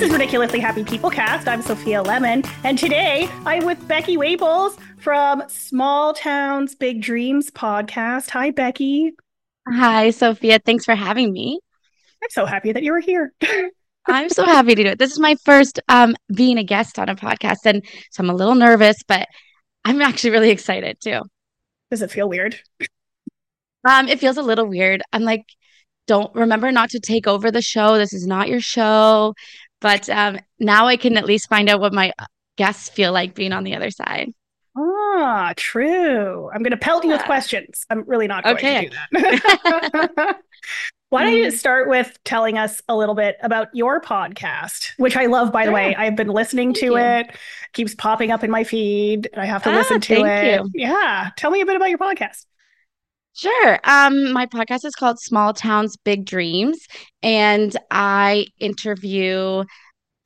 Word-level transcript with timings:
This 0.00 0.08
is 0.08 0.14
Ridiculously 0.14 0.60
Happy 0.60 0.82
People 0.82 1.10
Cast. 1.10 1.46
I'm 1.46 1.60
Sophia 1.60 2.00
Lemon, 2.00 2.42
and 2.64 2.78
today 2.78 3.28
I'm 3.44 3.66
with 3.66 3.78
Beki 3.86 4.16
Waples 4.16 4.78
from 4.96 5.42
Small 5.46 6.14
Towns 6.14 6.74
Big 6.74 7.02
Dreams 7.02 7.50
podcast. 7.50 8.30
Hi, 8.30 8.50
Beki. 8.50 9.10
Hi, 9.68 10.08
Sophia. 10.08 10.58
Thanks 10.58 10.86
for 10.86 10.94
having 10.94 11.34
me. 11.34 11.60
I'm 12.22 12.30
so 12.30 12.46
happy 12.46 12.72
that 12.72 12.82
you 12.82 12.92
were 12.92 13.00
here. 13.00 13.34
I'm 14.08 14.30
so 14.30 14.46
happy 14.46 14.74
to 14.74 14.84
do 14.84 14.88
it. 14.88 14.98
This 14.98 15.12
is 15.12 15.18
my 15.18 15.36
first 15.44 15.80
um, 15.90 16.16
being 16.34 16.56
a 16.56 16.64
guest 16.64 16.98
on 16.98 17.10
a 17.10 17.14
podcast, 17.14 17.66
and 17.66 17.84
so 18.10 18.22
I'm 18.22 18.30
a 18.30 18.34
little 18.34 18.54
nervous, 18.54 18.96
but 19.06 19.28
I'm 19.84 20.00
actually 20.00 20.30
really 20.30 20.48
excited 20.48 20.96
too. 21.02 21.20
Does 21.90 22.00
it 22.00 22.10
feel 22.10 22.26
weird? 22.26 22.58
Um, 23.86 24.08
it 24.08 24.18
feels 24.18 24.38
a 24.38 24.42
little 24.42 24.64
weird. 24.64 25.02
I'm 25.12 25.24
like, 25.24 25.44
don't 26.10 26.34
remember 26.34 26.72
not 26.72 26.90
to 26.90 26.98
take 26.98 27.28
over 27.28 27.52
the 27.52 27.62
show. 27.62 27.96
This 27.96 28.12
is 28.12 28.26
not 28.26 28.48
your 28.48 28.60
show. 28.60 29.34
But 29.80 30.08
um, 30.08 30.38
now 30.58 30.86
I 30.86 30.96
can 30.96 31.16
at 31.16 31.24
least 31.24 31.48
find 31.48 31.68
out 31.68 31.80
what 31.80 31.92
my 31.92 32.12
guests 32.56 32.88
feel 32.88 33.12
like 33.12 33.34
being 33.34 33.52
on 33.52 33.64
the 33.64 33.74
other 33.74 33.90
side. 33.90 34.32
Ah, 34.76 35.52
true. 35.56 36.50
I'm 36.52 36.62
going 36.62 36.70
to 36.70 36.76
pelt 36.76 37.04
you 37.04 37.10
with 37.10 37.22
questions. 37.24 37.84
I'm 37.90 38.04
really 38.06 38.26
not 38.26 38.44
going 38.44 38.56
okay. 38.56 38.88
to 38.88 38.90
do 38.90 39.20
that. 39.20 40.40
Why 41.08 41.24
don't 41.24 41.34
you 41.34 41.48
mm. 41.48 41.52
start 41.52 41.88
with 41.88 42.16
telling 42.24 42.56
us 42.56 42.80
a 42.88 42.96
little 42.96 43.16
bit 43.16 43.36
about 43.42 43.68
your 43.74 44.00
podcast, 44.00 44.92
which 44.96 45.16
I 45.16 45.26
love, 45.26 45.50
by 45.50 45.66
the 45.66 45.72
way. 45.72 45.92
I've 45.96 46.14
been 46.14 46.28
listening 46.28 46.68
thank 46.68 46.78
to 46.78 46.86
you. 46.86 46.98
it, 46.98 47.36
keeps 47.72 47.96
popping 47.96 48.30
up 48.30 48.44
in 48.44 48.50
my 48.50 48.62
feed. 48.62 49.28
And 49.32 49.42
I 49.42 49.46
have 49.46 49.64
to 49.64 49.70
ah, 49.70 49.74
listen 49.74 50.00
to 50.02 50.24
it. 50.24 50.60
You. 50.60 50.70
Yeah. 50.72 51.30
Tell 51.36 51.50
me 51.50 51.62
a 51.62 51.66
bit 51.66 51.74
about 51.74 51.90
your 51.90 51.98
podcast. 51.98 52.46
Sure. 53.40 53.80
Um, 53.84 54.32
my 54.32 54.44
podcast 54.44 54.84
is 54.84 54.94
called 54.94 55.18
Small 55.18 55.54
Towns 55.54 55.96
Big 56.04 56.26
Dreams, 56.26 56.78
and 57.22 57.74
I 57.90 58.44
interview 58.58 59.64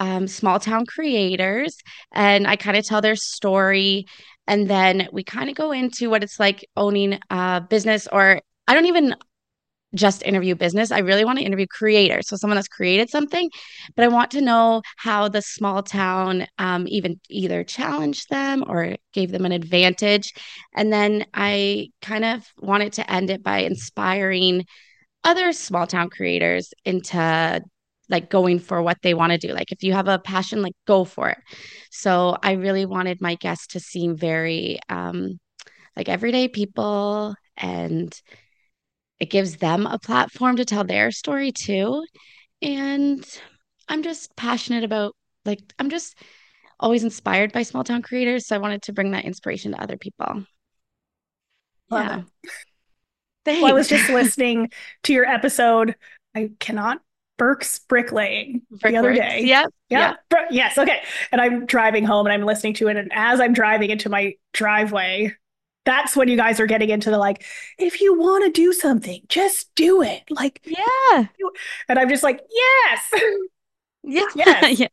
um, 0.00 0.26
small 0.26 0.58
town 0.58 0.84
creators 0.86 1.76
and 2.12 2.48
I 2.48 2.56
kind 2.56 2.76
of 2.76 2.84
tell 2.84 3.00
their 3.00 3.14
story. 3.16 4.06
And 4.48 4.68
then 4.68 5.08
we 5.12 5.22
kind 5.22 5.48
of 5.48 5.54
go 5.54 5.70
into 5.70 6.10
what 6.10 6.24
it's 6.24 6.40
like 6.40 6.66
owning 6.76 7.20
a 7.30 7.60
business, 7.60 8.08
or 8.10 8.40
I 8.66 8.74
don't 8.74 8.86
even 8.86 9.14
just 9.94 10.22
interview 10.22 10.54
business. 10.54 10.90
I 10.90 10.98
really 10.98 11.24
want 11.24 11.38
to 11.38 11.44
interview 11.44 11.66
creators. 11.66 12.28
So 12.28 12.36
someone 12.36 12.56
that's 12.56 12.68
created 12.68 13.10
something, 13.10 13.50
but 13.96 14.04
I 14.04 14.08
want 14.08 14.30
to 14.32 14.40
know 14.40 14.82
how 14.96 15.28
the 15.28 15.42
small 15.42 15.82
town 15.82 16.46
um, 16.58 16.86
even 16.88 17.20
either 17.28 17.64
challenged 17.64 18.28
them 18.30 18.64
or 18.66 18.96
gave 19.12 19.30
them 19.30 19.44
an 19.44 19.52
advantage. 19.52 20.32
And 20.74 20.92
then 20.92 21.26
I 21.34 21.90
kind 22.02 22.24
of 22.24 22.46
wanted 22.58 22.94
to 22.94 23.10
end 23.10 23.30
it 23.30 23.42
by 23.42 23.58
inspiring 23.58 24.64
other 25.22 25.52
small 25.52 25.86
town 25.86 26.10
creators 26.10 26.72
into 26.84 27.62
like 28.10 28.30
going 28.30 28.58
for 28.58 28.82
what 28.82 28.98
they 29.02 29.14
want 29.14 29.32
to 29.32 29.38
do. 29.38 29.54
Like 29.54 29.72
if 29.72 29.82
you 29.82 29.94
have 29.94 30.08
a 30.08 30.18
passion, 30.18 30.62
like 30.62 30.74
go 30.86 31.04
for 31.04 31.30
it. 31.30 31.38
So 31.90 32.36
I 32.42 32.52
really 32.52 32.84
wanted 32.84 33.20
my 33.20 33.34
guests 33.36 33.68
to 33.68 33.80
seem 33.80 34.16
very 34.16 34.78
um 34.88 35.38
like 35.96 36.08
everyday 36.08 36.48
people 36.48 37.34
and 37.56 38.20
it 39.20 39.30
gives 39.30 39.56
them 39.56 39.86
a 39.86 39.98
platform 39.98 40.56
to 40.56 40.64
tell 40.64 40.84
their 40.84 41.10
story 41.10 41.52
too. 41.52 42.04
And 42.62 43.24
I'm 43.88 44.02
just 44.02 44.34
passionate 44.36 44.84
about 44.84 45.14
like 45.44 45.60
I'm 45.78 45.90
just 45.90 46.18
always 46.80 47.04
inspired 47.04 47.52
by 47.52 47.62
small 47.62 47.84
town 47.84 48.02
creators. 48.02 48.46
So 48.46 48.56
I 48.56 48.58
wanted 48.58 48.82
to 48.82 48.92
bring 48.92 49.12
that 49.12 49.24
inspiration 49.24 49.72
to 49.72 49.82
other 49.82 49.96
people. 49.96 50.44
Love 51.90 52.24
yeah. 53.46 53.60
Well, 53.60 53.66
I 53.66 53.72
was 53.72 53.88
just 53.88 54.08
listening 54.10 54.70
to 55.04 55.12
your 55.12 55.26
episode. 55.26 55.96
I 56.34 56.50
cannot 56.58 57.00
Burke's 57.36 57.80
bricklaying 57.80 58.62
Brick 58.70 58.92
the 58.92 58.98
other 58.98 59.08
works. 59.08 59.18
day. 59.18 59.44
Yep. 59.44 59.74
Yeah. 59.88 60.14
Yep. 60.30 60.46
Yes. 60.50 60.78
Okay. 60.78 61.02
And 61.32 61.40
I'm 61.40 61.66
driving 61.66 62.04
home 62.04 62.26
and 62.26 62.32
I'm 62.32 62.44
listening 62.44 62.74
to 62.74 62.88
it. 62.88 62.96
And 62.96 63.10
as 63.12 63.40
I'm 63.40 63.52
driving 63.52 63.90
into 63.90 64.08
my 64.08 64.34
driveway, 64.52 65.34
that's 65.84 66.16
when 66.16 66.28
you 66.28 66.36
guys 66.36 66.60
are 66.60 66.66
getting 66.66 66.90
into 66.90 67.10
the 67.10 67.18
like, 67.18 67.44
if 67.78 68.00
you 68.00 68.18
want 68.18 68.44
to 68.44 68.50
do 68.50 68.72
something, 68.72 69.20
just 69.28 69.74
do 69.74 70.02
it. 70.02 70.22
Like, 70.30 70.60
yeah. 70.64 71.26
And 71.88 71.98
I'm 71.98 72.08
just 72.08 72.22
like, 72.22 72.40
yes. 72.50 73.10
Yeah. 73.12 73.20
Yes. 74.36 74.78
yeah. 74.80 74.88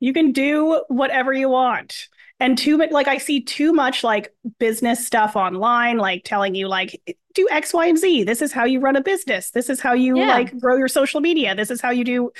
You 0.00 0.12
can 0.12 0.32
do 0.32 0.82
whatever 0.88 1.32
you 1.32 1.48
want. 1.48 2.08
And 2.40 2.58
too 2.58 2.76
much, 2.76 2.90
like, 2.90 3.06
I 3.06 3.18
see 3.18 3.40
too 3.40 3.72
much 3.72 4.02
like 4.02 4.34
business 4.58 5.06
stuff 5.06 5.36
online, 5.36 5.98
like 5.98 6.22
telling 6.24 6.56
you, 6.56 6.66
like, 6.66 7.00
do 7.34 7.48
X, 7.52 7.72
Y, 7.72 7.86
and 7.86 7.96
Z. 7.96 8.24
This 8.24 8.42
is 8.42 8.52
how 8.52 8.64
you 8.64 8.80
run 8.80 8.96
a 8.96 9.00
business. 9.00 9.50
This 9.50 9.70
is 9.70 9.80
how 9.80 9.92
you 9.92 10.18
yeah. 10.18 10.26
like 10.26 10.58
grow 10.58 10.76
your 10.76 10.88
social 10.88 11.20
media. 11.20 11.54
This 11.54 11.70
is 11.70 11.80
how 11.80 11.90
you 11.90 12.04
do 12.04 12.32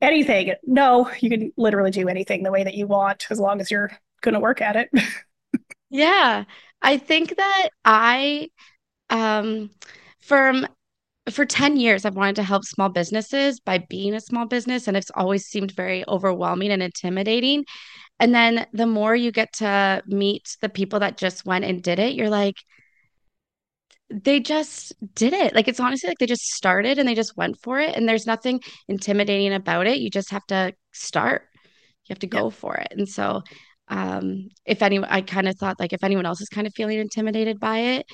anything. 0.00 0.54
No, 0.66 1.10
you 1.20 1.28
can 1.28 1.52
literally 1.56 1.90
do 1.90 2.08
anything 2.08 2.42
the 2.42 2.50
way 2.50 2.64
that 2.64 2.74
you 2.74 2.86
want 2.86 3.26
as 3.30 3.38
long 3.38 3.60
as 3.60 3.70
you're 3.70 3.90
going 4.22 4.34
to 4.34 4.40
work 4.40 4.62
at 4.62 4.76
it. 4.76 4.90
yeah. 5.90 6.44
I 6.82 6.98
think 6.98 7.36
that 7.36 7.68
I 7.84 8.48
um 9.10 9.70
from 10.20 10.66
for 11.30 11.44
10 11.44 11.76
years 11.76 12.04
I've 12.04 12.16
wanted 12.16 12.36
to 12.36 12.42
help 12.42 12.64
small 12.64 12.88
businesses 12.88 13.60
by 13.60 13.78
being 13.90 14.14
a 14.14 14.20
small 14.20 14.46
business 14.46 14.88
and 14.88 14.96
it's 14.96 15.10
always 15.14 15.46
seemed 15.46 15.72
very 15.72 16.04
overwhelming 16.08 16.70
and 16.70 16.82
intimidating. 16.82 17.64
And 18.20 18.34
then 18.34 18.66
the 18.72 18.86
more 18.86 19.14
you 19.14 19.30
get 19.32 19.52
to 19.54 20.02
meet 20.06 20.56
the 20.60 20.68
people 20.68 21.00
that 21.00 21.18
just 21.18 21.46
went 21.46 21.64
and 21.64 21.82
did 21.82 21.98
it, 21.98 22.14
you're 22.14 22.30
like 22.30 22.56
they 24.10 24.40
just 24.40 24.94
did 25.14 25.32
it. 25.32 25.54
Like 25.54 25.68
it's 25.68 25.80
honestly 25.80 26.08
like 26.08 26.18
they 26.18 26.26
just 26.26 26.54
started 26.54 26.98
and 26.98 27.06
they 27.08 27.14
just 27.14 27.36
went 27.36 27.58
for 27.60 27.78
it 27.78 27.94
and 27.94 28.08
there's 28.08 28.26
nothing 28.26 28.60
intimidating 28.88 29.52
about 29.52 29.86
it. 29.86 29.98
You 29.98 30.10
just 30.10 30.30
have 30.30 30.46
to 30.46 30.72
start. 30.92 31.42
You 31.54 32.14
have 32.14 32.18
to 32.20 32.26
go 32.26 32.44
yeah. 32.44 32.50
for 32.50 32.76
it. 32.76 32.88
And 32.92 33.08
so 33.08 33.42
um, 33.88 34.48
if 34.64 34.82
anyone, 34.82 35.08
I 35.10 35.20
kind 35.22 35.48
of 35.48 35.56
thought 35.56 35.80
like 35.80 35.92
if 35.92 36.04
anyone 36.04 36.26
else 36.26 36.40
is 36.40 36.48
kind 36.48 36.66
of 36.66 36.74
feeling 36.74 36.98
intimidated 36.98 37.58
by 37.60 37.78
it, 37.78 38.06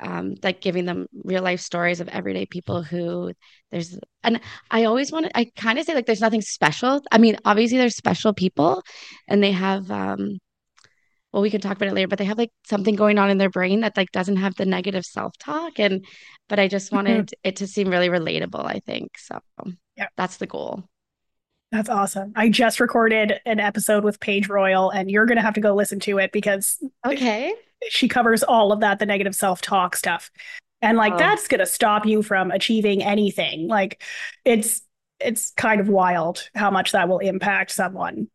um, 0.00 0.34
like 0.42 0.60
giving 0.60 0.84
them 0.84 1.06
real 1.24 1.42
life 1.42 1.60
stories 1.60 2.00
of 2.00 2.08
everyday 2.08 2.46
people 2.46 2.82
who 2.82 3.32
there's, 3.70 3.98
and 4.22 4.40
I 4.70 4.84
always 4.84 5.12
want 5.12 5.26
to, 5.26 5.38
I 5.38 5.50
kind 5.56 5.78
of 5.78 5.86
say 5.86 5.94
like 5.94 6.06
there's 6.06 6.20
nothing 6.20 6.42
special. 6.42 7.02
I 7.12 7.18
mean, 7.18 7.36
obviously 7.44 7.78
there's 7.78 7.96
special 7.96 8.32
people 8.32 8.82
and 9.28 9.42
they 9.42 9.52
have, 9.52 9.90
um, 9.90 10.38
well, 11.32 11.42
we 11.42 11.50
can 11.50 11.60
talk 11.60 11.76
about 11.76 11.88
it 11.88 11.94
later, 11.94 12.08
but 12.08 12.18
they 12.18 12.24
have 12.26 12.38
like 12.38 12.52
something 12.66 12.94
going 12.94 13.18
on 13.18 13.30
in 13.30 13.38
their 13.38 13.50
brain 13.50 13.80
that 13.80 13.96
like 13.96 14.12
doesn't 14.12 14.36
have 14.36 14.54
the 14.54 14.66
negative 14.66 15.04
self 15.04 15.36
talk. 15.38 15.78
And, 15.78 16.04
but 16.48 16.60
I 16.60 16.68
just 16.68 16.92
wanted 16.92 17.26
mm-hmm. 17.26 17.48
it 17.48 17.56
to 17.56 17.66
seem 17.66 17.88
really 17.88 18.08
relatable, 18.08 18.64
I 18.64 18.80
think. 18.80 19.18
So 19.18 19.40
yeah, 19.96 20.08
that's 20.16 20.36
the 20.36 20.46
goal. 20.46 20.84
That's 21.74 21.88
awesome. 21.88 22.32
I 22.36 22.50
just 22.50 22.78
recorded 22.78 23.40
an 23.46 23.58
episode 23.58 24.04
with 24.04 24.20
Paige 24.20 24.48
Royal, 24.48 24.90
and 24.90 25.10
you're 25.10 25.26
going 25.26 25.38
to 25.38 25.42
have 25.42 25.54
to 25.54 25.60
go 25.60 25.74
listen 25.74 25.98
to 26.00 26.18
it 26.18 26.30
because 26.30 26.78
okay, 27.04 27.52
she 27.88 28.06
covers 28.06 28.44
all 28.44 28.70
of 28.70 28.78
that, 28.78 29.00
the 29.00 29.06
negative 29.06 29.34
self 29.34 29.60
talk 29.60 29.96
stuff, 29.96 30.30
and 30.80 30.96
like 30.96 31.14
oh. 31.14 31.18
that's 31.18 31.48
going 31.48 31.58
to 31.58 31.66
stop 31.66 32.06
you 32.06 32.22
from 32.22 32.52
achieving 32.52 33.02
anything. 33.02 33.66
Like 33.66 34.00
it's 34.44 34.82
it's 35.18 35.50
kind 35.56 35.80
of 35.80 35.88
wild 35.88 36.48
how 36.54 36.70
much 36.70 36.92
that 36.92 37.08
will 37.08 37.18
impact 37.18 37.72
someone. 37.72 38.28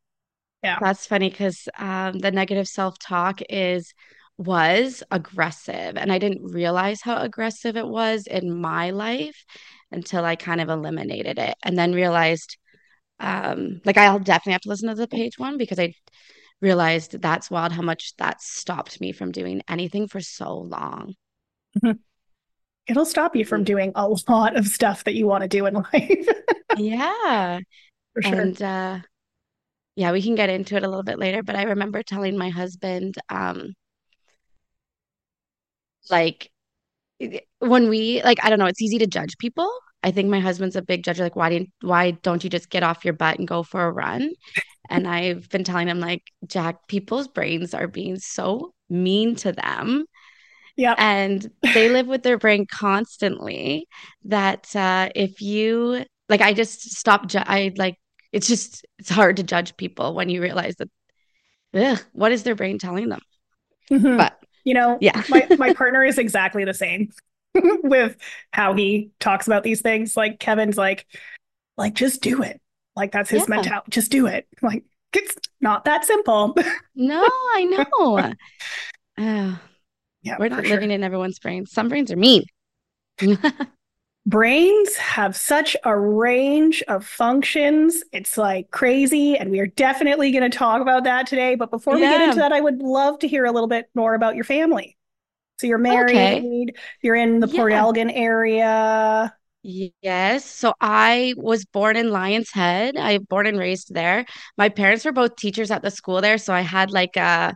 Yeah, 0.62 0.78
that's 0.82 1.06
funny 1.06 1.30
because 1.30 1.70
um, 1.78 2.20
the 2.20 2.32
negative 2.32 2.68
self 2.68 3.00
talk 3.00 3.40
is 3.50 3.94
was 4.38 5.02
aggressive, 5.12 5.96
and 5.96 6.12
I 6.12 6.20
didn't 6.20 6.44
realize 6.44 7.00
how 7.00 7.16
aggressive 7.22 7.78
it 7.78 7.88
was 7.88 8.28
in 8.28 8.60
my 8.60 8.90
life 8.90 9.46
until 9.94 10.26
I 10.26 10.36
kind 10.36 10.60
of 10.60 10.68
eliminated 10.68 11.40
it, 11.40 11.56
and 11.64 11.78
then 11.78 11.94
realized 11.94 12.58
um 13.20 13.82
like 13.86 13.98
i'll 13.98 14.20
definitely 14.20 14.54
have 14.54 14.62
to 14.62 14.70
listen 14.70 14.90
to 14.90 14.96
the 14.96 15.08
Paige 15.08 15.38
one 15.38 15.58
because 15.58 15.80
i 15.80 15.94
realized 16.62 17.22
that's 17.22 17.50
wild 17.50 17.72
how 17.72 17.82
much 17.82 18.16
that 18.18 18.42
stopped 18.42 19.00
me 19.00 19.12
from 19.12 19.32
doing 19.32 19.62
anything 19.70 20.10
for 20.10 20.20
so 20.20 20.58
long. 20.58 21.14
Mm-hmm. 21.78 21.98
it'll 22.88 23.06
stop 23.06 23.36
you 23.36 23.46
from 23.46 23.62
mm. 23.62 23.66
doing 23.66 23.92
a 23.96 24.08
lot 24.08 24.58
of 24.58 24.68
stuff 24.68 25.04
that 25.04 25.14
you 25.14 25.28
want 25.28 25.44
to 25.44 25.48
do 25.48 25.68
in 25.68 25.74
life. 25.94 26.28
Yeah. 26.78 27.60
For 28.14 28.22
sure. 28.24 28.42
And 28.42 28.62
uh 28.62 29.00
yeah 30.00 30.14
we 30.14 30.22
can 30.22 30.34
get 30.36 30.50
into 30.50 30.78
it 30.78 30.84
a 30.84 30.88
little 30.88 31.04
bit 31.04 31.20
later 31.20 31.44
but 31.44 31.58
i 31.58 31.64
remember 31.64 32.02
telling 32.02 32.38
my 32.38 32.50
husband 32.50 33.16
um 33.28 33.74
like 36.10 36.50
when 37.60 37.90
we 37.90 38.24
like 38.24 38.40
i 38.42 38.50
don't 38.50 38.60
know 38.60 38.66
it's 38.66 38.82
easy 38.82 38.98
to 38.98 39.08
judge 39.08 39.38
people 39.38 39.70
I 40.02 40.12
think 40.12 40.30
my 40.30 40.40
husband's 40.40 40.76
a 40.76 40.82
big 40.82 41.04
judge. 41.04 41.20
Like, 41.20 41.36
why 41.36 41.50
didn't 41.50 41.72
why 41.82 42.12
don't 42.12 42.44
you 42.44 42.50
just 42.50 42.70
get 42.70 42.84
off 42.84 43.04
your 43.04 43.14
butt 43.14 43.40
and 43.40 43.48
go 43.48 43.64
for 43.64 43.86
a 43.86 43.92
run? 43.92 44.34
And 44.92 45.08
I've 45.08 45.48
been 45.50 45.64
telling 45.64 45.88
him 45.88 46.00
like, 46.00 46.24
Jack, 46.48 46.88
people's 46.88 47.28
brains 47.28 47.76
are 47.76 47.88
being 47.88 48.18
so 48.18 48.74
mean 48.90 49.36
to 49.36 49.52
them. 49.52 50.06
Yeah. 50.76 50.96
And 50.98 51.48
they 51.76 51.90
live 51.90 52.08
with 52.08 52.24
their 52.24 52.40
brain 52.40 52.66
constantly 52.66 53.88
that 54.26 54.76
uh, 54.76 55.10
if 55.14 55.42
you 55.42 56.06
like, 56.28 56.42
I 56.42 56.54
just 56.54 56.98
stop. 56.98 57.28
Ju- 57.28 57.44
I 57.46 57.72
like, 57.78 57.98
it's 58.32 58.48
just, 58.48 58.86
it's 58.98 59.10
hard 59.10 59.38
to 59.38 59.44
judge 59.44 59.78
people 59.78 60.16
when 60.16 60.30
you 60.30 60.42
realize 60.42 60.76
that, 60.78 60.90
ugh, 61.76 62.00
what 62.14 62.32
is 62.32 62.42
their 62.42 62.56
brain 62.56 62.80
telling 62.80 63.10
them? 63.10 63.22
Mm-hmm. 63.92 64.18
But, 64.18 64.40
you 64.64 64.74
know, 64.74 64.98
yeah, 65.02 65.22
my, 65.30 65.48
my 65.58 65.74
partner 65.76 66.04
is 66.04 66.18
exactly 66.18 66.66
the 66.66 66.74
same. 66.74 67.12
with 67.84 68.18
how 68.52 68.74
he 68.74 69.12
talks 69.20 69.48
about 69.48 69.64
these 69.64 69.82
things. 69.82 70.16
Like 70.16 70.40
Kevin's 70.40 70.78
like, 70.78 71.06
like 71.78 71.94
just 71.94 72.22
do 72.22 72.44
it. 72.44 72.62
Like 72.96 73.12
that's 73.12 73.30
his 73.30 73.44
Yeah. 73.44 73.56
mentality. 73.56 73.88
Just 73.92 74.12
do 74.12 74.28
it. 74.28 74.48
Like 74.62 74.84
it's 75.14 75.36
not 75.62 75.86
that 75.86 76.06
simple. 76.06 76.56
No, 76.96 77.24
I 77.24 77.64
know. 77.66 78.34
Oh, 79.22 79.60
yeah, 80.22 80.38
we're 80.40 80.48
not 80.48 80.66
sure. 80.66 80.76
living 80.76 80.92
in 80.92 81.04
everyone's 81.04 81.40
brains. 81.40 81.72
Some 81.74 81.90
brains 81.90 82.10
are 82.10 82.16
mean. 82.16 82.46
Brains 84.26 84.96
have 84.98 85.36
such 85.36 85.76
a 85.84 85.98
range 85.98 86.84
of 86.88 87.06
functions. 87.06 88.04
It's 88.12 88.38
like 88.38 88.70
crazy. 88.72 89.38
And 89.38 89.50
we 89.50 89.60
are 89.60 89.68
definitely 89.68 90.32
going 90.32 90.50
to 90.50 90.56
talk 90.56 90.82
about 90.82 91.04
that 91.06 91.26
today. 91.26 91.56
But 91.56 91.72
before 91.72 91.96
we 91.96 92.02
get 92.02 92.22
into 92.22 92.38
that, 92.38 92.54
I 92.54 92.62
would 92.62 92.80
love 92.80 93.20
to 93.20 93.28
hear 93.28 93.46
a 93.46 93.52
little 93.52 93.68
bit 93.68 93.90
more 93.96 94.14
about 94.14 94.36
your 94.36 94.44
family. 94.44 94.98
So 95.60 95.68
you're 95.68 95.78
married, 95.78 96.10
Okay. 96.10 96.66
you're 97.02 97.16
in 97.16 97.40
the 97.42 97.48
Port 97.48 97.72
Yeah. 97.72 97.80
Elgin 97.80 98.10
area. 98.10 99.34
Yes. 99.62 100.46
So 100.46 100.74
I 100.80 101.34
was 101.36 101.66
born 101.66 101.98
in 101.98 102.12
Lion's 102.12 102.50
Head. 102.52 102.96
I 102.96 103.18
born 103.18 103.46
and 103.46 103.58
raised 103.60 103.94
there. 103.94 104.26
My 104.58 104.70
parents 104.70 105.04
were 105.04 105.12
both 105.12 105.36
teachers 105.36 105.70
at 105.70 105.82
the 105.82 105.92
school 105.92 106.22
there, 106.22 106.38
so 106.38 106.54
I 106.54 106.62
had 106.62 106.92
like 106.92 107.18
a 107.18 107.56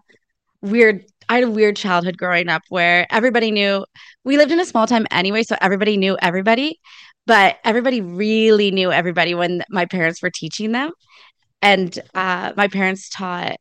weird 0.62 1.06
I 1.30 1.36
had 1.36 1.44
a 1.46 1.52
weird 1.52 1.78
childhood 1.78 2.18
growing 2.18 2.50
up 2.50 2.64
where 2.70 3.08
everybody 3.10 3.52
knew 3.52 3.86
we 4.26 4.36
lived 4.38 4.52
in 4.52 4.60
a 4.60 4.66
small 4.66 4.86
town 4.88 5.08
anyway, 5.12 5.44
so 5.44 5.56
everybody 5.62 5.96
knew 5.96 6.18
everybody, 6.22 6.80
but 7.26 7.58
everybody 7.64 8.02
really 8.02 8.70
knew 8.72 8.92
everybody 8.92 9.34
when 9.34 9.64
my 9.70 9.86
parents 9.86 10.22
were 10.22 10.30
teaching 10.30 10.74
them. 10.74 10.92
And 11.62 11.98
uh, 12.14 12.52
my 12.58 12.68
parents 12.68 13.10
taught 13.10 13.56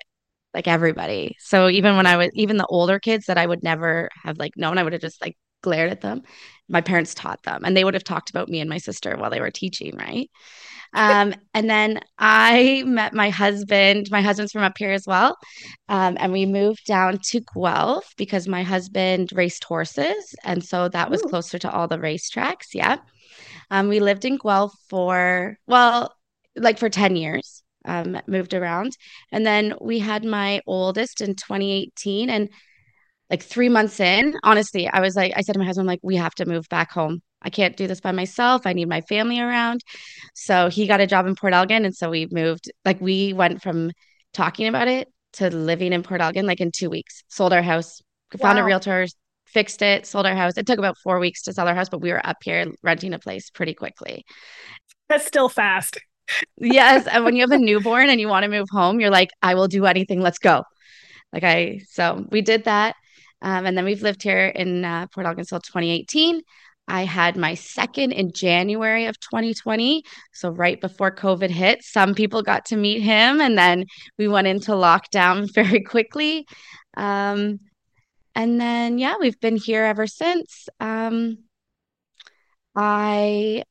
like 0.54 0.68
everybody. 0.68 1.36
So 1.38 1.68
even 1.68 1.96
when 1.96 2.06
I 2.06 2.16
was 2.16 2.30
even 2.34 2.56
the 2.56 2.66
older 2.66 2.98
kids 2.98 3.26
that 3.26 3.38
I 3.38 3.46
would 3.46 3.62
never 3.62 4.08
have 4.22 4.38
like 4.38 4.56
known, 4.56 4.78
I 4.78 4.82
would 4.82 4.92
have 4.92 5.02
just 5.02 5.20
like 5.20 5.36
glared 5.62 5.90
at 5.90 6.00
them. 6.00 6.22
My 6.68 6.80
parents 6.80 7.14
taught 7.14 7.42
them 7.42 7.62
and 7.64 7.76
they 7.76 7.84
would 7.84 7.94
have 7.94 8.04
talked 8.04 8.30
about 8.30 8.48
me 8.48 8.60
and 8.60 8.70
my 8.70 8.78
sister 8.78 9.16
while 9.16 9.30
they 9.30 9.40
were 9.40 9.50
teaching, 9.50 9.96
right? 9.96 10.30
Um, 10.94 11.34
and 11.54 11.70
then 11.70 12.00
I 12.18 12.82
met 12.84 13.14
my 13.14 13.30
husband. 13.30 14.08
My 14.10 14.20
husband's 14.20 14.52
from 14.52 14.62
up 14.62 14.76
here 14.76 14.92
as 14.92 15.06
well. 15.06 15.38
Um, 15.88 16.18
and 16.20 16.32
we 16.32 16.44
moved 16.44 16.84
down 16.84 17.18
to 17.30 17.40
Guelph 17.54 18.12
because 18.18 18.46
my 18.46 18.62
husband 18.62 19.30
raced 19.32 19.64
horses. 19.64 20.34
And 20.44 20.62
so 20.62 20.90
that 20.90 21.10
was 21.10 21.22
Ooh. 21.22 21.28
closer 21.28 21.58
to 21.60 21.72
all 21.72 21.88
the 21.88 21.96
racetracks. 21.96 22.74
Yeah. 22.74 22.98
Um, 23.70 23.88
we 23.88 24.00
lived 24.00 24.24
in 24.26 24.36
Guelph 24.36 24.74
for, 24.88 25.56
well, 25.66 26.14
like 26.56 26.78
for 26.78 26.90
10 26.90 27.16
years, 27.16 27.51
um, 27.84 28.20
moved 28.26 28.54
around. 28.54 28.96
And 29.30 29.44
then 29.44 29.74
we 29.80 29.98
had 29.98 30.24
my 30.24 30.60
oldest 30.66 31.20
in 31.20 31.34
2018. 31.34 32.30
And 32.30 32.48
like 33.30 33.42
three 33.42 33.68
months 33.68 33.98
in, 34.00 34.34
honestly, 34.42 34.88
I 34.88 35.00
was 35.00 35.16
like, 35.16 35.32
I 35.36 35.40
said 35.40 35.54
to 35.54 35.58
my 35.58 35.64
husband, 35.64 35.86
like, 35.88 36.00
we 36.02 36.16
have 36.16 36.34
to 36.36 36.46
move 36.46 36.68
back 36.68 36.92
home. 36.92 37.22
I 37.40 37.50
can't 37.50 37.76
do 37.76 37.86
this 37.86 38.00
by 38.00 38.12
myself. 38.12 38.66
I 38.66 38.72
need 38.72 38.88
my 38.88 39.00
family 39.02 39.40
around. 39.40 39.82
So 40.34 40.68
he 40.68 40.86
got 40.86 41.00
a 41.00 41.06
job 41.06 41.26
in 41.26 41.34
Port 41.34 41.54
Elgin. 41.54 41.84
And 41.84 41.94
so 41.94 42.10
we 42.10 42.28
moved, 42.30 42.70
like, 42.84 43.00
we 43.00 43.32
went 43.32 43.62
from 43.62 43.90
talking 44.32 44.68
about 44.68 44.88
it 44.88 45.08
to 45.34 45.50
living 45.50 45.92
in 45.92 46.02
Port 46.02 46.20
Elgin, 46.20 46.46
like 46.46 46.60
in 46.60 46.70
two 46.70 46.90
weeks, 46.90 47.22
sold 47.28 47.52
our 47.52 47.62
house, 47.62 48.00
found 48.38 48.58
a 48.58 48.64
realtor, 48.64 49.06
fixed 49.46 49.82
it, 49.82 50.06
sold 50.06 50.26
our 50.26 50.34
house. 50.34 50.56
It 50.56 50.66
took 50.66 50.78
about 50.78 50.98
four 50.98 51.18
weeks 51.18 51.42
to 51.42 51.52
sell 51.52 51.68
our 51.68 51.74
house, 51.74 51.88
but 51.88 52.00
we 52.00 52.12
were 52.12 52.24
up 52.24 52.38
here 52.42 52.66
renting 52.82 53.14
a 53.14 53.18
place 53.18 53.50
pretty 53.50 53.74
quickly. 53.74 54.24
That's 55.08 55.26
still 55.26 55.48
fast. 55.48 55.98
Yes. 56.56 57.06
And 57.06 57.24
when 57.24 57.36
you 57.36 57.42
have 57.42 57.50
a 57.50 57.58
newborn 57.58 58.08
and 58.08 58.20
you 58.20 58.28
want 58.28 58.44
to 58.44 58.50
move 58.50 58.68
home, 58.70 59.00
you're 59.00 59.10
like, 59.10 59.30
I 59.42 59.54
will 59.54 59.68
do 59.68 59.86
anything. 59.86 60.20
Let's 60.20 60.38
go. 60.38 60.64
Like 61.32 61.44
I, 61.44 61.80
so 61.88 62.26
we 62.30 62.42
did 62.42 62.64
that. 62.64 62.94
Um, 63.40 63.66
and 63.66 63.76
then 63.76 63.84
we've 63.84 64.02
lived 64.02 64.22
here 64.22 64.46
in 64.46 64.84
uh, 64.84 65.06
Port 65.08 65.26
Elgin 65.26 65.40
until 65.40 65.60
2018. 65.60 66.42
I 66.88 67.04
had 67.04 67.36
my 67.36 67.54
second 67.54 68.12
in 68.12 68.32
January 68.32 69.06
of 69.06 69.18
2020. 69.20 70.02
So 70.32 70.50
right 70.50 70.80
before 70.80 71.14
COVID 71.14 71.50
hit, 71.50 71.82
some 71.82 72.14
people 72.14 72.42
got 72.42 72.66
to 72.66 72.76
meet 72.76 73.00
him 73.00 73.40
and 73.40 73.56
then 73.56 73.86
we 74.18 74.28
went 74.28 74.46
into 74.46 74.72
lockdown 74.72 75.50
very 75.54 75.82
quickly. 75.82 76.46
Um, 76.96 77.60
and 78.34 78.60
then, 78.60 78.98
yeah, 78.98 79.14
we've 79.20 79.38
been 79.40 79.56
here 79.56 79.84
ever 79.84 80.06
since. 80.06 80.68
Um, 80.80 81.38
I 82.74 83.64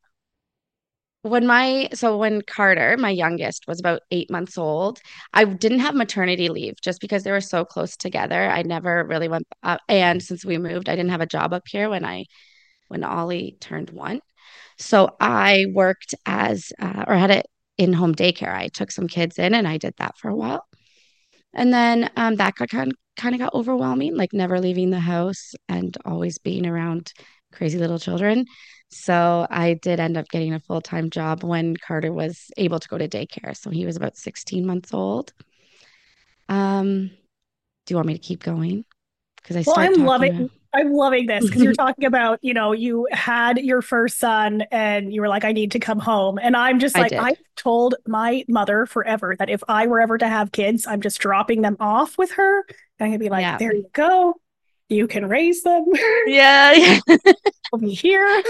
when 1.24 1.46
my 1.46 1.90
so 1.94 2.18
when 2.18 2.42
Carter, 2.42 2.98
my 2.98 3.10
youngest, 3.10 3.68
was 3.68 3.80
about 3.80 4.02
eight 4.12 4.32
months 4.32 4.58
old, 4.58 5.00
I 5.34 5.46
didn't 5.46 5.80
have 5.80 5.96
maternity 5.96 6.50
leave 6.50 6.76
just 6.82 7.00
because 7.00 7.24
they 7.24 7.32
were 7.32 7.42
so 7.42 7.64
close 7.64 7.96
together. 7.96 8.50
I 8.50 8.64
never 8.64 9.04
really 9.06 9.28
went, 9.28 9.48
uh, 9.64 9.78
and 9.88 10.22
since 10.22 10.44
we 10.44 10.58
moved, 10.58 10.90
I 10.90 10.96
didn't 10.96 11.12
have 11.12 11.22
a 11.22 11.28
job 11.28 11.54
up 11.54 11.68
here 11.68 11.90
when 11.90 12.06
I 12.06 12.26
when 12.88 13.04
Ollie 13.04 13.58
turned 13.60 13.92
one. 13.92 14.22
So 14.80 15.16
I 15.20 15.68
worked 15.74 16.16
as 16.26 16.74
uh, 16.80 17.06
or 17.08 17.16
had 17.16 17.32
it 17.32 17.48
in 17.78 17.94
home 17.94 18.16
daycare. 18.16 18.54
I 18.54 18.70
took 18.70 18.92
some 18.92 19.08
kids 19.08 19.40
in, 19.40 19.54
and 19.54 19.68
I 19.68 19.78
did 19.78 19.94
that 19.98 20.18
for 20.18 20.30
a 20.30 20.36
while, 20.36 20.66
and 21.54 21.74
then 21.74 22.10
um, 22.18 22.38
that 22.38 22.56
got 22.56 22.70
kind 22.70 22.94
kind 23.18 23.36
of 23.36 23.42
got 23.42 23.54
overwhelming, 23.54 24.16
like 24.16 24.34
never 24.34 24.60
leaving 24.60 24.90
the 24.90 25.00
house 25.00 25.54
and 25.70 25.96
always 26.06 26.40
being 26.40 26.66
around 26.66 27.14
crazy 27.52 27.78
little 27.78 28.00
children. 28.00 28.46
So 28.90 29.48
I 29.50 29.76
did 29.76 30.00
end 30.00 30.18
up 30.18 30.28
getting 30.30 30.54
a 30.54 30.60
full 30.60 30.82
time 30.82 31.10
job 31.10 31.44
when 31.44 31.78
Carter 31.78 32.12
was 32.12 32.52
able 32.58 32.80
to 32.80 32.88
go 32.88 32.98
to 32.98 33.08
daycare. 33.08 33.56
So 33.56 33.70
he 33.70 33.86
was 33.86 33.96
about 33.96 34.18
16 34.18 34.66
months 34.66 34.94
old. 34.94 35.32
Um, 36.50 37.08
do 37.86 37.92
you 37.92 37.96
want 37.96 38.08
me 38.08 38.14
to 38.14 38.20
keep 38.20 38.44
going? 38.44 38.86
Because 39.38 39.56
I 39.58 39.64
well, 39.66 39.80
I'm 39.80 40.06
loving 40.06 40.36
about- 40.36 40.52
I'm 40.74 40.94
loving 40.94 41.26
this 41.26 41.46
because 41.46 41.62
you're 41.62 41.74
talking 41.86 42.06
about, 42.06 42.40
you 42.42 42.54
know, 42.54 42.72
you 42.72 43.06
had 43.12 43.58
your 43.58 43.82
first 43.82 44.20
son 44.20 44.64
and 44.72 45.14
you 45.14 45.20
were 45.20 45.28
like, 45.28 45.44
I 45.44 45.52
need 45.52 45.72
to 45.72 45.80
come 45.80 46.00
home. 46.00 46.40
And 46.42 46.56
I'm 46.56 46.80
just 46.80 46.98
like, 46.98 47.10
did. 47.10 47.20
I've 47.20 47.42
told 47.58 47.96
my 48.08 48.46
mother 48.48 48.86
forever 48.86 49.36
that 49.38 49.50
if 49.50 49.62
I 49.68 49.88
were 49.88 50.00
ever 50.00 50.18
to 50.18 50.28
have 50.30 50.54
kids, 50.54 50.88
I'm 50.88 51.02
just 51.02 51.20
dropping 51.20 51.62
them 51.62 51.76
off 51.82 52.18
with 52.18 52.32
her. 52.34 52.60
And 52.60 53.06
I'm 53.06 53.10
gonna 53.10 53.20
be 53.20 53.28
like, 53.30 53.42
Yeah. 53.42 53.58
there 53.58 53.76
you 53.76 53.88
go. 53.92 54.36
You 54.92 55.08
can 55.08 55.28
raise 55.28 55.64
them. 55.64 55.86
Yeah. 56.28 57.00
I'll 57.74 57.80
be 57.80 57.94
here. 57.94 58.44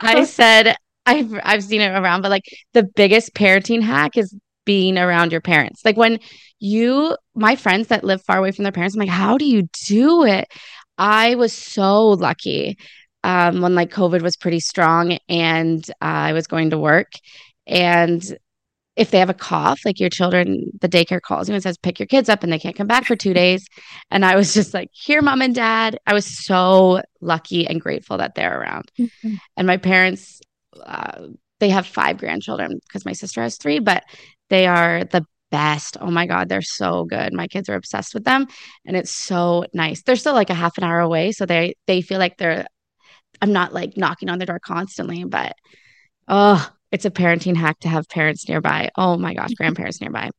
I 0.00 0.24
said 0.24 0.76
I've 1.06 1.32
I've 1.44 1.62
seen 1.62 1.80
it 1.80 1.90
around, 1.90 2.22
but 2.22 2.30
like 2.30 2.44
the 2.74 2.82
biggest 2.82 3.32
parenting 3.34 3.80
hack 3.80 4.16
is 4.16 4.34
being 4.64 4.98
around 4.98 5.30
your 5.30 5.40
parents. 5.40 5.82
Like 5.84 5.96
when 5.96 6.18
you, 6.58 7.16
my 7.34 7.54
friends 7.54 7.88
that 7.88 8.02
live 8.02 8.22
far 8.22 8.38
away 8.38 8.50
from 8.50 8.64
their 8.64 8.72
parents, 8.72 8.96
I'm 8.96 9.00
like, 9.00 9.08
how 9.08 9.38
do 9.38 9.44
you 9.44 9.68
do 9.86 10.24
it? 10.24 10.48
I 10.98 11.36
was 11.36 11.52
so 11.52 12.08
lucky 12.08 12.76
um, 13.22 13.60
when 13.60 13.74
like 13.74 13.92
COVID 13.92 14.22
was 14.22 14.36
pretty 14.36 14.60
strong 14.60 15.18
and 15.28 15.88
I 16.00 16.32
was 16.32 16.48
going 16.48 16.70
to 16.70 16.78
work. 16.78 17.12
And 17.66 18.22
if 18.96 19.10
they 19.10 19.18
have 19.18 19.30
a 19.30 19.34
cough, 19.34 19.80
like 19.84 20.00
your 20.00 20.08
children, 20.08 20.70
the 20.80 20.88
daycare 20.88 21.20
calls 21.20 21.48
you 21.48 21.54
and 21.54 21.62
says, 21.62 21.76
pick 21.76 21.98
your 21.98 22.06
kids 22.06 22.28
up 22.28 22.42
and 22.42 22.50
they 22.52 22.58
can't 22.58 22.76
come 22.76 22.86
back 22.86 23.04
for 23.04 23.14
two 23.14 23.34
days. 23.42 23.66
And 24.10 24.24
I 24.24 24.36
was 24.36 24.54
just 24.54 24.72
like, 24.72 24.88
here, 24.92 25.22
mom 25.22 25.42
and 25.42 25.54
dad. 25.54 25.98
I 26.06 26.14
was 26.14 26.26
so 26.26 27.02
lucky 27.20 27.66
and 27.66 27.80
grateful 27.80 28.18
that 28.18 28.34
they're 28.34 28.58
around. 28.58 28.90
And 29.56 29.66
my 29.66 29.76
parents, 29.76 30.40
uh, 30.84 31.28
they 31.60 31.68
have 31.70 31.86
five 31.86 32.18
grandchildren 32.18 32.80
because 32.86 33.04
my 33.04 33.12
sister 33.12 33.42
has 33.42 33.56
three, 33.56 33.78
but 33.78 34.04
they 34.48 34.66
are 34.66 35.04
the 35.04 35.26
best. 35.50 35.96
Oh 36.00 36.10
my 36.10 36.26
God, 36.26 36.48
they're 36.48 36.62
so 36.62 37.04
good. 37.04 37.32
My 37.32 37.46
kids 37.46 37.68
are 37.68 37.74
obsessed 37.74 38.14
with 38.14 38.24
them 38.24 38.46
and 38.84 38.96
it's 38.96 39.10
so 39.10 39.64
nice. 39.72 40.02
They're 40.02 40.16
still 40.16 40.34
like 40.34 40.50
a 40.50 40.54
half 40.54 40.76
an 40.78 40.84
hour 40.84 41.00
away. 41.00 41.32
So 41.32 41.46
they 41.46 41.74
they 41.86 42.00
feel 42.02 42.18
like 42.18 42.36
they're 42.36 42.66
I'm 43.40 43.52
not 43.52 43.72
like 43.72 43.96
knocking 43.96 44.28
on 44.28 44.38
the 44.38 44.46
door 44.46 44.58
constantly, 44.58 45.24
but 45.24 45.54
oh, 46.28 46.68
it's 46.92 47.04
a 47.04 47.10
parenting 47.10 47.56
hack 47.56 47.78
to 47.80 47.88
have 47.88 48.08
parents 48.08 48.48
nearby. 48.48 48.90
Oh 48.96 49.16
my 49.16 49.34
gosh, 49.34 49.50
grandparents 49.56 50.00
nearby. 50.00 50.30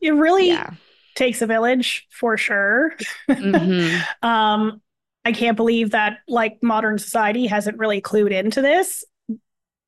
It 0.00 0.10
really 0.12 0.48
Yeah. 0.48 0.74
takes 1.14 1.42
a 1.42 1.46
village 1.46 2.06
for 2.10 2.36
sure. 2.36 2.94
Mhm. 3.28 4.02
Um, 4.22 4.80
I 5.24 5.32
can't 5.32 5.56
believe 5.56 5.90
that 5.90 6.18
like 6.28 6.58
modern 6.62 6.98
society 6.98 7.46
hasn't 7.46 7.78
really 7.78 8.00
clued 8.00 8.30
into 8.30 8.62
this. 8.62 9.04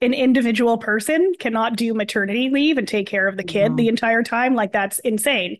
An 0.00 0.14
individual 0.14 0.78
person 0.78 1.32
cannot 1.38 1.76
do 1.76 1.92
maternity 1.94 2.50
leave 2.50 2.78
and 2.78 2.86
take 2.88 3.06
care 3.06 3.28
of 3.28 3.36
the 3.36 3.44
kid 3.44 3.70
No. 3.70 3.76
the 3.76 3.88
entire 3.88 4.22
time. 4.22 4.54
Like 4.54 4.72
that's 4.72 4.98
insane. 5.00 5.58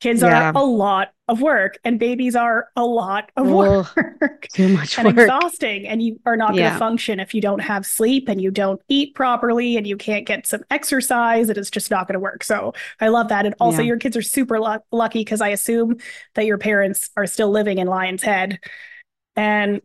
Kids 0.00 0.22
Yeah. 0.22 0.50
are 0.50 0.52
a 0.54 0.62
lot 0.64 1.12
of 1.28 1.40
work 1.42 1.76
and 1.82 1.98
babies 1.98 2.36
are 2.36 2.68
a 2.76 2.84
lot 2.84 3.32
of 3.36 3.48
work 3.48 4.46
Too 4.52 4.68
much 4.68 4.96
and 4.98 5.08
work. 5.08 5.18
exhausting. 5.18 5.84
And 5.86 6.00
you 6.00 6.20
are 6.24 6.36
not 6.36 6.54
going 6.54 6.72
to 6.72 6.78
function 6.78 7.18
if 7.18 7.34
you 7.34 7.40
don't 7.40 7.58
have 7.58 7.84
sleep 7.84 8.28
and 8.28 8.40
you 8.40 8.52
don't 8.52 8.80
eat 8.88 9.14
properly 9.16 9.76
and 9.76 9.86
you 9.88 9.96
can't 9.96 10.24
get 10.24 10.46
some 10.46 10.62
exercise. 10.70 11.50
It 11.50 11.58
is 11.58 11.68
just 11.68 11.90
not 11.90 12.06
going 12.06 12.14
to 12.14 12.20
work. 12.20 12.44
So 12.44 12.74
I 13.00 13.08
love 13.08 13.28
that. 13.30 13.44
And 13.44 13.56
also, 13.58 13.78
Yeah. 13.82 13.88
your 13.88 13.96
kids 13.98 14.16
are 14.16 14.22
super 14.22 14.60
lu- 14.60 14.78
lucky 14.92 15.20
because 15.20 15.40
I 15.40 15.48
assume 15.48 15.96
that 16.34 16.46
your 16.46 16.58
parents 16.58 17.10
are 17.16 17.26
still 17.26 17.50
living 17.50 17.78
in 17.78 17.88
Lion's 17.88 18.22
Head. 18.22 18.60
And 19.34 19.82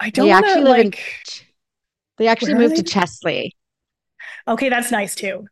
I 0.00 0.08
don't 0.08 0.26
They 0.26 0.32
actually 0.32 0.62
live 0.62 0.78
in 0.78 0.84
like, 0.86 1.04
They 2.16 2.28
actually 2.28 2.54
moved 2.54 2.76
to? 2.76 2.82
Chesley. 2.82 3.54
okay, 4.46 4.70
that's 4.70 4.90
nice 4.90 5.14
too. 5.14 5.46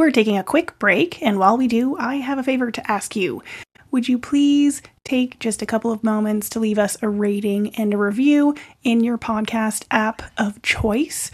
We're 0.00 0.10
taking 0.10 0.38
a 0.38 0.42
quick 0.42 0.78
break, 0.78 1.22
and 1.22 1.38
while 1.38 1.58
we 1.58 1.68
do, 1.68 1.94
I 1.98 2.14
have 2.14 2.38
a 2.38 2.42
favor 2.42 2.70
to 2.70 2.90
ask 2.90 3.14
you. 3.14 3.42
Would 3.90 4.08
you 4.08 4.18
please 4.18 4.80
take 5.04 5.38
just 5.40 5.60
a 5.60 5.66
couple 5.66 5.92
of 5.92 6.02
moments 6.02 6.48
to 6.48 6.58
leave 6.58 6.78
us 6.78 6.96
a 7.02 7.08
rating 7.10 7.74
and 7.76 7.92
a 7.92 7.98
review 7.98 8.54
in 8.82 9.04
your 9.04 9.18
podcast 9.18 9.84
app 9.90 10.22
of 10.38 10.62
choice? 10.62 11.30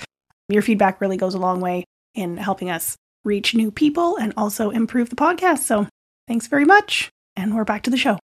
Your 0.49 0.63
feedback 0.63 1.01
really 1.01 1.17
goes 1.17 1.35
a 1.35 1.39
long 1.39 1.61
way 1.61 1.85
in 2.17 2.39
helping 2.39 2.69
us 2.69 2.97
reach 3.25 3.55
new 3.55 3.71
people 3.71 4.17
and 4.17 4.35
also 4.37 4.71
improve 4.71 5.11
the 5.11 5.15
podcast. 5.15 5.61
So 5.61 5.87
thanks 6.27 6.49
very 6.49 6.65
much. 6.65 7.09
And 7.37 7.55
we're 7.55 7.63
back 7.63 7.85
to 7.85 7.91
the 7.91 7.97
show. 7.97 8.19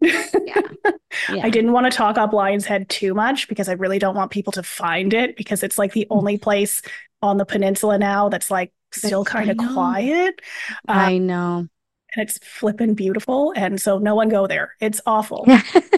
Yeah. 0.00 0.60
I 1.42 1.50
didn't 1.50 1.72
want 1.72 1.90
to 1.90 1.96
talk 1.96 2.18
up 2.18 2.32
Lion's 2.32 2.66
Head 2.66 2.88
too 2.88 3.14
much 3.14 3.48
because 3.48 3.68
I 3.68 3.72
really 3.72 3.98
don't 3.98 4.14
want 4.14 4.30
people 4.30 4.52
to 4.52 4.62
find 4.62 5.12
it 5.12 5.36
because 5.36 5.64
it's 5.64 5.76
like 5.76 5.92
the 5.92 6.06
only 6.10 6.38
place 6.38 6.82
on 7.26 7.36
the 7.36 7.44
peninsula 7.44 7.98
now 7.98 8.28
that's 8.28 8.50
like 8.50 8.72
still 8.92 9.24
kind 9.24 9.50
of 9.50 9.56
quiet. 9.56 10.40
Uh, 10.88 10.92
I 10.92 11.18
know. 11.18 11.66
and 12.14 12.28
it's 12.28 12.38
flippin' 12.38 12.94
beautiful. 12.94 13.52
And 13.56 13.80
so 13.80 13.98
no 13.98 14.14
one 14.14 14.28
go 14.28 14.46
there. 14.46 14.72
It's 14.80 15.00
awful. 15.06 15.46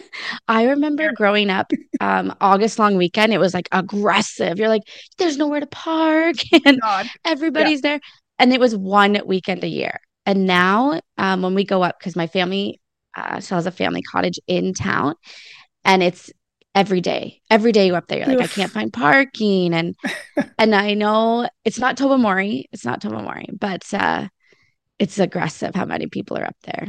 I 0.48 0.64
remember 0.64 1.12
growing 1.12 1.50
up, 1.50 1.70
um, 2.00 2.34
August 2.40 2.78
long 2.78 2.96
weekend, 2.96 3.32
it 3.32 3.38
was 3.38 3.54
like 3.54 3.68
aggressive. 3.72 4.58
You're 4.58 4.68
like, 4.68 4.82
there's 5.18 5.36
nowhere 5.36 5.60
to 5.60 5.66
park 5.66 6.36
and 6.66 6.80
God. 6.80 7.06
everybody's 7.24 7.82
there. 7.82 8.00
And 8.38 8.52
it 8.52 8.60
was 8.60 8.74
one 8.76 9.20
weekend 9.26 9.64
a 9.64 9.68
year. 9.68 10.00
And 10.26 10.46
now, 10.46 11.00
um, 11.16 11.42
when 11.42 11.54
we 11.54 11.64
go 11.64 11.82
up, 11.82 11.98
because 11.98 12.16
my 12.16 12.26
family 12.26 12.80
uh, 13.16 13.40
still 13.40 13.56
has 13.56 13.66
a 13.66 13.70
family 13.70 14.02
cottage 14.02 14.38
in 14.46 14.74
town, 14.74 15.14
and 15.84 16.02
it's 16.02 16.30
every 16.78 17.00
day. 17.00 17.40
Every 17.50 17.72
day 17.72 17.86
you're 17.88 17.96
up 17.96 18.06
there, 18.06 18.18
you're 18.18 18.28
like, 18.28 18.44
I 18.44 18.46
can't 18.46 18.70
find 18.72 18.92
parking. 18.92 19.74
And 19.74 19.96
and 20.58 20.74
I 20.74 20.94
know 20.94 21.48
it's 21.64 21.78
not 21.78 21.96
Tobermory, 21.96 22.66
it's 22.72 22.84
not 22.84 23.00
Tobermory, 23.00 23.46
but 23.58 23.82
uh, 23.92 24.28
it's 24.98 25.18
aggressive 25.18 25.74
how 25.74 25.84
many 25.84 26.06
people 26.06 26.38
are 26.38 26.44
up 26.44 26.56
there 26.62 26.86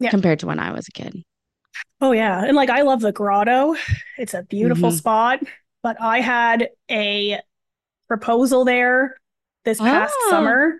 Yeah. 0.00 0.10
compared 0.10 0.38
to 0.40 0.46
when 0.46 0.58
I 0.58 0.72
was 0.72 0.88
a 0.88 0.92
kid. 0.92 1.22
Oh 2.00 2.12
yeah. 2.12 2.42
And 2.44 2.56
like 2.56 2.70
I 2.70 2.82
love 2.82 3.00
the 3.00 3.12
grotto. 3.12 3.76
It's 4.18 4.34
a 4.34 4.42
beautiful 4.42 4.90
Mhm. 4.90 4.96
spot. 4.96 5.40
But 5.82 6.00
I 6.00 6.20
had 6.20 6.68
a 6.90 7.40
proposal 8.08 8.64
there 8.64 9.16
this 9.64 9.78
past 9.78 10.14
Oh, 10.16 10.30
summer. 10.30 10.74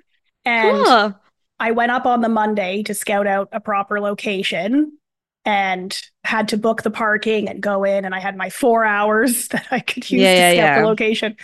And 0.45 0.85
Cool. 0.85 1.15
I 1.59 1.71
went 1.73 1.93
up 1.93 2.07
on 2.07 2.21
the 2.23 2.29
Monday 2.29 2.83
to 2.85 2.95
scout 2.95 3.27
out 3.27 3.49
a 3.53 3.61
proper 3.61 4.01
location 4.01 4.99
and 5.45 6.01
had 6.25 6.49
to 6.49 6.57
book 6.57 6.83
the 6.83 6.91
parking 6.91 7.49
and 7.49 7.61
go 7.61 7.85
in. 7.85 8.05
And 8.05 8.15
I 8.15 8.21
had 8.21 8.37
my 8.37 8.51
four 8.51 8.85
hours 8.85 9.49
that 9.51 9.67
I 9.71 9.81
could 9.81 10.11
use 10.11 10.23
Yeah, 10.23 10.35
to 10.35 10.43
yeah, 10.53 10.75
scout 10.75 10.75
the 10.75 10.87
location. 10.87 11.37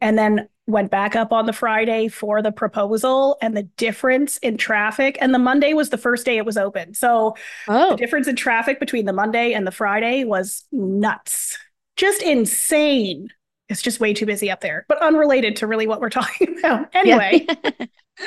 And 0.00 0.18
then 0.18 0.48
went 0.66 0.90
back 0.90 1.16
up 1.16 1.32
on 1.32 1.46
the 1.46 1.52
Friday 1.52 2.08
for 2.08 2.40
the 2.42 2.52
proposal 2.52 3.36
and 3.42 3.56
the 3.56 3.64
difference 3.64 4.36
in 4.38 4.56
traffic. 4.56 5.18
And 5.20 5.34
the 5.34 5.38
Monday 5.38 5.74
was 5.74 5.90
the 5.90 5.98
first 5.98 6.24
day 6.24 6.36
it 6.38 6.46
was 6.46 6.56
open. 6.56 6.94
So 6.94 7.36
Oh, 7.66 7.90
the 7.90 7.96
difference 7.96 8.28
in 8.28 8.36
traffic 8.36 8.80
between 8.80 9.06
the 9.06 9.12
Monday 9.12 9.52
and 9.54 9.66
the 9.66 9.72
Friday 9.72 10.24
was 10.24 10.64
nuts. 10.72 11.58
Just 11.96 12.22
insane. 12.22 13.28
It's 13.68 13.82
just 13.82 14.00
way 14.00 14.14
too 14.14 14.26
busy 14.26 14.50
up 14.50 14.60
there, 14.60 14.86
but 14.88 15.00
unrelated 15.02 15.56
to 15.56 15.66
really 15.66 15.86
what 15.86 16.00
we're 16.00 16.10
talking 16.20 16.58
about. 16.58 16.94
Anyway, 16.94 17.46
Yeah. 17.46 17.72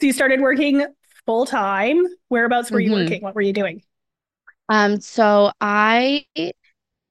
so 0.00 0.06
you 0.06 0.12
started 0.12 0.40
working 0.40 0.84
full 1.24 1.46
time. 1.46 2.02
Whereabouts 2.28 2.70
were 2.70 2.80
you 2.80 2.90
Mhm. 2.90 3.04
working? 3.04 3.22
What 3.22 3.34
were 3.34 3.40
you 3.42 3.52
doing? 3.52 3.82
Um, 4.68 5.00
so 5.00 5.52
I 5.60 6.24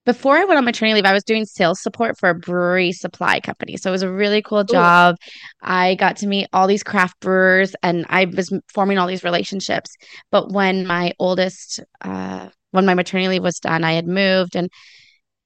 before 0.06 0.38
I 0.38 0.46
went 0.46 0.60
on 0.60 0.66
maternity 0.66 0.96
leave, 0.96 1.06
I 1.06 1.14
was 1.14 1.24
doing 1.24 1.46
sales 1.46 1.82
support 1.82 2.18
for 2.20 2.30
a 2.30 2.36
brewery 2.36 2.92
supply 2.92 3.40
company. 3.40 3.76
So 3.76 3.90
it 3.90 3.92
was 3.92 4.04
a 4.04 4.12
really 4.12 4.42
cool 4.42 4.64
job. 4.64 5.16
I 5.64 5.96
got 5.96 6.18
to 6.18 6.28
meet 6.28 6.48
all 6.54 6.68
these 6.68 6.84
craft 6.84 7.20
brewers 7.22 7.76
and 7.82 8.06
I 8.10 8.26
was 8.26 8.54
forming 8.72 9.00
all 9.00 9.08
these 9.08 9.24
relationships. 9.24 9.90
But 10.30 10.52
when 10.52 10.86
my 10.86 11.14
oldest, 11.18 11.80
uh, 12.02 12.50
when 12.70 12.86
my 12.86 12.94
maternity 12.94 13.30
leave 13.30 13.44
was 13.44 13.60
done, 13.60 13.84
I 13.84 13.94
had 13.94 14.08
moved 14.08 14.56
and 14.56 14.70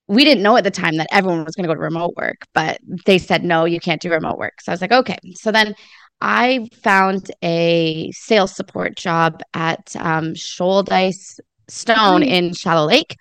we 0.07 0.25
didn't 0.25 0.43
know 0.43 0.57
at 0.57 0.65
the 0.65 0.71
time 0.71 0.97
that 0.97 1.07
everyone 1.11 1.45
was 1.45 1.55
going 1.55 1.63
to 1.63 1.69
go 1.69 1.75
to 1.75 1.79
remote 1.79 2.15
work, 2.17 2.37
but 2.53 2.79
they 3.05 3.19
said, 3.19 3.43
no, 3.43 3.63
you 3.65 3.79
can't 3.79 4.01
do 4.01 4.11
remote 4.11 4.39
work. 4.39 4.59
So 4.59 4.71
I 4.71 4.73
was 4.73 4.81
like, 4.81 4.91
okay. 4.91 5.19
So 5.35 5.51
then 5.51 5.75
I 6.19 6.67
found 6.83 7.31
a 7.43 8.11
sales 8.11 8.53
support 8.55 8.97
job 8.97 9.41
at 9.53 9.95
um, 9.95 10.33
Shouldice 10.33 11.39
Stone 11.69 12.23
in 12.23 12.53
Shallow 12.53 12.87
Lake. 12.87 13.15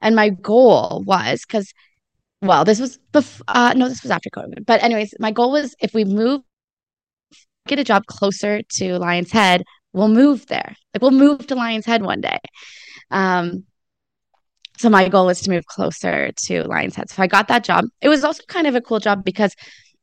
And 0.00 0.16
my 0.16 0.30
goal 0.30 1.02
was 1.06 1.42
because, 1.46 1.72
well, 2.40 2.64
this 2.64 2.80
was 2.80 2.98
before, 3.12 3.44
uh, 3.48 3.72
no, 3.76 3.88
this 3.88 4.02
was 4.02 4.10
after 4.10 4.30
COVID. 4.30 4.66
But, 4.66 4.82
anyways, 4.82 5.14
my 5.18 5.30
goal 5.30 5.52
was 5.52 5.74
if 5.80 5.94
we 5.94 6.04
move, 6.04 6.40
get 7.68 7.78
a 7.78 7.84
job 7.84 8.06
closer 8.06 8.62
to 8.62 8.98
Lion's 8.98 9.30
Head, 9.30 9.62
we'll 9.92 10.08
move 10.08 10.46
there. 10.46 10.74
Like, 10.92 11.02
we'll 11.02 11.12
move 11.12 11.46
to 11.46 11.54
Lion's 11.54 11.86
Head 11.86 12.02
one 12.02 12.20
day. 12.20 12.38
Um, 13.10 13.64
so 14.78 14.88
my 14.88 15.08
goal 15.08 15.26
was 15.26 15.40
to 15.42 15.50
move 15.50 15.66
closer 15.66 16.32
to 16.32 16.64
Lion's 16.64 16.96
Head. 16.96 17.10
So 17.10 17.22
I 17.22 17.28
got 17.28 17.46
that 17.48 17.62
job. 17.62 17.84
It 18.00 18.08
was 18.08 18.24
also 18.24 18.42
kind 18.48 18.66
of 18.66 18.74
a 18.74 18.80
cool 18.80 18.98
job 18.98 19.24
because 19.24 19.54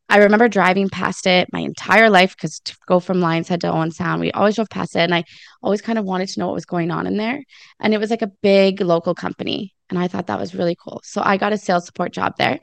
I 0.09 0.17
remember 0.17 0.47
driving 0.47 0.89
past 0.89 1.27
it 1.27 1.47
my 1.53 1.59
entire 1.59 2.09
life 2.09 2.35
because 2.35 2.59
to 2.61 2.75
go 2.87 2.99
from 2.99 3.21
Lion's 3.21 3.47
Head 3.47 3.61
to 3.61 3.71
Owen 3.71 3.91
Sound, 3.91 4.21
we 4.21 4.31
always 4.31 4.55
drove 4.55 4.69
past 4.69 4.95
it. 4.95 5.01
And 5.01 5.13
I 5.13 5.23
always 5.61 5.81
kind 5.81 5.99
of 5.99 6.05
wanted 6.05 6.29
to 6.29 6.39
know 6.39 6.47
what 6.47 6.55
was 6.55 6.65
going 6.65 6.89
on 6.89 7.05
in 7.05 7.17
there. 7.17 7.43
And 7.79 7.93
it 7.93 7.99
was 7.99 8.09
like 8.09 8.23
a 8.23 8.31
big 8.41 8.81
local 8.81 9.13
company. 9.13 9.75
And 9.89 9.99
I 9.99 10.07
thought 10.07 10.27
that 10.27 10.39
was 10.39 10.55
really 10.55 10.75
cool. 10.75 11.01
So 11.03 11.21
I 11.23 11.37
got 11.37 11.53
a 11.53 11.57
sales 11.57 11.85
support 11.85 12.11
job 12.11 12.33
there. 12.37 12.59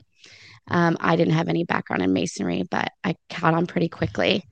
Um, 0.69 0.97
I 0.99 1.15
didn't 1.15 1.35
have 1.35 1.47
any 1.47 1.63
background 1.63 2.01
in 2.01 2.11
masonry, 2.11 2.63
but 2.69 2.91
I 3.03 3.15
caught 3.29 3.53
on 3.53 3.65
pretty 3.65 3.87
quickly. 3.87 4.43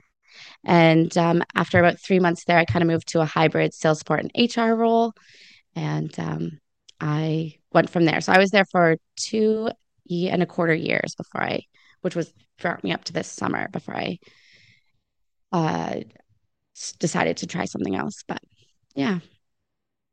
And 0.63 1.15
um, 1.17 1.43
after 1.53 1.79
about 1.79 1.99
three 1.99 2.19
months 2.19 2.45
there, 2.45 2.57
I 2.57 2.65
kind 2.65 2.81
of 2.81 2.87
moved 2.87 3.09
to 3.09 3.21
a 3.21 3.25
hybrid 3.25 3.73
sales 3.73 3.99
support 3.99 4.21
and 4.21 4.55
HR 4.55 4.73
role. 4.73 5.13
And 5.75 6.17
um, 6.17 6.59
I 7.01 7.55
went 7.73 7.89
from 7.89 8.05
there. 8.05 8.21
So 8.21 8.31
I 8.31 8.37
was 8.37 8.51
there 8.51 8.65
for 8.65 8.97
two 9.17 9.69
and 10.09 10.41
a 10.41 10.45
quarter 10.45 10.73
years 10.73 11.15
before 11.15 11.43
I, 11.43 11.63
which 12.05 12.15
was 12.15 12.31
brought 12.61 12.83
me 12.83 12.91
up 12.93 13.03
to 13.03 13.13
this 13.13 13.27
summer 13.27 13.67
before 13.69 13.97
I 13.97 14.19
uh, 15.51 16.01
decided 16.99 17.37
to 17.37 17.47
try 17.47 17.65
something 17.65 17.95
else. 17.95 18.23
But 18.27 18.37
yeah. 18.93 19.21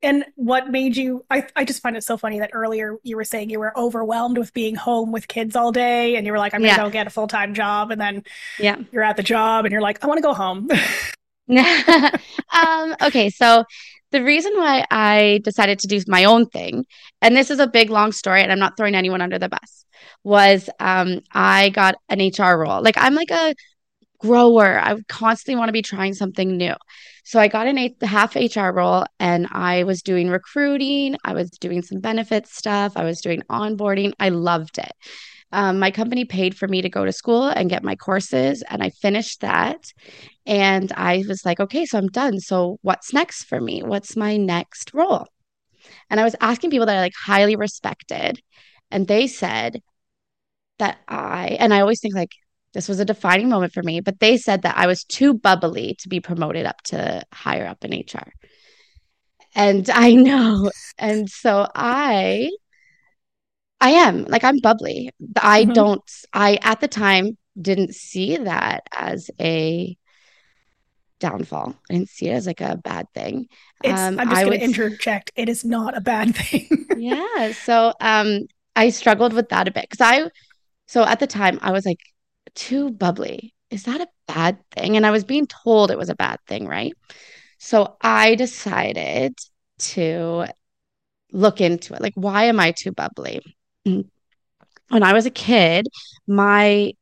And 0.03 0.25
what 0.35 0.71
made 0.71 0.97
you? 0.97 1.23
I, 1.31 1.47
I 1.55 1.67
just 1.67 1.83
find 1.83 1.95
it 1.95 2.03
so 2.03 2.17
funny 2.17 2.39
that 2.39 2.51
earlier 2.55 2.97
you 3.03 3.17
were 3.17 3.25
saying 3.25 3.51
you 3.51 3.61
were 3.61 3.79
overwhelmed 3.79 4.39
with 4.39 4.55
being 4.55 4.75
home 4.75 5.13
with 5.13 5.29
kids 5.29 5.55
all 5.55 5.71
day 5.71 6.17
and 6.17 6.25
you 6.27 6.33
were 6.33 6.39
like, 6.39 6.55
I'm 6.55 6.63
going 6.63 6.71
to 6.75 6.77
Yeah. 6.81 6.85
go 6.87 6.91
get 6.91 7.07
a 7.07 7.11
full 7.11 7.29
time 7.29 7.53
job. 7.53 7.91
And 7.91 8.01
then 8.01 8.25
Yeah. 8.59 8.79
you're 8.91 9.05
at 9.05 9.19
the 9.19 9.23
job 9.23 9.67
and 9.67 9.71
you're 9.73 9.83
like, 9.83 10.03
I 10.03 10.07
want 10.07 10.17
to 10.17 10.23
go 10.23 10.33
home. 10.33 10.69
um, 12.53 12.97
okay, 13.03 13.31
so 13.31 13.65
the 14.11 14.23
reason 14.23 14.53
why 14.57 14.85
I 14.91 15.41
decided 15.45 15.79
to 15.81 15.87
do 15.89 16.01
my 16.07 16.25
own 16.25 16.47
thing, 16.47 16.85
and 17.21 17.37
this 17.37 17.51
is 17.51 17.59
a 17.59 17.67
big 17.67 17.91
long 17.91 18.13
story, 18.13 18.43
and 18.43 18.53
I'm 18.53 18.59
not 18.59 18.77
throwing 18.77 18.95
anyone 18.95 19.21
under 19.21 19.39
the 19.39 19.49
bus, 19.49 19.85
was 20.25 20.69
um, 20.81 21.21
I 21.33 21.71
got 21.71 21.97
an 22.09 22.21
HR 22.21 22.59
role. 22.59 22.83
Like 22.83 22.97
I'm 22.99 23.15
like 23.15 23.31
a 23.31 23.55
grower. 24.19 24.79
I 24.81 24.97
constantly 25.09 25.59
want 25.59 25.69
to 25.69 25.73
be 25.73 25.83
trying 25.83 26.15
something 26.15 26.57
new. 26.57 26.75
So 27.25 27.41
I 27.41 27.49
got 27.49 27.67
an 27.67 27.79
eight, 27.79 27.97
half 28.03 28.37
HR 28.37 28.71
role 28.71 29.05
and 29.21 29.49
I 29.53 29.85
was 29.85 30.03
doing 30.03 30.29
recruiting. 30.29 31.17
I 31.25 31.35
was 31.35 31.51
doing 31.51 31.83
some 31.83 32.01
benefits 32.01 32.57
stuff. 32.57 32.93
I 32.97 33.05
was 33.05 33.21
doing 33.21 33.43
onboarding. 33.51 34.13
I 34.21 34.31
loved 34.31 34.79
it. 34.79 34.93
Um, 35.53 35.79
my 35.79 35.91
company 35.91 36.25
paid 36.25 36.57
for 36.57 36.67
me 36.67 36.83
to 36.83 36.89
go 36.89 37.05
to 37.05 37.13
school 37.13 37.45
and 37.49 37.71
get 37.71 37.85
my 37.85 37.97
courses, 37.97 38.63
and 38.69 38.83
I 38.83 38.91
finished 38.91 39.41
that. 39.43 39.93
And 40.47 40.93
I 40.93 41.25
was 41.29 41.45
like, 41.45 41.61
okay, 41.61 41.87
so 41.87 41.99
I'm 41.99 42.09
done. 42.09 42.41
So 42.41 42.79
what's 42.83 43.13
next 43.13 43.45
for 43.45 43.61
me? 43.61 43.83
What's 43.83 44.17
my 44.17 44.37
next 44.37 44.95
role? 44.95 45.27
And 46.11 46.21
I 46.21 46.25
was 46.25 46.37
asking 46.41 46.71
people 46.71 46.87
that 46.87 46.97
I 46.97 47.01
like 47.01 47.15
highly 47.17 47.57
respected, 47.57 48.41
and 48.91 49.07
they 49.07 49.27
said 49.27 49.83
that 50.79 50.99
I, 51.09 51.57
and 51.61 51.73
I 51.73 51.81
always 51.81 52.01
think 52.01 52.15
like 52.15 52.33
this 52.75 52.89
was 52.89 53.01
a 53.01 53.05
defining 53.05 53.49
moment 53.49 53.73
for 53.73 53.83
me, 53.83 54.01
but 54.01 54.21
they 54.21 54.37
said 54.37 54.63
that 54.63 54.77
I 54.77 54.87
was 54.87 55.05
too 55.05 55.35
bubbly 55.35 55.97
to 56.01 56.09
be 56.09 56.21
promoted 56.21 56.67
up 56.67 56.81
to 56.85 57.23
higher 57.33 57.67
up 57.67 57.85
in 57.85 57.93
HR. 57.93 58.33
And 59.55 59.89
I 59.91 60.15
know. 60.15 60.71
And 60.99 61.29
so 61.29 61.69
I, 61.75 62.51
I 63.83 63.91
am 63.91 64.25
like, 64.25 64.45
I'm 64.45 64.61
bubbly. 64.61 65.11
I 65.37 65.65
Mhm. 65.65 65.75
don't, 65.75 66.03
I 66.33 66.59
at 66.63 66.81
the 66.81 66.89
time 66.89 67.37
didn't 67.61 67.95
see 67.95 68.39
that 68.39 68.85
as 68.99 69.31
a 69.41 69.97
downfall. 71.21 71.75
I 71.91 71.95
didn't 71.95 72.09
see 72.11 72.29
it 72.29 72.33
as 72.33 72.47
like 72.47 72.61
a 72.61 72.77
bad 72.77 73.07
thing. 73.15 73.49
It's, 73.83 74.09
Um, 74.09 74.19
I'm 74.19 74.29
just 74.29 74.45
going 74.45 74.59
to 74.59 74.65
interject. 74.65 75.33
It 75.37 75.49
is 75.49 75.65
not 75.65 75.97
a 75.97 76.01
bad 76.01 76.35
thing. 76.37 76.69
yeah. 76.93 77.53
So 77.53 77.93
um 78.01 78.41
I 78.77 78.91
struggled 78.91 79.33
with 79.33 79.49
that 79.51 79.69
a 79.69 79.71
bit 79.71 79.87
because 79.91 80.01
I 80.05 80.29
so 80.87 81.05
at 81.05 81.21
the 81.21 81.29
time 81.29 81.59
I 81.63 81.73
was 81.73 81.87
like 81.87 82.01
too 82.55 82.91
bubbly. 82.91 83.55
Is 83.71 83.85
that 83.85 84.01
a 84.03 84.09
bad 84.29 84.59
thing? 84.73 84.97
And 84.97 85.07
I 85.07 85.13
was 85.13 85.25
being 85.25 85.47
told 85.47 85.91
it 85.91 85.99
was 85.99 86.11
a 86.11 86.17
bad 86.17 86.39
thing, 86.49 86.67
right? 86.69 86.95
So 87.59 87.97
I 88.03 88.37
decided 88.37 89.35
to 89.81 90.47
look 91.33 91.61
into 91.61 91.95
it. 91.95 92.03
Like, 92.03 92.15
why 92.17 92.45
am 92.45 92.61
I 92.61 92.73
too 92.73 92.93
bubbly? 92.93 93.41
Mm. 93.87 94.09
When 94.89 95.03
I 95.03 95.13
was 95.13 95.27
a 95.27 95.31
kid, 95.31 95.89
my 96.27 96.93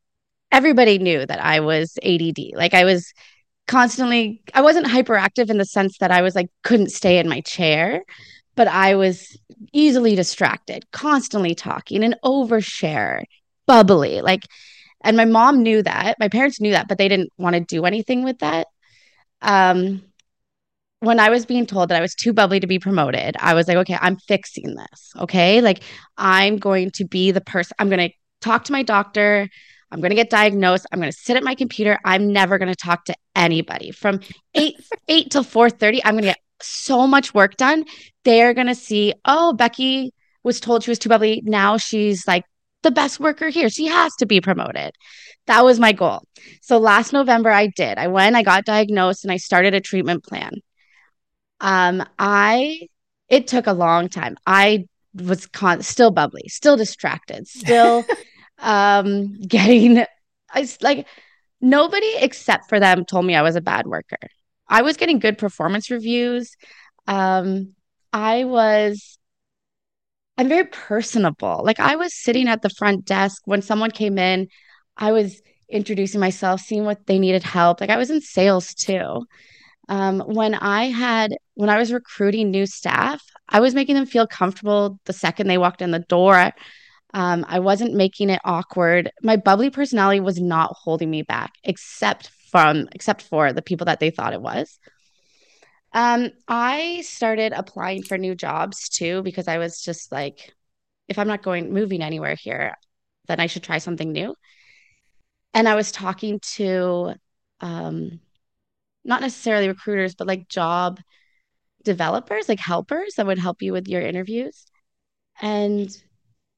everybody 0.52 0.98
knew 0.98 1.26
that 1.26 1.42
I 1.44 1.60
was 1.60 1.98
ADD. 2.02 2.52
Like 2.56 2.74
I 2.74 2.84
was 2.84 3.12
constantly 3.68 4.42
I 4.54 4.62
wasn't 4.62 4.86
hyperactive 4.86 5.50
in 5.50 5.58
the 5.58 5.64
sense 5.64 5.98
that 5.98 6.10
I 6.12 6.22
was 6.22 6.34
like 6.34 6.48
couldn't 6.64 6.90
stay 6.92 7.18
in 7.18 7.28
my 7.28 7.40
chair, 7.42 8.02
but 8.56 8.68
I 8.68 8.96
was 8.96 9.38
easily 9.72 10.16
distracted, 10.16 10.84
constantly 10.92 11.54
talking, 11.54 12.04
an 12.04 12.16
overshare, 12.24 13.24
bubbly. 13.66 14.20
Like 14.22 14.44
And 15.04 15.16
my 15.16 15.26
mom 15.26 15.62
knew 15.62 15.82
that. 15.82 16.16
My 16.20 16.28
parents 16.28 16.60
knew 16.60 16.72
that, 16.72 16.88
but 16.88 16.98
they 16.98 17.08
didn't 17.08 17.32
want 17.38 17.54
to 17.56 17.60
do 17.60 17.84
anything 17.86 18.24
with 18.24 18.40
that. 18.40 18.68
Um, 19.42 20.04
when 21.00 21.18
I 21.18 21.30
was 21.30 21.46
being 21.46 21.66
told 21.66 21.88
that 21.88 21.98
I 21.98 22.00
was 22.00 22.14
too 22.14 22.32
bubbly 22.32 22.60
to 22.60 22.66
be 22.66 22.78
promoted, 22.78 23.36
I 23.40 23.54
was 23.54 23.66
like, 23.66 23.78
okay, 23.78 23.96
I'm 24.00 24.16
fixing 24.28 24.74
this. 24.74 25.12
Okay. 25.18 25.60
Like, 25.60 25.82
I'm 26.16 26.58
going 26.58 26.90
to 26.92 27.06
be 27.06 27.30
the 27.30 27.40
person, 27.40 27.74
I'm 27.78 27.88
going 27.88 28.10
to 28.10 28.14
talk 28.40 28.64
to 28.64 28.72
my 28.72 28.82
doctor. 28.82 29.48
I'm 29.90 30.00
going 30.00 30.10
to 30.10 30.16
get 30.16 30.30
diagnosed. 30.30 30.86
I'm 30.92 31.00
going 31.00 31.10
to 31.10 31.18
sit 31.18 31.36
at 31.36 31.42
my 31.42 31.54
computer. 31.54 31.98
I'm 32.04 32.32
never 32.32 32.58
going 32.58 32.68
to 32.68 32.76
talk 32.76 33.04
to 33.06 33.14
anybody 33.34 33.90
from 33.90 34.20
8 34.54 34.76
8 35.08 35.30
till 35.30 35.44
4:30. 35.44 36.00
I'm 36.04 36.14
going 36.14 36.22
to 36.22 36.28
get 36.28 36.38
so 36.62 37.06
much 37.06 37.34
work 37.34 37.56
done. 37.56 37.84
They're 38.24 38.54
going 38.54 38.68
to 38.68 38.74
see, 38.74 39.14
"Oh, 39.24 39.54
Beki 39.56 40.10
was 40.44 40.60
told 40.60 40.84
she 40.84 40.90
was 40.90 40.98
too 40.98 41.08
bubbly. 41.08 41.42
Now 41.44 41.76
she's 41.76 42.26
like 42.28 42.44
the 42.82 42.92
best 42.92 43.18
worker 43.18 43.48
here. 43.48 43.68
She 43.68 43.86
has 43.86 44.14
to 44.16 44.26
be 44.26 44.40
promoted." 44.40 44.92
That 45.46 45.64
was 45.64 45.80
my 45.80 45.90
goal. 45.90 46.22
So 46.62 46.78
last 46.78 47.12
November 47.12 47.50
I 47.50 47.66
did. 47.66 47.98
I 47.98 48.06
went, 48.06 48.36
I 48.36 48.42
got 48.42 48.64
diagnosed 48.64 49.24
and 49.24 49.32
I 49.32 49.38
started 49.38 49.74
a 49.74 49.80
treatment 49.80 50.22
plan. 50.22 50.52
Um 51.60 52.04
I 52.18 52.88
it 53.28 53.46
took 53.46 53.66
a 53.66 53.72
long 53.72 54.08
time. 54.08 54.36
I 54.46 54.86
was 55.14 55.46
con- 55.46 55.82
still 55.82 56.10
bubbly, 56.10 56.48
still 56.48 56.76
distracted, 56.76 57.46
still 57.48 58.04
um 58.58 59.34
getting 59.40 60.04
I 60.52 60.68
like 60.82 61.06
nobody 61.60 62.12
except 62.18 62.68
for 62.68 62.80
them 62.80 63.04
told 63.04 63.26
me 63.26 63.34
I 63.34 63.42
was 63.42 63.56
a 63.56 63.60
bad 63.60 63.86
worker. 63.86 64.18
I 64.68 64.82
was 64.82 64.96
getting 64.96 65.18
good 65.18 65.38
performance 65.38 65.90
reviews. 65.90 66.56
Um 67.06 67.74
I 68.12 68.44
was 68.44 69.18
I'm 70.38 70.48
very 70.48 70.64
personable. 70.64 71.60
Like 71.64 71.80
I 71.80 71.96
was 71.96 72.14
sitting 72.14 72.48
at 72.48 72.62
the 72.62 72.70
front 72.70 73.04
desk 73.04 73.42
when 73.44 73.62
someone 73.62 73.90
came 73.90 74.18
in, 74.18 74.48
I 74.96 75.12
was 75.12 75.42
introducing 75.68 76.18
myself, 76.20 76.60
seeing 76.62 76.84
what 76.84 77.06
they 77.06 77.18
needed 77.18 77.42
help. 77.42 77.80
Like 77.80 77.90
I 77.90 77.98
was 77.98 78.10
in 78.10 78.20
sales 78.22 78.74
too. 78.74 79.26
Um, 79.90 80.20
when 80.20 80.54
I 80.54 80.84
had 80.84 81.36
when 81.54 81.68
I 81.68 81.76
was 81.76 81.92
recruiting 81.92 82.50
new 82.50 82.64
staff, 82.64 83.22
I 83.48 83.58
was 83.58 83.74
making 83.74 83.96
them 83.96 84.06
feel 84.06 84.26
comfortable 84.26 85.00
the 85.04 85.12
second 85.12 85.48
they 85.48 85.58
walked 85.58 85.82
in 85.82 85.90
the 85.90 85.98
door. 85.98 86.52
Um, 87.12 87.44
I 87.48 87.58
wasn't 87.58 87.94
making 87.94 88.30
it 88.30 88.40
awkward. 88.44 89.10
My 89.20 89.36
bubbly 89.36 89.68
personality 89.68 90.20
was 90.20 90.40
not 90.40 90.76
holding 90.76 91.10
me 91.10 91.22
back, 91.22 91.54
except 91.64 92.30
from 92.52 92.88
except 92.92 93.22
for 93.22 93.52
the 93.52 93.62
people 93.62 93.86
that 93.86 93.98
they 93.98 94.10
thought 94.10 94.32
it 94.32 94.40
was. 94.40 94.78
Um, 95.92 96.30
I 96.46 97.02
started 97.04 97.52
applying 97.52 98.04
for 98.04 98.16
new 98.16 98.36
jobs 98.36 98.88
too 98.88 99.22
because 99.22 99.48
I 99.48 99.58
was 99.58 99.82
just 99.82 100.12
like, 100.12 100.54
if 101.08 101.18
I'm 101.18 101.26
not 101.26 101.42
going 101.42 101.72
moving 101.72 102.00
anywhere 102.00 102.36
here, 102.36 102.76
then 103.26 103.40
I 103.40 103.46
should 103.46 103.64
try 103.64 103.78
something 103.78 104.12
new. 104.12 104.36
And 105.52 105.68
I 105.68 105.74
was 105.74 105.90
talking 105.90 106.38
to 106.54 107.14
um, 107.60 108.20
not 109.04 109.20
necessarily 109.20 109.68
recruiters, 109.68 110.14
but 110.14 110.26
like 110.26 110.48
job 110.48 111.00
developers, 111.84 112.48
like 112.48 112.60
helpers 112.60 113.14
that 113.14 113.26
would 113.26 113.38
help 113.38 113.62
you 113.62 113.72
with 113.72 113.88
your 113.88 114.02
interviews. 114.02 114.66
And 115.40 115.88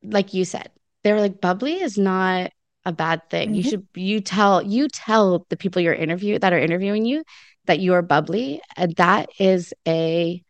like 0.02 0.34
you 0.34 0.44
said, 0.44 0.70
they 1.04 1.12
were 1.12 1.20
like, 1.20 1.40
bubbly 1.40 1.80
is 1.80 1.98
not 1.98 2.50
a 2.84 2.92
bad 2.92 3.28
thing. 3.30 3.48
Mm-hmm. 3.50 3.54
You 3.54 3.62
should 3.62 3.86
you 3.94 4.20
tell 4.20 4.62
you 4.62 4.88
tell 4.88 5.46
the 5.48 5.56
people 5.56 5.82
you're 5.82 5.94
interview 5.94 6.38
that 6.38 6.52
are 6.52 6.58
interviewing 6.58 7.04
you 7.04 7.22
that 7.66 7.78
you 7.78 7.94
are 7.94 8.02
bubbly, 8.02 8.60
and 8.76 8.94
that 8.96 9.28
is 9.38 9.72
a 9.86 10.42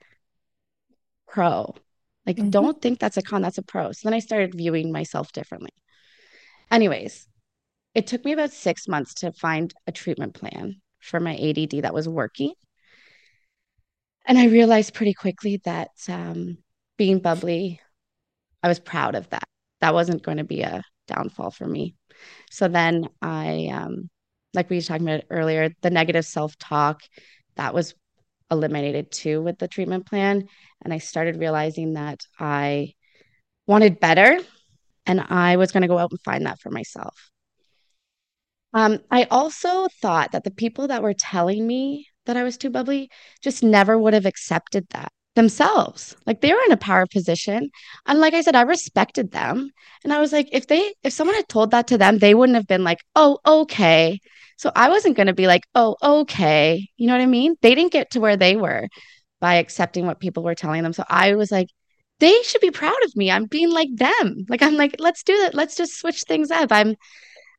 pro. 1.28 1.74
Like, 2.26 2.36
mm-hmm. 2.36 2.50
don't 2.50 2.80
think 2.80 3.00
that's 3.00 3.16
a 3.16 3.22
con, 3.22 3.42
that's 3.42 3.58
a 3.58 3.62
pro. 3.62 3.92
So 3.92 4.00
then 4.04 4.14
I 4.14 4.20
started 4.20 4.54
viewing 4.54 4.92
myself 4.92 5.32
differently. 5.32 5.72
Anyways, 6.70 7.26
it 7.94 8.06
took 8.06 8.24
me 8.24 8.32
about 8.32 8.52
six 8.52 8.88
months 8.88 9.14
to 9.14 9.32
find 9.32 9.74
a 9.86 9.92
treatment 9.92 10.34
plan 10.34 10.80
for 11.02 11.20
my 11.20 11.34
ADD 11.36 11.82
that 11.82 11.94
was 11.94 12.08
working. 12.08 12.52
And 14.26 14.38
I 14.38 14.46
realized 14.46 14.94
pretty 14.94 15.14
quickly 15.14 15.60
that 15.64 15.90
um, 16.08 16.58
being 16.96 17.18
bubbly, 17.18 17.80
I 18.62 18.68
was 18.68 18.78
proud 18.78 19.14
of 19.14 19.28
that. 19.30 19.44
That 19.80 19.94
wasn't 19.94 20.22
going 20.22 20.38
to 20.38 20.44
be 20.44 20.62
a 20.62 20.82
downfall 21.08 21.50
for 21.50 21.66
me. 21.66 21.94
So 22.50 22.68
then 22.68 23.08
I, 23.20 23.70
um, 23.72 24.08
like 24.54 24.70
we 24.70 24.76
were 24.76 24.82
talking 24.82 25.08
about 25.08 25.24
earlier, 25.30 25.70
the 25.82 25.90
negative 25.90 26.24
self 26.24 26.56
talk 26.58 27.02
that 27.56 27.74
was 27.74 27.94
eliminated 28.50 29.10
too 29.10 29.42
with 29.42 29.58
the 29.58 29.66
treatment 29.66 30.06
plan. 30.06 30.46
And 30.84 30.92
I 30.92 30.98
started 30.98 31.40
realizing 31.40 31.94
that 31.94 32.20
I 32.38 32.92
wanted 33.66 33.98
better 33.98 34.38
and 35.06 35.20
I 35.20 35.56
was 35.56 35.72
going 35.72 35.82
to 35.82 35.88
go 35.88 35.98
out 35.98 36.10
and 36.10 36.20
find 36.20 36.46
that 36.46 36.60
for 36.60 36.70
myself. 36.70 37.31
Um, 38.74 39.00
I 39.10 39.24
also 39.24 39.88
thought 40.00 40.32
that 40.32 40.44
the 40.44 40.50
people 40.50 40.88
that 40.88 41.02
were 41.02 41.14
telling 41.14 41.66
me 41.66 42.06
that 42.26 42.36
I 42.36 42.42
was 42.42 42.56
too 42.56 42.70
bubbly 42.70 43.10
just 43.42 43.62
never 43.62 43.98
would 43.98 44.14
have 44.14 44.26
accepted 44.26 44.86
that 44.90 45.12
themselves. 45.34 46.14
Like 46.26 46.40
they 46.40 46.52
were 46.52 46.60
in 46.66 46.72
a 46.72 46.76
power 46.76 47.06
position. 47.06 47.70
And 48.06 48.20
like 48.20 48.34
I 48.34 48.42
said, 48.42 48.54
I 48.54 48.62
respected 48.62 49.32
them. 49.32 49.70
And 50.04 50.12
I 50.12 50.20
was 50.20 50.32
like, 50.32 50.48
if 50.52 50.66
they, 50.66 50.94
if 51.02 51.12
someone 51.12 51.36
had 51.36 51.48
told 51.48 51.70
that 51.70 51.86
to 51.88 51.98
them, 51.98 52.18
they 52.18 52.34
wouldn't 52.34 52.56
have 52.56 52.66
been 52.66 52.84
like, 52.84 52.98
oh, 53.16 53.38
okay. 53.46 54.20
So 54.56 54.70
I 54.76 54.88
wasn't 54.90 55.16
going 55.16 55.26
to 55.26 55.32
be 55.32 55.46
like, 55.46 55.62
oh, 55.74 55.96
okay. 56.02 56.88
You 56.96 57.06
know 57.06 57.14
what 57.14 57.22
I 57.22 57.26
mean? 57.26 57.56
They 57.62 57.74
didn't 57.74 57.92
get 57.92 58.10
to 58.12 58.20
where 58.20 58.36
they 58.36 58.56
were 58.56 58.88
by 59.40 59.56
accepting 59.56 60.06
what 60.06 60.20
people 60.20 60.42
were 60.42 60.54
telling 60.54 60.82
them. 60.82 60.92
So 60.92 61.04
I 61.08 61.34
was 61.34 61.50
like, 61.50 61.68
they 62.20 62.42
should 62.44 62.60
be 62.60 62.70
proud 62.70 63.02
of 63.04 63.16
me. 63.16 63.30
I'm 63.30 63.46
being 63.46 63.70
like 63.70 63.88
them. 63.96 64.44
Like, 64.48 64.62
I'm 64.62 64.76
like, 64.76 64.96
let's 64.98 65.24
do 65.24 65.36
that. 65.38 65.54
Let's 65.54 65.76
just 65.76 65.98
switch 65.98 66.22
things 66.22 66.50
up. 66.50 66.70
I'm, 66.70 66.94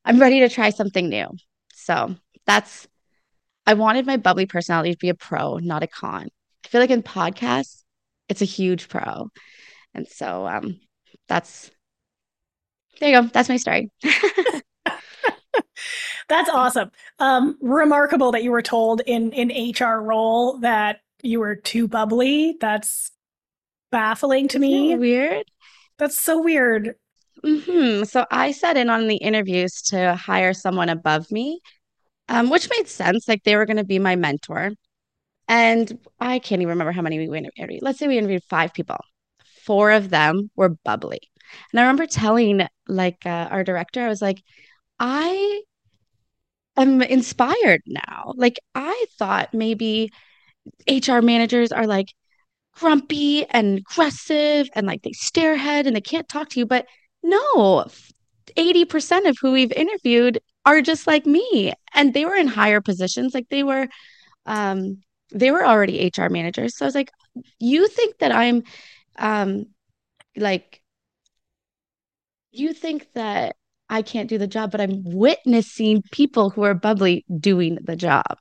I'm 0.05 0.19
ready 0.19 0.39
to 0.41 0.49
try 0.49 0.69
something 0.69 1.09
new. 1.09 1.27
So 1.73 2.15
that's, 2.45 2.87
I 3.65 3.73
wanted 3.75 4.05
my 4.05 4.17
bubbly 4.17 4.45
personality 4.45 4.91
to 4.91 4.97
be 4.97 5.09
a 5.09 5.15
pro, 5.15 5.57
not 5.57 5.83
a 5.83 5.87
con. 5.87 6.29
I 6.65 6.67
feel 6.67 6.81
like 6.81 6.89
in 6.89 7.03
podcasts, 7.03 7.83
it's 8.29 8.41
a 8.41 8.45
huge 8.45 8.89
pro. 8.89 9.29
And 9.93 10.07
so 10.07 10.47
um, 10.47 10.79
that's, 11.27 11.71
there 12.99 13.09
you 13.09 13.21
go. 13.21 13.27
That's 13.27 13.49
my 13.49 13.57
story. 13.57 13.89
that's 16.29 16.49
awesome. 16.49 16.91
Um, 17.19 17.57
remarkable 17.61 18.31
that 18.31 18.43
you 18.43 18.51
were 18.51 18.61
told 18.61 19.01
in 19.05 19.31
in 19.31 19.73
HR 19.77 20.01
role 20.01 20.59
that 20.59 20.99
you 21.21 21.39
were 21.39 21.55
too 21.55 21.87
bubbly. 21.87 22.57
That's 22.59 23.11
baffling 23.91 24.47
to 24.49 24.57
Isn't 24.57 24.69
me. 24.69 24.95
Weird. 24.95 25.45
That's 25.97 26.17
so 26.17 26.41
weird. 26.41 26.95
Mm-hmm. 27.45 28.03
So 28.05 28.25
I 28.31 28.51
set 28.51 28.77
in 28.77 28.89
on 28.89 29.07
the 29.07 29.17
interviews 29.17 29.81
to 29.83 30.15
hire 30.15 30.53
someone 30.53 30.89
above 30.89 31.29
me, 31.31 31.59
um, 32.29 32.49
which 32.49 32.69
made 32.69 32.87
sense. 32.87 33.27
Like 33.27 33.43
they 33.43 33.55
were 33.55 33.65
going 33.65 33.77
to 33.77 33.83
be 33.83 33.99
my 33.99 34.15
mentor. 34.15 34.71
And 35.47 35.99
I 36.19 36.39
can't 36.39 36.61
even 36.61 36.69
remember 36.69 36.93
how 36.93 37.01
many 37.01 37.27
we 37.27 37.37
interviewed. 37.37 37.81
Let's 37.81 37.99
say 37.99 38.07
we 38.07 38.17
interviewed 38.17 38.43
five 38.49 38.73
people. 38.73 38.97
Four 39.65 39.91
of 39.91 40.09
them 40.09 40.49
were 40.55 40.69
bubbly. 40.69 41.19
And 41.71 41.79
I 41.79 41.83
remember 41.83 42.05
telling 42.05 42.65
like 42.87 43.25
uh, 43.25 43.47
our 43.51 43.63
director, 43.63 44.01
I 44.01 44.07
was 44.07 44.21
like, 44.21 44.41
I 44.99 45.63
am 46.77 47.01
inspired 47.01 47.81
now. 47.85 48.33
Like 48.35 48.59
I 48.73 49.05
thought 49.17 49.53
maybe 49.53 50.11
HR 50.87 51.19
managers 51.19 51.71
are 51.71 51.87
like 51.87 52.07
grumpy 52.75 53.45
and 53.45 53.79
aggressive 53.79 54.69
and 54.73 54.87
like 54.87 55.03
they 55.03 55.11
stare 55.11 55.53
ahead 55.53 55.87
and 55.87 55.95
they 55.95 56.01
can't 56.01 56.27
talk 56.27 56.49
to 56.49 56.59
you. 56.59 56.65
But 56.65 56.87
no, 57.23 57.85
80% 58.57 59.27
of 59.27 59.37
who 59.41 59.51
we've 59.51 59.71
interviewed 59.71 60.39
are 60.65 60.81
just 60.81 61.07
like 61.07 61.25
me. 61.25 61.73
And 61.93 62.13
they 62.13 62.25
were 62.25 62.35
in 62.35 62.47
higher 62.47 62.81
positions. 62.81 63.33
Like 63.33 63.49
they 63.49 63.63
were, 63.63 63.87
um, 64.45 65.01
they 65.31 65.51
were 65.51 65.65
already 65.65 66.11
HR 66.15 66.29
managers. 66.29 66.77
So 66.77 66.85
I 66.85 66.87
was 66.87 66.95
like, 66.95 67.11
you 67.59 67.87
think 67.87 68.19
that 68.19 68.31
I'm, 68.31 68.63
um, 69.17 69.65
like, 70.35 70.81
you 72.51 72.73
think 72.73 73.07
that 73.13 73.55
I 73.89 74.01
can't 74.01 74.29
do 74.29 74.37
the 74.37 74.47
job, 74.47 74.71
but 74.71 74.81
I'm 74.81 75.03
witnessing 75.03 76.03
people 76.11 76.49
who 76.49 76.63
are 76.63 76.73
bubbly 76.73 77.25
doing 77.39 77.79
the 77.83 77.95
job. 77.95 78.37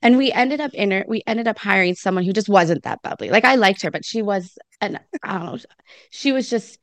And 0.00 0.18
we 0.18 0.32
ended 0.32 0.60
up 0.60 0.72
in 0.74 1.04
we 1.06 1.22
ended 1.26 1.46
up 1.46 1.58
hiring 1.58 1.94
someone 1.94 2.24
who 2.24 2.32
just 2.32 2.48
wasn't 2.48 2.82
that 2.82 3.00
bubbly. 3.02 3.30
Like 3.30 3.44
I 3.44 3.54
liked 3.54 3.82
her, 3.82 3.90
but 3.90 4.04
she 4.04 4.20
was 4.22 4.58
and 4.80 4.98
I 5.22 5.38
don't 5.38 5.46
know, 5.46 5.58
she 6.10 6.32
was 6.32 6.50
just 6.50 6.78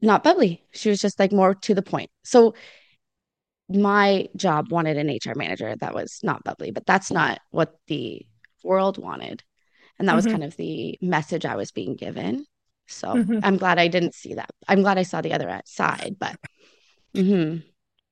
not 0.00 0.22
bubbly. 0.22 0.64
She 0.72 0.90
was 0.90 1.00
just 1.00 1.18
like 1.18 1.32
more 1.32 1.54
to 1.54 1.74
the 1.74 1.82
point. 1.82 2.10
So 2.24 2.54
my 3.68 4.28
job 4.36 4.70
wanted 4.70 4.96
an 4.96 5.08
HR 5.08 5.36
manager 5.36 5.74
that 5.76 5.94
was 5.94 6.20
not 6.22 6.44
bubbly, 6.44 6.70
but 6.70 6.86
that's 6.86 7.10
not 7.10 7.40
what 7.50 7.74
the 7.86 8.24
world 8.64 8.98
wanted. 8.98 9.42
And 9.98 10.08
that 10.08 10.12
mm-hmm. 10.12 10.16
was 10.16 10.26
kind 10.26 10.44
of 10.44 10.56
the 10.56 10.98
message 11.02 11.44
I 11.44 11.56
was 11.56 11.72
being 11.72 11.96
given. 11.96 12.46
So 12.86 13.08
mm-hmm. 13.08 13.40
I'm 13.42 13.58
glad 13.58 13.78
I 13.78 13.88
didn't 13.88 14.14
see 14.14 14.34
that. 14.34 14.50
I'm 14.66 14.82
glad 14.82 14.98
I 14.98 15.02
saw 15.02 15.20
the 15.20 15.34
other 15.34 15.60
side, 15.66 16.16
but 16.18 16.36
mm-hmm. 17.14 17.58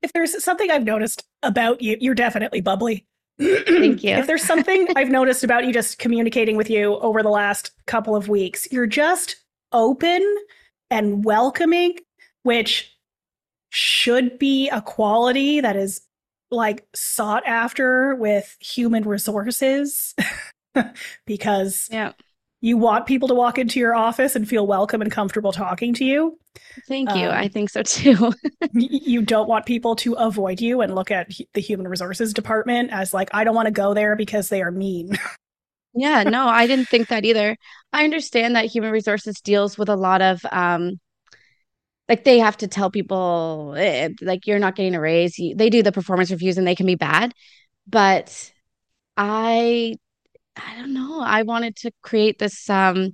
if 0.01 0.13
there's 0.13 0.43
something 0.43 0.69
I've 0.69 0.83
noticed 0.83 1.23
about 1.41 1.81
you, 1.81 1.97
you're 1.99 2.15
definitely 2.15 2.61
bubbly. 2.61 3.07
Thank 3.39 4.03
you. 4.03 4.11
if 4.11 4.27
there's 4.27 4.43
something 4.43 4.87
I've 4.95 5.09
noticed 5.09 5.43
about 5.43 5.65
you 5.65 5.73
just 5.73 5.99
communicating 5.99 6.57
with 6.57 6.69
you 6.69 6.97
over 6.97 7.23
the 7.23 7.29
last 7.29 7.71
couple 7.85 8.15
of 8.15 8.29
weeks, 8.29 8.67
you're 8.71 8.87
just 8.87 9.37
open 9.71 10.21
and 10.89 11.23
welcoming, 11.25 11.97
which 12.43 12.93
should 13.69 14.39
be 14.39 14.69
a 14.69 14.81
quality 14.81 15.59
that 15.61 15.75
is 15.75 16.01
like 16.49 16.85
sought 16.95 17.43
after 17.45 18.15
with 18.15 18.55
human 18.61 19.03
resources 19.03 20.15
because 21.25 21.89
Yeah. 21.91 22.13
you 22.61 22.77
want 22.77 23.05
people 23.05 23.27
to 23.27 23.33
walk 23.33 23.57
into 23.57 23.79
your 23.79 23.93
office 23.93 24.35
and 24.35 24.47
feel 24.47 24.65
welcome 24.65 25.01
and 25.01 25.11
comfortable 25.11 25.51
talking 25.51 25.93
to 25.95 26.05
you. 26.05 26.39
Thank 26.87 27.13
you. 27.15 27.27
Um, 27.27 27.33
I 27.35 27.49
think 27.49 27.69
so 27.69 27.83
too. 27.83 28.33
You 28.73 29.21
don't 29.23 29.47
want 29.49 29.65
people 29.65 29.95
to 29.97 30.13
avoid 30.13 30.61
you 30.61 30.81
and 30.81 30.93
look 30.95 31.11
at 31.11 31.31
the 31.53 31.61
human 31.61 31.87
resources 31.87 32.33
department 32.33 32.91
as 32.91 33.13
like 33.13 33.29
I 33.33 33.43
don't 33.43 33.55
want 33.55 33.65
to 33.67 33.71
go 33.71 33.93
there 33.93 34.15
because 34.15 34.49
they 34.49 34.61
are 34.61 34.71
mean. 34.71 35.11
Yeah, 35.99 36.23
no, 36.23 36.47
I 36.47 36.67
didn't 36.67 36.89
think 36.89 37.07
that 37.09 37.25
either. 37.25 37.57
I 37.91 38.03
understand 38.03 38.55
that 38.55 38.65
human 38.65 38.91
resources 38.91 39.41
deals 39.41 39.77
with 39.77 39.89
a 39.89 39.95
lot 39.95 40.21
of 40.21 40.45
um 40.51 40.99
like 42.09 42.23
they 42.23 42.39
have 42.39 42.57
to 42.57 42.67
tell 42.67 42.89
people 42.89 43.73
eh, 43.77 44.09
like 44.21 44.47
you're 44.47 44.59
not 44.59 44.75
getting 44.75 44.95
a 44.95 45.01
raise. 45.01 45.37
You, 45.37 45.55
they 45.55 45.69
do 45.69 45.83
the 45.83 45.91
performance 45.91 46.31
reviews 46.31 46.57
and 46.57 46.65
they 46.65 46.75
can 46.75 46.85
be 46.85 46.95
bad, 46.95 47.33
but 47.87 48.51
I 49.17 49.95
I 50.57 50.75
don't 50.77 50.93
know. 50.93 51.21
I 51.21 51.43
wanted 51.43 51.75
to 51.77 51.91
create 52.03 52.39
this 52.39 52.69
um 52.69 53.13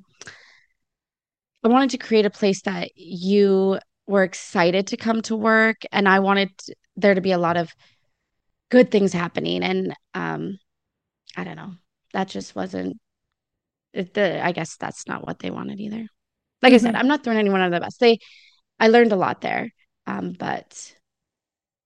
I 1.64 1.70
wanted 1.70 1.92
to 1.92 1.98
create 1.98 2.26
a 2.26 2.30
place 2.30 2.62
that 2.64 2.92
you 2.98 3.80
were 4.06 4.24
excited 4.24 4.88
to 4.88 4.98
come 4.98 5.22
to 5.24 5.36
work 5.36 5.78
and 5.92 6.08
I 6.10 6.20
wanted 6.20 6.52
there 6.98 7.14
to 7.16 7.22
be 7.22 7.32
a 7.32 7.38
lot 7.38 7.58
of 7.58 7.74
good 8.70 8.92
things 8.92 9.14
happening 9.14 9.64
and 9.64 9.96
um 10.14 10.60
I 11.38 11.44
don't 11.46 11.58
know. 11.58 11.74
That 12.14 12.30
just 12.30 12.56
wasn't 12.56 12.98
it, 13.94 14.14
the 14.14 14.44
I 14.46 14.52
guess 14.52 14.78
that's 14.78 15.08
not 15.08 15.26
what 15.26 15.40
they 15.40 15.52
wanted 15.52 15.80
either. 15.80 16.08
Like 16.62 16.74
I 16.74 16.78
said, 16.78 16.96
Mhm. 16.96 17.00
I'm 17.00 17.08
not 17.08 17.24
throwing 17.24 17.40
anyone 17.40 17.62
under 17.62 17.78
the 17.78 17.82
bus. 17.86 17.98
They 17.98 18.20
I 18.80 18.90
learned 18.90 19.14
a 19.14 19.18
lot 19.18 19.42
there. 19.42 19.72
Um, 20.08 20.34
but 20.34 20.96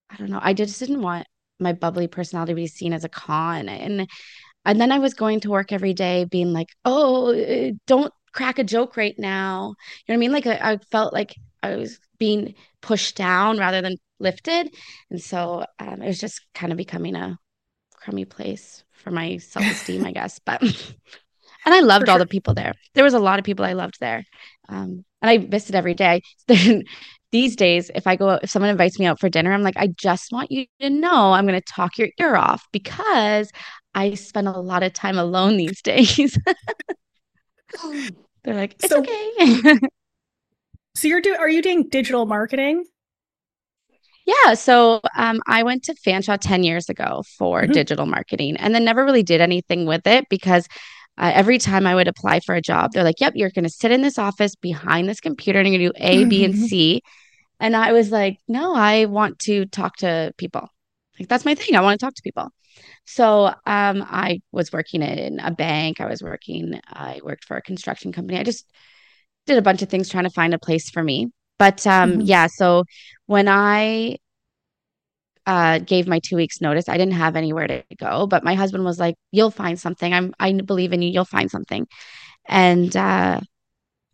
I 0.10 0.16
don't 0.18 0.30
know. 0.30 0.40
I 0.42 0.54
just 0.54 0.80
didn't 0.80 1.02
want 1.02 1.28
my 1.60 1.74
bubbly 1.74 2.08
personality 2.08 2.52
to 2.54 2.56
be 2.56 2.68
seen 2.68 2.94
as 2.94 3.04
a 3.04 3.10
con. 3.10 3.70
And 3.70 4.08
and 4.66 4.82
then 4.82 4.92
I 4.92 5.00
was 5.00 5.14
going 5.14 5.42
to 5.42 5.50
work 5.52 5.72
every 5.72 5.94
day 5.94 6.26
being 6.26 6.54
like, 6.54 6.70
"Oh, 6.86 7.34
uh, 7.34 7.74
don't 7.88 8.14
crack 8.34 8.60
a 8.60 8.64
joke 8.64 8.98
right 8.98 9.18
now." 9.20 9.76
You 10.08 10.14
know 10.14 10.16
what 10.16 10.16
I 10.16 10.18
mean? 10.18 10.34
Like 10.34 10.48
I, 10.48 10.74
I 10.74 10.78
felt 10.92 11.14
like 11.14 11.36
I 11.64 11.76
was 11.78 12.00
being 12.20 12.56
pushed 12.82 13.16
down 13.18 13.58
rather 13.60 13.82
than 13.82 13.98
lifted. 14.20 14.76
And 15.12 15.22
so 15.22 15.66
um, 15.80 16.02
it 16.02 16.08
was 16.08 16.20
just 16.20 16.42
kind 16.54 16.72
of 16.74 16.78
becoming 16.78 17.16
a 17.16 17.38
crummy 18.08 18.24
place 18.26 18.84
for 18.94 19.12
my 19.12 19.36
self-esteem, 19.38 20.06
I 20.06 20.12
guess. 20.20 20.40
But 20.40 20.62
and 21.66 21.76
I 21.76 21.82
loved 21.82 22.06
For 22.06 22.12
all 22.12 22.18
sure. 22.18 22.26
the 22.26 22.30
people 22.30 22.54
there. 22.54 22.74
There 22.94 23.04
was 23.04 23.14
a 23.14 23.20
lot 23.20 23.38
of 23.38 23.44
people 23.46 23.66
I 23.66 23.74
loved 23.74 24.00
there. 24.00 24.24
Um, 24.70 25.04
and 25.22 25.30
I 25.30 25.38
missed 25.40 25.68
it 25.70 25.76
every 25.76 25.94
day. 25.94 26.22
These 27.32 27.58
days, 27.58 27.92
if 27.94 28.08
I 28.08 28.16
go, 28.16 28.40
if 28.42 28.50
someone 28.50 28.70
invites 28.70 28.98
me 28.98 29.06
out 29.06 29.20
for 29.20 29.28
dinner, 29.28 29.52
I'm 29.52 29.62
like, 29.62 29.76
I 29.76 29.88
just 29.88 30.32
want 30.32 30.50
you 30.50 30.66
to 30.80 30.90
know 30.90 31.34
I'm 31.34 31.46
going 31.46 31.60
to 31.60 31.74
talk 31.74 31.98
your 31.98 32.08
ear 32.22 32.38
off 32.38 32.66
because 32.72 33.52
I 33.94 34.14
spend 34.14 34.48
a 34.48 34.52
lot 34.52 34.82
of 34.84 34.94
time 34.94 35.18
alone 35.18 35.58
these 35.58 35.82
days. 35.82 36.38
They're 38.46 38.56
like, 38.56 38.76
it's 38.80 38.88
So- 38.90 39.00
okay. 39.00 39.80
So 40.96 41.08
you're 41.08 41.22
doing 41.22 41.38
are 41.38 41.50
you 41.50 41.62
doing 41.62 41.90
digital 41.90 42.26
marketing? 42.26 42.86
Yeah, 44.28 44.56
so 44.56 45.00
um, 45.16 45.42
I 45.48 45.64
went 45.64 45.84
to 45.86 45.96
Fanshawe 45.96 46.38
10 46.40 46.64
years 46.64 46.90
ago 46.90 47.24
for 47.38 47.64
Mhm. 47.64 47.72
digital 47.74 48.06
marketing 48.06 48.58
and 48.58 48.76
then 48.76 48.84
never 48.84 49.06
really 49.06 49.24
did 49.24 49.42
anything 49.42 49.86
with 49.86 50.06
it 50.06 50.28
because 50.30 50.68
uh, 51.18 51.32
every 51.34 51.58
time 51.58 51.88
I 51.88 51.96
would 51.96 52.10
apply 52.10 52.42
for 52.42 52.54
a 52.54 52.62
job, 52.62 52.92
they're 52.92 53.06
like, 53.06 53.22
yep, 53.22 53.34
you're 53.36 53.50
going 53.50 53.64
to 53.64 53.70
sit 53.72 53.92
in 53.92 54.02
this 54.02 54.20
office 54.20 54.56
behind 54.56 55.10
this 55.10 55.22
computer 55.22 55.60
and 55.60 55.68
you're 55.70 55.80
going 55.80 55.94
to 55.94 56.00
do 56.00 56.06
A, 56.06 56.26
B, 56.26 56.44
and 56.44 56.56
C. 56.56 57.02
And 57.60 57.76
I 57.76 57.94
was 57.94 58.12
like, 58.12 58.38
no, 58.48 58.76
I 58.76 59.06
want 59.06 59.40
to 59.42 59.66
talk 59.68 59.98
to 59.98 60.34
people. 60.38 60.70
Like, 61.20 61.30
that's 61.30 61.46
my 61.46 61.56
thing. 61.56 61.76
I 61.76 61.82
want 61.82 62.00
to 62.00 62.06
talk 62.06 62.16
to 62.16 62.24
people. 62.24 62.50
So 63.06 63.48
um, 63.66 64.06
I 64.08 64.42
was 64.52 64.74
working 64.74 65.02
in 65.04 65.40
a 65.40 65.52
bank. 65.52 66.02
I 66.02 66.08
was 66.08 66.22
working, 66.22 66.80
I 66.88 67.22
worked 67.24 67.46
for 67.46 67.58
a 67.58 67.62
construction 67.64 68.12
company. 68.12 68.40
I 68.40 68.44
just 68.44 68.68
did 69.48 69.58
a 69.58 69.64
bunch 69.64 69.82
of 69.82 69.90
things 69.90 70.10
trying 70.10 70.26
to 70.26 70.30
find 70.30 70.54
a 70.54 70.60
place 70.60 70.90
for 70.90 71.04
me. 71.04 71.32
But 71.60 71.86
um, 71.88 72.20
Mhm. 72.20 72.28
yeah, 72.28 72.48
so 72.48 72.86
when 73.26 73.48
I 73.48 74.18
uh, 75.46 75.80
gave 75.80 76.08
my 76.08 76.20
two 76.20 76.36
weeks 76.36 76.60
notice, 76.60 76.90
I 76.90 76.98
didn't 76.98 77.14
have 77.14 77.36
anywhere 77.36 77.68
to 77.68 77.84
go. 77.98 78.28
But 78.28 78.44
my 78.44 78.54
husband 78.54 78.84
was 78.84 79.00
like, 79.00 79.16
"You'll 79.32 79.52
find 79.52 79.80
something. 79.80 80.14
I'm 80.14 80.34
I 80.40 80.52
believe 80.54 80.92
in 80.94 81.02
you. 81.02 81.10
You'll 81.10 81.26
find 81.26 81.50
something." 81.50 81.88
And 82.48 82.96
uh, 82.98 83.42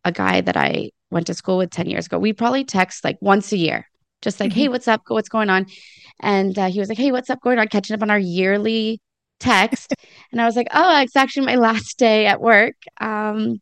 a 0.06 0.12
guy 0.14 0.42
that 0.42 0.58
I 0.58 0.92
went 1.12 1.28
to 1.28 1.36
school 1.36 1.58
with 1.60 1.72
ten 1.72 1.90
years 1.90 2.08
ago, 2.08 2.20
we 2.20 2.34
probably 2.34 2.66
text 2.66 3.04
like 3.06 3.18
once 3.22 3.52
a 3.54 3.58
year, 3.58 3.88
just 4.22 4.40
like, 4.42 4.52
Mhm. 4.52 4.56
"Hey, 4.56 4.70
what's 4.70 4.88
up? 4.90 5.04
What's 5.10 5.30
going 5.30 5.50
on?" 5.50 5.68
And 6.22 6.58
uh, 6.60 6.68
he 6.70 6.80
was 6.80 6.90
like, 6.90 7.00
"Hey, 7.00 7.12
what's 7.14 7.30
up 7.32 7.42
going 7.42 7.60
on?" 7.60 7.68
Catching 7.70 7.96
up 7.96 8.04
on 8.04 8.12
our 8.12 8.20
yearly 8.20 9.02
text, 9.40 9.94
and 10.32 10.42
I 10.42 10.46
was 10.46 10.56
like, 10.58 10.68
"Oh, 10.74 11.02
it's 11.02 11.16
actually 11.18 11.48
my 11.48 11.56
last 11.56 12.00
day 12.00 12.28
at 12.28 12.42
work." 12.42 12.76
Um, 13.02 13.62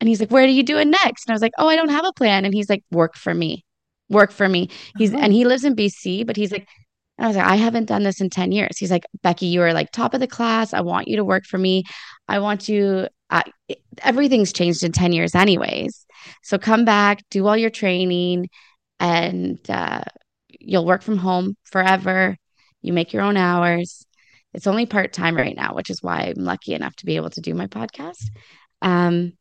and 0.00 0.08
he's 0.08 0.20
like, 0.20 0.30
"Where 0.30 0.44
are 0.44 0.46
you 0.46 0.62
doing 0.62 0.90
next?" 0.90 1.26
And 1.26 1.32
I 1.32 1.34
was 1.34 1.42
like, 1.42 1.52
"Oh, 1.58 1.68
I 1.68 1.76
don't 1.76 1.88
have 1.90 2.04
a 2.04 2.12
plan." 2.12 2.44
And 2.44 2.54
he's 2.54 2.68
like, 2.70 2.82
"Work 2.90 3.16
for 3.16 3.34
me, 3.34 3.64
work 4.08 4.32
for 4.32 4.48
me." 4.48 4.68
He's 4.98 5.12
Oh. 5.14 5.18
and 5.18 5.32
he 5.32 5.44
lives 5.44 5.64
in 5.64 5.74
BC, 5.74 6.24
but 6.26 6.36
he's 6.36 6.52
like, 6.52 6.66
I 7.18 7.28
was 7.28 7.36
like, 7.36 7.46
I 7.46 7.54
haven't 7.54 7.84
done 7.86 8.02
this 8.02 8.20
in 8.20 8.28
10 8.28 8.50
years. 8.50 8.76
He's 8.76 8.90
like, 8.90 9.04
Beki, 9.24 9.48
you 9.48 9.62
are 9.62 9.72
like 9.72 9.92
top 9.92 10.14
of 10.14 10.20
the 10.20 10.26
class. 10.26 10.74
I 10.74 10.80
want 10.80 11.06
you 11.06 11.16
to 11.16 11.24
work 11.24 11.44
for 11.46 11.58
me. 11.58 11.84
I 12.26 12.40
want 12.40 12.68
you, 12.68 13.06
uh, 13.30 13.42
everything's 14.02 14.52
changed 14.52 14.82
in 14.82 14.90
10 14.90 15.12
years, 15.12 15.32
anyways. 15.36 16.06
So 16.42 16.58
come 16.58 16.84
back, 16.84 17.22
do 17.30 17.46
all 17.46 17.56
your 17.56 17.70
training, 17.70 18.48
and 18.98 19.58
uh, 19.70 20.02
you'll 20.58 20.86
work 20.86 21.02
from 21.02 21.16
home 21.18 21.56
forever. 21.70 22.36
You 22.82 22.92
make 22.92 23.12
your 23.12 23.22
own 23.22 23.36
hours. 23.36 24.04
It's 24.52 24.66
only 24.66 24.86
part 24.86 25.12
time 25.12 25.36
right 25.36 25.54
now, 25.54 25.74
which 25.74 25.90
is 25.90 26.02
why 26.02 26.32
I'm 26.36 26.44
lucky 26.44 26.74
enough 26.74 26.96
to 26.96 27.06
be 27.06 27.14
able 27.14 27.30
to 27.30 27.40
do 27.40 27.54
my 27.54 27.68
podcast. 27.68 28.24
Um, 28.82 29.34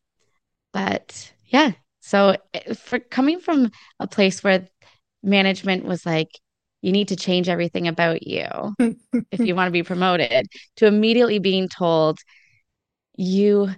but 0.74 1.32
yeah, 1.46 1.72
so 2.00 2.36
eh, 2.54 2.74
for 2.74 3.00
coming 3.00 3.40
from 3.40 3.72
a 4.00 4.08
place 4.08 4.44
where 4.44 4.68
management 5.22 5.86
was 5.86 6.06
like, 6.06 6.30
you 6.82 6.92
need 6.92 7.08
to 7.10 7.16
change 7.16 7.48
everything 7.48 7.88
about 7.88 8.28
you 8.28 8.46
if 9.32 9.40
you 9.40 9.56
want 9.56 9.68
to 9.68 9.72
be 9.72 9.84
promoted, 9.84 10.48
to 10.78 10.86
immediately 10.86 11.40
being 11.40 11.70
told, 11.70 12.20
you 13.16 13.70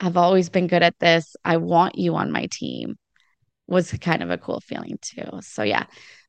have 0.00 0.16
always 0.16 0.48
been 0.48 0.68
good 0.68 0.82
at 0.82 0.98
this. 1.00 1.34
I 1.44 1.56
want 1.56 1.98
you 1.98 2.14
on 2.14 2.30
my 2.30 2.46
team 2.50 2.96
was 3.66 3.92
kind 4.00 4.22
of 4.22 4.30
a 4.30 4.38
cool 4.38 4.60
feeling 4.60 4.98
too. 5.02 5.40
So 5.42 5.62
yeah. 5.62 5.84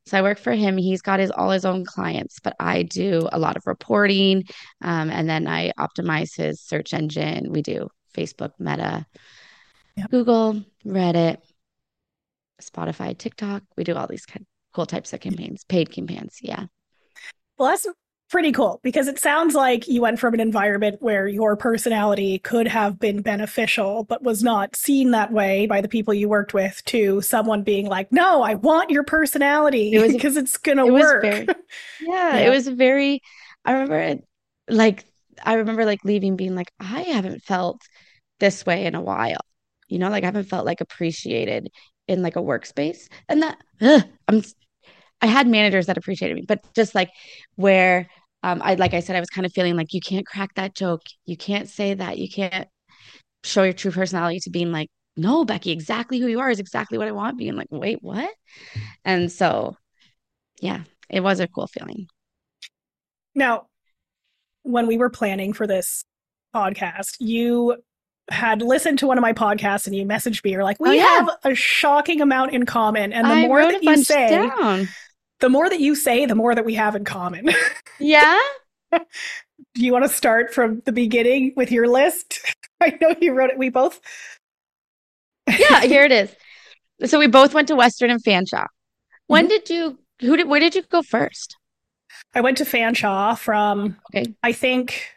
So 0.05 0.17
I 0.17 0.21
work 0.21 0.39
for 0.39 0.53
him. 0.53 0.77
He's 0.77 1.01
got 1.01 1.19
his 1.19 1.31
all 1.31 1.51
his 1.51 1.65
own 1.65 1.85
clients, 1.85 2.39
but 2.43 2.55
I 2.59 2.83
do 2.83 3.27
a 3.31 3.39
lot 3.39 3.57
of 3.57 3.67
reporting. 3.67 4.43
Um, 4.81 5.09
and 5.09 5.29
then 5.29 5.47
I 5.47 5.71
optimize 5.79 6.35
his 6.35 6.61
search 6.61 6.93
engine. 6.93 7.51
We 7.51 7.61
do 7.61 7.89
Facebook, 8.15 8.51
Meta, 8.59 9.05
Yep. 9.99 10.11
Google, 10.11 10.63
Reddit, 10.85 11.37
Spotify, 12.61 13.17
TikTok. 13.17 13.63
We 13.77 13.83
do 13.83 13.95
all 13.95 14.07
these 14.07 14.25
kind 14.25 14.41
of 14.41 14.47
cool 14.73 14.85
types 14.85 15.13
of 15.13 15.19
campaigns, 15.19 15.63
paid 15.65 15.91
campaigns. 15.91 16.37
Yeah. 16.41 16.65
Well, 17.57 17.69
that's 17.69 17.87
pretty 18.29 18.51
cool 18.51 18.79
because 18.83 19.07
it 19.07 19.17
sounds 19.17 19.55
like 19.55 19.87
you 19.87 20.01
went 20.01 20.19
from 20.19 20.33
an 20.35 20.39
environment 20.39 20.97
where 20.99 21.27
your 21.27 21.55
personality 21.57 22.37
could 22.39 22.67
have 22.67 22.99
been 22.99 23.21
beneficial, 23.21 24.03
but 24.03 24.21
was 24.23 24.43
not 24.43 24.75
seen 24.75 25.11
that 25.11 25.31
way 25.31 25.65
by 25.65 25.81
the 25.81 25.87
people 25.87 26.13
you 26.13 26.29
worked 26.29 26.53
with, 26.53 26.81
to 26.85 27.21
someone 27.21 27.63
being 27.63 27.87
like, 27.87 28.11
"No, 28.11 28.43
I 28.43 28.53
want 28.55 28.91
your 28.91 29.03
personality 29.03 29.93
It 29.93 30.01
was- 30.01 30.11
because 30.13 30.37
it's 30.37 30.57
gonna 30.57 30.85
it 30.85 30.93
work." 30.93 31.21
very- 31.23 31.45
Yeah, 32.01 32.35
Yeah. 32.35 32.37
it 32.37 32.49
was 32.49 32.67
very, 32.67 33.21
I 33.65 33.71
remember 33.73 33.99
it, 33.99 34.23
like, 34.69 35.05
I 35.43 35.53
remember 35.55 35.85
like 35.85 36.03
leaving 36.03 36.35
being 36.35 36.53
like, 36.53 36.71
I 36.79 37.01
haven't 37.01 37.41
felt 37.43 37.81
this 38.39 38.65
way 38.65 38.85
in 38.85 38.93
a 38.93 39.01
while. 39.01 39.39
You 39.89 39.99
know, 39.99 40.09
like 40.09 40.23
I 40.23 40.27
haven't 40.27 40.45
felt 40.45 40.65
like 40.65 40.81
appreciated 40.81 41.69
in 42.07 42.21
like 42.21 42.35
a 42.35 42.41
workspace. 42.41 43.07
And 43.27 43.43
that, 43.43 43.57
ugh, 43.81 44.03
I'm, 44.27 44.43
I 45.21 45.27
had 45.27 45.47
managers 45.47 45.87
that 45.87 45.97
appreciated 45.97 46.35
me, 46.35 46.45
but 46.47 46.61
just 46.75 46.95
like 46.95 47.11
where, 47.55 48.09
um, 48.41 48.61
I, 48.63 48.75
like 48.75 48.93
I 48.93 49.01
said, 49.01 49.15
I 49.15 49.19
was 49.19 49.29
kind 49.29 49.45
of 49.45 49.51
feeling 49.51 49.75
like 49.75 49.93
you 49.93 49.99
can't 49.99 50.25
crack 50.25 50.55
that 50.55 50.73
joke. 50.73 51.01
You 51.25 51.35
can't 51.35 51.67
say 51.67 51.93
that. 51.93 52.17
You 52.17 52.29
can't 52.29 52.67
show 53.43 53.63
your 53.63 53.73
true 53.73 53.91
personality 53.91 54.39
to 54.41 54.49
being 54.49 54.71
like, 54.71 54.89
no, 55.17 55.45
Beki, 55.45 55.71
exactly 55.71 56.19
who 56.19 56.27
you 56.27 56.39
are 56.39 56.49
is 56.49 56.59
exactly 56.59 56.97
what 56.97 57.07
I 57.07 57.11
want. 57.11 57.37
Being 57.37 57.55
like, 57.55 57.67
wait, 57.69 57.97
what? 58.01 58.29
And 59.03 59.29
so, 59.29 59.75
yeah, 60.61 60.83
it 61.09 61.21
was 61.21 61.41
a 61.41 61.47
cool 61.47 61.67
feeling. 61.67 62.07
Now, 63.35 63.67
when 64.63 64.87
we 64.87 64.97
were 64.97 65.09
planning 65.09 65.51
for 65.51 65.67
this 65.67 66.05
podcast, 66.55 67.15
you 67.19 67.75
had 68.31 68.61
listened 68.61 68.99
to 68.99 69.07
one 69.07 69.17
of 69.17 69.21
my 69.21 69.33
podcasts 69.33 69.87
and 69.87 69.95
you 69.95 70.05
messaged 70.05 70.43
me. 70.43 70.51
You're 70.51 70.63
like, 70.63 70.79
"We 70.79 70.89
Oh, 70.89 70.91
yeah. 70.93 71.05
have 71.05 71.29
a 71.43 71.55
shocking 71.55 72.21
amount 72.21 72.51
in 72.53 72.65
common," 72.65 73.13
and 73.13 73.25
the 73.25 73.31
I 73.31 73.47
more 73.47 73.61
that 73.63 73.83
you 73.83 74.03
say, 74.03 74.29
down. 74.29 74.87
the 75.39 75.49
more 75.49 75.69
that 75.69 75.79
you 75.79 75.95
say, 75.95 76.25
the 76.25 76.35
more 76.35 76.55
that 76.55 76.65
we 76.65 76.75
have 76.75 76.95
in 76.95 77.05
common. 77.05 77.49
Yeah. 78.01 78.39
Do 78.93 79.85
you 79.85 79.91
want 79.91 80.05
to 80.05 80.09
start 80.09 80.53
from 80.53 80.81
the 80.85 80.93
beginning 80.93 81.51
with 81.57 81.69
your 81.69 81.85
list? 81.85 82.39
I 82.81 82.97
know 83.01 83.13
you 83.19 83.33
wrote 83.33 83.49
it. 83.49 83.57
We 83.57 83.69
both. 83.69 83.99
Yeah, 85.47 85.81
here 85.81 86.03
it 86.03 86.13
is. 86.13 86.33
So 87.09 87.19
we 87.19 87.27
both 87.27 87.53
went 87.53 87.67
to 87.67 87.75
Western 87.75 88.09
and 88.09 88.23
Fanshawe. 88.23 88.67
When 89.27 89.45
mm-hmm. 89.45 89.49
did 89.49 89.69
you 89.69 89.99
who 90.21 90.37
did 90.37 90.47
where 90.47 90.59
did 90.59 90.75
you 90.75 90.83
go 90.83 91.01
first? 91.01 91.57
I 92.33 92.41
went 92.41 92.57
to 92.59 92.65
Fanshawe 92.65 93.37
from 93.37 93.97
okay. 94.13 94.33
I 94.43 94.53
think 94.53 95.09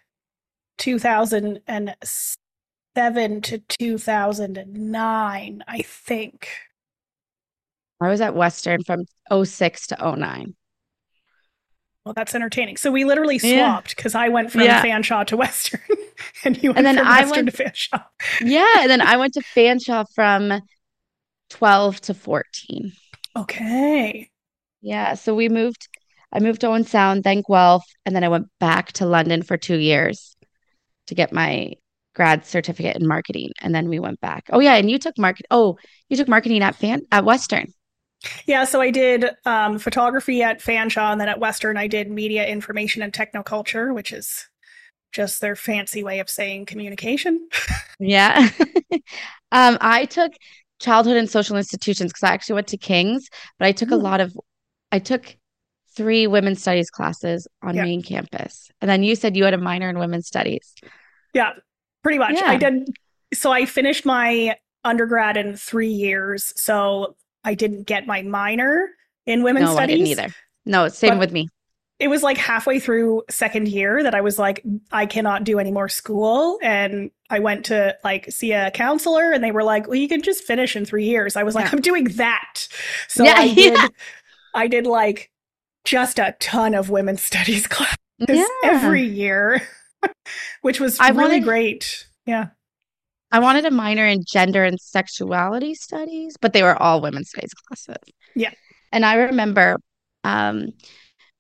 2007 2.95 3.41
to 3.43 3.59
2009, 3.59 5.65
I 5.67 5.83
think. 5.83 6.49
I 8.01 8.09
was 8.09 8.21
at 8.21 8.35
Western 8.35 8.83
from 8.83 9.05
06 9.45 9.87
to 9.89 10.15
09. 10.17 10.55
Well, 12.05 12.15
that's 12.15 12.35
entertaining. 12.35 12.77
So 12.77 12.91
we 12.91 13.05
literally 13.05 13.39
swapped 13.39 13.95
because 13.95 14.15
yeah. 14.15 14.23
I 14.23 14.29
went 14.29 14.51
from 14.51 14.63
yeah. 14.63 14.83
Fanshawe 14.83 15.27
to 15.29 15.37
Western, 15.37 15.81
and 16.45 16.61
you 16.61 16.71
went 16.71 16.79
and 16.79 16.87
then 16.87 16.97
from 16.97 17.07
I 17.07 17.21
Western 17.21 17.47
went, 17.47 17.57
to 17.57 17.65
Fanshawe. 17.65 18.05
yeah, 18.41 18.81
and 18.81 18.91
then 18.91 19.01
I 19.01 19.17
went 19.17 19.35
to 19.35 19.41
Fanshawe 19.41 20.07
from 20.15 20.61
12 21.51 22.01
to 22.03 22.15
14. 22.15 22.93
Okay. 23.37 24.31
Yeah, 24.81 25.15
so 25.15 25.35
we 25.35 25.49
moved. 25.49 25.89
I 26.33 26.41
moved 26.41 26.63
to 26.63 26.69
Owen 26.69 26.85
Sound, 26.85 27.23
then 27.23 27.43
Guelph, 27.47 27.85
and 28.05 28.17
then 28.17 28.25
I 28.25 28.29
went 28.29 28.49
back 28.59 28.93
to 28.93 29.07
London 29.07 29.43
for 29.43 29.57
two 29.57 29.79
years 29.79 30.35
to 31.07 31.15
get 31.15 31.33
my 31.33 31.75
grad 32.15 32.45
certificate 32.45 32.97
in 32.97 33.07
marketing, 33.07 33.51
and 33.61 33.75
then 33.75 33.89
we 33.89 33.99
went 33.99 34.21
back. 34.21 34.49
Oh 34.53 34.61
yeah, 34.61 34.75
and 34.75 34.91
you 34.91 34.99
took 34.99 35.19
market. 35.19 35.47
Oh, 35.51 35.79
you 36.09 36.17
took 36.17 36.29
marketing 36.29 36.63
at 36.63 36.77
Fan 36.77 37.03
at 37.11 37.25
Western. 37.25 37.73
Yeah, 38.47 38.65
so 38.65 38.81
I 38.81 38.91
did 38.91 39.27
um, 39.45 39.79
photography 39.79 40.43
at 40.43 40.61
Fanshawe, 40.61 41.13
and 41.13 41.21
then 41.21 41.29
at 41.29 41.41
Western, 41.41 41.77
I 41.77 41.89
did 41.89 42.11
media 42.11 42.47
information 42.47 43.03
and 43.03 43.13
technoculture, 43.13 43.95
which 43.95 44.13
is 44.13 44.49
just 45.13 45.41
their 45.41 45.57
fancy 45.57 46.03
way 46.03 46.21
of 46.21 46.31
saying 46.31 46.67
communication. 46.67 47.49
yeah. 47.99 48.49
um, 49.53 49.79
I 49.81 50.07
took 50.07 50.33
childhood 50.81 51.17
and 51.17 51.31
social 51.31 51.57
institutions 51.57 52.13
because 52.13 52.29
I 52.29 52.35
actually 52.35 52.55
went 52.55 52.69
to 52.69 52.77
King's, 52.77 53.29
but 53.59 53.67
I 53.67 53.73
took 53.73 53.91
a 53.91 53.97
hmm. 53.97 54.03
lot 54.03 54.21
of, 54.21 54.37
I 54.91 54.99
took 54.99 55.37
three 55.95 56.27
women's 56.27 56.63
studies 56.63 56.91
classes 56.91 57.47
on 57.63 57.77
yeah. 57.77 57.83
main 57.83 58.03
campus. 58.03 58.71
And 58.81 58.91
then 58.91 59.03
you 59.03 59.15
said 59.15 59.37
you 59.37 59.45
had 59.45 59.55
a 59.55 59.59
minor 59.59 59.91
in 59.91 59.99
women's 59.99 60.27
studies. 60.27 60.75
Yeah, 61.35 61.53
pretty 62.03 62.19
much. 62.19 62.35
Yeah. 62.35 62.51
I 62.51 62.57
did. 62.57 62.97
So 63.35 63.51
I 63.53 63.65
finished 63.65 64.05
my 64.05 64.57
undergrad 64.85 65.37
in 65.37 65.57
three 65.57 65.93
years. 65.93 66.53
So 66.57 67.17
I 67.45 67.55
didn't 67.55 67.85
get 67.85 68.07
my 68.07 68.23
minor 68.23 68.91
in 69.27 69.43
women's 69.43 69.67
no, 69.67 69.75
studies. 69.75 69.95
I 69.95 69.97
didn't 69.97 70.07
either. 70.09 70.35
No, 70.67 70.89
same 70.89 71.19
with 71.19 71.33
me. 71.33 71.49
It 71.99 72.09
was 72.09 72.23
like 72.23 72.37
halfway 72.37 72.81
through 72.81 73.23
second 73.31 73.69
year 73.69 74.03
that 74.03 74.15
I 74.15 74.23
was 74.23 74.39
like, 74.39 74.65
I 74.91 75.07
cannot 75.07 75.45
do 75.45 75.61
any 75.61 75.71
more 75.71 75.89
school. 75.89 76.59
And 76.61 77.13
I 77.31 77.39
went 77.39 77.67
to 77.67 77.97
like 78.03 78.31
see 78.31 78.53
a 78.53 78.73
counselor 78.73 79.31
and 79.31 79.43
they 79.43 79.53
were 79.53 79.63
like, 79.63 79.87
well, 79.87 79.97
you 79.97 80.09
can 80.09 80.21
just 80.21 80.43
finish 80.43 80.75
in 80.75 80.85
three 80.85 81.05
years. 81.05 81.37
I 81.37 81.45
was 81.45 81.55
like, 81.55 81.67
yeah. 81.67 81.71
I'm 81.73 81.81
doing 81.81 82.05
that. 82.05 82.67
So 83.09 83.25
yeah, 83.25 83.35
I 83.37 83.49
did, 83.55 83.75
yeah. 83.75 83.89
I 84.53 84.67
did 84.67 84.87
like 84.87 85.31
just 85.85 86.19
a 86.19 86.35
ton 86.41 86.75
of 86.75 86.91
women's 86.91 87.23
studies 87.23 87.67
classes 87.67 87.97
every 88.65 89.05
year, 89.05 89.63
which 90.63 90.81
was 90.81 90.99
I 91.01 91.11
really 91.11 91.23
wanted, 91.23 91.45
great. 91.45 92.07
Yeah. 92.27 92.49
I 93.31 93.39
wanted 93.39 93.65
a 93.65 93.71
minor 93.71 94.07
in 94.07 94.25
gender 94.31 94.65
and 94.65 94.79
sexuality 94.79 95.75
studies, 95.75 96.37
but 96.41 96.53
they 96.53 96.63
were 96.63 96.81
all 96.81 97.01
women's 97.01 97.31
studies 97.31 97.55
classes. 97.55 98.03
Yeah. 98.35 98.51
And 98.93 99.07
I 99.07 99.15
remember 99.15 99.79
um, 100.25 100.69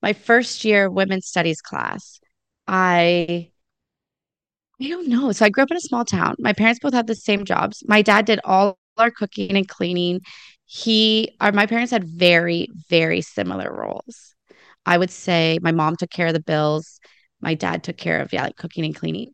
my 0.01 0.13
first 0.13 0.65
year 0.65 0.91
women's 0.91 1.27
studies 1.27 1.61
class, 1.61 2.21
I 2.67 3.51
I 4.81 4.89
don't 4.89 5.09
know. 5.09 5.31
So 5.33 5.45
I 5.45 5.49
grew 5.49 5.63
up 5.63 5.71
in 5.71 5.77
a 5.77 5.81
small 5.81 6.05
town. 6.05 6.35
My 6.39 6.53
parents 6.53 6.81
both 6.81 6.95
had 6.95 7.07
the 7.07 7.15
same 7.15 7.45
jobs. 7.45 7.85
My 7.87 8.03
dad 8.03 8.25
did 8.25 8.41
all 8.45 8.79
our 8.99 9.11
cooking 9.11 9.57
and 9.57 9.69
cleaning. 9.69 10.21
He 10.65 11.37
our 11.41 11.53
my 11.53 11.67
parents 11.67 11.93
had 11.93 12.05
very, 12.05 12.69
very 12.89 13.21
similar 13.21 13.73
roles. 13.73 14.35
I 14.85 14.99
would 14.99 15.11
say 15.11 15.59
my 15.63 15.73
mom 15.73 15.97
took 15.97 16.11
care 16.11 16.29
of 16.29 16.35
the 16.35 16.41
bills. 16.41 16.99
My 17.43 17.55
dad 17.55 17.85
took 17.85 17.97
care 17.97 18.21
of 18.21 18.33
yeah, 18.33 18.45
like 18.45 18.57
cooking 18.57 18.85
and 18.85 18.95
cleaning. 18.95 19.33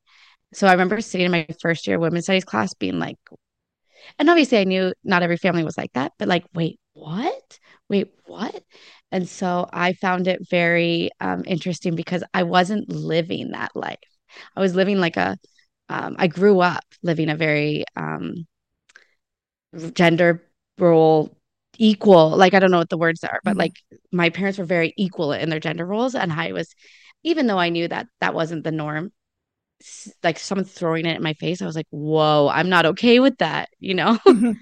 So 0.54 0.66
I 0.66 0.72
remember 0.72 1.00
sitting 1.00 1.26
in 1.26 1.32
my 1.32 1.46
first 1.60 1.86
year 1.86 1.98
women's 1.98 2.24
studies 2.24 2.44
class 2.44 2.74
being 2.74 2.98
like, 2.98 3.18
and 4.18 4.30
obviously 4.30 4.58
I 4.58 4.64
knew 4.64 4.92
not 5.04 5.22
every 5.22 5.36
family 5.36 5.64
was 5.64 5.76
like 5.76 5.92
that, 5.92 6.12
but 6.18 6.28
like, 6.28 6.44
wait, 6.54 6.80
what? 6.94 7.58
Wait, 7.88 8.12
what? 8.26 8.62
And 9.12 9.28
so 9.28 9.68
I 9.72 9.92
found 9.92 10.26
it 10.26 10.48
very 10.48 11.10
um, 11.20 11.42
interesting 11.46 11.94
because 11.94 12.24
I 12.34 12.42
wasn't 12.42 12.88
living 12.88 13.50
that 13.52 13.74
life. 13.74 13.98
I 14.56 14.60
was 14.60 14.74
living 14.74 14.98
like 14.98 15.16
a, 15.16 15.36
um, 15.88 16.16
I 16.18 16.26
grew 16.26 16.60
up 16.60 16.84
living 17.02 17.30
a 17.30 17.36
very 17.36 17.84
um, 17.96 18.46
gender 19.94 20.42
role 20.78 21.36
equal, 21.78 22.36
like, 22.36 22.54
I 22.54 22.58
don't 22.58 22.70
know 22.70 22.78
what 22.78 22.90
the 22.90 22.98
words 22.98 23.24
are, 23.24 23.40
but 23.44 23.52
mm-hmm. 23.52 23.60
like 23.60 23.74
my 24.12 24.30
parents 24.30 24.58
were 24.58 24.64
very 24.64 24.92
equal 24.96 25.32
in 25.32 25.48
their 25.48 25.60
gender 25.60 25.86
roles. 25.86 26.14
And 26.14 26.32
I 26.32 26.52
was, 26.52 26.74
even 27.22 27.46
though 27.46 27.58
I 27.58 27.68
knew 27.68 27.88
that 27.88 28.06
that 28.20 28.34
wasn't 28.34 28.64
the 28.64 28.72
norm, 28.72 29.12
like 30.22 30.38
someone 30.38 30.64
throwing 30.64 31.06
it 31.06 31.16
in 31.16 31.22
my 31.22 31.34
face, 31.34 31.62
I 31.62 31.66
was 31.66 31.76
like, 31.76 31.86
whoa, 31.90 32.48
I'm 32.52 32.68
not 32.68 32.86
okay 32.86 33.20
with 33.20 33.38
that, 33.38 33.68
you 33.78 33.94
know? 33.94 34.18
Mm-hmm. 34.28 34.52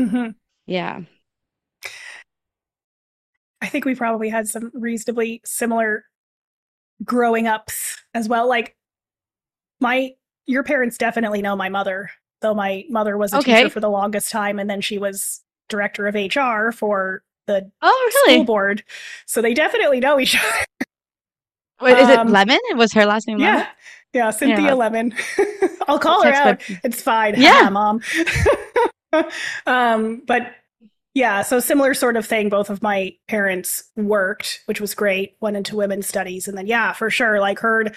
Mm-hmm. 0.00 0.30
Yeah. 0.66 1.00
I 3.60 3.66
think 3.66 3.84
we 3.84 3.96
probably 3.96 4.28
had 4.28 4.46
some 4.46 4.70
reasonably 4.72 5.40
similar 5.44 6.04
growing 7.04 7.46
ups 7.48 8.00
as 8.14 8.28
well. 8.28 8.48
Like 8.48 8.76
my 9.80 10.12
your 10.46 10.62
parents 10.62 10.98
definitely 10.98 11.42
know 11.42 11.56
my 11.56 11.68
mother, 11.68 12.10
though 12.40 12.54
my 12.54 12.84
mother 12.88 13.18
was 13.18 13.32
a 13.32 13.38
okay. 13.38 13.56
teacher 13.56 13.70
for 13.70 13.80
the 13.80 13.90
longest 13.90 14.30
time 14.30 14.58
and 14.58 14.70
then 14.70 14.80
she 14.80 14.98
was 14.98 15.42
director 15.68 16.06
of 16.06 16.14
HR 16.14 16.70
for 16.70 17.22
the 17.46 17.70
oh, 17.82 18.10
really? 18.26 18.36
school 18.36 18.44
board. 18.44 18.84
So 19.26 19.42
they 19.42 19.54
definitely 19.54 20.00
know 20.00 20.20
each 20.20 20.36
other. 20.38 20.64
Wait, 21.80 21.98
is 21.98 22.08
um, 22.08 22.28
it 22.28 22.30
Lemon? 22.32 22.58
Was 22.74 22.92
her 22.92 23.06
last 23.06 23.28
name 23.28 23.38
Lemon? 23.38 23.60
Yeah. 23.60 23.66
Yeah, 24.14 24.30
Cynthia 24.30 24.68
yeah. 24.68 24.74
Lemon. 24.74 25.14
I'll 25.88 25.98
call 25.98 26.22
her 26.22 26.32
out. 26.32 26.62
It's 26.82 27.02
fine. 27.02 27.34
Yeah, 27.36 27.68
mom. 27.68 28.00
um, 29.66 30.22
but 30.26 30.54
yeah, 31.14 31.42
so 31.42 31.60
similar 31.60 31.94
sort 31.94 32.16
of 32.16 32.26
thing. 32.26 32.48
Both 32.48 32.70
of 32.70 32.82
my 32.82 33.14
parents 33.26 33.90
worked, 33.96 34.62
which 34.66 34.80
was 34.80 34.94
great. 34.94 35.36
Went 35.40 35.56
into 35.56 35.76
women's 35.76 36.06
studies, 36.06 36.48
and 36.48 36.56
then 36.56 36.66
yeah, 36.66 36.92
for 36.92 37.10
sure, 37.10 37.40
like 37.40 37.58
heard 37.58 37.94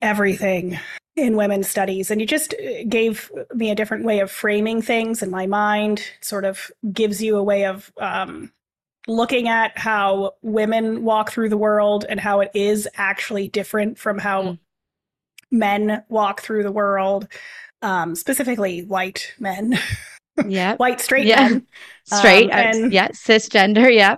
everything 0.00 0.78
in 1.16 1.36
women's 1.36 1.68
studies, 1.68 2.10
and 2.10 2.22
it 2.22 2.28
just 2.28 2.54
uh, 2.54 2.84
gave 2.88 3.30
me 3.54 3.70
a 3.70 3.74
different 3.74 4.04
way 4.04 4.20
of 4.20 4.30
framing 4.30 4.80
things 4.82 5.22
in 5.22 5.30
my 5.30 5.46
mind. 5.46 6.02
Sort 6.20 6.44
of 6.44 6.70
gives 6.92 7.22
you 7.22 7.36
a 7.36 7.42
way 7.42 7.66
of 7.66 7.92
um, 7.98 8.52
looking 9.06 9.48
at 9.48 9.76
how 9.78 10.34
women 10.42 11.04
walk 11.04 11.30
through 11.30 11.48
the 11.48 11.56
world 11.56 12.04
and 12.08 12.18
how 12.18 12.40
it 12.40 12.50
is 12.54 12.88
actually 12.96 13.48
different 13.48 13.98
from 13.98 14.18
how 14.18 14.42
mm 14.42 14.58
men 15.50 16.02
walk 16.08 16.40
through 16.40 16.62
the 16.62 16.72
world, 16.72 17.28
um, 17.82 18.14
specifically 18.14 18.84
white 18.84 19.32
men. 19.38 19.78
Yeah. 20.46 20.76
white 20.76 21.00
straight 21.00 21.26
yeah. 21.26 21.48
men. 21.48 21.66
Straight. 22.04 22.50
Um, 22.50 22.58
and 22.58 22.92
yeah. 22.92 23.08
Cisgender. 23.08 23.92
Yeah. 23.92 24.16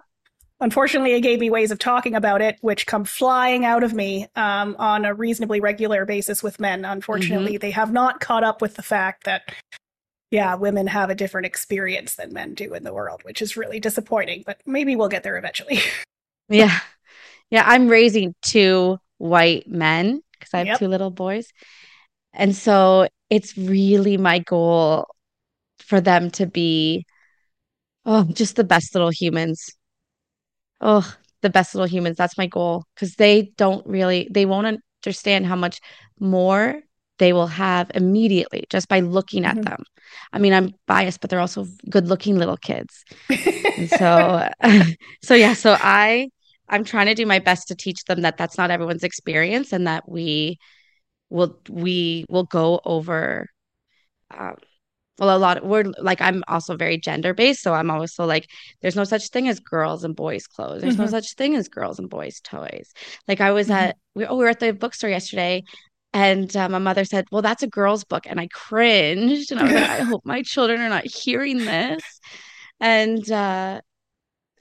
Unfortunately, 0.60 1.14
it 1.14 1.20
gave 1.20 1.38
me 1.38 1.50
ways 1.50 1.70
of 1.70 1.78
talking 1.78 2.16
about 2.16 2.42
it, 2.42 2.58
which 2.60 2.86
come 2.86 3.04
flying 3.04 3.64
out 3.64 3.84
of 3.84 3.94
me 3.94 4.26
um, 4.34 4.74
on 4.78 5.04
a 5.04 5.14
reasonably 5.14 5.60
regular 5.60 6.04
basis 6.04 6.42
with 6.42 6.58
men. 6.58 6.84
Unfortunately, 6.84 7.52
mm-hmm. 7.52 7.60
they 7.60 7.70
have 7.70 7.92
not 7.92 8.18
caught 8.18 8.42
up 8.42 8.60
with 8.60 8.74
the 8.74 8.82
fact 8.82 9.24
that, 9.24 9.54
yeah, 10.30 10.54
women 10.56 10.86
have 10.86 11.10
a 11.10 11.14
different 11.14 11.46
experience 11.46 12.16
than 12.16 12.32
men 12.32 12.54
do 12.54 12.74
in 12.74 12.84
the 12.84 12.92
world, 12.92 13.22
which 13.24 13.40
is 13.40 13.56
really 13.56 13.80
disappointing, 13.80 14.42
but 14.44 14.60
maybe 14.66 14.94
we'll 14.94 15.08
get 15.08 15.22
there 15.22 15.38
eventually. 15.38 15.80
yeah. 16.48 16.78
Yeah. 17.50 17.64
I'm 17.66 17.88
raising 17.88 18.34
two 18.42 18.98
white 19.16 19.66
men 19.68 20.22
because 20.32 20.52
I 20.52 20.58
have 20.58 20.66
yep. 20.66 20.78
two 20.78 20.88
little 20.88 21.10
boys. 21.10 21.50
And 22.34 22.54
so 22.54 23.08
it's 23.30 23.56
really 23.56 24.18
my 24.18 24.40
goal 24.40 25.06
for 25.80 26.00
them 26.00 26.30
to 26.32 26.46
be 26.46 27.06
oh, 28.04 28.24
just 28.24 28.56
the 28.56 28.64
best 28.64 28.94
little 28.94 29.10
humans. 29.10 29.70
Oh, 30.80 31.10
the 31.40 31.50
best 31.50 31.74
little 31.74 31.88
humans. 31.88 32.16
That's 32.16 32.38
my 32.38 32.46
goal 32.46 32.84
because 32.94 33.14
they 33.14 33.52
don't 33.56 33.86
really, 33.86 34.28
they 34.30 34.44
won't 34.44 34.80
understand 35.04 35.46
how 35.46 35.56
much 35.56 35.80
more 36.20 36.82
they 37.18 37.32
will 37.32 37.46
have 37.46 37.90
immediately 37.94 38.64
just 38.70 38.88
by 38.88 39.00
looking 39.00 39.44
at 39.44 39.56
mm-hmm. 39.56 39.64
them. 39.64 39.84
I 40.32 40.38
mean, 40.38 40.52
I'm 40.52 40.74
biased, 40.86 41.20
but 41.20 41.30
they're 41.30 41.40
also 41.40 41.66
good 41.90 42.08
looking 42.08 42.38
little 42.38 42.56
kids. 42.56 43.04
so, 43.98 44.48
so 45.22 45.34
yeah, 45.34 45.54
so 45.54 45.76
I 45.78 46.28
I'm 46.68 46.84
trying 46.84 47.06
to 47.06 47.14
do 47.14 47.26
my 47.26 47.38
best 47.38 47.68
to 47.68 47.74
teach 47.74 48.04
them 48.04 48.22
that 48.22 48.36
that's 48.36 48.58
not 48.58 48.70
everyone's 48.70 49.04
experience 49.04 49.72
and 49.72 49.86
that 49.86 50.08
we 50.08 50.58
will 51.30 51.58
we 51.68 52.24
will 52.28 52.44
go 52.44 52.80
over 52.84 53.48
um, 54.30 54.56
well 55.18 55.36
a 55.36 55.38
lot 55.38 55.58
of 55.58 55.64
we're 55.64 55.84
like 55.98 56.20
i'm 56.20 56.42
also 56.48 56.76
very 56.76 56.98
gender 56.98 57.34
based 57.34 57.62
so 57.62 57.74
i'm 57.74 57.90
also 57.90 58.24
like 58.24 58.48
there's 58.80 58.96
no 58.96 59.04
such 59.04 59.28
thing 59.28 59.48
as 59.48 59.60
girls 59.60 60.04
and 60.04 60.16
boys 60.16 60.46
clothes 60.46 60.80
there's 60.80 60.94
mm-hmm. 60.94 61.02
no 61.02 61.08
such 61.08 61.34
thing 61.34 61.56
as 61.56 61.68
girls 61.68 61.98
and 61.98 62.08
boys 62.08 62.40
toys 62.40 62.92
like 63.26 63.40
i 63.40 63.50
was 63.50 63.68
mm-hmm. 63.68 63.88
at 63.88 63.96
we, 64.14 64.24
oh, 64.26 64.36
we 64.36 64.44
were 64.44 64.50
at 64.50 64.60
the 64.60 64.72
bookstore 64.72 65.10
yesterday 65.10 65.62
and 66.12 66.56
uh, 66.56 66.68
my 66.68 66.78
mother 66.78 67.04
said 67.04 67.26
well 67.30 67.42
that's 67.42 67.62
a 67.62 67.68
girl's 67.68 68.04
book 68.04 68.24
and 68.26 68.40
i 68.40 68.48
cringed 68.52 69.50
and 69.50 69.60
i 69.60 69.64
was 69.64 69.72
like 69.72 69.90
i 69.90 70.00
hope 70.04 70.22
my 70.24 70.42
children 70.42 70.80
are 70.80 70.88
not 70.88 71.06
hearing 71.06 71.58
this 71.58 72.20
and 72.80 73.30
uh 73.30 73.80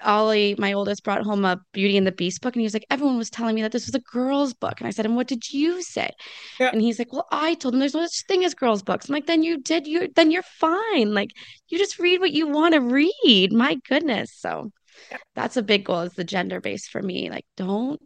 Ollie, 0.02 0.56
my 0.58 0.74
oldest, 0.74 1.04
brought 1.04 1.24
home 1.24 1.44
a 1.46 1.60
Beauty 1.74 1.98
and 1.98 2.06
the 2.06 2.12
Beast 2.12 2.42
book, 2.42 2.56
and 2.56 2.62
he 2.62 2.66
was 2.66 2.74
like, 2.74 2.86
everyone 2.90 3.18
was 3.18 3.30
telling 3.30 3.56
me 3.56 3.62
that 3.64 3.72
this 3.72 3.88
was 3.88 3.96
a 3.96 4.00
girl's 4.00 4.54
book, 4.54 4.80
and 4.80 4.88
I 4.88 4.92
said, 4.92 5.06
and 5.06 5.16
what 5.16 5.28
did 5.28 5.52
you 5.52 5.82
say? 5.82 6.12
Yeah. 6.60 6.70
And 6.72 6.82
he's 6.82 7.00
like, 7.00 7.12
well, 7.12 7.28
I 7.32 7.56
told 7.56 7.74
him 7.74 7.80
there's 7.80 7.94
no 7.96 8.04
such 8.06 8.26
thing 8.28 8.44
as 8.46 8.54
girls' 8.54 8.84
books. 8.84 9.10
I'm 9.10 9.14
like, 9.14 9.26
then 9.26 9.44
you 9.44 9.58
did, 9.62 9.88
you 9.88 10.10
then 10.16 10.32
you're 10.32 10.44
fine. 10.44 11.14
Like, 11.14 11.32
you 11.70 11.78
just 11.78 12.00
read 12.00 12.20
what 12.20 12.32
you 12.32 12.48
want 12.48 12.74
to 12.76 12.82
read. 12.82 13.52
My 13.54 13.76
goodness. 13.90 14.32
So 14.36 14.72
Yeah. 15.12 15.18
that's 15.36 15.58
a 15.58 15.64
big 15.64 15.86
goal. 15.86 16.02
Is 16.02 16.14
the 16.14 16.24
gender 16.24 16.62
base 16.62 16.88
for 16.88 17.02
me. 17.02 17.30
Like, 17.30 17.46
don't. 17.56 18.00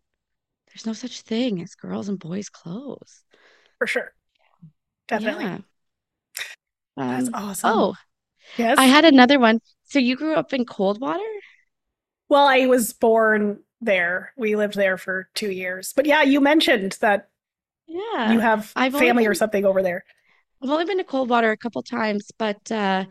There's 0.68 0.86
no 0.86 0.94
such 0.94 1.22
thing 1.22 1.62
as 1.62 1.76
girls 1.76 2.08
and 2.08 2.18
boys' 2.20 2.50
clothes. 2.50 3.24
For 3.82 3.88
sure. 3.88 4.14
Definitely. 5.08 5.44
Yeah. 5.46 5.58
That's 7.10 7.28
Um, 7.28 7.34
awesome. 7.34 7.70
oh, 7.72 7.96
yes. 8.58 8.78
I 8.78 8.86
had 8.86 9.06
another 9.06 9.40
one. 9.40 9.60
So 9.86 10.00
you 10.00 10.16
grew 10.16 10.36
up 10.36 10.54
in 10.54 10.66
Coldwater? 10.66 11.24
well, 12.30 12.48
I 12.48 12.66
was 12.66 12.94
born 12.94 13.60
there. 13.82 14.34
We 14.38 14.56
lived 14.56 14.76
there 14.76 14.98
for 14.98 15.30
two 15.34 15.52
years. 15.52 15.94
But 15.94 16.06
yeah, 16.06 16.22
you 16.24 16.40
mentioned 16.40 16.98
that 17.02 17.30
Yeah. 17.88 18.32
you 18.32 18.40
have 18.40 18.72
I've 18.76 18.94
family 18.94 19.26
or 19.28 19.34
something 19.34 19.66
over 19.66 19.82
there. 19.84 20.06
I've 20.64 20.70
only 20.70 20.86
been 20.86 20.98
to 21.00 21.04
Coldwater 21.04 21.52
a 21.52 21.58
couple 21.58 21.82
times, 21.84 22.32
but 22.38 22.72
uh, 22.72 23.06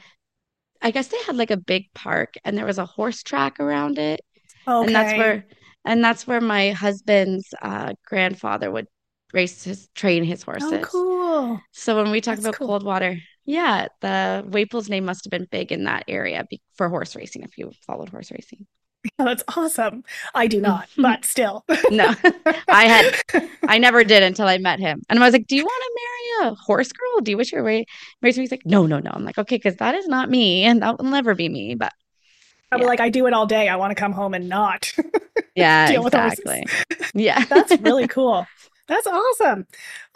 I 0.83 0.91
guess 0.93 1.09
they 1.09 1.23
had 1.25 1.37
like 1.37 1.51
a 1.51 1.57
big 1.57 1.93
park 1.95 2.35
and 2.45 2.57
there 2.59 2.67
was 2.67 2.79
a 2.79 2.87
horse 2.87 3.23
track 3.23 3.61
around 3.61 3.99
it. 3.99 4.21
Okay. 4.69 4.87
And 4.87 4.95
that's 4.95 5.19
where 5.19 5.47
and 5.85 6.05
that's 6.05 6.27
where 6.27 6.41
my 6.41 6.71
husband's 6.73 7.55
uh, 7.63 7.95
grandfather 8.07 8.71
would 8.71 8.87
race 9.33 9.65
his 9.65 9.89
train 9.95 10.25
his 10.25 10.43
horses. 10.43 10.65
Oh, 10.73 10.77
horses. 10.77 10.91
cool. 10.91 11.61
So 11.73 11.97
when 12.03 12.11
we 12.11 12.21
talk 12.21 12.37
That's 12.37 12.47
about 12.47 12.55
cool. 12.57 12.67
Coldwater, 12.69 13.19
yeah, 13.45 13.89
the 14.01 14.45
Waples 14.49 14.89
name 14.89 15.05
must 15.05 15.25
have 15.25 15.31
been 15.31 15.47
big 15.51 15.73
in 15.73 15.85
that 15.85 16.05
area 16.09 16.47
be 16.49 16.61
for 16.75 16.89
horse 16.89 17.15
racing 17.17 17.43
if 17.43 17.57
you 17.59 17.73
followed 17.87 18.09
horse 18.11 18.31
racing. 18.31 18.67
Oh, 19.19 19.25
that's 19.25 19.43
awesome. 19.57 20.05
I 20.35 20.47
do 20.47 20.61
not, 20.61 20.87
but 20.99 21.25
still. 21.25 21.65
No, 21.91 22.15
I 22.69 22.85
had 22.85 23.47
I 23.67 23.79
never 23.79 24.05
did 24.05 24.23
until 24.23 24.47
I 24.47 24.59
met 24.59 24.79
him. 24.79 25.01
And 25.09 25.19
I 25.19 25.23
was 25.25 25.33
like, 25.33 25.47
Do 25.47 25.57
you 25.57 25.65
want 25.65 25.83
to 25.85 26.01
marry 26.43 26.51
a 26.51 26.55
horse 26.55 26.93
girl? 26.93 27.21
Do 27.23 27.31
you 27.31 27.39
wish 27.39 27.51
you 27.51 27.59
were 27.59 27.65
married? 27.65 27.87
He's 28.23 28.51
like, 28.51 28.67
No, 28.67 28.85
no, 28.87 28.99
no. 28.99 29.11
I'm 29.15 29.25
like, 29.25 29.39
Okay, 29.39 29.57
because 29.57 29.77
that 29.77 29.95
is 29.95 30.07
not 30.07 30.29
me 30.29 30.65
and 30.65 30.83
that 30.83 30.99
will 30.99 31.07
never 31.07 31.35
be 31.35 31.49
me. 31.49 31.75
But 31.77 31.95
I'm 32.71 32.81
Yeah. 32.83 32.87
like, 32.89 33.01
I 33.01 33.09
do 33.09 33.27
it 33.27 33.33
all 33.33 33.47
day. 33.47 33.69
I 33.69 33.77
want 33.77 33.91
to 33.91 33.95
come 33.95 34.13
home 34.13 34.35
and 34.35 34.51
not. 34.51 34.93
yeah, 35.55 35.91
Deal 35.91 36.05
with 36.05 36.13
horses. 36.13 36.39
exactly. 36.41 36.67
Yeah. 37.15 37.43
That's 37.47 37.81
really 37.81 38.07
cool. 38.07 38.47
That's 38.91 39.07
awesome. 39.07 39.67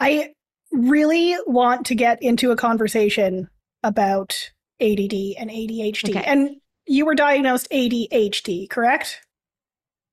I 0.01 0.33
really 0.71 1.35
want 1.47 1.85
to 1.87 1.95
get 1.95 2.21
into 2.21 2.51
a 2.51 2.57
conversation 2.57 3.47
about 3.83 4.51
ADD 4.81 5.13
and 5.39 5.49
ADHD. 5.49 6.09
Okay. 6.09 6.23
And 6.25 6.57
you 6.85 7.05
were 7.05 7.15
diagnosed 7.15 7.69
ADHD, 7.71 8.69
correct? 8.69 9.21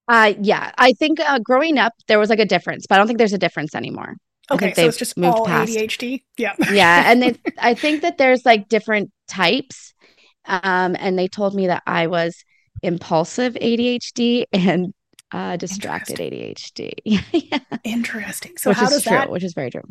Uh 0.06 0.34
yeah. 0.40 0.70
I 0.78 0.92
think 0.92 1.18
uh, 1.18 1.40
growing 1.40 1.76
up 1.76 1.92
there 2.06 2.20
was 2.20 2.30
like 2.30 2.38
a 2.38 2.46
difference, 2.46 2.86
but 2.86 2.94
I 2.94 2.98
don't 2.98 3.08
think 3.08 3.18
there's 3.18 3.32
a 3.32 3.38
difference 3.38 3.74
anymore. 3.74 4.14
Okay, 4.50 4.72
so 4.74 4.86
it's 4.86 4.96
just 4.96 5.16
moved 5.16 5.38
all 5.38 5.46
past. 5.46 5.72
ADHD. 5.72 6.22
Yeah. 6.38 6.54
yeah 6.70 7.10
and 7.10 7.22
they, 7.22 7.36
i 7.58 7.74
think 7.74 8.02
that 8.02 8.18
there's 8.18 8.44
like 8.44 8.68
different 8.68 9.10
types 9.28 9.92
um 10.44 10.96
and 10.98 11.18
they 11.18 11.28
told 11.28 11.54
me 11.54 11.66
that 11.68 11.82
i 11.86 12.06
was 12.06 12.44
impulsive 12.82 13.54
adhd 13.54 14.44
and 14.52 14.92
uh 15.32 15.56
distracted 15.56 16.20
adhd 16.20 16.92
yeah 17.04 17.58
Interesting. 17.84 18.56
So 18.58 18.70
which 18.70 18.78
how 18.78 18.88
does 18.88 19.02
true 19.02 19.12
that 19.12 19.30
which 19.30 19.44
is 19.44 19.54
very 19.54 19.70
true 19.70 19.82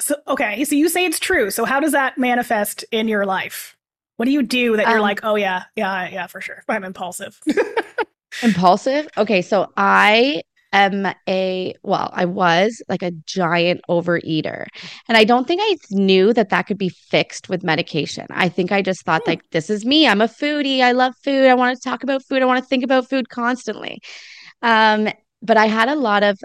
So 0.00 0.16
okay, 0.26 0.64
so 0.64 0.74
you 0.74 0.88
say 0.88 1.04
it's 1.04 1.20
true. 1.20 1.50
So 1.50 1.64
how 1.64 1.80
does 1.80 1.92
that 1.92 2.18
manifest 2.18 2.84
in 2.90 3.08
your 3.08 3.24
life? 3.24 3.76
What 4.16 4.26
do 4.26 4.32
you 4.32 4.42
do 4.42 4.76
that 4.76 4.88
you're 4.88 4.98
Um, 4.98 5.02
like, 5.02 5.20
oh 5.24 5.36
yeah, 5.36 5.64
yeah, 5.76 6.08
yeah, 6.08 6.26
for 6.26 6.40
sure. 6.40 6.62
I'm 6.68 6.84
impulsive. 6.84 7.40
impulsive 8.42 9.08
okay 9.16 9.40
so 9.40 9.72
i 9.76 10.42
am 10.72 11.06
a 11.28 11.72
well 11.82 12.10
i 12.12 12.24
was 12.24 12.82
like 12.88 13.02
a 13.02 13.12
giant 13.26 13.80
overeater 13.88 14.66
and 15.08 15.16
i 15.16 15.24
don't 15.24 15.46
think 15.46 15.60
i 15.64 15.76
knew 15.90 16.32
that 16.32 16.50
that 16.50 16.66
could 16.66 16.76
be 16.76 16.88
fixed 16.90 17.48
with 17.48 17.62
medication 17.62 18.26
i 18.30 18.48
think 18.48 18.70
i 18.72 18.82
just 18.82 19.02
thought 19.04 19.22
Hmm. 19.24 19.30
like 19.30 19.40
this 19.52 19.70
is 19.70 19.84
me 19.86 20.06
i'm 20.06 20.20
a 20.20 20.28
foodie 20.28 20.80
i 20.80 20.92
love 20.92 21.14
food 21.22 21.46
i 21.46 21.54
want 21.54 21.74
to 21.74 21.88
talk 21.88 22.02
about 22.02 22.22
food 22.24 22.42
i 22.42 22.44
want 22.44 22.62
to 22.62 22.68
think 22.68 22.84
about 22.84 23.08
food 23.08 23.28
constantly 23.30 24.00
um 24.64 25.08
but 25.42 25.56
i 25.56 25.66
had 25.66 25.88
a 25.88 25.94
lot 25.94 26.22
of 26.24 26.38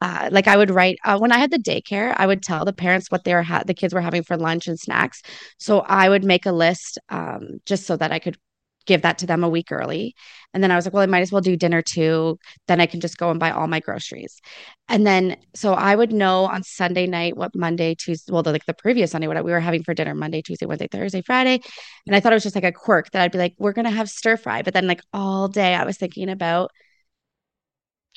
uh, 0.00 0.30
like 0.32 0.48
I 0.48 0.56
would 0.56 0.70
write 0.70 0.98
uh, 1.04 1.18
when 1.18 1.32
I 1.32 1.38
had 1.38 1.50
the 1.50 1.58
daycare, 1.58 2.14
I 2.16 2.26
would 2.26 2.42
tell 2.42 2.64
the 2.64 2.72
parents 2.72 3.10
what 3.10 3.24
they 3.24 3.34
were 3.34 3.42
ha- 3.42 3.64
the 3.66 3.74
kids 3.74 3.92
were 3.92 4.00
having 4.00 4.22
for 4.22 4.36
lunch 4.36 4.66
and 4.66 4.78
snacks. 4.80 5.22
So 5.58 5.80
I 5.80 6.08
would 6.08 6.24
make 6.24 6.46
a 6.46 6.52
list 6.52 6.98
um, 7.10 7.60
just 7.66 7.86
so 7.86 7.96
that 7.96 8.10
I 8.12 8.18
could 8.18 8.38
give 8.86 9.02
that 9.02 9.18
to 9.18 9.26
them 9.26 9.44
a 9.44 9.48
week 9.48 9.70
early. 9.70 10.14
And 10.54 10.62
then 10.62 10.70
I 10.70 10.76
was 10.76 10.86
like, 10.86 10.94
well, 10.94 11.02
I 11.02 11.06
might 11.06 11.20
as 11.20 11.30
well 11.30 11.42
do 11.42 11.54
dinner 11.54 11.82
too. 11.82 12.38
Then 12.66 12.80
I 12.80 12.86
can 12.86 13.00
just 13.00 13.18
go 13.18 13.30
and 13.30 13.38
buy 13.38 13.50
all 13.50 13.68
my 13.68 13.78
groceries. 13.78 14.40
And 14.88 15.06
then 15.06 15.36
so 15.54 15.74
I 15.74 15.94
would 15.94 16.12
know 16.12 16.44
on 16.46 16.62
Sunday 16.62 17.06
night 17.06 17.36
what 17.36 17.54
Monday, 17.54 17.94
Tuesday, 17.94 18.32
well, 18.32 18.42
the, 18.42 18.52
like 18.52 18.64
the 18.64 18.74
previous 18.74 19.10
Sunday, 19.10 19.28
what 19.28 19.44
we 19.44 19.52
were 19.52 19.60
having 19.60 19.84
for 19.84 19.92
dinner 19.92 20.14
Monday, 20.14 20.40
Tuesday, 20.40 20.64
Wednesday, 20.66 20.88
Thursday, 20.90 21.20
Friday. 21.20 21.60
And 22.06 22.16
I 22.16 22.20
thought 22.20 22.32
it 22.32 22.36
was 22.36 22.42
just 22.42 22.54
like 22.54 22.64
a 22.64 22.72
quirk 22.72 23.10
that 23.10 23.22
I'd 23.22 23.32
be 23.32 23.38
like, 23.38 23.54
we're 23.58 23.74
gonna 23.74 23.90
have 23.90 24.08
stir 24.08 24.38
fry. 24.38 24.62
But 24.62 24.72
then 24.72 24.86
like 24.86 25.02
all 25.12 25.46
day 25.46 25.74
I 25.74 25.84
was 25.84 25.98
thinking 25.98 26.30
about 26.30 26.70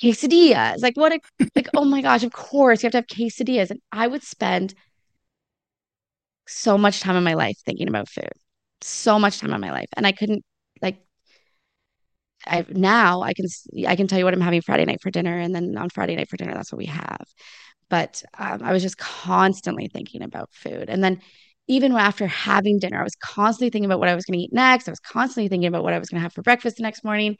quesadillas. 0.02 0.82
Like 0.82 0.96
what 0.96 1.12
a 1.12 1.20
like, 1.54 1.68
oh 1.74 1.84
my 1.84 2.02
gosh, 2.02 2.22
of 2.22 2.32
course 2.32 2.82
you 2.82 2.86
have 2.86 2.92
to 2.92 2.98
have 2.98 3.06
quesadillas. 3.06 3.70
And 3.70 3.80
I 3.92 4.06
would 4.06 4.22
spend 4.22 4.74
so 6.46 6.76
much 6.76 7.00
time 7.00 7.16
in 7.16 7.24
my 7.24 7.34
life 7.34 7.56
thinking 7.64 7.88
about 7.88 8.08
food. 8.08 8.32
So 8.80 9.18
much 9.18 9.38
time 9.40 9.52
in 9.52 9.60
my 9.60 9.70
life. 9.72 9.88
And 9.96 10.06
I 10.06 10.12
couldn't 10.12 10.44
like 10.82 10.98
I 12.46 12.64
now 12.68 13.22
I 13.22 13.32
can 13.32 13.46
I 13.86 13.96
can 13.96 14.06
tell 14.06 14.18
you 14.18 14.24
what 14.24 14.34
I'm 14.34 14.40
having 14.40 14.62
Friday 14.62 14.84
night 14.84 15.00
for 15.02 15.10
dinner, 15.10 15.38
and 15.38 15.54
then 15.54 15.76
on 15.76 15.90
Friday 15.90 16.16
night 16.16 16.28
for 16.28 16.36
dinner, 16.36 16.54
that's 16.54 16.72
what 16.72 16.78
we 16.78 16.86
have. 16.86 17.24
But 17.88 18.22
um, 18.38 18.62
I 18.62 18.72
was 18.72 18.82
just 18.82 18.98
constantly 18.98 19.88
thinking 19.88 20.22
about 20.22 20.50
food, 20.52 20.90
and 20.90 21.02
then 21.02 21.20
even 21.68 21.92
after 21.92 22.26
having 22.26 22.78
dinner, 22.78 23.00
I 23.00 23.04
was 23.04 23.14
constantly 23.16 23.70
thinking 23.70 23.86
about 23.86 24.00
what 24.00 24.08
I 24.08 24.14
was 24.14 24.26
going 24.26 24.38
to 24.38 24.44
eat 24.44 24.52
next. 24.52 24.88
I 24.88 24.92
was 24.92 25.00
constantly 25.00 25.48
thinking 25.48 25.68
about 25.68 25.82
what 25.82 25.94
I 25.94 25.98
was 25.98 26.10
going 26.10 26.18
to 26.18 26.22
have 26.22 26.34
for 26.34 26.42
breakfast 26.42 26.76
the 26.76 26.82
next 26.82 27.04
morning, 27.04 27.36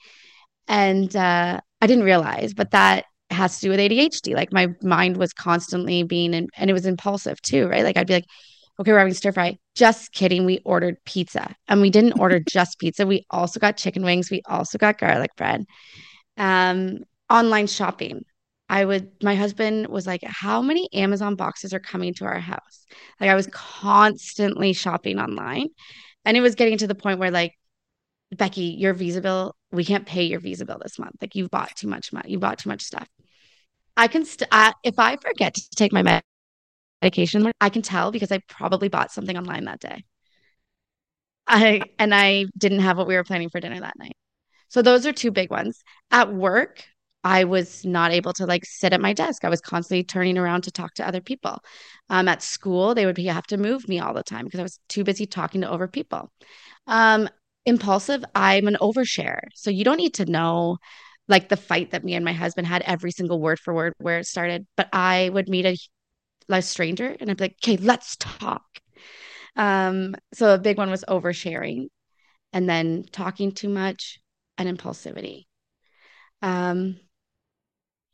and 0.69 1.15
uh, 1.15 1.61
I 1.85 1.87
didn't 1.87 2.05
realize, 2.05 2.55
but 2.55 2.71
that 2.71 3.05
has 3.29 3.57
to 3.57 3.67
do 3.67 3.69
with 3.69 3.79
ADHD. 3.79 4.35
Like 4.35 4.55
my 4.55 4.69
mind 4.81 5.19
was 5.19 5.35
constantly 5.35 6.03
being, 6.03 6.33
in, 6.33 6.49
and 6.57 6.71
it 6.71 6.73
was 6.73 6.87
impulsive 6.87 7.43
too, 7.43 7.69
right? 7.69 7.85
Like 7.85 7.99
I'd 7.99 8.07
be 8.07 8.15
like, 8.15 8.25
okay, 8.81 8.91
we're 8.91 8.99
having 8.99 9.13
stir 9.13 9.33
fry. 9.33 9.59
Just 9.75 10.11
kidding. 10.13 10.47
We 10.47 10.61
ordered 10.65 10.97
pizza 11.05 11.55
and 11.69 11.83
we 11.83 11.91
didn't 11.91 12.19
order 12.19 12.41
just 12.49 12.79
pizza. 12.79 13.07
We 13.07 13.27
also 13.29 13.61
got 13.61 13.77
chicken 13.77 14.03
wings. 14.03 14.31
We 14.31 14.41
also 14.47 14.79
got 14.79 14.97
garlic 14.97 15.37
bread. 15.37 15.67
Um, 16.39 17.01
online 17.29 17.67
shopping. 17.67 18.25
I 18.71 18.87
would, 18.87 19.11
my 19.23 19.35
husband 19.35 19.89
was 19.89 20.07
like, 20.07 20.23
how 20.25 20.63
many 20.63 20.89
Amazon 20.95 21.37
boxes 21.37 21.75
are 21.75 21.81
coming 21.81 22.15
to 22.15 22.25
our 22.25 22.41
house? 22.41 22.87
Like 23.21 23.29
I 23.29 23.35
was 23.35 23.49
constantly 23.53 24.73
shopping 24.73 25.19
online. 25.19 25.69
And 26.25 26.35
it 26.35 26.41
was 26.41 26.55
getting 26.55 26.79
to 26.79 26.87
the 26.87 26.95
point 26.95 27.19
where 27.19 27.31
like, 27.31 27.53
Beki, 28.35 28.79
your 28.79 28.95
visa 28.95 29.21
bill, 29.21 29.55
we 29.73 29.85
can't 29.85 30.07
pay 30.07 30.25
your 30.25 30.41
visa 30.41 30.65
bill 30.65 30.79
this 30.83 30.99
month. 30.99 31.17
Like 31.21 31.35
you've 31.35 31.51
bought 31.51 31.75
too 31.77 31.89
much 31.89 32.13
money. 32.13 32.31
You 32.31 32.39
bought 32.39 32.59
too 32.59 32.69
much 32.69 32.83
stuff. 32.83 33.09
I 33.97 34.09
can, 34.09 34.25
st- 34.25 34.49
uh, 34.51 34.73
if 34.83 34.99
I 34.99 35.17
forget 35.17 35.55
to 35.55 35.71
take 35.77 35.93
my 35.93 36.03
med- 36.03 36.23
medication, 37.03 37.51
I 37.61 37.69
can 37.69 37.83
tell 37.83 38.11
because 38.11 38.33
I 38.33 38.41
probably 38.49 38.89
bought 38.89 39.13
something 39.13 39.37
online 39.37 39.65
that 39.65 39.81
day. 39.81 40.05
I 41.47 41.83
and 41.99 42.15
I 42.15 42.47
didn't 42.57 42.81
have 42.81 42.97
what 42.97 43.07
we 43.07 43.17
were 43.17 43.25
planning 43.25 43.51
for 43.51 43.61
dinner 43.61 43.81
that 43.81 43.99
night. 43.99 44.17
So 44.69 44.83
those 44.83 45.07
are 45.07 45.13
two 45.13 45.31
big 45.31 45.51
ones. 45.51 45.83
At 46.11 46.33
work, 46.35 46.85
I 47.23 47.45
was 47.45 47.85
not 47.85 48.13
able 48.13 48.33
to 48.35 48.47
like 48.47 48.65
sit 48.65 48.93
at 48.93 49.01
my 49.01 49.13
desk. 49.13 49.45
I 49.45 49.51
was 49.51 49.61
constantly 49.61 50.05
turning 50.05 50.39
around 50.39 50.63
to 50.65 50.71
talk 50.73 50.95
to 50.95 51.07
other 51.07 51.21
people. 51.21 51.59
Um, 52.11 52.29
at 52.29 52.43
school, 52.43 52.95
they 52.95 53.07
would 53.07 53.15
be, 53.15 53.27
have 53.27 53.47
to 53.49 53.57
move 53.57 53.89
me 53.89 54.01
all 54.01 54.15
the 54.15 54.23
time 54.23 54.45
because 54.45 54.61
I 54.61 54.65
was 54.65 54.79
too 54.89 55.05
busy 55.05 55.27
talking 55.27 55.63
to 55.63 55.71
over 55.71 55.89
people. 55.89 56.31
Um, 56.87 57.29
impulsive, 57.67 58.25
I'm 58.35 58.69
an 58.69 58.77
overshare. 58.81 59.41
So 59.55 59.71
you 59.71 59.85
don't 59.85 59.97
need 59.97 60.15
to 60.15 60.27
know 60.27 60.79
like 61.29 61.49
the 61.49 61.57
fight 61.57 61.93
that 61.93 62.05
me 62.05 62.15
and 62.15 62.25
my 62.25 62.33
husband 62.33 62.67
had 62.67 62.83
every 62.83 63.11
single 63.11 63.41
word 63.41 63.59
for 63.59 63.75
word 63.75 63.95
where 63.99 64.19
it 64.19 64.27
started. 64.27 64.67
But 64.77 64.89
I 64.93 65.31
would 65.33 65.49
meet 65.49 65.67
a, 65.67 65.77
a 66.51 66.63
stranger 66.63 67.17
and 67.19 67.31
I'd 67.31 67.37
be 67.37 67.45
like, 67.45 67.57
okay, 67.65 67.77
let's 67.79 68.17
talk. 68.17 68.65
Um, 69.57 70.15
so 70.35 70.55
a 70.55 70.59
big 70.59 70.79
one 70.79 70.91
was 70.91 71.05
oversharing 71.09 71.89
and 72.53 72.69
then 72.69 73.05
talking 73.11 73.53
too 73.53 73.69
much 73.69 74.19
and 74.59 74.79
impulsivity. 74.79 75.45
Um, 76.43 77.01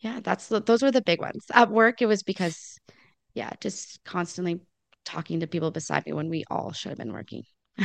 yeah, 0.01 0.21
that's 0.23 0.49
those 0.49 0.83
were 0.83 0.91
the 0.91 1.03
big 1.03 1.21
ones. 1.21 1.45
At 1.53 1.71
work, 1.71 2.01
it 2.01 2.07
was 2.07 2.23
because, 2.23 2.79
yeah, 3.35 3.51
just 3.61 4.03
constantly 4.05 4.61
talking 5.05 5.41
to 5.41 5.47
people 5.47 5.71
beside 5.71 6.07
me 6.07 6.13
when 6.13 6.31
we 6.31 6.45
all 6.51 6.73
should 6.73 6.91
have 6.91 6.99
been 6.99 7.13
working. 7.13 7.43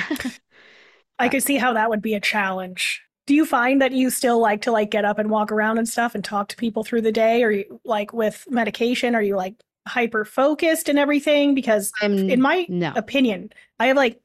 I 1.19 1.29
could 1.29 1.43
see 1.43 1.57
how 1.57 1.73
that 1.73 1.89
would 1.89 2.01
be 2.01 2.13
a 2.13 2.19
challenge. 2.19 3.01
Do 3.27 3.33
you 3.33 3.45
find 3.45 3.81
that 3.81 3.91
you 3.91 4.09
still 4.09 4.39
like 4.39 4.61
to 4.63 4.71
like 4.71 4.91
get 4.91 5.05
up 5.05 5.17
and 5.17 5.31
walk 5.31 5.51
around 5.51 5.77
and 5.77 5.89
stuff 5.89 6.13
and 6.13 6.23
talk 6.23 6.49
to 6.49 6.55
people 6.55 6.83
through 6.83 7.01
the 7.01 7.11
day? 7.11 7.43
Or 7.43 7.51
you 7.51 7.79
like 7.83 8.13
with 8.13 8.45
medication, 8.49 9.15
are 9.15 9.21
you 9.21 9.35
like 9.35 9.55
hyper 9.87 10.25
focused 10.25 10.89
and 10.89 10.99
everything? 10.99 11.55
Because 11.55 11.91
I'm 12.01 12.29
in 12.29 12.41
my 12.41 12.65
no. 12.69 12.93
opinion, 12.95 13.51
I 13.79 13.87
have 13.87 13.97
like 13.97 14.19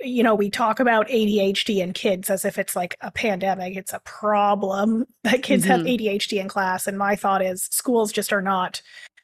you 0.00 0.22
know, 0.22 0.34
we 0.34 0.48
talk 0.48 0.78
about 0.78 1.08
ADHD 1.08 1.78
in 1.78 1.92
kids 1.92 2.30
as 2.30 2.44
if 2.44 2.58
it's 2.58 2.76
like 2.76 2.96
a 3.00 3.10
pandemic, 3.10 3.76
it's 3.76 3.92
a 3.92 4.00
problem 4.00 5.06
that 5.24 5.42
kids 5.42 5.64
mm-hmm. 5.64 5.72
have 5.72 5.86
ADHD 5.86 6.40
in 6.40 6.48
class. 6.48 6.86
And 6.86 6.96
my 6.96 7.16
thought 7.16 7.42
is 7.42 7.64
schools 7.64 8.12
just 8.12 8.32
are 8.32 8.42
not 8.42 8.80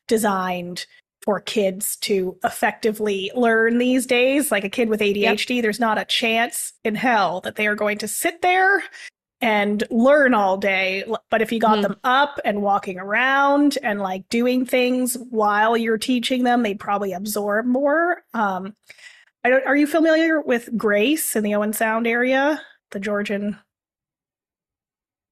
designed 0.09 0.87
for 1.25 1.41
kids 1.41 1.97
to 1.97 2.37
effectively 2.45 3.31
learn 3.35 3.79
these 3.79 4.07
days. 4.07 4.53
Like 4.53 4.65
a 4.65 4.69
kid 4.69 4.89
with 4.89 5.01
ADHD, 5.01 5.57
yep. 5.57 5.63
there's 5.63 5.81
not 5.81 5.99
a 5.99 6.05
chance 6.05 6.75
in 6.85 6.95
hell 6.95 7.41
that 7.41 7.57
they 7.57 7.67
are 7.67 7.75
going 7.75 7.99
to 7.99 8.09
sit 8.09 8.43
there 8.43 8.83
and 9.41 9.85
learn 9.91 10.35
all 10.35 10.59
day. 10.59 11.05
But 11.31 11.41
if 11.41 11.51
you 11.51 11.59
got 11.59 11.79
mm. 11.79 11.83
them 11.83 11.97
up 12.05 12.39
and 12.45 12.63
walking 12.63 12.99
around 12.99 13.79
and 13.83 14.01
like 14.01 14.29
doing 14.29 14.67
things 14.67 15.17
while 15.31 15.77
you're 15.77 15.99
teaching 15.99 16.45
them, 16.45 16.63
they'd 16.63 16.79
probably 16.79 17.13
absorb 17.13 17.65
more. 17.65 18.23
Um, 18.35 18.75
I 19.43 19.51
don't, 19.51 19.67
are 19.67 19.77
you 19.77 19.87
familiar 19.87 20.41
with 20.41 20.77
Grace 20.77 21.37
in 21.37 21.43
the 21.43 21.55
Owen 21.55 21.73
Sound 21.73 22.07
area, 22.07 22.61
the 22.91 23.01
Georgian 23.01 23.59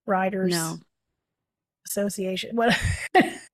Riders 0.06 0.52
no. 0.52 0.78
Association? 1.96 2.56
What 2.56 2.76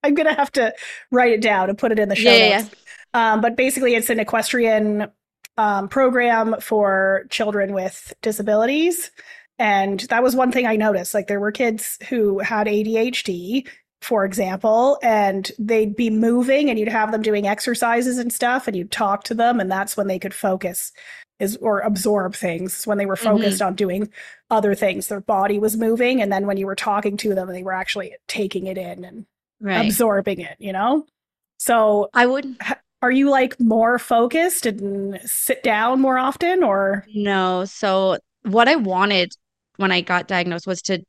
I'm 0.02 0.14
gonna 0.14 0.34
have 0.34 0.52
to 0.52 0.74
write 1.10 1.32
it 1.32 1.42
down 1.42 1.68
and 1.68 1.78
put 1.78 1.92
it 1.92 1.98
in 1.98 2.08
the 2.08 2.14
show 2.14 2.30
yeah, 2.30 2.58
notes. 2.58 2.70
Yeah. 3.14 3.32
Um, 3.32 3.40
but 3.40 3.56
basically, 3.56 3.94
it's 3.94 4.10
an 4.10 4.20
equestrian 4.20 5.08
um, 5.56 5.88
program 5.88 6.56
for 6.60 7.26
children 7.30 7.72
with 7.72 8.14
disabilities. 8.22 9.10
And 9.58 10.00
that 10.10 10.22
was 10.22 10.36
one 10.36 10.52
thing 10.52 10.66
I 10.66 10.76
noticed. 10.76 11.14
Like 11.14 11.26
there 11.26 11.40
were 11.40 11.50
kids 11.50 11.98
who 12.08 12.38
had 12.38 12.68
ADHD 12.68 13.66
for 14.00 14.24
example, 14.24 14.98
and 15.02 15.50
they'd 15.58 15.96
be 15.96 16.10
moving 16.10 16.70
and 16.70 16.78
you'd 16.78 16.88
have 16.88 17.10
them 17.12 17.22
doing 17.22 17.46
exercises 17.46 18.18
and 18.18 18.32
stuff 18.32 18.68
and 18.68 18.76
you'd 18.76 18.92
talk 18.92 19.24
to 19.24 19.34
them 19.34 19.60
and 19.60 19.70
that's 19.70 19.96
when 19.96 20.06
they 20.06 20.18
could 20.18 20.34
focus 20.34 20.92
is 21.38 21.56
or 21.58 21.80
absorb 21.80 22.34
things 22.34 22.86
when 22.86 22.98
they 22.98 23.06
were 23.06 23.16
focused 23.16 23.58
mm-hmm. 23.58 23.68
on 23.68 23.74
doing 23.74 24.10
other 24.50 24.74
things. 24.74 25.08
Their 25.08 25.20
body 25.20 25.58
was 25.58 25.76
moving 25.76 26.20
and 26.20 26.32
then 26.32 26.46
when 26.46 26.56
you 26.56 26.66
were 26.66 26.74
talking 26.74 27.16
to 27.18 27.34
them 27.34 27.48
they 27.48 27.62
were 27.62 27.72
actually 27.72 28.14
taking 28.26 28.66
it 28.66 28.78
in 28.78 29.04
and 29.04 29.26
right. 29.60 29.84
absorbing 29.84 30.40
it, 30.40 30.56
you 30.58 30.72
know? 30.72 31.06
So 31.58 32.08
I 32.12 32.26
would 32.26 32.56
are 33.02 33.12
you 33.12 33.30
like 33.30 33.58
more 33.60 33.98
focused 33.98 34.66
and 34.66 35.20
sit 35.24 35.62
down 35.62 36.00
more 36.00 36.18
often 36.18 36.62
or 36.62 37.06
No. 37.14 37.64
So 37.64 38.18
what 38.42 38.68
I 38.68 38.76
wanted 38.76 39.32
when 39.76 39.92
I 39.92 40.00
got 40.00 40.28
diagnosed 40.28 40.66
was 40.66 40.82
to 40.82 41.02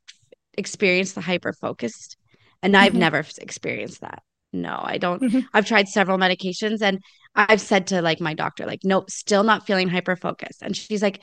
experience 0.58 1.14
the 1.14 1.22
hyper 1.22 1.54
focused 1.54 2.18
and 2.62 2.76
I've 2.76 2.92
mm-hmm. 2.92 3.00
never 3.00 3.26
experienced 3.40 4.02
that. 4.02 4.22
No, 4.52 4.80
I 4.84 4.98
don't. 4.98 5.22
Mm-hmm. 5.22 5.40
I've 5.54 5.66
tried 5.66 5.88
several 5.88 6.18
medications 6.18 6.82
and 6.82 7.02
I've 7.36 7.62
said 7.62 7.88
to 7.88 8.02
like 8.02 8.20
my 8.20 8.34
doctor, 8.34 8.66
like, 8.66 8.82
nope, 8.84 9.10
still 9.10 9.44
not 9.44 9.66
feeling 9.66 9.88
hyper 9.88 10.16
focused. 10.16 10.62
And 10.62 10.76
she's 10.76 11.02
like, 11.02 11.22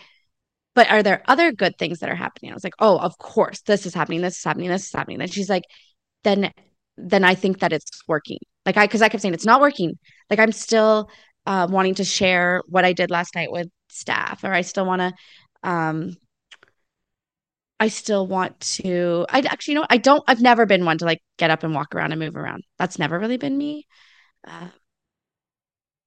but 0.75 0.91
are 0.91 1.03
there 1.03 1.23
other 1.27 1.53
good 1.53 1.79
things 1.79 2.01
that 2.01 2.11
are 2.11 2.15
happening? 2.17 2.51
I 2.51 2.55
was 2.55 2.65
like, 2.65 2.75
oh, 2.79 2.99
of 2.99 3.19
course, 3.19 3.63
this 3.63 3.87
is 3.87 3.95
happening, 3.95 4.21
this 4.21 4.39
is 4.39 4.45
happening, 4.45 4.69
this 4.69 4.87
is 4.87 4.93
happening. 4.93 5.21
And 5.21 5.33
she's 5.33 5.51
like, 5.51 5.65
then, 6.25 6.53
then 6.97 7.25
I 7.25 7.35
think 7.35 7.61
that 7.61 7.73
it's 7.73 8.03
working. 8.09 8.39
Like 8.65 8.77
I, 8.77 8.87
because 8.87 9.03
I 9.03 9.09
kept 9.09 9.23
saying 9.23 9.35
it's 9.35 9.47
not 9.47 9.61
working. 9.61 9.99
Like 10.31 10.39
I'm 10.39 10.53
still 10.53 11.11
uh, 11.47 11.67
wanting 11.71 11.95
to 11.97 12.05
share 12.05 12.63
what 12.67 12.85
I 12.85 12.93
did 12.93 13.11
last 13.11 13.35
night 13.35 13.53
with 13.53 13.69
staff, 13.89 14.45
or 14.45 14.53
I 14.53 14.63
still 14.63 14.87
want 14.87 15.01
to 15.01 15.13
um, 15.63 16.17
I 17.79 17.89
still 17.89 18.27
want 18.27 18.59
to. 18.61 19.27
I 19.29 19.41
actually, 19.41 19.75
you 19.75 19.81
know, 19.81 19.87
I 19.91 19.99
don't. 19.99 20.25
I've 20.27 20.41
never 20.41 20.65
been 20.65 20.85
one 20.85 20.99
to 20.99 21.05
like 21.05 21.21
get 21.37 21.51
up 21.51 21.63
and 21.63 21.75
walk 21.75 21.95
around 21.95 22.13
and 22.13 22.21
move 22.21 22.37
around. 22.37 22.65
That's 22.79 22.99
never 22.99 23.19
really 23.19 23.37
been 23.37 23.57
me. 23.57 23.87
Uh, 24.47 24.69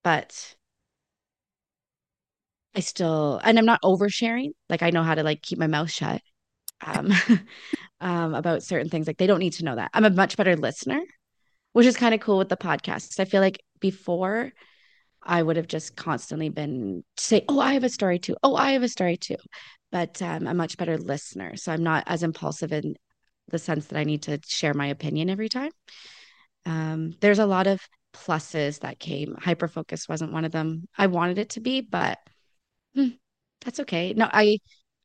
but 0.03 0.55
I 2.75 2.81
still, 2.81 3.39
and 3.43 3.57
I'm 3.57 3.65
not 3.65 3.81
oversharing. 3.83 4.51
Like 4.69 4.83
I 4.83 4.91
know 4.91 5.03
how 5.03 5.15
to 5.15 5.23
like 5.23 5.41
keep 5.41 5.59
my 5.59 5.67
mouth 5.67 5.91
shut 5.91 6.21
um, 6.85 7.11
um, 8.01 8.33
about 8.35 8.63
certain 8.63 8.89
things. 8.89 9.07
Like 9.07 9.17
they 9.17 9.27
don't 9.27 9.39
need 9.39 9.53
to 9.53 9.65
know 9.65 9.75
that. 9.75 9.91
I'm 9.93 10.05
a 10.05 10.09
much 10.09 10.37
better 10.37 10.55
listener, 10.55 11.01
which 11.73 11.87
is 11.87 11.97
kind 11.97 12.13
of 12.15 12.21
cool 12.21 12.37
with 12.37 12.49
the 12.49 12.57
podcast. 12.57 13.19
I 13.19 13.25
feel 13.25 13.41
like 13.41 13.59
before 13.79 14.51
I 15.23 15.43
would 15.43 15.57
have 15.57 15.67
just 15.67 15.95
constantly 15.95 16.49
been 16.49 17.03
say, 17.17 17.45
"Oh, 17.49 17.59
I 17.59 17.73
have 17.73 17.83
a 17.83 17.89
story 17.89 18.19
too. 18.19 18.35
Oh, 18.43 18.55
I 18.55 18.73
have 18.73 18.83
a 18.83 18.89
story 18.89 19.17
too." 19.17 19.37
but 19.91 20.21
um, 20.21 20.47
I'm 20.47 20.47
a 20.47 20.53
much 20.53 20.77
better 20.77 20.97
listener. 20.97 21.55
So 21.55 21.71
I'm 21.71 21.83
not 21.83 22.03
as 22.07 22.23
impulsive 22.23 22.71
in 22.71 22.95
the 23.47 23.59
sense 23.59 23.87
that 23.87 23.97
I 23.97 24.03
need 24.03 24.23
to 24.23 24.39
share 24.45 24.73
my 24.73 24.87
opinion 24.87 25.29
every 25.29 25.49
time. 25.49 25.71
Um, 26.65 27.13
there's 27.21 27.39
a 27.39 27.45
lot 27.45 27.67
of 27.67 27.81
pluses 28.19 28.79
that 28.81 28.99
came. 28.99 29.35
Hyper 29.39 29.67
focus 29.67 30.07
wasn't 30.07 30.33
one 30.33 30.45
of 30.45 30.51
them. 30.51 30.87
I 30.97 31.07
wanted 31.07 31.37
it 31.37 31.51
to 31.51 31.59
be, 31.59 31.81
but 31.81 32.19
hmm, 32.93 33.09
that's 33.63 33.79
okay. 33.81 34.13
No, 34.13 34.29
I 34.31 34.59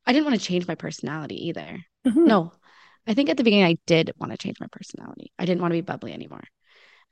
I 0.05 0.13
didn't 0.13 0.25
want 0.25 0.39
to 0.39 0.45
change 0.45 0.67
my 0.67 0.75
personality 0.75 1.47
either. 1.47 1.79
Mm-hmm. 2.05 2.25
No, 2.25 2.51
I 3.07 3.13
think 3.13 3.29
at 3.29 3.37
the 3.37 3.43
beginning 3.43 3.65
I 3.65 3.77
did 3.85 4.11
want 4.17 4.31
to 4.31 4.37
change 4.37 4.59
my 4.59 4.67
personality. 4.71 5.31
I 5.39 5.45
didn't 5.45 5.61
want 5.61 5.71
to 5.71 5.77
be 5.77 5.81
bubbly 5.81 6.13
anymore. 6.13 6.43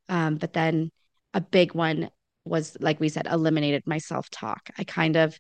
Um, 0.10 0.36
but 0.36 0.54
then 0.54 0.91
a 1.34 1.41
big 1.41 1.74
one 1.74 2.10
was, 2.45 2.78
like 2.80 2.99
we 2.99 3.10
said, 3.10 3.28
eliminated 3.28 3.84
my 3.86 3.97
self 3.97 4.30
talk. 4.30 4.70
I 4.78 4.84
kind 4.84 5.16
of 5.16 5.38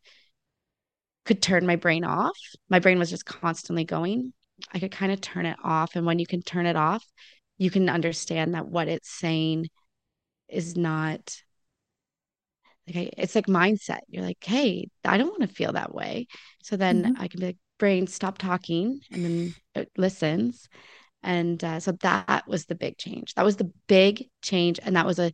could 1.25 1.41
turn 1.41 1.65
my 1.65 1.75
brain 1.75 2.03
off. 2.03 2.37
My 2.69 2.79
brain 2.79 2.99
was 2.99 3.09
just 3.09 3.25
constantly 3.25 3.83
going. 3.83 4.33
I 4.73 4.79
could 4.79 4.91
kind 4.91 5.11
of 5.11 5.21
turn 5.21 5.45
it 5.45 5.57
off. 5.63 5.95
And 5.95 6.05
when 6.05 6.19
you 6.19 6.25
can 6.25 6.41
turn 6.41 6.65
it 6.65 6.75
off, 6.75 7.05
you 7.57 7.69
can 7.69 7.89
understand 7.89 8.55
that 8.55 8.67
what 8.67 8.87
it's 8.87 9.09
saying 9.09 9.67
is 10.53 10.77
not 10.77 11.35
like 12.87 13.13
it's 13.17 13.35
like 13.35 13.47
mindset. 13.47 13.99
You're 14.09 14.23
like, 14.23 14.43
hey, 14.43 14.87
I 15.05 15.17
don't 15.17 15.29
want 15.29 15.41
to 15.41 15.55
feel 15.55 15.73
that 15.73 15.93
way. 15.93 16.27
So 16.63 16.75
then 16.75 17.03
mm-hmm. 17.03 17.21
I 17.21 17.27
can 17.27 17.39
be 17.39 17.45
like, 17.47 17.57
brain, 17.79 18.07
stop 18.07 18.37
talking, 18.37 18.99
and 19.11 19.25
then 19.25 19.55
it 19.75 19.91
listens. 19.97 20.67
And 21.21 21.63
uh, 21.63 21.79
so 21.79 21.93
that 22.01 22.47
was 22.47 22.65
the 22.65 22.75
big 22.75 22.97
change. 22.97 23.33
That 23.35 23.45
was 23.45 23.55
the 23.55 23.71
big 23.87 24.29
change, 24.41 24.79
and 24.83 24.95
that 24.95 25.05
was 25.05 25.19
a 25.19 25.31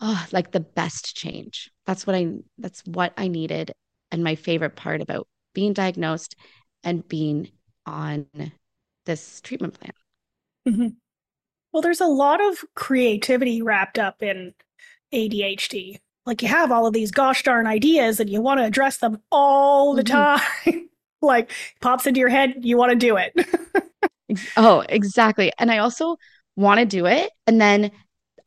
oh, 0.00 0.26
like 0.32 0.52
the 0.52 0.60
best 0.60 1.16
change. 1.16 1.70
That's 1.86 2.06
what 2.06 2.16
I 2.16 2.28
that's 2.58 2.82
what 2.84 3.12
I 3.16 3.28
needed 3.28 3.72
and 4.10 4.22
my 4.22 4.34
favorite 4.34 4.76
part 4.76 5.00
about 5.00 5.26
being 5.54 5.72
diagnosed 5.72 6.36
and 6.84 7.06
being 7.06 7.50
on 7.84 8.26
this 9.04 9.40
treatment 9.40 9.78
plan. 9.78 9.92
Mm-hmm. 10.68 10.88
Well, 11.76 11.82
there's 11.82 12.00
a 12.00 12.06
lot 12.06 12.42
of 12.42 12.64
creativity 12.74 13.60
wrapped 13.60 13.98
up 13.98 14.22
in 14.22 14.54
ADHD. 15.12 15.98
Like 16.24 16.40
you 16.40 16.48
have 16.48 16.72
all 16.72 16.86
of 16.86 16.94
these 16.94 17.10
gosh 17.10 17.42
darn 17.42 17.66
ideas 17.66 18.18
and 18.18 18.30
you 18.30 18.40
want 18.40 18.60
to 18.60 18.64
address 18.64 18.96
them 18.96 19.20
all 19.30 19.92
the 19.92 20.02
mm-hmm. 20.02 20.70
time. 20.70 20.88
like 21.20 21.52
pops 21.82 22.06
into 22.06 22.18
your 22.18 22.30
head, 22.30 22.54
you 22.62 22.78
want 22.78 22.92
to 22.92 22.96
do 22.96 23.18
it. 23.18 23.38
oh, 24.56 24.86
exactly. 24.88 25.52
And 25.58 25.70
I 25.70 25.76
also 25.76 26.16
want 26.56 26.80
to 26.80 26.86
do 26.86 27.04
it. 27.04 27.30
And 27.46 27.60
then 27.60 27.90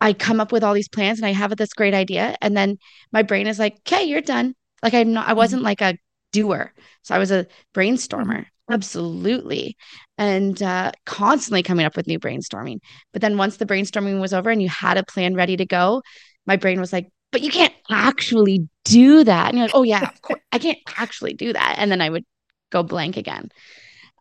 I 0.01 0.13
come 0.13 0.39
up 0.39 0.51
with 0.51 0.63
all 0.63 0.73
these 0.73 0.89
plans 0.89 1.19
and 1.19 1.27
I 1.27 1.33
have 1.33 1.55
this 1.55 1.73
great 1.73 1.93
idea. 1.93 2.35
And 2.41 2.57
then 2.57 2.79
my 3.11 3.21
brain 3.21 3.45
is 3.45 3.59
like, 3.59 3.75
okay, 3.87 4.05
you're 4.05 4.21
done. 4.21 4.55
Like 4.81 4.95
I'm 4.95 5.13
not, 5.13 5.27
I 5.27 5.33
wasn't 5.33 5.61
like 5.61 5.81
a 5.81 5.99
doer. 6.31 6.73
So 7.03 7.13
I 7.13 7.19
was 7.19 7.29
a 7.29 7.45
brainstormer. 7.75 8.47
Absolutely. 8.69 9.75
And 10.17 10.61
uh, 10.61 10.91
constantly 11.05 11.63
coming 11.63 11.85
up 11.85 11.95
with 11.95 12.07
new 12.07 12.19
brainstorming. 12.19 12.77
But 13.13 13.21
then 13.21 13.37
once 13.37 13.57
the 13.57 13.65
brainstorming 13.65 14.21
was 14.21 14.33
over 14.33 14.49
and 14.49 14.61
you 14.61 14.69
had 14.69 14.97
a 14.97 15.03
plan 15.03 15.33
ready 15.35 15.57
to 15.57 15.65
go, 15.65 16.01
my 16.45 16.55
brain 16.55 16.79
was 16.79 16.93
like, 16.93 17.07
but 17.31 17.41
you 17.41 17.51
can't 17.51 17.73
actually 17.89 18.67
do 18.85 19.23
that. 19.23 19.49
And 19.49 19.57
you're 19.57 19.67
like, 19.67 19.75
oh, 19.75 19.83
yeah, 19.83 20.07
of 20.07 20.21
course, 20.21 20.41
I 20.51 20.59
can't 20.59 20.77
actually 20.97 21.33
do 21.33 21.53
that. 21.53 21.75
And 21.77 21.91
then 21.91 22.01
I 22.01 22.09
would 22.09 22.25
go 22.71 22.83
blank 22.83 23.17
again. 23.17 23.49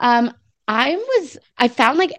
Um, 0.01 0.33
I 0.67 0.97
was, 0.97 1.39
I 1.59 1.69
found 1.69 1.99
like 1.99 2.13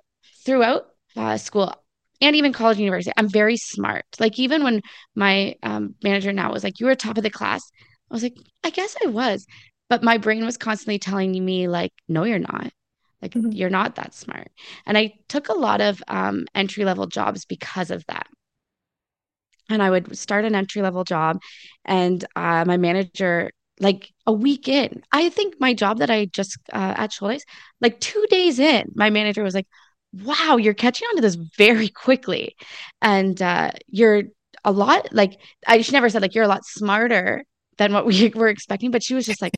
throughout 0.46 0.88
uh, 1.16 1.38
school 1.38 1.74
and 2.22 2.36
even 2.36 2.54
college 2.54 2.78
and 2.78 2.86
university, 2.86 3.14
I'm 3.18 3.30
very 3.30 3.58
smart. 3.58 4.06
Like 4.20 4.38
even 4.40 4.64
when 4.64 4.82
my 5.16 5.56
um, 5.64 5.96
manager 6.04 6.34
now 6.34 6.52
was 6.52 6.64
like, 6.64 6.80
you 6.80 6.86
were 6.86 6.96
top 6.96 7.18
of 7.18 7.24
the 7.24 7.30
class, 7.30 7.64
I 8.12 8.14
was 8.14 8.24
like, 8.24 8.36
I 8.64 8.72
guess 8.72 8.96
I 9.04 9.08
was. 9.08 9.46
But 9.90 10.04
my 10.04 10.18
brain 10.18 10.46
was 10.46 10.58
constantly 10.58 11.00
telling 11.00 11.44
me, 11.44 11.68
like, 11.68 11.92
no, 12.08 12.24
you're 12.24 12.40
not. 12.40 12.72
Like, 13.22 13.32
mm-hmm. 13.32 13.52
you're 13.52 13.70
not 13.70 13.96
that 13.96 14.14
smart. 14.14 14.52
And 14.86 14.98
I 14.98 15.14
took 15.28 15.50
a 15.50 15.54
lot 15.58 15.82
of 15.82 16.02
um, 16.08 16.46
entry 16.56 16.86
level 16.86 17.08
jobs 17.08 17.46
because 17.46 17.92
of 17.92 18.06
that. 18.08 18.28
And 19.70 19.84
I 19.84 19.90
would 19.90 20.18
start 20.18 20.46
an 20.46 20.56
entry 20.56 20.82
level 20.82 21.04
job, 21.04 21.40
and 21.86 22.26
uh, 22.36 22.66
my 22.66 22.78
manager, 22.78 23.52
like 23.80 24.12
a 24.26 24.32
week 24.32 24.68
in, 24.68 25.04
I 25.12 25.30
think 25.30 25.56
my 25.60 25.76
job 25.76 26.00
that 26.00 26.10
I 26.10 26.26
just 26.26 26.58
uh, 26.74 26.96
at 26.98 27.12
Schultes, 27.12 27.44
like 27.80 28.00
two 28.00 28.26
days 28.32 28.60
in, 28.60 28.92
my 28.96 29.12
manager 29.12 29.44
was 29.44 29.54
like, 29.54 29.68
wow, 30.14 30.58
you're 30.58 30.74
catching 30.74 31.08
on 31.08 31.16
to 31.18 31.22
this 31.22 31.36
very 31.36 31.90
quickly. 31.90 32.56
And 33.02 33.40
uh, 33.42 33.72
you're 33.88 34.24
a 34.64 34.72
lot 34.72 35.14
like, 35.14 35.40
I, 35.68 35.82
she 35.82 35.92
never 35.92 36.10
said, 36.10 36.22
like, 36.22 36.36
you're 36.36 36.44
a 36.44 36.48
lot 36.48 36.66
smarter 36.66 37.44
than 37.78 37.94
what 37.94 38.06
we 38.06 38.30
were 38.36 38.48
expecting. 38.48 38.92
But 38.92 39.04
she 39.04 39.14
was 39.14 39.26
just 39.26 39.42
like, 39.42 39.54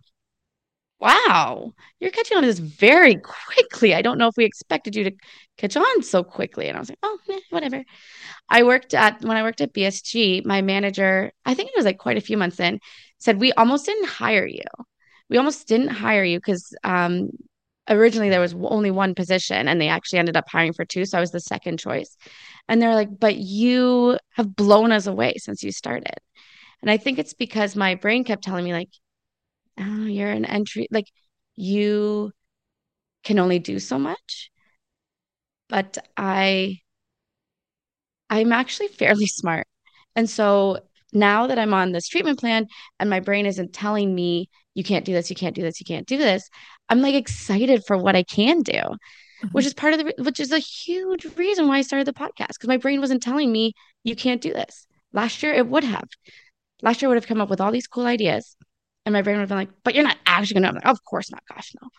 wow, 1.01 1.73
you're 1.99 2.11
catching 2.11 2.37
on 2.37 2.43
to 2.43 2.47
this 2.47 2.59
very 2.59 3.15
quickly. 3.15 3.95
I 3.95 4.03
don't 4.03 4.19
know 4.19 4.27
if 4.27 4.37
we 4.37 4.45
expected 4.45 4.95
you 4.95 5.05
to 5.05 5.11
catch 5.57 5.75
on 5.75 6.03
so 6.03 6.23
quickly. 6.23 6.67
And 6.67 6.77
I 6.77 6.79
was 6.79 6.89
like, 6.89 6.99
oh, 7.01 7.17
eh, 7.29 7.39
whatever. 7.49 7.83
I 8.49 8.63
worked 8.63 8.93
at, 8.93 9.21
when 9.21 9.35
I 9.35 9.43
worked 9.43 9.61
at 9.61 9.73
BSG, 9.73 10.45
my 10.45 10.61
manager, 10.61 11.31
I 11.43 11.55
think 11.55 11.69
it 11.69 11.75
was 11.75 11.85
like 11.85 11.97
quite 11.97 12.17
a 12.17 12.21
few 12.21 12.37
months 12.37 12.59
in, 12.59 12.79
said, 13.17 13.39
we 13.39 13.51
almost 13.53 13.85
didn't 13.85 14.07
hire 14.07 14.45
you. 14.45 14.61
We 15.29 15.37
almost 15.37 15.67
didn't 15.67 15.89
hire 15.89 16.23
you 16.23 16.37
because 16.37 16.71
um, 16.83 17.31
originally 17.89 18.29
there 18.29 18.39
was 18.39 18.53
only 18.53 18.91
one 18.91 19.15
position 19.15 19.67
and 19.67 19.81
they 19.81 19.87
actually 19.87 20.19
ended 20.19 20.37
up 20.37 20.47
hiring 20.47 20.73
for 20.73 20.85
two. 20.85 21.05
So 21.05 21.17
I 21.17 21.21
was 21.21 21.31
the 21.31 21.39
second 21.39 21.79
choice. 21.79 22.15
And 22.67 22.79
they're 22.79 22.95
like, 22.95 23.19
but 23.19 23.37
you 23.37 24.19
have 24.35 24.55
blown 24.55 24.91
us 24.91 25.07
away 25.07 25.35
since 25.37 25.63
you 25.63 25.71
started. 25.71 26.15
And 26.81 26.91
I 26.91 26.97
think 26.97 27.17
it's 27.17 27.33
because 27.33 27.75
my 27.75 27.95
brain 27.95 28.23
kept 28.23 28.43
telling 28.43 28.65
me, 28.65 28.73
like, 28.73 28.89
oh, 29.79 30.05
you're 30.05 30.31
an 30.31 30.45
entry, 30.45 30.87
like, 30.91 31.07
you 31.55 32.31
can 33.23 33.39
only 33.39 33.59
do 33.59 33.79
so 33.79 33.99
much. 33.99 34.51
But 35.69 35.97
I, 36.17 36.79
I'm 38.29 38.51
actually 38.51 38.89
fairly 38.89 39.25
smart. 39.27 39.67
And 40.15 40.29
so 40.29 40.79
now 41.13 41.47
that 41.47 41.59
I'm 41.59 41.73
on 41.73 41.91
this 41.91 42.07
treatment 42.07 42.39
plan 42.39 42.67
and 42.99 43.09
my 43.09 43.19
brain 43.19 43.45
isn't 43.45 43.73
telling 43.73 44.13
me, 44.13 44.49
you 44.73 44.83
can't 44.83 45.05
do 45.05 45.13
this, 45.13 45.29
you 45.29 45.35
can't 45.35 45.55
do 45.55 45.61
this, 45.61 45.79
you 45.79 45.85
can't 45.85 46.07
do 46.07 46.17
this, 46.17 46.49
I'm 46.89 47.01
like 47.01 47.15
excited 47.15 47.83
for 47.85 47.97
what 47.97 48.15
I 48.15 48.23
can 48.23 48.61
do, 48.61 48.73
mm-hmm. 48.73 49.47
which 49.49 49.65
is 49.65 49.73
part 49.73 49.93
of 49.93 49.99
the, 49.99 50.23
which 50.23 50.39
is 50.39 50.51
a 50.51 50.59
huge 50.59 51.25
reason 51.37 51.67
why 51.67 51.77
I 51.77 51.81
started 51.81 52.07
the 52.07 52.13
podcast 52.13 52.49
because 52.49 52.67
my 52.67 52.77
brain 52.77 53.01
wasn't 53.01 53.23
telling 53.23 53.51
me, 53.51 53.73
you 54.03 54.15
can't 54.15 54.41
do 54.41 54.53
this. 54.53 54.87
Last 55.13 55.43
year, 55.43 55.53
it 55.53 55.67
would 55.67 55.83
have. 55.83 56.07
Last 56.81 57.01
year, 57.01 57.09
would 57.09 57.17
have 57.17 57.27
come 57.27 57.41
up 57.41 57.49
with 57.49 57.61
all 57.61 57.71
these 57.71 57.87
cool 57.87 58.05
ideas. 58.05 58.55
And 59.05 59.13
my 59.13 59.21
brain 59.21 59.37
would 59.37 59.41
have 59.41 59.49
been 59.49 59.57
like, 59.57 59.83
but 59.83 59.95
you're 59.95 60.03
not 60.03 60.17
actually 60.25 60.61
going 60.61 60.73
to. 60.73 60.79
Like, 60.79 60.85
of 60.85 61.03
course 61.03 61.31
not. 61.31 61.43
Gosh, 61.47 61.73
no. 61.81 61.89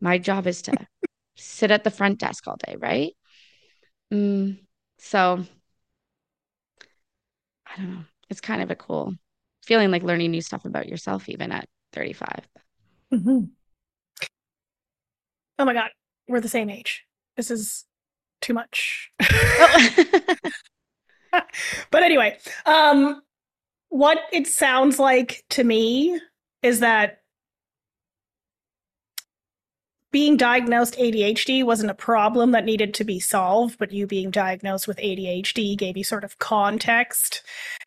My 0.00 0.18
job 0.18 0.46
is 0.46 0.62
to 0.62 0.72
sit 1.36 1.70
at 1.70 1.84
the 1.84 1.90
front 1.90 2.18
desk 2.18 2.46
all 2.46 2.56
day, 2.56 2.76
right? 2.78 3.12
Mm, 4.12 4.58
so 4.98 5.44
I 7.66 7.76
don't 7.76 7.90
know. 7.90 8.04
It's 8.30 8.40
kind 8.40 8.62
of 8.62 8.70
a 8.70 8.76
cool 8.76 9.14
feeling 9.64 9.90
like 9.90 10.02
learning 10.02 10.30
new 10.30 10.40
stuff 10.40 10.64
about 10.64 10.88
yourself, 10.88 11.28
even 11.28 11.52
at 11.52 11.68
35. 11.92 12.48
Mm-hmm. 13.12 13.44
Oh 15.58 15.64
my 15.64 15.72
God, 15.72 15.90
we're 16.28 16.40
the 16.40 16.48
same 16.48 16.68
age. 16.68 17.04
This 17.36 17.50
is 17.50 17.84
too 18.40 18.54
much. 18.54 19.10
Oh. 19.20 20.34
but 21.90 22.02
anyway, 22.02 22.38
um, 22.66 23.22
what 23.94 24.18
it 24.32 24.48
sounds 24.48 24.98
like 24.98 25.44
to 25.48 25.62
me 25.62 26.20
is 26.64 26.80
that 26.80 27.20
being 30.10 30.36
diagnosed 30.36 30.96
ADHD 30.98 31.62
wasn't 31.62 31.92
a 31.92 31.94
problem 31.94 32.50
that 32.50 32.64
needed 32.64 32.92
to 32.94 33.04
be 33.04 33.20
solved, 33.20 33.78
but 33.78 33.92
you 33.92 34.08
being 34.08 34.32
diagnosed 34.32 34.88
with 34.88 34.96
ADHD 34.96 35.78
gave 35.78 35.96
you 35.96 36.02
sort 36.02 36.24
of 36.24 36.40
context 36.40 37.44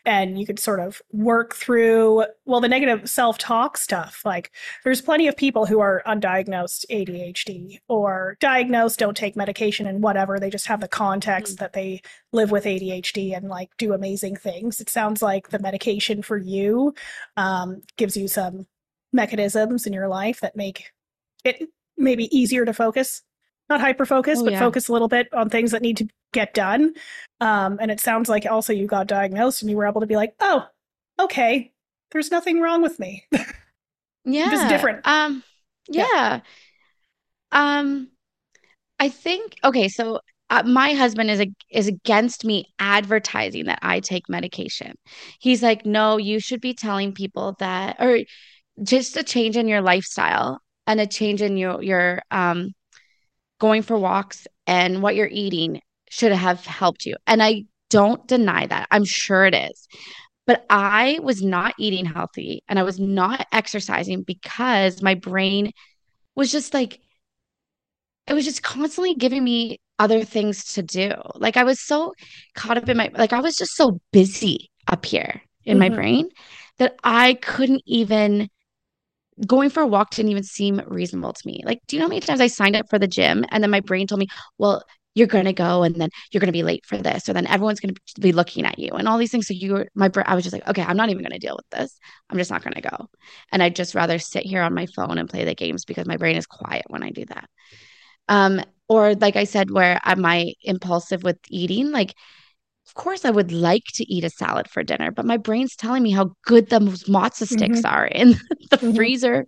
and 0.07 0.39
you 0.39 0.45
could 0.45 0.57
sort 0.57 0.79
of 0.79 1.01
work 1.11 1.53
through, 1.53 2.23
well, 2.45 2.61
the 2.61 2.69
negative 2.69 3.09
self 3.09 3.37
talk 3.37 3.77
stuff. 3.77 4.21
Like, 4.23 4.51
there's 4.85 5.01
plenty 5.01 5.27
of 5.27 5.35
people 5.35 5.65
who 5.65 5.81
are 5.81 6.01
undiagnosed 6.07 6.85
ADHD 6.89 7.79
or 7.89 8.37
diagnosed, 8.39 8.99
don't 8.99 9.17
take 9.17 9.35
medication 9.35 9.85
and 9.85 10.01
whatever. 10.01 10.39
They 10.39 10.49
just 10.49 10.67
have 10.67 10.79
the 10.79 10.87
context 10.87 11.55
mm-hmm. 11.55 11.63
that 11.63 11.73
they 11.73 12.01
live 12.31 12.51
with 12.51 12.63
ADHD 12.63 13.35
and 13.35 13.49
like 13.49 13.69
do 13.77 13.93
amazing 13.93 14.37
things. 14.37 14.79
It 14.79 14.89
sounds 14.89 15.21
like 15.21 15.49
the 15.49 15.59
medication 15.59 16.21
for 16.21 16.37
you 16.37 16.93
um, 17.35 17.81
gives 17.97 18.15
you 18.15 18.29
some 18.29 18.65
mechanisms 19.11 19.85
in 19.85 19.91
your 19.91 20.07
life 20.07 20.39
that 20.39 20.55
make 20.55 20.85
it 21.43 21.67
maybe 21.97 22.35
easier 22.37 22.63
to 22.63 22.73
focus 22.73 23.23
not 23.69 23.81
hyper 23.81 24.05
focus 24.05 24.39
oh, 24.39 24.43
but 24.43 24.53
yeah. 24.53 24.59
focus 24.59 24.87
a 24.87 24.93
little 24.93 25.07
bit 25.07 25.27
on 25.33 25.49
things 25.49 25.71
that 25.71 25.81
need 25.81 25.97
to 25.97 26.07
get 26.33 26.53
done 26.53 26.93
um, 27.39 27.77
and 27.81 27.91
it 27.91 27.99
sounds 27.99 28.29
like 28.29 28.45
also 28.45 28.73
you 28.73 28.87
got 28.87 29.07
diagnosed 29.07 29.61
and 29.61 29.71
you 29.71 29.77
were 29.77 29.87
able 29.87 30.01
to 30.01 30.07
be 30.07 30.15
like 30.15 30.33
oh 30.39 30.65
okay 31.19 31.71
there's 32.11 32.31
nothing 32.31 32.59
wrong 32.59 32.81
with 32.81 32.99
me 32.99 33.25
yeah 34.25 34.49
just 34.49 34.67
different 34.67 35.05
um 35.07 35.43
yeah. 35.89 36.05
yeah. 36.13 36.39
um 37.51 38.09
i 38.99 39.09
think 39.09 39.55
okay 39.63 39.87
so 39.87 40.19
uh, 40.49 40.63
my 40.63 40.93
husband 40.93 41.29
is 41.29 41.41
a, 41.41 41.47
is 41.69 41.87
against 41.87 42.45
me 42.45 42.67
advertising 42.79 43.65
that 43.65 43.79
I 43.81 43.99
take 43.99 44.29
medication. 44.29 44.95
He's 45.39 45.61
like, 45.61 45.85
no, 45.85 46.15
you 46.15 46.39
should 46.39 46.61
be 46.61 46.73
telling 46.73 47.11
people 47.11 47.57
that, 47.59 47.97
or 47.99 48.19
just 48.81 49.17
a 49.17 49.23
change 49.23 49.57
in 49.57 49.67
your 49.67 49.81
lifestyle 49.81 50.61
and 50.85 51.01
a 51.01 51.07
change 51.07 51.41
in 51.41 51.57
your 51.57 51.83
your 51.83 52.21
um 52.31 52.73
going 53.59 53.81
for 53.81 53.97
walks 53.97 54.47
and 54.65 55.01
what 55.01 55.15
you're 55.15 55.29
eating 55.31 55.81
should 56.09 56.31
have 56.31 56.65
helped 56.65 57.05
you. 57.05 57.15
And 57.25 57.41
I 57.41 57.65
don't 57.89 58.25
deny 58.27 58.67
that. 58.67 58.87
I'm 58.91 59.05
sure 59.05 59.45
it 59.45 59.55
is. 59.55 59.87
But 60.45 60.65
I 60.69 61.19
was 61.21 61.41
not 61.41 61.75
eating 61.77 62.05
healthy 62.05 62.63
and 62.69 62.79
I 62.79 62.83
was 62.83 62.99
not 62.99 63.45
exercising 63.51 64.23
because 64.23 65.01
my 65.01 65.15
brain 65.15 65.71
was 66.35 66.51
just 66.51 66.73
like, 66.73 67.01
it 68.27 68.33
was 68.33 68.45
just 68.45 68.63
constantly 68.63 69.13
giving 69.15 69.43
me 69.43 69.79
other 69.99 70.23
things 70.23 70.73
to 70.73 70.83
do. 70.83 71.11
Like 71.35 71.57
I 71.57 71.63
was 71.63 71.81
so 71.81 72.13
caught 72.55 72.77
up 72.77 72.87
in 72.87 72.97
my, 72.97 73.09
like 73.13 73.33
I 73.33 73.41
was 73.41 73.57
just 73.57 73.75
so 73.75 73.99
busy 74.11 74.69
up 74.87 75.05
here 75.05 75.41
in 75.65 75.77
mm-hmm. 75.77 75.79
my 75.79 75.95
brain 75.95 76.29
that 76.77 76.95
I 77.03 77.33
couldn't 77.35 77.81
even 77.85 78.49
going 79.45 79.69
for 79.69 79.81
a 79.81 79.87
walk 79.87 80.11
didn't 80.11 80.31
even 80.31 80.43
seem 80.43 80.81
reasonable 80.87 81.33
to 81.33 81.47
me. 81.47 81.61
Like, 81.65 81.79
do 81.87 81.95
you 81.95 81.99
know 81.99 82.05
how 82.05 82.09
many 82.09 82.21
times 82.21 82.41
I 82.41 82.47
signed 82.47 82.75
up 82.75 82.89
for 82.89 82.97
the 82.97 83.07
gym 83.07 83.45
and 83.49 83.63
then 83.63 83.71
my 83.71 83.81
brain 83.81 84.07
told 84.07 84.19
me, 84.19 84.27
well, 84.57 84.83
you're 85.13 85.27
going 85.27 85.45
to 85.45 85.53
go 85.53 85.81
and 85.81 85.95
then 85.95 86.09
you're 86.31 86.39
going 86.39 86.47
to 86.47 86.51
be 86.51 86.61
late 86.61 86.85
for 86.85 86.97
this, 86.97 87.27
or 87.27 87.33
then 87.33 87.47
everyone's 87.47 87.79
going 87.79 87.95
to 87.95 88.21
be 88.21 88.31
looking 88.31 88.65
at 88.65 88.77
you 88.77 88.91
and 88.91 89.07
all 89.07 89.17
these 89.17 89.31
things. 89.31 89.47
So 89.47 89.55
you 89.55 89.73
were, 89.73 89.87
my, 89.95 90.11
I 90.25 90.35
was 90.35 90.43
just 90.43 90.53
like, 90.53 90.67
okay, 90.67 90.83
I'm 90.83 90.95
not 90.95 91.09
even 91.09 91.23
going 91.23 91.31
to 91.31 91.39
deal 91.39 91.55
with 91.55 91.67
this. 91.71 91.97
I'm 92.29 92.37
just 92.37 92.51
not 92.51 92.63
going 92.63 92.75
to 92.75 92.81
go. 92.81 93.09
And 93.51 93.63
I'd 93.63 93.75
just 93.75 93.95
rather 93.95 94.19
sit 94.19 94.43
here 94.43 94.61
on 94.61 94.75
my 94.75 94.85
phone 94.95 95.17
and 95.17 95.27
play 95.27 95.43
the 95.43 95.55
games 95.55 95.85
because 95.85 96.05
my 96.05 96.17
brain 96.17 96.37
is 96.37 96.45
quiet 96.45 96.85
when 96.87 97.01
I 97.01 97.09
do 97.09 97.25
that. 97.25 97.49
Um, 98.29 98.61
or 98.87 99.15
like 99.15 99.35
I 99.35 99.45
said, 99.45 99.71
where 99.71 99.99
am 100.05 100.23
I 100.23 100.53
impulsive 100.61 101.23
with 101.23 101.39
eating? 101.49 101.91
Like 101.91 102.13
of 102.87 102.93
course 102.93 103.25
I 103.25 103.31
would 103.31 103.51
like 103.51 103.83
to 103.95 104.13
eat 104.13 104.23
a 104.23 104.29
salad 104.29 104.69
for 104.69 104.81
dinner, 104.83 105.11
but 105.11 105.25
my 105.25 105.37
brain's 105.37 105.75
telling 105.75 106.03
me 106.03 106.11
how 106.11 106.31
good 106.45 106.69
those 106.69 107.03
mozza 107.03 107.45
sticks 107.47 107.79
mm-hmm. 107.79 107.93
are 107.93 108.05
in 108.05 108.29
the 108.69 108.77
mm-hmm. 108.77 108.95
freezer. 108.95 109.45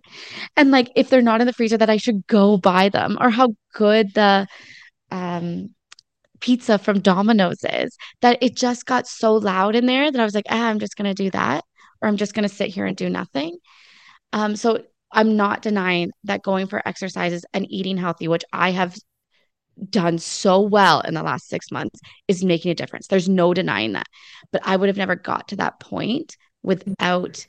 And 0.56 0.70
like 0.70 0.90
if 0.94 1.08
they're 1.08 1.22
not 1.22 1.40
in 1.40 1.46
the 1.46 1.52
freezer, 1.52 1.78
that 1.78 1.90
I 1.90 1.96
should 1.96 2.26
go 2.26 2.58
buy 2.58 2.88
them, 2.88 3.16
or 3.20 3.30
how 3.30 3.54
good 3.74 4.14
the 4.14 4.46
um 5.10 5.70
pizza 6.40 6.78
from 6.78 7.00
Domino's 7.00 7.64
is. 7.64 7.96
That 8.20 8.38
it 8.42 8.56
just 8.56 8.86
got 8.86 9.06
so 9.06 9.34
loud 9.34 9.74
in 9.74 9.86
there 9.86 10.10
that 10.10 10.20
I 10.20 10.24
was 10.24 10.34
like, 10.34 10.46
ah, 10.50 10.68
I'm 10.68 10.78
just 10.78 10.96
gonna 10.96 11.14
do 11.14 11.30
that, 11.30 11.64
or 12.02 12.08
I'm 12.08 12.16
just 12.16 12.34
gonna 12.34 12.48
sit 12.48 12.68
here 12.68 12.86
and 12.86 12.96
do 12.96 13.08
nothing. 13.08 13.58
Um, 14.32 14.54
so 14.56 14.82
I'm 15.12 15.36
not 15.36 15.62
denying 15.62 16.12
that 16.24 16.42
going 16.42 16.66
for 16.66 16.86
exercises 16.86 17.44
and 17.52 17.66
eating 17.70 17.96
healthy, 17.96 18.28
which 18.28 18.44
I 18.52 18.70
have 18.70 18.96
done 19.88 20.18
so 20.18 20.60
well 20.60 21.00
in 21.00 21.14
the 21.14 21.22
last 21.22 21.48
six 21.48 21.70
months 21.70 22.00
is 22.28 22.44
making 22.44 22.70
a 22.70 22.74
difference. 22.74 23.06
There's 23.06 23.28
no 23.28 23.54
denying 23.54 23.92
that. 23.92 24.06
But 24.52 24.62
I 24.64 24.76
would 24.76 24.88
have 24.88 24.96
never 24.96 25.16
got 25.16 25.48
to 25.48 25.56
that 25.56 25.80
point 25.80 26.36
without 26.62 27.46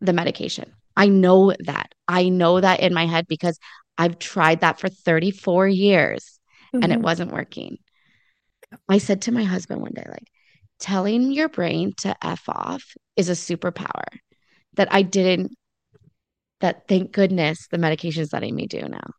the 0.00 0.12
medication. 0.12 0.72
I 0.96 1.08
know 1.08 1.54
that. 1.60 1.94
I 2.08 2.28
know 2.28 2.60
that 2.60 2.80
in 2.80 2.94
my 2.94 3.06
head 3.06 3.26
because 3.28 3.58
I've 3.98 4.18
tried 4.18 4.60
that 4.60 4.80
for 4.80 4.88
34 4.88 5.68
years 5.68 6.40
mm-hmm. 6.74 6.82
and 6.82 6.92
it 6.92 6.96
mm-hmm. 6.96 7.04
wasn't 7.04 7.32
working. 7.32 7.78
I 8.88 8.98
said 8.98 9.22
to 9.22 9.32
my 9.32 9.44
husband 9.44 9.80
one 9.80 9.92
day, 9.92 10.06
like, 10.08 10.28
telling 10.78 11.32
your 11.32 11.48
brain 11.48 11.92
to 11.98 12.16
F 12.22 12.48
off 12.48 12.82
is 13.16 13.28
a 13.28 13.32
superpower 13.32 14.04
that 14.74 14.88
I 14.92 15.02
didn't, 15.02 15.52
that 16.60 16.88
thank 16.88 17.12
goodness 17.12 17.66
the 17.70 17.78
medication 17.78 18.22
is 18.22 18.32
letting 18.32 18.54
me 18.54 18.66
do 18.66 18.80
now 18.80 19.10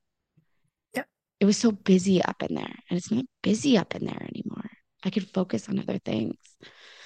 it 1.42 1.46
was 1.46 1.58
so 1.58 1.72
busy 1.72 2.24
up 2.24 2.42
in 2.44 2.56
there 2.56 2.76
and 2.90 2.98
it's 2.98 3.12
not 3.12 3.26
busy 3.42 3.78
up 3.78 3.96
in 3.96 4.06
there 4.06 4.22
anymore 4.34 4.70
i 5.04 5.10
could 5.10 5.28
focus 5.34 5.68
on 5.68 5.80
other 5.80 5.98
things 5.98 6.36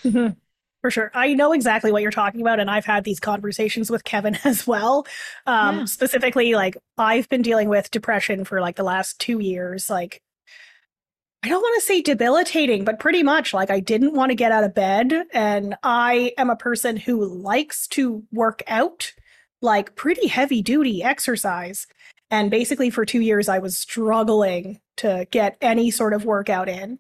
mm-hmm. 0.04 0.34
for 0.82 0.92
sure 0.92 1.10
i 1.16 1.34
know 1.34 1.54
exactly 1.54 1.92
what 1.92 2.02
you're 2.02 2.12
talking 2.12 2.42
about 2.42 2.60
and 2.60 2.70
i've 2.70 2.86
had 2.86 3.04
these 3.04 3.20
conversations 3.20 3.90
with 3.90 4.04
kevin 4.04 4.38
as 4.44 4.68
well 4.68 5.08
um, 5.48 5.80
yeah. 5.80 5.86
specifically 5.86 6.54
like 6.54 6.78
i've 6.98 7.28
been 7.30 7.42
dealing 7.42 7.70
with 7.70 7.90
depression 7.90 8.44
for 8.44 8.62
like 8.62 8.76
the 8.76 8.84
last 8.84 9.18
two 9.20 9.40
years 9.40 9.90
like 9.90 10.22
I 11.44 11.48
don't 11.48 11.62
want 11.62 11.80
to 11.80 11.86
say 11.86 12.02
debilitating, 12.02 12.86
but 12.86 13.00
pretty 13.00 13.22
much 13.22 13.54
like 13.54 13.70
I 13.70 13.80
didn't 13.80 14.16
want 14.16 14.32
to 14.32 14.36
get 14.36 14.52
out 14.52 14.64
of 14.64 14.74
bed. 14.74 15.14
And 15.32 15.76
I 15.84 16.34
am 16.40 16.50
a 16.50 16.56
person 16.56 16.98
who 16.98 17.24
likes 17.24 17.88
to 17.90 18.24
work 18.32 18.64
out, 18.66 19.14
like 19.62 19.96
pretty 19.96 20.26
heavy 20.26 20.64
duty 20.64 21.04
exercise. 21.04 21.86
And 22.32 22.50
basically, 22.52 22.90
for 22.90 23.06
two 23.06 23.22
years, 23.22 23.48
I 23.50 23.60
was 23.60 23.78
struggling 23.78 24.80
to 24.98 25.28
get 25.32 25.58
any 25.62 25.92
sort 25.92 26.14
of 26.14 26.26
workout 26.26 26.70
in. 26.70 27.00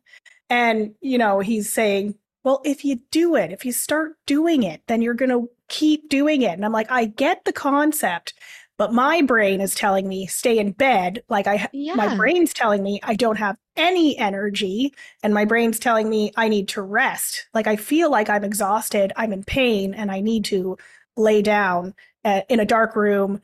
And, 0.49 0.93
you 1.01 1.17
know, 1.17 1.39
he's 1.39 1.71
saying, 1.71 2.15
well, 2.43 2.61
if 2.63 2.85
you 2.85 2.99
do 3.09 3.35
it, 3.35 3.51
if 3.51 3.65
you 3.65 3.71
start 3.71 4.13
doing 4.27 4.63
it, 4.63 4.81
then 4.87 5.01
you're 5.01 5.15
going 5.15 5.29
to 5.29 5.49
keep 5.67 6.09
doing 6.09 6.43
it. 6.43 6.51
And 6.51 6.63
I'm 6.63 6.71
like, 6.71 6.91
I 6.91 7.05
get 7.05 7.43
the 7.43 7.53
concept, 7.53 8.35
but 8.77 8.93
my 8.93 9.23
brain 9.23 9.61
is 9.61 9.73
telling 9.73 10.07
me 10.07 10.27
stay 10.27 10.59
in 10.59 10.71
bed. 10.71 11.23
Like 11.27 11.47
I, 11.47 11.67
Yeah. 11.73 11.95
my 11.95 12.15
brain's 12.15 12.53
telling 12.53 12.83
me 12.83 12.99
I 13.01 13.15
don't 13.15 13.37
have 13.37 13.57
any 13.75 14.17
energy, 14.17 14.93
and 15.23 15.33
my 15.33 15.45
brain's 15.45 15.79
telling 15.79 16.09
me 16.09 16.31
I 16.37 16.47
need 16.47 16.67
to 16.69 16.81
rest. 16.81 17.47
Like 17.53 17.67
I 17.67 17.75
feel 17.75 18.11
like 18.11 18.29
I'm 18.29 18.43
exhausted, 18.43 19.11
I'm 19.15 19.33
in 19.33 19.43
pain, 19.43 19.93
and 19.93 20.11
I 20.11 20.19
need 20.19 20.45
to 20.45 20.77
lay 21.17 21.41
down 21.41 21.95
uh, 22.23 22.41
in 22.49 22.59
a 22.59 22.65
dark 22.65 22.95
room 22.95 23.41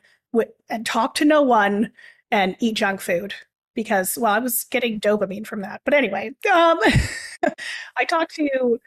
and 0.70 0.86
talk 0.86 1.16
to 1.16 1.26
no 1.26 1.42
one 1.42 1.92
and 2.32 2.56
eat 2.60 2.76
junk 2.76 3.02
food 3.02 3.34
because 3.76 4.18
well, 4.18 4.32
I 4.32 4.40
was 4.40 4.66
getting 4.66 5.00
dopamine 5.00 5.46
from 5.46 5.62
that. 5.62 5.82
But 5.86 5.94
anyway, 5.94 6.32
um, 6.52 6.80
I 7.98 8.06
talked 8.06 8.36
to 8.36 8.80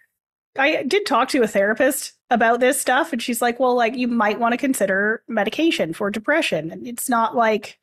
I 0.56 0.84
did 0.84 1.06
talk 1.06 1.28
to 1.30 1.42
a 1.42 1.48
therapist 1.48 2.12
about 2.30 2.60
this 2.60 2.80
stuff, 2.80 3.12
and 3.12 3.20
she's 3.20 3.42
like, 3.42 3.58
well, 3.58 3.74
like, 3.74 3.96
you 3.96 4.06
might 4.06 4.38
want 4.38 4.52
to 4.52 4.58
consider 4.58 5.22
medication 5.28 5.92
for 5.92 6.10
depression. 6.10 6.70
And 6.70 6.86
it's 6.86 7.08
not 7.08 7.34
like 7.34 7.78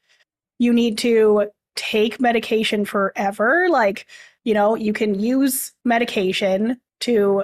you 0.58 0.72
need 0.72 0.98
to 1.00 1.50
take 1.76 2.22
medication 2.22 2.86
forever. 2.86 3.68
Like, 3.70 4.08
you 4.46 4.54
know, 4.54 4.76
you 4.76 4.94
can 4.94 5.20
use 5.20 5.74
medication 5.84 6.80
to 7.02 7.44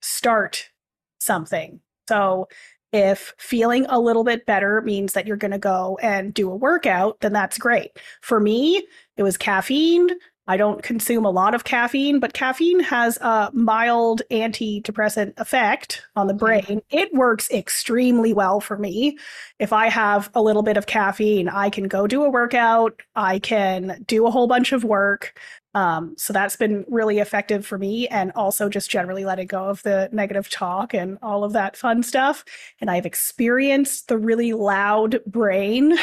start 0.00 0.70
something. 1.20 1.80
So, 2.08 2.48
if 2.92 3.34
feeling 3.38 3.86
a 3.88 4.00
little 4.00 4.24
bit 4.24 4.46
better 4.46 4.80
means 4.82 5.12
that 5.12 5.26
you're 5.26 5.36
going 5.36 5.50
to 5.50 5.58
go 5.58 5.98
and 6.02 6.32
do 6.32 6.50
a 6.50 6.56
workout, 6.56 7.20
then 7.20 7.32
that's 7.32 7.58
great. 7.58 7.98
For 8.22 8.40
me, 8.40 8.86
it 9.16 9.22
was 9.22 9.36
caffeine. 9.36 10.08
I 10.48 10.56
don't 10.56 10.82
consume 10.82 11.26
a 11.26 11.30
lot 11.30 11.54
of 11.54 11.64
caffeine, 11.64 12.20
but 12.20 12.32
caffeine 12.32 12.80
has 12.80 13.18
a 13.18 13.50
mild 13.52 14.22
antidepressant 14.30 15.34
effect 15.36 16.02
on 16.16 16.26
the 16.26 16.32
mm-hmm. 16.32 16.38
brain. 16.38 16.80
It 16.88 17.12
works 17.12 17.50
extremely 17.50 18.32
well 18.32 18.58
for 18.58 18.78
me. 18.78 19.18
If 19.58 19.74
I 19.74 19.90
have 19.90 20.30
a 20.34 20.40
little 20.40 20.62
bit 20.62 20.78
of 20.78 20.86
caffeine, 20.86 21.50
I 21.50 21.68
can 21.68 21.86
go 21.86 22.06
do 22.06 22.24
a 22.24 22.30
workout, 22.30 23.02
I 23.14 23.40
can 23.40 24.02
do 24.06 24.26
a 24.26 24.30
whole 24.30 24.46
bunch 24.46 24.72
of 24.72 24.84
work. 24.84 25.38
Um, 25.74 26.14
so 26.16 26.32
that's 26.32 26.56
been 26.56 26.84
really 26.88 27.18
effective 27.18 27.66
for 27.66 27.78
me, 27.78 28.08
and 28.08 28.32
also 28.34 28.68
just 28.68 28.90
generally 28.90 29.24
letting 29.24 29.46
go 29.46 29.64
of 29.68 29.82
the 29.82 30.08
negative 30.12 30.48
talk 30.50 30.94
and 30.94 31.18
all 31.22 31.44
of 31.44 31.52
that 31.52 31.76
fun 31.76 32.02
stuff. 32.02 32.44
And 32.80 32.90
I've 32.90 33.06
experienced 33.06 34.08
the 34.08 34.18
really 34.18 34.52
loud 34.54 35.20
brain 35.26 35.96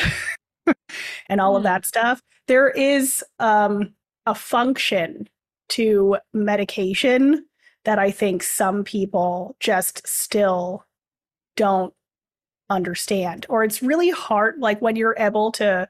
and 1.30 1.42
all 1.42 1.56
of 1.56 1.64
Hmm. 1.64 1.66
that 1.66 1.86
stuff. 1.86 2.22
There 2.48 2.70
is 2.70 3.24
um, 3.40 3.94
a 4.26 4.36
function 4.36 5.28
to 5.70 6.18
medication 6.34 7.46
that 7.86 8.00
I 8.00 8.12
think 8.12 8.44
some 8.44 8.84
people 8.84 9.56
just 9.60 10.08
still 10.08 10.86
don't 11.56 11.94
understand. 12.70 13.46
Or 13.50 13.64
it's 13.64 13.82
really 13.84 14.10
hard, 14.12 14.56
like 14.60 14.82
when 14.82 14.96
you're 14.96 15.16
able 15.20 15.52
to 15.54 15.88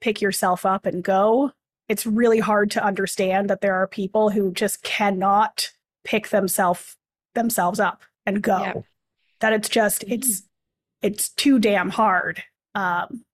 pick 0.00 0.20
yourself 0.20 0.66
up 0.66 0.86
and 0.86 1.02
go, 1.02 1.52
it's 1.88 2.06
really 2.06 2.40
hard 2.40 2.70
to 2.72 2.84
understand 2.84 3.48
that 3.50 3.60
there 3.60 3.74
are 3.74 3.86
people 3.86 4.30
who 4.30 4.52
just 4.52 4.82
cannot 4.82 5.70
pick 6.04 6.28
themselves 6.28 6.96
themselves 7.34 7.80
up 7.80 8.02
and 8.24 8.42
go. 8.42 8.58
Yeah. 8.60 8.74
That 9.40 9.52
it's 9.52 9.68
just 9.68 10.04
it's 10.08 10.42
it's 11.02 11.28
too 11.30 11.58
damn 11.58 11.90
hard. 11.90 12.42
Um 12.74 13.24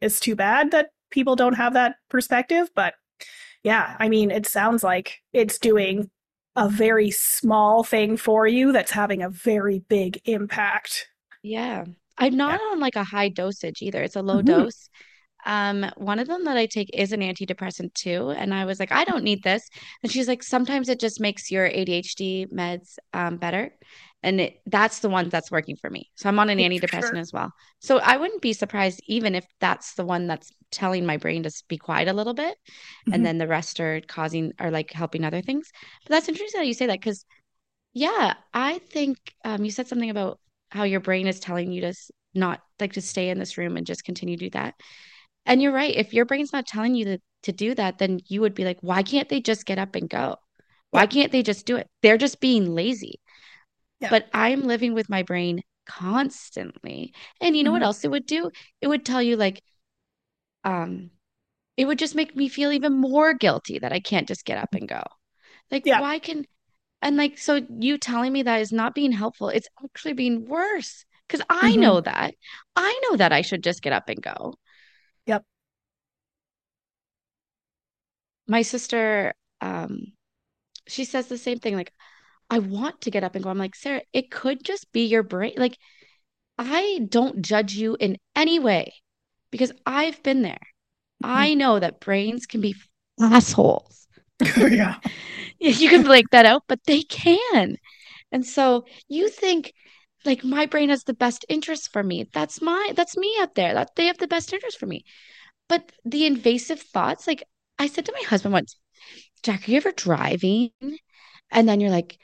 it's 0.00 0.20
too 0.20 0.34
bad 0.34 0.70
that 0.72 0.90
people 1.10 1.36
don't 1.36 1.54
have 1.54 1.74
that 1.74 1.96
perspective, 2.08 2.70
but 2.74 2.94
yeah, 3.62 3.96
I 4.00 4.08
mean, 4.08 4.30
it 4.30 4.46
sounds 4.46 4.82
like 4.82 5.20
it's 5.32 5.58
doing 5.58 6.10
a 6.56 6.68
very 6.68 7.10
small 7.10 7.84
thing 7.84 8.16
for 8.16 8.46
you 8.46 8.72
that's 8.72 8.90
having 8.90 9.22
a 9.22 9.30
very 9.30 9.78
big 9.88 10.20
impact. 10.24 11.06
Yeah. 11.42 11.84
I'm 12.18 12.36
not 12.36 12.60
on 12.60 12.80
like 12.80 12.96
a 12.96 13.04
high 13.04 13.28
dosage 13.30 13.80
either. 13.80 14.02
It's 14.02 14.16
a 14.16 14.22
low 14.22 14.42
Mhm. 14.42 14.46
dose. 14.46 14.90
Um, 15.44 15.90
one 15.96 16.18
of 16.18 16.28
them 16.28 16.44
that 16.44 16.56
I 16.56 16.66
take 16.66 16.90
is 16.94 17.12
an 17.12 17.20
antidepressant 17.20 17.94
too. 17.94 18.30
And 18.30 18.54
I 18.54 18.64
was 18.64 18.78
like, 18.78 18.92
I 18.92 19.04
don't 19.04 19.24
need 19.24 19.42
this. 19.42 19.68
And 20.02 20.10
she's 20.10 20.28
like, 20.28 20.42
sometimes 20.42 20.88
it 20.88 21.00
just 21.00 21.20
makes 21.20 21.50
your 21.50 21.68
ADHD 21.68 22.52
meds 22.52 22.98
um, 23.12 23.36
better. 23.36 23.72
And 24.22 24.40
it, 24.40 24.60
that's 24.66 25.00
the 25.00 25.08
one 25.08 25.28
that's 25.28 25.50
working 25.50 25.76
for 25.76 25.90
me. 25.90 26.10
So 26.14 26.28
I'm 26.28 26.38
on 26.38 26.48
an 26.48 26.58
antidepressant 26.58 27.10
sure. 27.10 27.16
as 27.18 27.32
well. 27.32 27.50
So 27.80 27.98
I 27.98 28.16
wouldn't 28.16 28.42
be 28.42 28.52
surprised 28.52 29.00
even 29.06 29.34
if 29.34 29.44
that's 29.58 29.94
the 29.94 30.04
one 30.04 30.28
that's 30.28 30.50
telling 30.70 31.04
my 31.04 31.16
brain 31.16 31.42
to 31.42 31.50
be 31.68 31.76
quiet 31.76 32.08
a 32.08 32.12
little 32.12 32.34
bit. 32.34 32.56
Mhm. 33.08 33.14
And 33.14 33.26
then 33.26 33.38
the 33.38 33.48
rest 33.48 33.80
are 33.80 34.00
causing 34.02 34.52
or 34.60 34.70
like 34.70 34.92
helping 34.92 35.24
other 35.24 35.42
things. 35.42 35.70
But 36.04 36.10
that's 36.10 36.28
interesting 36.28 36.60
that 36.60 36.68
you 36.68 36.74
say 36.74 36.86
that 36.86 37.00
because 37.00 37.24
yeah, 37.94 38.34
I 38.54 38.78
think 38.78 39.18
um, 39.44 39.64
you 39.64 39.70
said 39.70 39.88
something 39.88 40.10
about 40.10 40.38
how 40.70 40.84
your 40.84 41.00
brain 41.00 41.26
is 41.26 41.40
telling 41.40 41.72
you 41.72 41.82
to 41.82 41.94
not 42.34 42.60
like 42.80 42.94
to 42.94 43.02
stay 43.02 43.28
in 43.28 43.38
this 43.38 43.58
room 43.58 43.76
and 43.76 43.86
just 43.86 44.04
continue 44.04 44.36
to 44.36 44.46
do 44.46 44.50
that. 44.50 44.74
And 45.46 45.62
you're 45.62 45.72
right. 45.72 45.94
If 45.94 46.14
your 46.14 46.24
brain's 46.24 46.52
not 46.52 46.66
telling 46.66 46.94
you 46.94 47.04
to, 47.06 47.18
to 47.44 47.52
do 47.52 47.74
that, 47.74 47.98
then 47.98 48.20
you 48.28 48.40
would 48.40 48.54
be 48.54 48.64
like, 48.64 48.78
why 48.80 49.02
can't 49.02 49.28
they 49.28 49.40
just 49.40 49.66
get 49.66 49.78
up 49.78 49.94
and 49.96 50.08
go? 50.08 50.36
Why 50.90 51.06
can't 51.06 51.32
they 51.32 51.42
just 51.42 51.66
do 51.66 51.76
it? 51.76 51.88
They're 52.02 52.18
just 52.18 52.40
being 52.40 52.74
lazy. 52.74 53.20
Yeah. 54.00 54.10
But 54.10 54.28
I'm 54.34 54.62
living 54.62 54.94
with 54.94 55.08
my 55.08 55.22
brain 55.22 55.62
constantly. 55.86 57.14
And 57.40 57.56
you 57.56 57.64
know 57.64 57.72
what 57.72 57.82
Mhm. 57.82 57.86
else 57.86 58.04
it 58.04 58.10
would 58.10 58.26
do? 58.26 58.50
It 58.80 58.88
would 58.88 59.04
tell 59.06 59.22
you 59.22 59.36
like, 59.36 59.62
um, 60.64 61.10
it 61.76 61.86
would 61.86 61.98
just 61.98 62.14
make 62.16 62.36
me 62.36 62.48
feel 62.48 62.72
even 62.72 62.94
more 62.94 63.34
guilty 63.34 63.78
that 63.80 63.92
I 63.92 64.00
can't 64.00 64.28
just 64.28 64.44
get 64.44 64.58
up 64.58 64.74
and 64.74 64.88
go. 64.88 65.02
Like, 65.70 65.86
Yeah. 65.86 66.00
why 66.00 66.18
can 66.20 66.46
and 67.02 67.16
like 67.16 67.38
so 67.38 67.60
you 67.80 67.98
telling 67.98 68.32
me 68.32 68.42
that 68.44 68.60
is 68.62 68.72
not 68.72 68.94
being 68.94 69.12
helpful. 69.12 69.50
It's 69.50 69.68
actually 69.84 70.14
being 70.14 70.46
worse. 70.46 71.04
Because 71.28 71.44
I 71.50 71.76
Mhm. 71.76 71.80
know 71.80 72.00
that. 72.02 72.34
I 72.76 73.00
know 73.10 73.16
that 73.18 73.32
I 73.32 73.42
should 73.42 73.64
just 73.64 73.82
get 73.82 73.92
up 73.94 74.08
and 74.08 74.22
go. 74.22 74.54
My 78.46 78.62
sister, 78.62 79.34
um, 79.60 80.12
she 80.88 81.04
says 81.04 81.28
the 81.28 81.38
same 81.38 81.58
thing. 81.58 81.76
Like, 81.76 81.92
I 82.50 82.58
want 82.58 83.02
to 83.02 83.10
get 83.10 83.24
up 83.24 83.34
and 83.34 83.44
go. 83.44 83.50
I'm 83.50 83.58
like, 83.58 83.74
Sarah, 83.74 84.02
it 84.12 84.30
could 84.30 84.64
just 84.64 84.92
be 84.92 85.06
your 85.06 85.22
brain. 85.22 85.54
Like, 85.56 85.78
I 86.58 87.06
don't 87.08 87.42
judge 87.42 87.74
you 87.74 87.96
in 87.98 88.18
any 88.36 88.58
way 88.58 88.94
because 89.50 89.72
I've 89.86 90.22
been 90.22 90.42
there. 90.42 90.60
I 91.22 91.54
know 91.54 91.78
that 91.78 92.00
brains 92.00 92.46
can 92.46 92.60
be 92.60 92.74
assholes. 93.20 94.06
yeah. 94.56 94.96
You 95.60 95.88
can 95.88 96.02
blank 96.02 96.30
that 96.30 96.44
out, 96.44 96.64
but 96.66 96.80
they 96.86 97.02
can. 97.02 97.76
And 98.32 98.44
so 98.44 98.84
you 99.08 99.28
think 99.28 99.72
like 100.24 100.44
my 100.44 100.66
brain 100.66 100.88
has 100.88 101.04
the 101.04 101.14
best 101.14 101.44
interest 101.48 101.92
for 101.92 102.02
me. 102.02 102.28
That's 102.32 102.60
my 102.60 102.92
that's 102.96 103.16
me 103.16 103.36
out 103.40 103.54
there. 103.54 103.74
That 103.74 103.90
they 103.96 104.06
have 104.06 104.18
the 104.18 104.26
best 104.26 104.52
interest 104.52 104.78
for 104.78 104.86
me. 104.86 105.04
But 105.68 105.92
the 106.04 106.26
invasive 106.26 106.80
thoughts, 106.80 107.26
like 107.26 107.44
I 107.82 107.86
said 107.88 108.06
to 108.06 108.12
my 108.12 108.26
husband 108.28 108.52
once, 108.52 108.76
Jack, 109.42 109.68
are 109.68 109.72
you 109.72 109.78
ever 109.78 109.92
driving? 109.92 110.70
And 111.50 111.68
then 111.68 111.80
you're 111.80 111.90
like, 111.90 112.18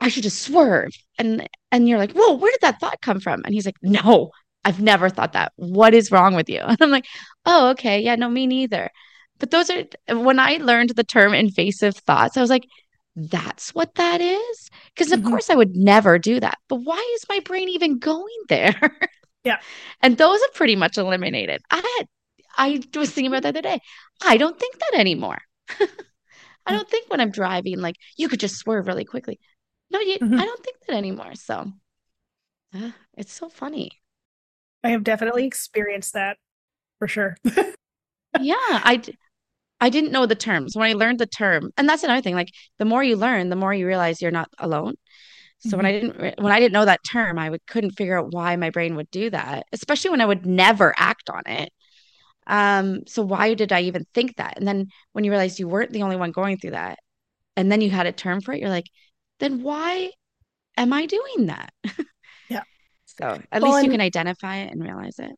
I 0.00 0.08
should 0.08 0.22
just 0.24 0.42
swerve. 0.42 0.92
And 1.18 1.48
and 1.72 1.88
you're 1.88 1.98
like, 1.98 2.12
whoa, 2.12 2.34
where 2.34 2.52
did 2.52 2.62
that 2.62 2.80
thought 2.80 3.00
come 3.02 3.20
from? 3.20 3.42
And 3.44 3.54
he's 3.54 3.66
like, 3.66 3.76
No, 3.82 4.30
I've 4.64 4.80
never 4.82 5.08
thought 5.10 5.34
that. 5.34 5.52
What 5.56 5.94
is 5.94 6.10
wrong 6.12 6.34
with 6.34 6.48
you? 6.48 6.60
And 6.66 6.78
I'm 6.80 6.90
like, 6.90 7.06
oh, 7.46 7.70
okay. 7.70 8.00
Yeah, 8.00 8.16
no, 8.16 8.28
me 8.30 8.46
neither. 8.46 8.90
But 9.38 9.50
those 9.50 9.70
are 9.70 9.84
when 10.08 10.38
I 10.38 10.56
learned 10.58 10.90
the 10.90 11.04
term 11.04 11.34
invasive 11.34 11.96
thoughts, 11.96 12.36
I 12.36 12.40
was 12.42 12.50
like, 12.50 12.64
that's 13.16 13.74
what 13.74 13.94
that 13.96 14.20
is? 14.20 14.70
Because 14.94 15.12
of 15.12 15.20
Mhm. 15.20 15.30
course 15.30 15.50
I 15.50 15.54
would 15.56 15.76
never 15.76 16.18
do 16.18 16.40
that. 16.40 16.58
But 16.68 16.76
why 16.76 17.02
is 17.16 17.26
my 17.28 17.40
brain 17.40 17.68
even 17.70 17.98
going 17.98 18.38
there? 18.48 18.78
Yeah. 19.44 19.60
And 20.02 20.16
those 20.18 20.40
are 20.40 20.52
pretty 20.54 20.76
much 20.76 20.98
eliminated. 20.98 21.62
I 21.70 21.76
had 21.98 22.06
I 22.56 22.80
was 22.96 23.10
thinking 23.10 23.32
about 23.32 23.42
the 23.42 23.48
other 23.50 23.62
day. 23.62 23.80
I 24.22 24.36
don't 24.36 24.58
think 24.58 24.78
that 24.78 24.98
anymore. 24.98 25.38
I 26.66 26.72
don't 26.72 26.88
think 26.88 27.10
when 27.10 27.20
I'm 27.20 27.30
driving, 27.30 27.80
like 27.80 27.96
you 28.16 28.28
could 28.28 28.40
just 28.40 28.56
swerve 28.56 28.86
really 28.86 29.04
quickly. 29.04 29.38
No, 29.90 30.00
you, 30.00 30.18
Mhm. 30.20 30.38
I 30.38 30.44
don't 30.44 30.64
think 30.64 30.78
that 30.86 30.96
anymore. 30.96 31.34
So 31.34 31.72
uh, 32.74 32.90
it's 33.16 33.32
so 33.32 33.48
funny. 33.48 33.90
I 34.82 34.90
have 34.90 35.04
definitely 35.04 35.46
experienced 35.46 36.14
that 36.14 36.38
for 36.98 37.08
sure. 37.08 37.36
Yeah, 38.38 38.54
I, 38.60 39.02
I 39.80 39.90
didn't 39.90 40.12
know 40.12 40.26
the 40.26 40.36
terms. 40.36 40.76
When 40.76 40.88
I 40.88 40.94
learned 40.94 41.18
the 41.20 41.26
term, 41.26 41.70
and 41.76 41.88
that's 41.88 42.04
another 42.04 42.22
thing, 42.22 42.34
like 42.34 42.50
the 42.78 42.84
more 42.86 43.02
you 43.04 43.16
learn, 43.16 43.50
the 43.50 43.56
more 43.56 43.74
you 43.74 43.86
realize 43.86 44.22
you're 44.22 44.30
not 44.30 44.50
alone. 44.58 44.94
So 45.60 45.76
when 45.76 45.86
I 45.86 45.92
didn't 45.92 46.18
re- 46.20 46.34
when 46.38 46.52
I 46.52 46.60
didn't 46.60 46.72
know 46.74 46.86
that 46.86 47.00
term, 47.10 47.38
I 47.38 47.50
would, 47.50 47.66
couldn't 47.66 47.92
figure 47.92 48.18
out 48.18 48.32
why 48.32 48.56
my 48.56 48.70
brain 48.70 48.96
would 48.96 49.10
do 49.10 49.30
that, 49.30 49.66
especially 49.72 50.10
when 50.10 50.20
I 50.22 50.26
would 50.26 50.46
never 50.46 50.94
act 50.98 51.30
on 51.30 51.42
it. 51.46 51.72
Um, 52.50 53.02
so 53.06 53.22
why 53.22 53.54
did 53.54 53.72
I 53.72 53.82
even 53.82 54.04
think 54.12 54.36
that? 54.36 54.58
And 54.58 54.66
then 54.68 54.88
when 55.12 55.24
you 55.24 55.30
realize 55.30 55.58
you 55.60 55.68
weren't 55.68 55.92
the 55.92 56.02
only 56.02 56.16
one 56.16 56.32
going 56.32 56.58
through 56.58 56.72
that, 56.72 56.98
and 57.56 57.70
then 57.70 57.80
you 57.80 57.90
had 57.90 58.06
a 58.06 58.12
term 58.12 58.40
for 58.40 58.52
it, 58.52 58.60
you're 58.60 58.68
like, 58.68 58.90
then 59.38 59.62
why 59.62 60.10
am 60.76 60.92
I 60.92 61.06
doing 61.06 61.46
that? 61.46 61.72
Yeah. 62.50 62.62
So 63.06 63.40
at 63.52 63.62
Well, 63.62 63.70
least 63.72 63.84
you 63.84 63.90
and- 63.90 63.92
can 63.92 64.00
identify 64.00 64.56
it 64.58 64.72
and 64.72 64.82
realize 64.82 65.18
it. 65.20 65.30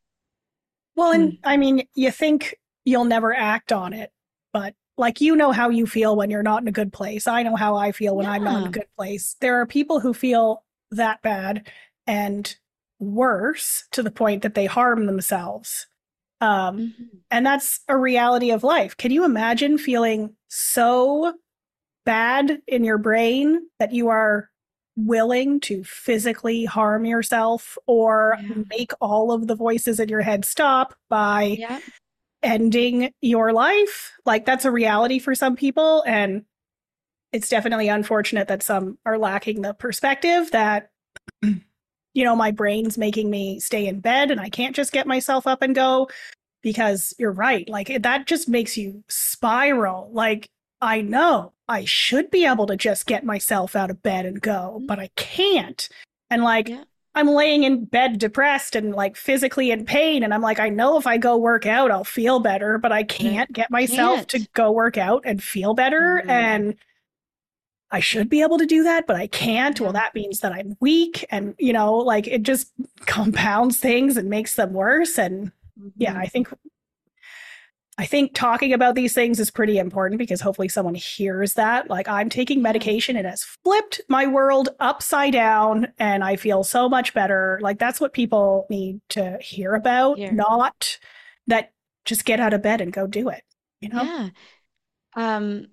Well, 0.97 1.13
Hmm. 1.13 1.21
and 1.21 1.39
I 1.45 1.57
mean, 1.59 1.87
you 1.95 2.11
think 2.11 2.57
you'll 2.85 3.05
never 3.05 3.35
act 3.35 3.71
on 3.73 3.93
it, 3.93 4.11
but 4.53 4.75
like 4.97 5.21
you 5.21 5.37
know 5.37 5.53
how 5.53 5.69
you 5.69 5.87
feel 5.87 6.17
when 6.17 6.31
you're 6.31 6.43
not 6.43 6.63
in 6.63 6.69
a 6.69 6.73
good 6.73 6.93
place. 6.93 7.27
I 7.27 7.43
know 7.43 7.57
how 7.57 7.77
I 7.77 7.93
feel 7.93 8.17
when 8.17 8.27
I'm 8.27 8.45
not 8.45 8.63
in 8.63 8.69
a 8.69 8.71
good 8.71 8.89
place. 8.97 9.37
There 9.41 9.61
are 9.61 9.67
people 9.67 10.01
who 10.01 10.15
feel 10.15 10.65
that 10.91 11.21
bad 11.23 11.69
and 12.07 12.55
worse 12.99 13.85
to 13.93 14.03
the 14.03 14.11
point 14.11 14.43
that 14.43 14.55
they 14.55 14.67
harm 14.67 15.07
themselves. 15.07 15.87
Um, 16.43 16.95
Mhm. 17.01 17.21
and 17.31 17.47
that's 17.47 17.81
a 17.89 17.97
reality 17.97 18.51
of 18.51 18.65
life. 18.65 18.97
Can 18.99 19.11
you 19.13 19.25
imagine 19.25 19.79
feeling 19.79 20.37
so 20.49 21.35
bad 22.05 22.61
in 22.67 22.85
your 22.85 22.99
brain 22.99 23.61
that 23.79 23.93
you 23.93 24.09
are 24.09 24.51
willing 24.97 25.61
to 25.61 25.85
physically 25.85 26.65
harm 26.67 27.05
yourself 27.07 27.79
or 27.87 28.39
Yeah. 28.43 28.63
make 28.69 28.93
all 29.01 29.33
of 29.33 29.47
the 29.47 29.55
voices 29.55 30.01
in 30.01 30.09
your 30.09 30.21
head 30.21 30.45
stop 30.45 30.95
by 31.09 31.57
Yeah. 31.59 31.79
ending 32.43 33.13
your 33.23 33.53
life? 33.53 34.13
Like, 34.27 34.45
that's 34.45 34.65
a 34.65 34.71
reality 34.71 35.19
for 35.19 35.35
some 35.35 35.57
people. 35.57 36.03
And 36.07 36.45
it's 37.33 37.49
definitely 37.49 37.89
unfortunate 37.89 38.49
that 38.49 38.63
some 38.63 38.99
are 39.07 39.19
lacking 39.19 39.63
the 39.63 39.75
perspective 39.75 40.51
that, 40.53 40.91
you 42.15 42.25
know, 42.25 42.37
my 42.37 42.51
brain's 42.51 42.99
making 42.99 43.31
me 43.31 43.59
stay 43.61 43.87
in 43.87 44.01
bed 44.01 44.31
and 44.31 44.41
I 44.41 44.49
can't 44.51 44.77
just 44.77 44.93
get 44.93 45.07
myself 45.07 45.47
up 45.47 45.63
and 45.63 45.75
go 45.75 46.09
because 46.63 47.15
you're 47.19 47.33
right. 47.33 47.69
Like, 47.69 48.03
that 48.03 48.27
just 48.27 48.49
makes 48.49 48.77
you 48.77 49.03
spiral. 49.09 50.11
Like, 50.13 50.49
I 50.81 51.01
know 51.01 51.53
I 51.69 51.85
should 51.85 52.31
be 52.31 52.45
able 52.45 52.67
to 52.67 52.77
just 52.77 53.07
get 53.07 53.25
myself 53.25 53.75
out 53.77 53.91
of 53.91 54.03
bed 54.03 54.27
and 54.27 54.41
go, 54.41 54.79
Mhm. 54.83 54.87
but 54.87 54.99
I 54.99 55.11
can't. 55.17 55.89
And 56.31 56.43
like, 56.45 56.69
Yeah. 56.69 56.85
I'm 57.15 57.29
laying 57.29 57.65
in 57.65 57.85
bed 57.85 58.19
depressed 58.19 58.75
and 58.75 58.95
like 58.95 59.17
physically 59.17 59.71
in 59.71 59.85
pain. 59.85 60.23
And 60.23 60.33
I'm 60.33 60.41
like, 60.41 60.59
I 60.59 60.71
know 60.71 60.97
if 60.99 61.07
I 61.07 61.19
go 61.19 61.37
work 61.37 61.67
out, 61.67 61.91
I'll 61.91 62.05
feel 62.05 62.41
better, 62.41 62.79
but 62.79 62.91
I 62.91 63.03
can't 63.03 63.53
get 63.53 63.71
myself 63.71 64.27
to 64.29 64.39
can't. 64.39 64.53
go 64.55 64.73
work 64.73 64.97
out 64.97 65.23
and 65.27 65.43
feel 65.43 65.75
better. 65.75 66.23
Mhm. 66.25 66.31
And 66.31 66.75
I 67.93 68.01
should 68.01 68.31
be 68.31 68.41
able 68.41 68.57
to 68.59 68.65
do 68.65 68.83
that, 68.85 69.07
but 69.07 69.17
I 69.17 69.27
can't. 69.27 69.79
Well, 69.79 69.93
that 69.93 70.15
means 70.15 70.41
that 70.41 70.53
I'm 70.53 70.77
weak. 70.81 71.27
And, 71.31 71.55
you 71.59 71.75
know, 71.75 71.95
like 71.95 72.27
it 72.27 72.43
just 72.43 72.73
compounds 73.07 73.77
things 73.77 74.17
and 74.17 74.31
makes 74.31 74.57
them 74.57 74.73
worse. 74.73 75.19
And 75.19 75.53
yeah. 75.97 76.17
I 76.17 76.27
think. 76.27 76.49
I 77.99 78.07
think 78.07 78.33
talking 78.33 78.73
about 78.73 78.95
these 78.95 79.13
things 79.13 79.39
is 79.39 79.51
pretty 79.51 79.77
important 79.77 80.19
because 80.19 80.41
hopefully 80.41 80.69
someone 80.69 80.95
hears 80.95 81.53
that. 81.55 81.91
Like, 81.91 82.09
I'm 82.09 82.31
taking 82.31 82.63
medication, 82.63 83.17
it 83.17 83.27
has 83.27 83.45
flipped 83.45 84.01
my 84.09 84.27
world 84.27 84.71
upside 84.81 85.35
down, 85.35 85.89
and 85.99 86.25
I 86.25 86.37
feel 86.37 86.65
so 86.65 86.89
much 86.89 87.13
better. 87.13 87.61
Like, 87.61 87.79
that's 87.79 88.01
what 88.01 88.15
people 88.15 88.67
need 88.71 89.03
to 89.11 89.37
hear 89.43 89.75
about, 89.75 90.19
not 90.19 90.99
that 91.49 91.73
just 92.07 92.25
get 92.25 92.41
out 92.41 92.55
of 92.55 92.63
bed 92.63 92.81
and 92.81 92.95
go 92.95 93.07
do 93.07 93.29
it. 93.29 93.43
You 93.81 93.91
know? 93.91 94.03
Yeah. 94.03 94.29
Um, 95.15 95.67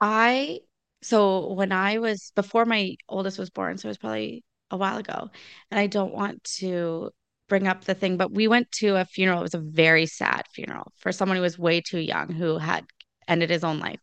I 0.00 0.60
so 1.02 1.52
when 1.52 1.72
I 1.72 1.98
was 1.98 2.32
before 2.34 2.64
my 2.64 2.96
oldest 3.08 3.38
was 3.38 3.50
born, 3.50 3.78
so 3.78 3.88
it 3.88 3.90
was 3.90 3.98
probably 3.98 4.44
a 4.70 4.76
while 4.76 4.98
ago, 4.98 5.30
and 5.70 5.80
I 5.80 5.86
don't 5.86 6.14
want 6.14 6.42
to 6.58 7.10
bring 7.48 7.66
up 7.68 7.84
the 7.84 7.94
thing, 7.94 8.16
but 8.16 8.32
we 8.32 8.48
went 8.48 8.70
to 8.72 8.96
a 8.96 9.04
funeral. 9.04 9.40
It 9.40 9.42
was 9.42 9.54
a 9.54 9.60
very 9.60 10.06
sad 10.06 10.44
funeral 10.54 10.92
for 10.98 11.12
someone 11.12 11.36
who 11.36 11.42
was 11.42 11.58
way 11.58 11.80
too 11.80 12.00
young, 12.00 12.32
who 12.32 12.58
had 12.58 12.84
ended 13.28 13.50
his 13.50 13.64
own 13.64 13.78
life, 13.78 14.00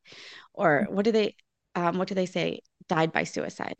or 0.54 0.88
what 0.89 1.06
do 1.06 1.12
they, 1.12 1.36
um, 1.76 1.97
what 1.97 2.08
do 2.08 2.16
they 2.16 2.26
say? 2.26 2.60
Died 2.88 3.12
by 3.12 3.24
suicide. 3.24 3.76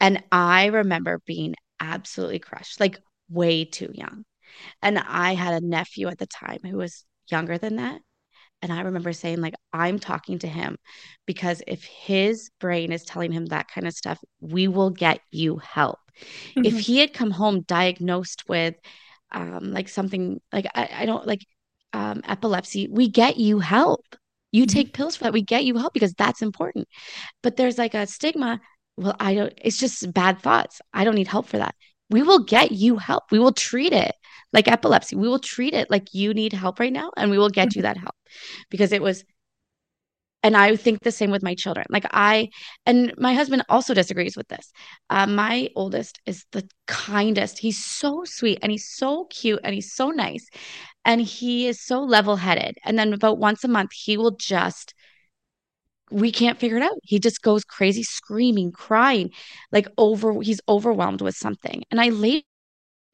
And 0.00 0.22
I 0.32 0.66
remember 0.66 1.20
being 1.26 1.54
absolutely 1.80 2.38
crushed, 2.38 2.80
like 2.80 2.98
way 3.28 3.64
too 3.64 3.90
young. 3.94 4.24
And 4.82 4.98
I 4.98 5.34
had 5.34 5.62
a 5.62 5.66
nephew 5.66 6.08
at 6.08 6.18
the 6.18 6.26
time 6.26 6.60
who 6.64 6.76
was 6.78 7.04
younger 7.30 7.58
than 7.58 7.76
that. 7.76 8.00
And 8.62 8.72
I 8.72 8.80
remember 8.82 9.12
saying, 9.12 9.40
like, 9.40 9.54
I'm 9.72 9.98
talking 9.98 10.38
to 10.40 10.48
him 10.48 10.76
because 11.26 11.62
if 11.66 11.84
his 11.84 12.50
brain 12.60 12.92
is 12.92 13.04
telling 13.04 13.32
him 13.32 13.46
that 13.46 13.68
kind 13.68 13.86
of 13.86 13.94
stuff, 13.94 14.18
we 14.40 14.68
will 14.68 14.90
get 14.90 15.20
you 15.30 15.58
help. 15.58 15.98
If 16.62 16.78
Mhm. 16.78 16.80
he 16.80 16.98
had 16.98 17.12
come 17.12 17.30
home 17.30 17.62
diagnosed 17.62 18.44
with 18.48 18.74
um, 19.32 19.72
like 19.72 19.88
something 19.88 20.40
like 20.52 20.66
I, 20.74 20.88
I 21.00 21.06
don't 21.06 21.26
like 21.26 21.44
um, 21.92 22.22
epilepsy, 22.24 22.88
we 22.90 23.08
get 23.08 23.36
you 23.36 23.60
help. 23.60 24.04
You 24.50 24.64
Mhm. 24.64 24.66
take 24.66 24.94
pills 24.94 25.16
for 25.16 25.24
that, 25.24 25.32
we 25.32 25.42
get 25.42 25.64
you 25.64 25.76
help 25.76 25.92
because 25.92 26.14
that's 26.14 26.42
important. 26.42 26.88
But 27.42 27.56
there's 27.56 27.78
like 27.78 27.94
a 27.94 28.06
stigma. 28.06 28.60
Well, 28.96 29.16
I 29.20 29.34
don't, 29.34 29.52
it's 29.58 29.78
just 29.78 30.12
bad 30.12 30.40
thoughts. 30.40 30.80
I 30.92 31.04
don't 31.04 31.14
need 31.14 31.28
help 31.28 31.46
for 31.48 31.58
that. 31.58 31.74
We 32.10 32.22
will 32.22 32.40
get 32.44 32.72
you 32.72 32.96
help. 32.96 33.24
We 33.30 33.38
will 33.38 33.52
treat 33.52 33.92
it 33.92 34.14
like 34.52 34.68
epilepsy. 34.68 35.16
We 35.16 35.28
will 35.28 35.38
treat 35.38 35.74
it 35.74 35.90
like 35.90 36.14
you 36.14 36.34
need 36.34 36.52
help 36.52 36.80
right 36.80 36.92
now 36.92 37.10
and 37.16 37.30
we 37.30 37.38
will 37.38 37.50
get 37.50 37.74
you 37.76 37.82
that 37.82 37.96
help 37.96 38.14
because 38.70 38.92
it 38.92 39.02
was 39.02 39.24
and 40.42 40.56
I 40.56 40.76
think 40.76 41.00
the 41.00 41.10
same 41.10 41.30
with 41.30 41.42
my 41.42 41.54
children. 41.54 41.86
Like 41.90 42.06
I, 42.12 42.50
and 42.86 43.12
my 43.18 43.34
husband 43.34 43.64
also 43.68 43.92
disagrees 43.92 44.36
with 44.36 44.46
this. 44.48 44.72
Uh, 45.10 45.26
my 45.26 45.68
oldest 45.74 46.20
is 46.26 46.44
the 46.52 46.68
kindest. 46.86 47.58
He's 47.58 47.84
so 47.84 48.22
sweet 48.24 48.58
and 48.62 48.70
he's 48.70 48.88
so 48.88 49.24
cute 49.26 49.60
and 49.64 49.74
he's 49.74 49.92
so 49.92 50.10
nice 50.10 50.46
and 51.04 51.20
he 51.20 51.66
is 51.66 51.84
so 51.84 52.02
level 52.02 52.36
headed. 52.36 52.78
And 52.84 52.98
then 52.98 53.12
about 53.12 53.38
once 53.38 53.64
a 53.64 53.68
month, 53.68 53.90
he 53.92 54.16
will 54.16 54.36
just, 54.36 54.94
we 56.10 56.30
can't 56.30 56.58
figure 56.58 56.76
it 56.76 56.82
out. 56.82 56.98
He 57.02 57.18
just 57.18 57.42
goes 57.42 57.64
crazy, 57.64 58.04
screaming, 58.04 58.70
crying, 58.70 59.30
like 59.72 59.88
over, 59.98 60.40
he's 60.40 60.60
overwhelmed 60.68 61.20
with 61.20 61.34
something. 61.36 61.82
And 61.90 62.00
I 62.00 62.10
label 62.10 62.38
it 62.38 62.44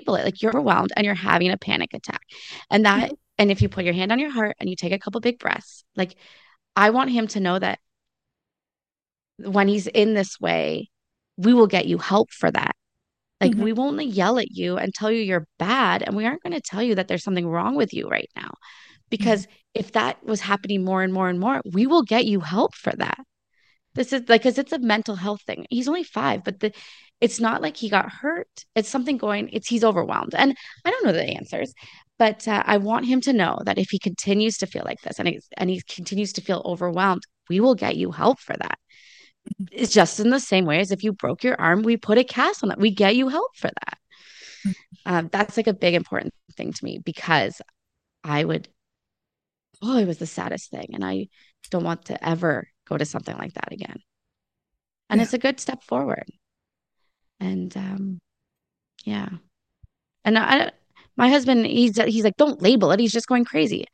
like 0.07 0.42
you're 0.42 0.51
overwhelmed 0.51 0.92
and 0.97 1.05
you're 1.05 1.14
having 1.14 1.51
a 1.51 1.57
panic 1.57 1.95
attack. 1.95 2.22
And 2.70 2.84
that, 2.84 3.12
and 3.38 3.51
if 3.51 3.62
you 3.62 3.68
put 3.68 3.84
your 3.84 3.95
hand 3.95 4.12
on 4.12 4.18
your 4.18 4.30
heart 4.30 4.57
and 4.61 4.68
you 4.68 4.76
take 4.76 4.92
a 4.92 4.99
couple 4.99 5.20
big 5.20 5.38
breaths, 5.38 5.84
like 5.97 6.16
I 6.76 6.90
want 6.90 7.11
him 7.11 7.26
to 7.28 7.40
know 7.40 7.59
that 7.59 7.78
when 9.38 9.68
he's 9.68 9.86
in 9.86 10.14
this 10.14 10.40
way, 10.40 10.90
we 11.36 11.55
will 11.55 11.66
get 11.66 11.86
you 11.86 11.99
help 11.99 12.32
for 12.32 12.51
that. 12.51 12.76
Like, 13.40 13.53
Mhm. 13.53 13.62
we 13.62 13.72
won't 13.72 14.03
yell 14.07 14.38
at 14.38 14.53
you 14.53 14.76
and 14.76 14.95
tell 14.95 15.11
you 15.11 15.20
you're 15.20 15.49
bad. 15.59 16.03
And 16.03 16.16
we 16.16 16.24
aren't 16.24 16.42
going 16.42 16.53
to 16.53 16.61
tell 16.61 16.82
you 16.82 16.95
that 16.95 17.09
there's 17.09 17.24
something 17.24 17.47
wrong 17.47 17.74
with 17.74 17.92
you 17.92 18.09
right 18.09 18.30
now. 18.36 18.55
Because 19.11 19.47
if 19.74 19.92
that 19.92 20.24
was 20.24 20.40
happening 20.40 20.84
more 20.84 21.03
and 21.03 21.12
more 21.12 21.28
and 21.28 21.38
more, 21.38 21.61
we 21.72 21.86
will 21.86 22.03
get 22.03 22.24
you 22.26 22.40
help 22.40 22.74
for 22.74 22.92
that. 22.97 23.18
This 23.95 24.12
is 24.12 24.28
like, 24.28 24.42
because 24.42 24.59
it's 24.59 24.72
a 24.72 24.78
mental 24.78 25.14
health 25.16 25.42
thing. 25.42 25.66
He's 25.70 25.88
only 25.88 26.03
five, 26.03 26.42
but 26.45 26.61
the, 26.61 26.72
it's 27.20 27.40
not 27.40 27.62
like 27.62 27.76
he 27.76 27.88
got 27.88 28.11
hurt. 28.11 28.49
It's 28.74 28.88
something 28.88 29.16
going, 29.16 29.49
it's 29.53 29.68
he's 29.68 29.84
overwhelmed. 29.84 30.34
And 30.34 30.57
I 30.84 30.90
don't 30.90 31.05
know 31.05 31.12
the 31.12 31.22
answers, 31.22 31.72
but 32.18 32.47
uh, 32.49 32.62
I 32.66 32.78
want 32.78 33.07
him 33.07 33.20
to 33.22 33.32
know 33.32 33.59
that 33.64 33.78
if 33.78 33.88
he 33.90 33.99
continues 33.99 34.59
to 34.59 34.66
feel 34.66 34.82
like 34.84 35.01
this 35.03 35.18
and 35.18 35.28
he, 35.28 35.40
and 35.57 35.70
he 35.70 35.80
continues 35.88 36.32
to 36.34 36.40
feel 36.40 36.62
overwhelmed, 36.64 37.22
we 37.49 37.61
will 37.61 37.74
get 37.74 37.97
you 37.97 38.11
help 38.11 38.40
for 38.40 38.57
that. 38.57 38.78
It's 39.70 39.92
just 39.92 40.20
in 40.20 40.30
the 40.30 40.40
same 40.40 40.64
way 40.64 40.80
as 40.80 40.90
if 40.90 41.05
you 41.05 41.12
broke 41.12 41.45
your 41.45 41.61
arm, 41.61 41.82
we 41.82 41.97
put 41.97 42.18
a 42.18 42.24
cast 42.24 42.64
on 42.64 42.72
it. 42.72 42.78
We 42.78 42.90
get 42.90 43.14
you 43.14 43.28
help 43.28 43.57
for 43.57 43.68
that. 43.68 44.74
Um, 45.07 45.28
that's 45.30 45.57
like 45.57 45.66
a 45.66 45.74
big 45.74 45.95
important 45.95 46.32
thing 46.57 46.72
to 46.72 46.84
me 46.84 46.99
because 46.99 47.61
I 48.24 48.42
would, 48.42 48.68
oh, 49.82 49.99
it 49.99 50.07
was 50.07 50.18
the 50.18 50.26
saddest 50.26 50.70
thing. 50.70 50.88
And 50.95 51.05
I 51.05 51.28
don't 51.70 51.84
want 51.84 52.07
to 52.07 52.26
ever 52.26 52.66
go 52.89 52.97
to 52.97 53.05
something 53.05 53.37
like 53.37 53.55
that 53.55 53.72
again. 53.72 53.97
And 55.11 55.18
Yeah. 55.18 55.24
it's 55.24 55.35
a 55.35 55.39
good 55.39 55.61
step 55.61 55.82
forward. 55.82 56.24
And 57.41 57.76
um, 57.76 58.20
yeah. 59.05 59.28
And 60.24 60.39
I, 60.39 60.72
my 61.16 61.28
husband, 61.28 61.66
he's 61.66 61.97
he's 61.97 62.24
like, 62.24 62.37
don't 62.37 62.62
label 62.62 62.91
it. 62.93 63.01
He's 63.01 63.12
just 63.12 63.28
going 63.28 63.45
crazy. 63.45 63.87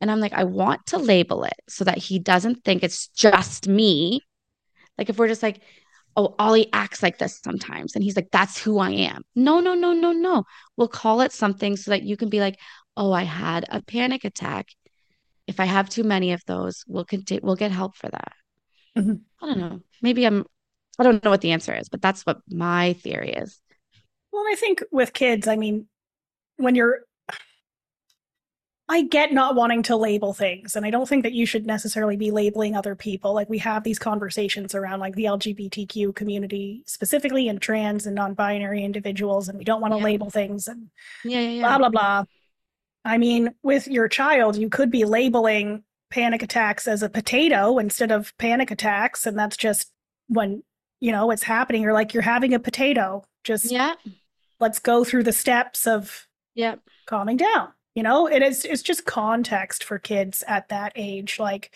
And 0.00 0.10
I'm 0.10 0.20
like, 0.20 0.32
I 0.32 0.44
want 0.44 0.84
to 0.86 0.98
label 0.98 1.44
it 1.44 1.54
so 1.68 1.84
that 1.84 1.98
he 1.98 2.18
doesn't 2.18 2.64
think 2.64 2.82
it's 2.82 3.08
just 3.08 3.68
me. 3.68 4.20
Like 4.98 5.08
if 5.10 5.18
we're 5.18 5.28
just 5.28 5.42
like, 5.42 5.60
oh, 6.16 6.34
Ollie 6.38 6.68
acts 6.72 7.02
like 7.02 7.18
this 7.18 7.40
sometimes. 7.42 7.94
And 7.94 8.02
he's 8.02 8.16
like, 8.16 8.28
that's 8.32 8.58
who 8.58 8.78
I 8.78 8.90
am. 8.90 9.22
No, 9.34 9.60
no, 9.60 9.74
no, 9.74 9.92
no, 9.92 10.12
no. 10.12 10.44
We'll 10.76 10.88
call 10.88 11.20
it 11.20 11.32
something 11.32 11.76
so 11.76 11.90
that 11.90 12.02
you 12.02 12.16
can 12.16 12.28
be 12.30 12.40
like, 12.40 12.58
oh, 12.96 13.12
I 13.12 13.22
had 13.24 13.66
a 13.70 13.82
panic 13.82 14.24
attack. 14.24 14.68
If 15.46 15.60
I 15.60 15.64
have 15.64 15.88
too 15.88 16.04
many 16.04 16.32
of 16.32 16.42
those, 16.46 16.84
we'll 16.88 17.04
continue, 17.04 17.40
we'll 17.44 17.56
get 17.56 17.70
help 17.70 17.96
for 17.96 18.08
that. 18.08 18.32
Mhm. 18.96 19.20
I 19.42 19.46
don't 19.46 19.58
know. 19.58 19.80
Maybe 20.02 20.26
I'm, 20.26 20.44
I 20.98 21.02
don't 21.04 21.22
know 21.22 21.30
what 21.30 21.40
the 21.42 21.52
answer 21.52 21.74
is, 21.74 21.88
but 21.88 22.02
that's 22.02 22.24
what 22.26 22.38
my 22.48 22.94
theory 22.94 23.30
is. 23.32 23.60
Well, 24.32 24.44
I 24.50 24.54
think 24.56 24.82
with 24.90 25.12
kids, 25.12 25.46
I 25.46 25.56
mean, 25.56 25.86
when 26.56 26.74
you're, 26.74 27.00
I 28.88 29.02
get 29.02 29.32
not 29.32 29.56
wanting 29.56 29.82
to 29.84 29.96
label 29.96 30.32
things, 30.32 30.76
and 30.76 30.86
I 30.86 30.90
don't 30.90 31.08
think 31.08 31.24
that 31.24 31.32
you 31.32 31.44
should 31.44 31.66
necessarily 31.66 32.16
be 32.16 32.30
labeling 32.30 32.76
other 32.76 32.94
people. 32.94 33.34
Like 33.34 33.50
we 33.50 33.58
have 33.58 33.82
these 33.82 33.98
conversations 33.98 34.76
around 34.76 35.00
like 35.00 35.16
the 35.16 35.24
LGBTQ 35.24 36.14
community 36.14 36.84
specifically, 36.86 37.48
and 37.48 37.60
trans 37.60 38.06
and 38.06 38.14
non-binary 38.14 38.84
individuals, 38.84 39.48
and 39.48 39.58
we 39.58 39.64
don't 39.64 39.80
want 39.80 39.92
to 39.92 39.98
Yeah. 39.98 40.04
label 40.04 40.30
things 40.30 40.68
and 40.68 40.88
Yeah, 41.24 41.40
yeah, 41.40 41.62
blah 41.62 41.78
blah 41.78 41.88
blah. 41.88 42.24
I 43.06 43.18
mean, 43.18 43.54
with 43.62 43.88
your 43.88 44.08
child, 44.08 44.56
you 44.56 44.68
could 44.68 44.90
be 44.90 45.04
labeling 45.04 45.84
panic 46.10 46.42
attacks 46.42 46.86
as 46.86 47.02
a 47.02 47.08
potato 47.08 47.78
instead 47.78 48.12
of 48.12 48.36
panic 48.38 48.70
attacks, 48.70 49.26
and 49.26 49.38
that's 49.38 49.56
just 49.56 49.92
when 50.28 50.62
you 51.00 51.12
know 51.12 51.30
it's 51.30 51.42
happening. 51.42 51.82
You're 51.82 51.92
like 51.92 52.14
you're 52.14 52.22
having 52.22 52.54
a 52.54 52.58
potato. 52.58 53.24
Just 53.44 53.70
Yeah, 53.70 53.94
let's 54.60 54.78
go 54.78 55.04
through 55.04 55.22
the 55.22 55.32
steps 55.32 55.86
of 55.86 56.26
yeah, 56.54 56.76
calming 57.06 57.36
down 57.36 57.72
you 57.96 58.02
know 58.02 58.28
it 58.28 58.42
is 58.42 58.64
it's 58.64 58.82
just 58.82 59.04
context 59.04 59.82
for 59.82 59.98
kids 59.98 60.44
at 60.46 60.68
that 60.68 60.92
age 60.94 61.40
like 61.40 61.74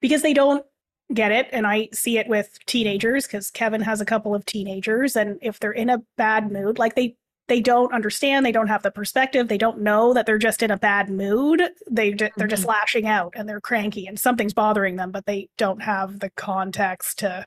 because 0.00 0.22
they 0.22 0.32
don't 0.32 0.64
get 1.12 1.30
it 1.30 1.48
and 1.52 1.66
i 1.66 1.88
see 1.92 2.16
it 2.16 2.28
with 2.28 2.56
teenagers 2.64 3.26
because 3.26 3.50
kevin 3.50 3.82
has 3.82 4.00
a 4.00 4.06
couple 4.06 4.34
of 4.34 4.46
teenagers 4.46 5.14
and 5.14 5.38
if 5.42 5.60
they're 5.60 5.72
in 5.72 5.90
a 5.90 6.02
bad 6.16 6.50
mood 6.50 6.78
like 6.78 6.94
they 6.94 7.14
they 7.48 7.60
don't 7.60 7.92
understand 7.92 8.46
they 8.46 8.52
don't 8.52 8.68
have 8.68 8.82
the 8.82 8.90
perspective 8.90 9.48
they 9.48 9.58
don't 9.58 9.80
know 9.80 10.14
that 10.14 10.26
they're 10.26 10.38
just 10.38 10.62
in 10.62 10.70
a 10.70 10.78
bad 10.78 11.10
mood 11.10 11.62
they 11.90 12.12
they're 12.12 12.28
mm-hmm. 12.28 12.48
just 12.48 12.64
lashing 12.64 13.06
out 13.06 13.32
and 13.36 13.48
they're 13.48 13.60
cranky 13.60 14.06
and 14.06 14.18
something's 14.18 14.54
bothering 14.54 14.96
them 14.96 15.10
but 15.10 15.26
they 15.26 15.48
don't 15.58 15.82
have 15.82 16.20
the 16.20 16.30
context 16.30 17.18
to 17.18 17.44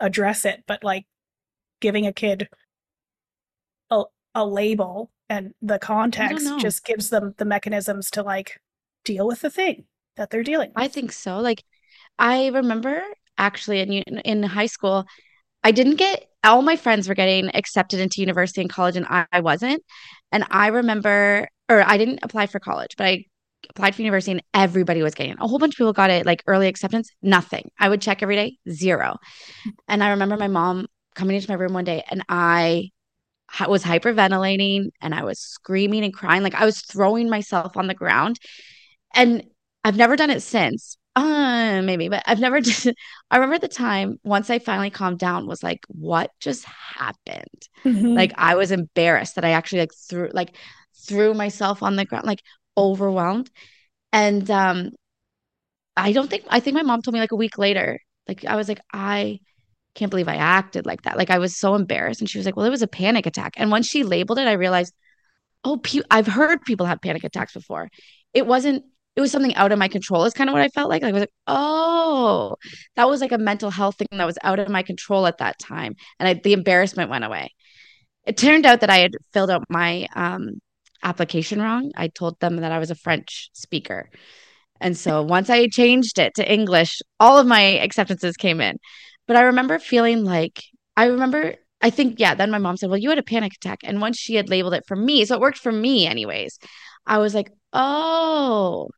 address 0.00 0.44
it 0.44 0.64
but 0.66 0.82
like 0.82 1.06
giving 1.80 2.06
a 2.06 2.12
kid 2.12 2.48
a, 3.90 4.02
a 4.34 4.44
label 4.44 5.10
and 5.28 5.54
the 5.62 5.78
context 5.78 6.46
just 6.58 6.84
gives 6.84 7.08
them 7.10 7.34
the 7.38 7.44
mechanisms 7.44 8.10
to 8.10 8.22
like 8.22 8.60
deal 9.04 9.26
with 9.26 9.40
the 9.40 9.50
thing 9.50 9.84
that 10.16 10.30
they're 10.30 10.42
dealing 10.42 10.70
with. 10.70 10.84
I 10.84 10.88
think 10.88 11.12
so. 11.12 11.38
Like 11.38 11.64
I 12.18 12.48
remember 12.48 13.02
actually 13.38 13.80
in 13.80 13.90
in 14.18 14.42
high 14.42 14.66
school 14.66 15.06
I 15.62 15.72
didn't 15.72 15.96
get 15.96 16.26
all 16.42 16.62
my 16.62 16.76
friends 16.76 17.08
were 17.08 17.14
getting 17.14 17.54
accepted 17.54 18.00
into 18.00 18.20
university 18.20 18.60
and 18.62 18.70
college 18.70 18.96
and 18.96 19.06
I, 19.06 19.26
I 19.30 19.40
wasn't. 19.40 19.82
And 20.32 20.44
I 20.50 20.68
remember 20.68 21.48
or 21.68 21.82
I 21.82 21.98
didn't 21.98 22.20
apply 22.22 22.46
for 22.46 22.58
college, 22.58 22.96
but 22.96 23.06
I 23.06 23.24
applied 23.68 23.94
for 23.94 24.02
university 24.02 24.32
and 24.32 24.42
everybody 24.54 25.02
was 25.02 25.14
getting 25.14 25.32
it. 25.32 25.38
A 25.40 25.46
whole 25.46 25.58
bunch 25.58 25.74
of 25.74 25.78
people 25.78 25.92
got 25.92 26.10
it 26.10 26.24
like 26.26 26.42
early 26.46 26.66
acceptance, 26.66 27.10
nothing. 27.22 27.70
I 27.78 27.88
would 27.88 28.00
check 28.00 28.22
every 28.22 28.36
day, 28.36 28.56
zero. 28.70 29.18
And 29.86 30.02
I 30.02 30.10
remember 30.10 30.36
my 30.36 30.48
mom 30.48 30.86
coming 31.14 31.36
into 31.36 31.50
my 31.50 31.56
room 31.56 31.74
one 31.74 31.84
day 31.84 32.02
and 32.10 32.24
I 32.28 32.90
was 33.68 33.84
hyperventilating 33.84 34.90
and 35.00 35.14
I 35.14 35.24
was 35.24 35.40
screaming 35.40 36.04
and 36.04 36.14
crying. 36.14 36.42
Like 36.42 36.54
I 36.54 36.64
was 36.64 36.80
throwing 36.80 37.28
myself 37.28 37.76
on 37.76 37.86
the 37.86 37.94
ground. 37.94 38.38
And 39.14 39.44
I've 39.84 39.96
never 39.96 40.16
done 40.16 40.30
it 40.30 40.40
since. 40.40 40.96
Uh, 41.20 41.82
maybe, 41.82 42.08
but 42.08 42.22
I've 42.26 42.40
never 42.40 42.60
did. 42.60 42.96
I 43.30 43.36
remember 43.36 43.58
the 43.58 43.68
time 43.68 44.18
once 44.24 44.48
I 44.48 44.58
finally 44.58 44.90
calmed 44.90 45.18
down 45.18 45.46
was 45.46 45.62
like, 45.62 45.84
what 45.88 46.30
just 46.40 46.64
happened? 46.64 47.68
Mm-hmm. 47.84 48.14
Like 48.14 48.32
I 48.36 48.54
was 48.54 48.70
embarrassed 48.70 49.34
that 49.34 49.44
I 49.44 49.50
actually 49.50 49.80
like 49.80 49.92
threw 50.08 50.30
like 50.32 50.56
threw 51.06 51.34
myself 51.34 51.82
on 51.82 51.96
the 51.96 52.04
ground, 52.04 52.26
like 52.26 52.42
overwhelmed. 52.76 53.50
And 54.12 54.50
um 54.50 54.92
I 55.96 56.12
don't 56.12 56.30
think 56.30 56.44
I 56.48 56.60
think 56.60 56.74
my 56.74 56.82
mom 56.82 57.02
told 57.02 57.14
me 57.14 57.20
like 57.20 57.32
a 57.32 57.36
week 57.36 57.58
later. 57.58 58.00
Like 58.28 58.44
I 58.44 58.56
was 58.56 58.68
like, 58.68 58.80
I 58.92 59.40
can't 59.94 60.10
believe 60.10 60.28
I 60.28 60.36
acted 60.36 60.86
like 60.86 61.02
that. 61.02 61.18
Like 61.18 61.30
I 61.30 61.38
was 61.38 61.56
so 61.58 61.74
embarrassed. 61.74 62.20
And 62.20 62.30
she 62.30 62.38
was 62.38 62.46
like, 62.46 62.56
Well, 62.56 62.66
it 62.66 62.70
was 62.70 62.82
a 62.82 62.88
panic 62.88 63.26
attack. 63.26 63.54
And 63.56 63.70
once 63.70 63.88
she 63.88 64.04
labeled 64.04 64.38
it, 64.38 64.48
I 64.48 64.52
realized, 64.52 64.94
oh, 65.64 65.78
pe- 65.78 66.02
I've 66.10 66.26
heard 66.28 66.62
people 66.64 66.86
have 66.86 67.02
panic 67.02 67.24
attacks 67.24 67.54
before. 67.54 67.90
It 68.34 68.46
wasn't, 68.46 68.84
it 69.20 69.22
was 69.22 69.32
something 69.32 69.54
out 69.54 69.70
of 69.70 69.78
my 69.78 69.88
control, 69.88 70.24
is 70.24 70.32
kind 70.32 70.48
of 70.48 70.54
what 70.54 70.62
I 70.62 70.68
felt 70.68 70.88
like. 70.88 71.02
I 71.02 71.12
was 71.12 71.20
like, 71.20 71.32
oh, 71.46 72.56
that 72.96 73.08
was 73.08 73.20
like 73.20 73.32
a 73.32 73.38
mental 73.38 73.70
health 73.70 73.96
thing 73.96 74.08
that 74.12 74.24
was 74.24 74.38
out 74.42 74.58
of 74.58 74.68
my 74.70 74.82
control 74.82 75.26
at 75.26 75.38
that 75.38 75.58
time. 75.58 75.94
And 76.18 76.28
I, 76.28 76.34
the 76.34 76.54
embarrassment 76.54 77.10
went 77.10 77.24
away. 77.24 77.54
It 78.26 78.38
turned 78.38 78.64
out 78.64 78.80
that 78.80 78.90
I 78.90 78.98
had 78.98 79.12
filled 79.32 79.50
out 79.50 79.64
my 79.68 80.06
um, 80.14 80.60
application 81.02 81.60
wrong. 81.60 81.92
I 81.96 82.08
told 82.08 82.40
them 82.40 82.56
that 82.56 82.72
I 82.72 82.78
was 82.78 82.90
a 82.90 82.94
French 82.94 83.50
speaker. 83.52 84.08
And 84.80 84.96
so 84.96 85.22
once 85.22 85.50
I 85.50 85.68
changed 85.68 86.18
it 86.18 86.34
to 86.36 86.50
English, 86.50 87.02
all 87.18 87.38
of 87.38 87.46
my 87.46 87.60
acceptances 87.60 88.36
came 88.36 88.60
in. 88.62 88.78
But 89.26 89.36
I 89.36 89.42
remember 89.42 89.78
feeling 89.78 90.24
like, 90.24 90.62
I 90.96 91.06
remember, 91.06 91.56
I 91.82 91.90
think, 91.90 92.18
yeah, 92.18 92.34
then 92.34 92.50
my 92.50 92.58
mom 92.58 92.78
said, 92.78 92.88
Well, 92.88 92.98
you 92.98 93.10
had 93.10 93.18
a 93.18 93.22
panic 93.22 93.52
attack. 93.54 93.80
And 93.84 94.00
once 94.00 94.18
she 94.18 94.34
had 94.34 94.48
labeled 94.48 94.74
it 94.74 94.84
for 94.86 94.96
me, 94.96 95.26
so 95.26 95.34
it 95.34 95.40
worked 95.42 95.58
for 95.58 95.72
me, 95.72 96.06
anyways, 96.06 96.58
I 97.06 97.18
was 97.18 97.34
like, 97.34 97.50
Oh, 97.74 98.88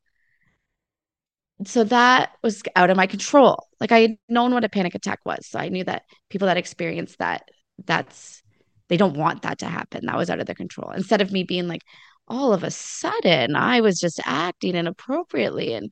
so 1.66 1.84
that 1.84 2.32
was 2.42 2.62
out 2.76 2.90
of 2.90 2.96
my 2.96 3.06
control. 3.06 3.66
Like 3.80 3.92
I 3.92 4.00
had 4.00 4.16
known 4.28 4.52
what 4.52 4.64
a 4.64 4.68
panic 4.68 4.94
attack 4.94 5.20
was. 5.24 5.46
So 5.46 5.58
I 5.58 5.68
knew 5.68 5.84
that 5.84 6.02
people 6.28 6.46
that 6.46 6.56
experience 6.56 7.16
that, 7.18 7.48
that's, 7.84 8.42
they 8.88 8.96
don't 8.96 9.16
want 9.16 9.42
that 9.42 9.58
to 9.58 9.66
happen. 9.66 10.06
That 10.06 10.16
was 10.16 10.30
out 10.30 10.40
of 10.40 10.46
their 10.46 10.54
control. 10.54 10.90
Instead 10.90 11.20
of 11.20 11.32
me 11.32 11.44
being 11.44 11.68
like, 11.68 11.82
all 12.28 12.52
of 12.52 12.62
a 12.62 12.70
sudden, 12.70 13.56
I 13.56 13.80
was 13.80 13.98
just 13.98 14.20
acting 14.24 14.74
inappropriately 14.74 15.74
and 15.74 15.90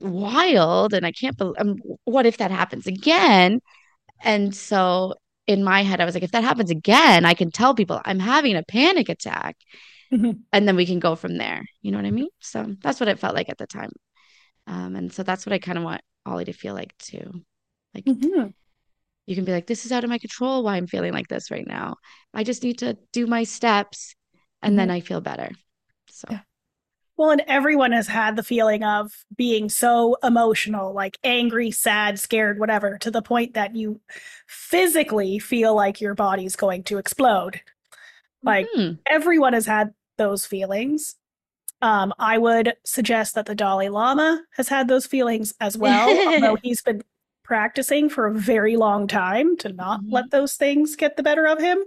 wild 0.00 0.94
and 0.94 1.06
I 1.06 1.12
can't 1.12 1.36
believe 1.36 1.54
um, 1.58 1.76
what 2.04 2.26
if 2.26 2.38
that 2.38 2.50
happens 2.50 2.86
again? 2.86 3.60
And 4.22 4.54
so 4.54 5.14
in 5.46 5.64
my 5.64 5.82
head, 5.82 6.00
I 6.00 6.04
was 6.04 6.14
like, 6.14 6.22
if 6.22 6.32
that 6.32 6.44
happens 6.44 6.70
again, 6.70 7.24
I 7.24 7.34
can 7.34 7.50
tell 7.50 7.74
people 7.74 8.00
I'm 8.04 8.18
having 8.18 8.56
a 8.56 8.62
panic 8.62 9.08
attack. 9.08 9.56
Mm-hmm. 10.12 10.32
And 10.52 10.68
then 10.68 10.76
we 10.76 10.84
can 10.84 10.98
go 10.98 11.14
from 11.16 11.38
there. 11.38 11.62
You 11.80 11.90
know 11.90 11.96
what 11.96 12.06
I 12.06 12.10
mean? 12.10 12.28
So 12.40 12.74
that's 12.82 13.00
what 13.00 13.08
it 13.08 13.18
felt 13.18 13.34
like 13.34 13.48
at 13.48 13.56
the 13.56 13.66
time. 13.66 13.90
Um, 14.66 14.96
and 14.96 15.12
so 15.12 15.22
that's 15.22 15.46
what 15.46 15.52
I 15.52 15.58
kind 15.58 15.78
of 15.78 15.84
want 15.84 16.02
Ollie 16.26 16.44
to 16.44 16.52
feel 16.52 16.74
like 16.74 16.96
too. 16.98 17.42
Like 17.94 18.04
mm-hmm. 18.04 18.48
you 19.26 19.34
can 19.34 19.44
be 19.44 19.52
like, 19.52 19.66
this 19.66 19.84
is 19.84 19.92
out 19.92 20.04
of 20.04 20.10
my 20.10 20.18
control 20.18 20.62
why 20.62 20.76
I'm 20.76 20.86
feeling 20.86 21.12
like 21.12 21.28
this 21.28 21.50
right 21.50 21.66
now. 21.66 21.96
I 22.32 22.44
just 22.44 22.62
need 22.62 22.78
to 22.78 22.96
do 23.12 23.26
my 23.26 23.44
steps 23.44 24.14
and 24.62 24.72
mm-hmm. 24.72 24.78
then 24.78 24.90
I 24.90 25.00
feel 25.00 25.20
better. 25.20 25.50
So 26.08 26.28
yeah. 26.30 26.40
Well, 27.16 27.30
and 27.30 27.42
everyone 27.46 27.92
has 27.92 28.08
had 28.08 28.36
the 28.36 28.42
feeling 28.42 28.82
of 28.82 29.12
being 29.36 29.68
so 29.68 30.16
emotional, 30.22 30.94
like 30.94 31.18
angry, 31.22 31.70
sad, 31.70 32.18
scared, 32.18 32.58
whatever, 32.58 32.98
to 32.98 33.10
the 33.10 33.22
point 33.22 33.54
that 33.54 33.76
you 33.76 34.00
physically 34.48 35.38
feel 35.38 35.74
like 35.74 36.00
your 36.00 36.14
body's 36.14 36.56
going 36.56 36.84
to 36.84 36.98
explode. 36.98 37.60
Like 38.42 38.66
mm-hmm. 38.74 38.94
everyone 39.06 39.52
has 39.52 39.66
had 39.66 39.92
those 40.16 40.46
feelings. 40.46 41.16
Um, 41.82 42.14
I 42.18 42.38
would 42.38 42.74
suggest 42.84 43.34
that 43.34 43.46
the 43.46 43.56
Dalai 43.56 43.88
Lama 43.88 44.40
has 44.56 44.68
had 44.68 44.86
those 44.86 45.04
feelings 45.04 45.52
as 45.60 45.76
well, 45.76 46.08
although 46.28 46.54
he's 46.62 46.80
been 46.80 47.02
practicing 47.42 48.08
for 48.08 48.26
a 48.26 48.34
very 48.34 48.76
long 48.76 49.08
time 49.08 49.56
to 49.58 49.72
not 49.72 50.00
mm-hmm. 50.00 50.12
let 50.12 50.30
those 50.30 50.54
things 50.54 50.94
get 50.94 51.16
the 51.16 51.24
better 51.24 51.44
of 51.44 51.58
him. 51.58 51.78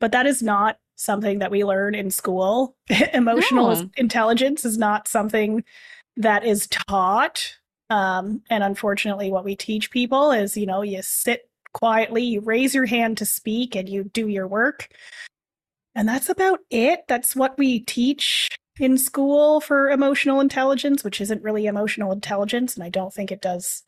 But 0.00 0.12
that 0.12 0.26
is 0.26 0.42
not 0.42 0.78
something 0.96 1.38
that 1.40 1.50
we 1.50 1.64
learn 1.64 1.94
in 1.94 2.10
school. 2.10 2.74
Emotional 3.12 3.74
no. 3.74 3.90
intelligence 3.96 4.64
is 4.64 4.78
not 4.78 5.06
something 5.06 5.62
that 6.16 6.44
is 6.44 6.66
taught. 6.68 7.56
Um, 7.90 8.42
and 8.48 8.64
unfortunately, 8.64 9.30
what 9.30 9.44
we 9.44 9.54
teach 9.54 9.90
people 9.90 10.32
is, 10.32 10.56
you 10.56 10.66
know, 10.66 10.80
you 10.80 11.02
sit 11.02 11.48
quietly, 11.74 12.22
you 12.22 12.40
raise 12.40 12.74
your 12.74 12.86
hand 12.86 13.18
to 13.18 13.26
speak, 13.26 13.76
and 13.76 13.86
you 13.86 14.04
do 14.04 14.28
your 14.28 14.48
work. 14.48 14.88
And 15.94 16.08
that's 16.08 16.30
about 16.30 16.60
it. 16.70 17.04
That's 17.06 17.36
what 17.36 17.56
we 17.58 17.80
teach 17.80 18.48
in 18.78 18.98
school 18.98 19.60
for 19.60 19.90
emotional 19.90 20.40
intelligence, 20.40 21.02
which 21.02 21.20
isn't 21.20 21.42
really 21.42 21.66
emotional 21.66 22.12
intelligence. 22.12 22.74
And 22.74 22.84
I 22.84 22.88
don't 22.88 23.12
think 23.12 23.32
it 23.32 23.40
does 23.40 23.82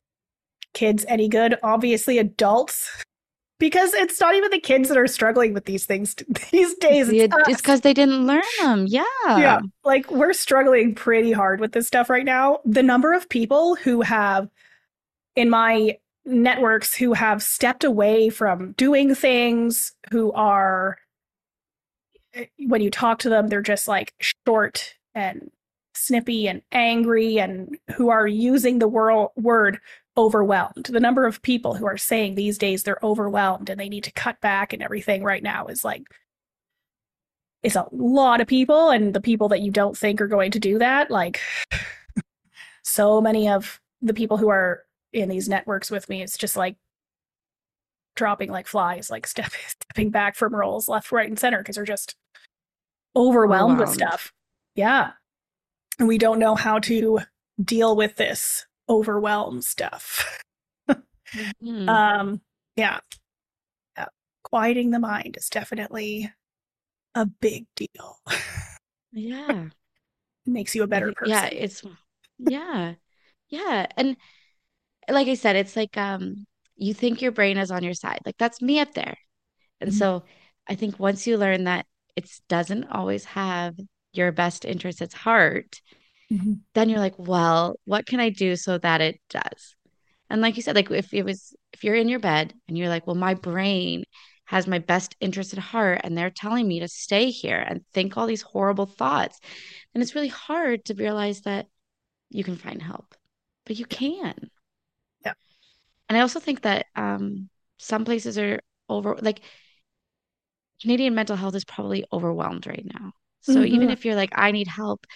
kids 0.74 1.04
any 1.08 1.28
good. 1.28 1.56
Obviously, 1.62 2.18
adults 2.18 3.04
because 3.58 3.92
it's 3.94 4.20
not 4.20 4.34
even 4.34 4.50
the 4.50 4.60
kids 4.60 4.88
that 4.88 4.98
are 4.98 5.06
struggling 5.06 5.52
with 5.52 5.64
these 5.64 5.84
things 5.84 6.14
these 6.50 6.74
days. 6.76 7.08
It's 7.10 7.60
because 7.60 7.82
they 7.82 7.94
didn't 7.94 8.26
learn 8.26 8.42
them. 8.60 8.86
Yeah. 8.86 9.02
Yeah. 9.26 9.60
Like 9.84 10.10
we're 10.10 10.32
struggling 10.32 10.94
pretty 10.94 11.32
hard 11.32 11.60
with 11.60 11.72
this 11.72 11.86
stuff 11.86 12.08
right 12.08 12.24
now. 12.24 12.60
The 12.64 12.82
number 12.82 13.12
of 13.12 13.28
people 13.28 13.74
who 13.76 14.00
have 14.02 14.48
in 15.36 15.50
my 15.50 15.96
networks 16.24 16.94
who 16.94 17.14
have 17.14 17.42
stepped 17.42 17.84
away 17.84 18.28
from 18.28 18.72
doing 18.72 19.14
things, 19.14 19.92
who 20.10 20.32
are, 20.32 20.98
when 22.58 22.80
you 22.80 22.90
talk 22.90 23.18
to 23.20 23.28
them, 23.28 23.48
they're 23.48 23.62
just 23.62 23.88
like 23.88 24.14
short 24.46 24.94
and 25.14 25.50
snippy 25.94 26.46
and 26.46 26.62
angry 26.72 27.38
and 27.38 27.76
who 27.96 28.08
are 28.08 28.26
using 28.26 28.78
the 28.78 28.88
wor- 28.88 29.32
word 29.36 29.78
overwhelmed. 30.16 30.86
The 30.90 31.00
number 31.00 31.26
of 31.26 31.42
people 31.42 31.74
who 31.74 31.86
are 31.86 31.96
saying 31.96 32.34
these 32.34 32.58
days 32.58 32.82
they're 32.82 32.98
overwhelmed 33.02 33.68
and 33.70 33.80
they 33.80 33.88
need 33.88 34.04
to 34.04 34.12
cut 34.12 34.40
back 34.40 34.72
and 34.72 34.82
everything 34.82 35.22
right 35.22 35.42
now 35.42 35.66
is 35.66 35.84
like 35.84 36.02
it's 37.62 37.76
a 37.76 37.86
lot 37.90 38.40
of 38.40 38.46
people 38.46 38.90
and 38.90 39.14
the 39.14 39.20
people 39.20 39.48
that 39.48 39.60
you 39.60 39.70
don't 39.70 39.96
think 39.96 40.20
are 40.20 40.28
going 40.28 40.50
to 40.52 40.60
do 40.60 40.78
that 40.78 41.10
like 41.10 41.40
so 42.84 43.20
many 43.20 43.48
of 43.48 43.80
the 44.00 44.14
people 44.14 44.36
who 44.36 44.48
are 44.48 44.84
in 45.12 45.28
these 45.28 45.48
networks 45.48 45.90
with 45.90 46.08
me 46.08 46.22
it's 46.22 46.36
just 46.36 46.56
like 46.56 46.76
dropping 48.14 48.50
like 48.50 48.66
flies 48.66 49.10
like 49.10 49.26
step, 49.26 49.50
stepping 49.66 50.10
back 50.10 50.34
from 50.36 50.54
roles 50.54 50.88
left 50.88 51.10
right 51.12 51.28
and 51.28 51.38
center 51.38 51.58
because 51.58 51.76
they're 51.76 51.84
just 51.84 52.16
overwhelmed, 53.16 53.72
overwhelmed 53.72 53.78
with 53.80 53.88
stuff 53.90 54.32
yeah 54.74 55.12
and 55.98 56.08
we 56.08 56.18
don't 56.18 56.38
know 56.38 56.54
how 56.54 56.78
to 56.78 57.20
deal 57.62 57.96
with 57.96 58.16
this 58.16 58.66
overwhelm 58.88 59.62
stuff. 59.62 60.42
mm-hmm. 60.88 61.88
Um, 61.88 62.40
yeah. 62.76 63.00
yeah. 63.96 64.06
Quieting 64.44 64.90
the 64.90 64.98
mind 64.98 65.36
is 65.36 65.48
definitely 65.48 66.32
a 67.14 67.26
big 67.26 67.66
deal. 67.76 68.18
yeah. 69.12 69.66
It 69.66 69.72
makes 70.46 70.74
you 70.74 70.84
a 70.84 70.86
better 70.86 71.12
person. 71.12 71.30
Yeah, 71.30 71.46
it's 71.46 71.82
yeah. 72.38 72.94
Yeah. 73.48 73.86
And 73.96 74.16
like 75.10 75.28
I 75.28 75.34
said, 75.34 75.56
it's 75.56 75.76
like 75.76 75.96
um 75.96 76.46
you 76.76 76.94
think 76.94 77.20
your 77.20 77.32
brain 77.32 77.58
is 77.58 77.70
on 77.70 77.82
your 77.82 77.94
side. 77.94 78.20
Like 78.24 78.38
that's 78.38 78.62
me 78.62 78.78
up 78.78 78.94
there. 78.94 79.18
And 79.80 79.90
mm-hmm. 79.90 79.98
so 79.98 80.22
I 80.66 80.76
think 80.76 80.98
once 80.98 81.26
you 81.26 81.36
learn 81.36 81.64
that 81.64 81.86
it 82.18 82.30
doesn't 82.48 82.84
always 82.90 83.24
have 83.24 83.74
your 84.12 84.32
best 84.32 84.64
interest 84.64 85.00
at 85.02 85.12
heart, 85.12 85.80
mm-hmm. 86.32 86.54
then 86.74 86.88
you're 86.88 86.98
like, 86.98 87.18
well, 87.18 87.76
what 87.84 88.06
can 88.06 88.20
I 88.20 88.30
do 88.30 88.56
so 88.56 88.78
that 88.78 89.00
it 89.00 89.20
does? 89.30 89.76
And 90.30 90.40
like 90.42 90.56
you 90.56 90.62
said, 90.62 90.76
like 90.76 90.90
if 90.90 91.14
it 91.14 91.24
was, 91.24 91.54
if 91.72 91.84
you're 91.84 91.94
in 91.94 92.08
your 92.08 92.18
bed 92.18 92.52
and 92.66 92.76
you're 92.76 92.88
like, 92.88 93.06
well, 93.06 93.16
my 93.16 93.34
brain 93.34 94.04
has 94.44 94.66
my 94.66 94.78
best 94.78 95.14
interest 95.20 95.52
at 95.52 95.58
heart 95.58 96.00
and 96.04 96.16
they're 96.16 96.30
telling 96.30 96.66
me 96.66 96.80
to 96.80 96.88
stay 96.88 97.30
here 97.30 97.58
and 97.58 97.84
think 97.92 98.16
all 98.16 98.26
these 98.26 98.42
horrible 98.42 98.86
thoughts. 98.86 99.38
And 99.94 100.02
it's 100.02 100.14
really 100.14 100.28
hard 100.28 100.84
to 100.86 100.94
realize 100.94 101.42
that 101.42 101.66
you 102.30 102.44
can 102.44 102.56
find 102.56 102.82
help, 102.82 103.14
but 103.66 103.78
you 103.78 103.86
can. 103.86 104.50
Yeah. 105.24 105.34
And 106.08 106.16
I 106.16 106.20
also 106.22 106.40
think 106.40 106.62
that 106.62 106.86
um, 106.96 107.48
some 107.78 108.04
places 108.04 108.38
are 108.38 108.60
over, 108.88 109.16
like 109.20 109.40
Canadian 110.80 111.14
mental 111.14 111.36
health 111.36 111.54
is 111.54 111.64
probably 111.64 112.04
overwhelmed 112.12 112.66
right 112.66 112.86
now. 112.98 113.12
So 113.40 113.54
mm-hmm. 113.54 113.74
even 113.74 113.90
if 113.90 114.04
you're 114.04 114.14
like, 114.14 114.32
I 114.34 114.52
need 114.52 114.68
help, 114.68 115.06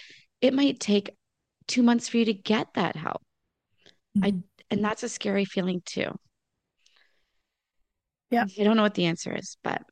it 0.41 0.53
might 0.53 0.79
take 0.79 1.15
two 1.67 1.83
months 1.83 2.09
for 2.09 2.17
you 2.17 2.25
to 2.25 2.33
get 2.33 2.67
that 2.75 2.95
help. 2.95 3.21
Mm-hmm. 4.17 4.25
I 4.25 4.33
and 4.69 4.83
that's 4.83 5.03
a 5.03 5.09
scary 5.09 5.45
feeling 5.45 5.81
too. 5.85 6.17
Yeah. 8.31 8.45
I 8.59 8.63
don't 8.63 8.75
know 8.75 8.83
what 8.83 8.95
the 8.95 9.05
answer 9.05 9.35
is, 9.35 9.57
but 9.63 9.83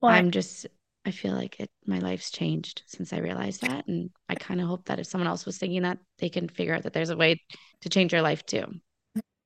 well, 0.00 0.12
I'm 0.12 0.30
just 0.30 0.66
I 1.04 1.12
feel 1.12 1.34
like 1.34 1.60
it 1.60 1.70
my 1.86 1.98
life's 1.98 2.30
changed 2.30 2.82
since 2.86 3.12
I 3.12 3.18
realized 3.18 3.62
that. 3.62 3.86
And 3.86 4.10
I 4.28 4.34
kind 4.34 4.60
of 4.60 4.66
hope 4.66 4.86
that 4.86 4.98
if 4.98 5.06
someone 5.06 5.28
else 5.28 5.46
was 5.46 5.58
thinking 5.58 5.82
that, 5.82 5.98
they 6.18 6.28
can 6.28 6.48
figure 6.48 6.74
out 6.74 6.82
that 6.82 6.92
there's 6.92 7.10
a 7.10 7.16
way 7.16 7.40
to 7.82 7.88
change 7.88 8.12
your 8.12 8.22
life 8.22 8.44
too. 8.44 8.64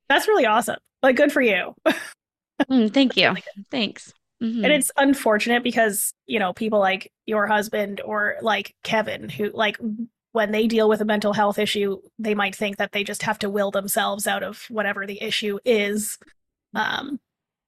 That's 0.08 0.28
really 0.28 0.46
awesome. 0.46 0.78
Like 1.02 1.16
good 1.16 1.32
for 1.32 1.42
you. 1.42 1.74
mm, 2.70 2.92
thank 2.92 3.16
you. 3.16 3.34
Thanks. 3.70 4.12
Mm-hmm. 4.42 4.64
And 4.64 4.72
it's 4.72 4.90
unfortunate 4.96 5.62
because, 5.62 6.12
you 6.26 6.38
know, 6.38 6.52
people 6.52 6.78
like 6.78 7.12
your 7.26 7.46
husband 7.46 8.00
or 8.04 8.36
like 8.42 8.74
Kevin, 8.82 9.28
who 9.28 9.50
like 9.52 9.78
when 10.32 10.50
they 10.50 10.66
deal 10.66 10.88
with 10.88 11.00
a 11.00 11.04
mental 11.04 11.32
health 11.32 11.58
issue, 11.58 12.00
they 12.18 12.34
might 12.34 12.56
think 12.56 12.76
that 12.78 12.92
they 12.92 13.04
just 13.04 13.22
have 13.22 13.38
to 13.38 13.48
will 13.48 13.70
themselves 13.70 14.26
out 14.26 14.42
of 14.42 14.64
whatever 14.68 15.06
the 15.06 15.22
issue 15.22 15.58
is. 15.64 16.18
Um, 16.74 17.20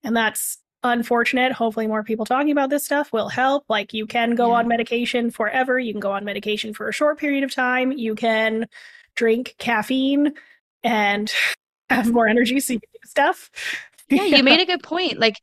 and 0.03 0.17
that's 0.17 0.59
unfortunate. 0.83 1.53
Hopefully, 1.53 1.87
more 1.87 2.03
people 2.03 2.25
talking 2.25 2.51
about 2.51 2.71
this 2.71 2.85
stuff 2.85 3.12
will 3.12 3.29
help. 3.29 3.64
Like, 3.69 3.95
you 3.95 4.07
can 4.07 4.35
go 4.35 4.49
yeah. 4.49 4.59
on 4.59 4.69
medication 4.69 5.31
forever. 5.31 5.79
You 5.79 5.93
can 5.93 6.01
go 6.01 6.11
on 6.11 6.25
medication 6.25 6.75
for 6.75 6.89
a 6.89 6.93
short 6.93 7.19
period 7.19 7.45
of 7.45 7.55
time. 7.55 7.93
You 7.93 8.17
can 8.17 8.67
drink 9.14 9.55
caffeine 9.59 10.35
and 10.83 11.33
have 11.91 12.12
more 12.12 12.27
energy 12.27 12.59
so 12.59 12.73
you 12.75 12.81
can 12.81 12.91
do 12.93 13.09
stuff. 13.09 13.51
Yeah, 14.09 14.23
you 14.23 14.45
made 14.45 14.61
a 14.61 14.67
good 14.67 14.85
point. 14.85 15.19
Like, 15.19 15.41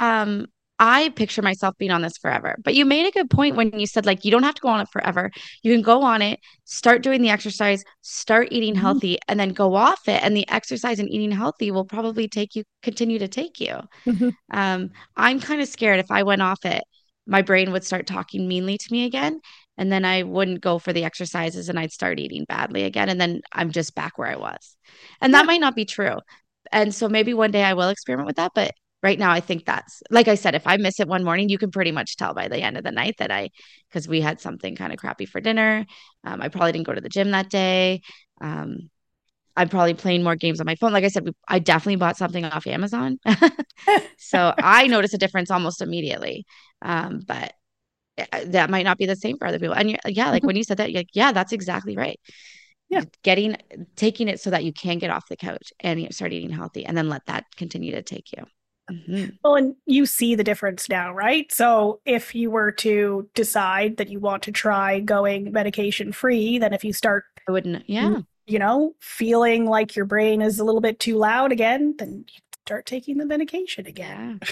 um, 0.00 0.48
I 0.80 1.10
picture 1.10 1.42
myself 1.42 1.76
being 1.78 1.90
on 1.90 2.00
this 2.00 2.16
forever. 2.16 2.56
But 2.64 2.74
you 2.74 2.86
made 2.86 3.06
a 3.06 3.10
good 3.10 3.28
point 3.28 3.54
when 3.54 3.78
you 3.78 3.86
said, 3.86 4.06
like, 4.06 4.24
you 4.24 4.30
don't 4.30 4.42
have 4.44 4.54
to 4.54 4.62
go 4.62 4.68
on 4.68 4.80
it 4.80 4.88
forever. 4.88 5.30
You 5.62 5.72
can 5.72 5.82
go 5.82 6.02
on 6.02 6.22
it, 6.22 6.40
start 6.64 7.02
doing 7.02 7.20
the 7.20 7.28
exercise, 7.28 7.84
start 8.00 8.48
eating 8.50 8.72
mm-hmm. 8.72 8.80
healthy, 8.80 9.18
and 9.28 9.38
then 9.38 9.50
go 9.50 9.74
off 9.74 10.08
it. 10.08 10.22
And 10.22 10.34
the 10.34 10.48
exercise 10.48 10.98
and 10.98 11.10
eating 11.10 11.30
healthy 11.30 11.70
will 11.70 11.84
probably 11.84 12.28
take 12.28 12.56
you, 12.56 12.64
continue 12.82 13.18
to 13.18 13.28
take 13.28 13.60
you. 13.60 13.76
Mm-hmm. 14.06 14.30
Um, 14.52 14.90
I'm 15.16 15.38
kind 15.38 15.60
of 15.60 15.68
scared 15.68 16.00
if 16.00 16.10
I 16.10 16.22
went 16.22 16.40
off 16.40 16.64
it, 16.64 16.82
my 17.26 17.42
brain 17.42 17.72
would 17.72 17.84
start 17.84 18.06
talking 18.06 18.48
meanly 18.48 18.78
to 18.78 18.88
me 18.90 19.04
again. 19.04 19.40
And 19.76 19.92
then 19.92 20.06
I 20.06 20.22
wouldn't 20.22 20.62
go 20.62 20.78
for 20.78 20.94
the 20.94 21.04
exercises 21.04 21.68
and 21.68 21.78
I'd 21.78 21.92
start 21.92 22.18
eating 22.18 22.44
badly 22.48 22.84
again. 22.84 23.08
And 23.08 23.20
then 23.20 23.42
I'm 23.52 23.70
just 23.70 23.94
back 23.94 24.16
where 24.16 24.28
I 24.28 24.36
was. 24.36 24.76
And 25.20 25.34
that 25.34 25.46
might 25.46 25.60
not 25.60 25.76
be 25.76 25.84
true. 25.84 26.18
And 26.72 26.94
so 26.94 27.08
maybe 27.08 27.34
one 27.34 27.50
day 27.50 27.64
I 27.64 27.74
will 27.74 27.88
experiment 27.88 28.26
with 28.26 28.36
that. 28.36 28.52
But 28.54 28.72
right 29.02 29.18
now 29.18 29.30
i 29.30 29.40
think 29.40 29.64
that's 29.64 30.02
like 30.10 30.28
i 30.28 30.34
said 30.34 30.54
if 30.54 30.66
i 30.66 30.76
miss 30.76 31.00
it 31.00 31.08
one 31.08 31.24
morning 31.24 31.48
you 31.48 31.58
can 31.58 31.70
pretty 31.70 31.92
much 31.92 32.16
tell 32.16 32.34
by 32.34 32.48
the 32.48 32.60
end 32.60 32.76
of 32.76 32.84
the 32.84 32.90
night 32.90 33.14
that 33.18 33.30
i 33.30 33.48
because 33.88 34.06
we 34.06 34.20
had 34.20 34.40
something 34.40 34.76
kind 34.76 34.92
of 34.92 34.98
crappy 34.98 35.26
for 35.26 35.40
dinner. 35.40 35.84
Um, 36.24 36.40
i 36.40 36.48
probably 36.48 36.72
didn't 36.72 36.86
go 36.86 36.94
to 36.94 37.00
the 37.00 37.08
gym 37.08 37.30
that 37.32 37.50
day. 37.50 38.02
Um, 38.40 38.90
i'm 39.56 39.68
probably 39.68 39.94
playing 39.94 40.22
more 40.22 40.36
games 40.36 40.60
on 40.60 40.66
my 40.66 40.76
phone. 40.76 40.92
Like 40.92 41.04
i 41.04 41.08
said 41.08 41.24
we, 41.24 41.32
i 41.48 41.58
definitely 41.58 41.96
bought 41.96 42.16
something 42.16 42.44
off 42.44 42.66
amazon. 42.66 43.18
So 44.18 44.54
i 44.58 44.86
notice 44.86 45.14
a 45.14 45.18
difference 45.18 45.50
almost 45.50 45.80
immediately. 45.82 46.44
Um, 46.82 47.20
but 47.26 47.54
eh, 48.18 48.44
that 48.46 48.70
might 48.70 48.84
not 48.84 48.98
be 48.98 49.06
the 49.06 49.16
same 49.16 49.38
for 49.38 49.46
other 49.46 49.58
people. 49.58 49.74
And 49.74 49.98
yeah 50.06 50.30
like 50.30 50.42
mm-hmm. 50.42 50.46
when 50.46 50.56
you 50.56 50.64
said 50.64 50.76
that 50.78 50.92
like 50.92 51.08
yeah 51.14 51.32
that's 51.32 51.52
exactly 51.52 51.96
right. 51.96 52.20
Yeah. 52.90 53.04
Getting 53.22 53.56
taking 53.96 54.28
it 54.28 54.40
so 54.40 54.50
that 54.50 54.64
you 54.64 54.72
can 54.72 54.98
get 54.98 55.10
off 55.10 55.28
the 55.28 55.36
couch 55.36 55.72
and 55.80 56.12
start 56.14 56.32
eating 56.32 56.50
healthy 56.50 56.84
and 56.84 56.96
then 56.96 57.08
let 57.08 57.24
that 57.26 57.44
continue 57.56 57.92
to 57.92 58.02
take 58.02 58.32
you 58.36 58.44
Mm-hmm. 58.90 59.30
Well, 59.44 59.56
and 59.56 59.74
you 59.86 60.06
see 60.06 60.34
the 60.34 60.44
difference 60.44 60.88
now, 60.88 61.12
right? 61.12 61.50
So 61.52 62.00
if 62.04 62.34
you 62.34 62.50
were 62.50 62.72
to 62.72 63.28
decide 63.34 63.96
that 63.96 64.08
you 64.08 64.20
want 64.20 64.42
to 64.44 64.52
try 64.52 65.00
going 65.00 65.52
medication 65.52 66.12
free, 66.12 66.58
then 66.58 66.72
if 66.72 66.84
you 66.84 66.92
start, 66.92 67.24
I 67.48 67.52
wouldn't, 67.52 67.88
yeah, 67.88 68.20
you 68.46 68.58
know, 68.58 68.94
feeling 69.00 69.66
like 69.66 69.94
your 69.94 70.06
brain 70.06 70.42
is 70.42 70.58
a 70.58 70.64
little 70.64 70.80
bit 70.80 70.98
too 70.98 71.16
loud 71.16 71.52
again, 71.52 71.94
then 71.98 72.24
you 72.26 72.40
start 72.66 72.86
taking 72.86 73.18
the 73.18 73.26
medication 73.26 73.86
again. 73.86 74.40
Yeah. 74.42 74.50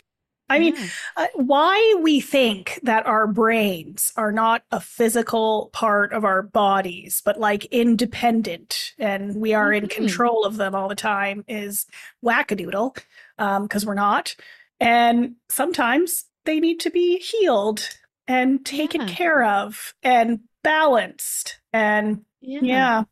I 0.51 0.57
yeah. 0.57 0.71
mean, 0.71 0.91
uh, 1.17 1.27
why 1.35 1.99
we 2.01 2.21
think 2.21 2.81
that 2.83 3.07
our 3.07 3.27
brains 3.27 4.13
are 4.17 4.33
not 4.33 4.63
a 4.71 4.81
physical 4.81 5.69
part 5.73 6.13
of 6.13 6.25
our 6.25 6.43
bodies, 6.43 7.21
but 7.25 7.39
like 7.39 7.67
independent 7.67 8.95
and 8.99 9.37
we 9.37 9.53
are 9.53 9.71
mm-hmm. 9.71 9.85
in 9.85 9.89
control 9.91 10.45
of 10.45 10.57
them 10.57 10.75
all 10.75 10.89
the 10.89 10.95
time 10.95 11.45
is 11.49 11.87
wackadoodle 12.25 12.97
because 13.39 13.85
um, 13.85 13.87
we're 13.87 13.95
not. 13.95 14.37
And 14.81 15.37
sometimes 15.49 16.27
they 16.45 16.61
need 16.61 16.81
to 16.81 16.91
be 16.91 17.19
healed 17.19 17.89
and 18.27 18.65
taken 18.65 19.03
yeah. 19.03 19.09
care 19.09 19.45
of 19.45 19.95
and 20.03 20.41
balanced. 20.63 21.61
And 21.73 22.23
yeah. 22.41 22.61
yeah, 22.63 23.03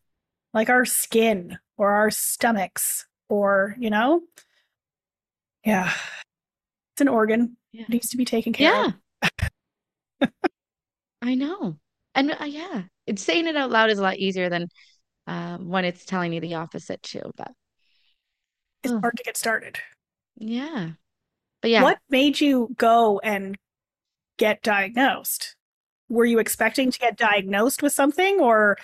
like 0.52 0.68
our 0.68 0.84
skin 0.84 1.58
or 1.78 1.92
our 1.92 2.10
stomachs 2.10 3.06
or, 3.28 3.74
you 3.78 3.90
know, 3.90 4.22
yeah, 5.64 5.92
it's 6.94 7.00
an 7.00 7.08
organ. 7.08 7.56
Yeah. 7.72 7.82
It 7.82 7.88
needs 7.88 8.10
to 8.10 8.16
be 8.16 8.24
taken 8.24 8.52
care 8.52 8.72
yeah. 8.72 8.90
of. 10.20 10.30
I 11.22 11.34
know. 11.34 11.78
And 12.14 12.30
uh, 12.30 12.44
yeah, 12.44 12.84
it's 13.06 13.22
saying 13.22 13.46
it 13.46 13.56
out 13.56 13.70
loud 13.70 13.90
is 13.90 13.98
a 13.98 14.02
lot 14.02 14.16
easier 14.16 14.48
than 14.48 14.68
uh, 15.26 15.58
when 15.58 15.84
it's 15.84 16.04
telling 16.04 16.32
you 16.32 16.40
the 16.40 16.54
opposite 16.54 17.02
too. 17.02 17.32
But 17.36 17.52
it's 18.82 18.92
hard 18.92 19.16
to 19.16 19.24
get 19.24 19.36
started. 19.36 19.78
Yeah. 20.36 20.90
But 21.62 21.70
yeah. 21.70 21.82
What 21.82 21.98
made 22.10 22.40
you 22.40 22.74
go 22.76 23.18
and 23.20 23.56
get 24.38 24.62
diagnosed? 24.62 25.56
Were 26.08 26.24
you 26.24 26.38
expecting 26.38 26.90
to 26.90 26.98
get 26.98 27.16
diagnosed 27.16 27.82
with 27.82 27.92
something 27.92 28.40
or 28.40 28.76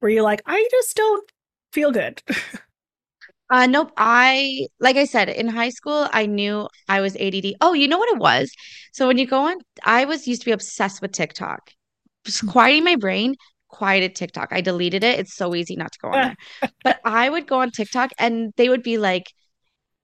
were 0.00 0.08
you 0.08 0.22
like, 0.22 0.42
I 0.46 0.66
just 0.70 0.96
don't 0.96 1.30
feel 1.72 1.92
good? 1.92 2.22
uh 3.50 3.66
nope. 3.66 3.92
I 3.96 4.66
like 4.80 4.96
I 4.96 5.04
said, 5.04 5.28
in 5.28 5.48
high 5.48 5.68
school 5.68 6.08
I 6.12 6.26
knew 6.26 6.68
I 6.88 7.00
was 7.00 7.16
ADD. 7.16 7.54
Oh, 7.60 7.74
you 7.74 7.86
know 7.86 7.98
what 7.98 8.12
it 8.12 8.18
was? 8.18 8.50
So 8.92 9.06
when 9.06 9.18
you 9.18 9.26
go 9.26 9.40
on, 9.40 9.56
I 9.84 10.04
was 10.04 10.26
used 10.26 10.42
to 10.42 10.46
be 10.46 10.52
obsessed 10.52 11.02
with 11.02 11.12
TikTok. 11.12 11.70
Just 12.24 12.40
hmm. 12.40 12.48
quieting 12.48 12.84
my 12.84 12.96
brain, 12.96 13.36
quieted 13.68 14.14
TikTok. 14.14 14.48
I 14.52 14.60
deleted 14.60 15.04
it. 15.04 15.18
It's 15.18 15.34
so 15.34 15.54
easy 15.54 15.76
not 15.76 15.92
to 15.92 15.98
go 16.00 16.08
on 16.08 16.36
there. 16.62 16.70
but 16.84 17.00
I 17.04 17.28
would 17.28 17.46
go 17.46 17.60
on 17.60 17.70
TikTok 17.70 18.12
and 18.18 18.52
they 18.56 18.68
would 18.68 18.82
be 18.82 18.98
like, 18.98 19.26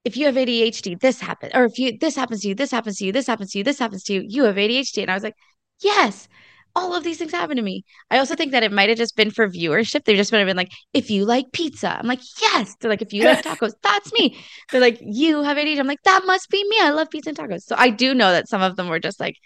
if 0.04 0.16
you 0.16 0.26
have 0.26 0.36
ADHD, 0.36 0.98
this 0.98 1.20
happens, 1.20 1.52
or 1.54 1.64
if 1.64 1.78
you 1.78 1.98
this 1.98 2.16
happens 2.16 2.40
to 2.42 2.48
you, 2.48 2.54
this 2.54 2.70
happens 2.70 2.98
to 2.98 3.06
you, 3.06 3.12
this 3.12 3.26
happens 3.26 3.52
to 3.52 3.58
you, 3.58 3.64
this 3.64 3.78
happens 3.78 4.02
to 4.04 4.14
you, 4.14 4.24
you 4.26 4.44
have 4.44 4.56
ADHD. 4.56 5.02
And 5.02 5.10
I 5.10 5.14
was 5.14 5.22
like, 5.22 5.36
yes, 5.82 6.28
all 6.74 6.94
of 6.94 7.04
these 7.04 7.18
things 7.18 7.32
happen 7.32 7.56
to 7.56 7.62
me. 7.62 7.84
I 8.10 8.18
also 8.18 8.34
think 8.34 8.52
that 8.52 8.62
it 8.62 8.72
might 8.72 8.88
have 8.88 8.98
just 8.98 9.16
been 9.16 9.30
for 9.30 9.48
viewership. 9.48 10.04
They 10.04 10.16
just 10.16 10.32
might 10.32 10.38
have 10.38 10.46
been 10.46 10.56
like, 10.56 10.72
if 10.94 11.10
you 11.10 11.24
like 11.24 11.46
pizza, 11.52 11.98
I'm 11.98 12.06
like, 12.06 12.20
yes. 12.40 12.76
They're 12.80 12.90
like, 12.90 13.02
if 13.02 13.12
you 13.12 13.24
like 13.24 13.44
tacos, 13.44 13.72
that's 13.82 14.12
me. 14.12 14.38
They're 14.70 14.80
like, 14.80 14.98
you 15.00 15.42
have 15.42 15.56
ADHD. 15.56 15.78
I'm 15.78 15.86
like, 15.86 16.02
that 16.04 16.22
must 16.26 16.48
be 16.48 16.66
me. 16.68 16.76
I 16.80 16.90
love 16.90 17.10
pizza 17.10 17.30
and 17.30 17.38
tacos. 17.38 17.62
So 17.62 17.74
I 17.76 17.90
do 17.90 18.14
know 18.14 18.30
that 18.30 18.48
some 18.48 18.62
of 18.62 18.76
them 18.76 18.88
were 18.88 19.00
just 19.00 19.20
like, 19.20 19.36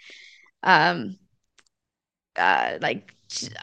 um, 0.63 1.17
uh, 2.35 2.77
like, 2.81 3.11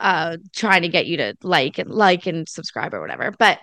uh, 0.00 0.36
trying 0.54 0.82
to 0.82 0.88
get 0.88 1.06
you 1.06 1.16
to 1.18 1.34
like 1.42 1.78
and 1.78 1.90
like 1.90 2.26
and 2.26 2.48
subscribe 2.48 2.94
or 2.94 3.00
whatever. 3.00 3.32
But 3.38 3.58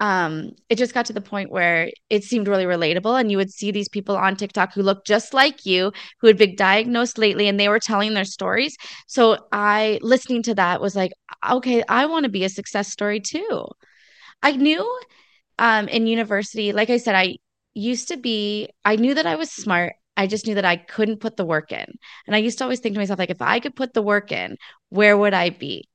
um, 0.00 0.52
it 0.70 0.78
just 0.78 0.94
got 0.94 1.04
to 1.06 1.12
the 1.12 1.20
point 1.20 1.52
where 1.52 1.90
it 2.08 2.24
seemed 2.24 2.48
really 2.48 2.64
relatable. 2.64 3.20
And 3.20 3.30
you 3.30 3.36
would 3.36 3.52
see 3.52 3.70
these 3.70 3.88
people 3.88 4.16
on 4.16 4.34
TikTok 4.34 4.72
who 4.72 4.82
looked 4.82 5.06
just 5.06 5.34
like 5.34 5.66
you, 5.66 5.92
who 6.20 6.26
had 6.26 6.38
been 6.38 6.56
diagnosed 6.56 7.18
lately, 7.18 7.46
and 7.48 7.60
they 7.60 7.68
were 7.68 7.78
telling 7.78 8.14
their 8.14 8.24
stories. 8.24 8.76
So 9.06 9.46
I, 9.52 9.98
listening 10.00 10.42
to 10.44 10.54
that, 10.54 10.80
was 10.80 10.96
like, 10.96 11.12
okay, 11.48 11.84
I 11.88 12.06
want 12.06 12.24
to 12.24 12.30
be 12.30 12.44
a 12.44 12.48
success 12.48 12.90
story 12.90 13.20
too. 13.20 13.66
I 14.42 14.52
knew 14.52 15.00
um, 15.58 15.86
in 15.88 16.06
university, 16.06 16.72
like 16.72 16.88
I 16.88 16.96
said, 16.96 17.14
I 17.14 17.36
used 17.74 18.08
to 18.08 18.16
be, 18.16 18.68
I 18.84 18.96
knew 18.96 19.14
that 19.14 19.26
I 19.26 19.36
was 19.36 19.50
smart. 19.50 19.92
I 20.16 20.26
just 20.26 20.46
knew 20.46 20.54
that 20.54 20.64
I 20.64 20.76
couldn't 20.76 21.20
put 21.20 21.36
the 21.36 21.44
work 21.44 21.72
in. 21.72 21.86
And 22.26 22.34
I 22.34 22.38
used 22.38 22.58
to 22.58 22.64
always 22.64 22.80
think 22.80 22.94
to 22.94 23.00
myself, 23.00 23.18
like, 23.18 23.30
if 23.30 23.42
I 23.42 23.60
could 23.60 23.76
put 23.76 23.92
the 23.92 24.02
work 24.02 24.32
in, 24.32 24.56
where 24.88 25.16
would 25.16 25.34
I 25.34 25.50
be? 25.50 25.88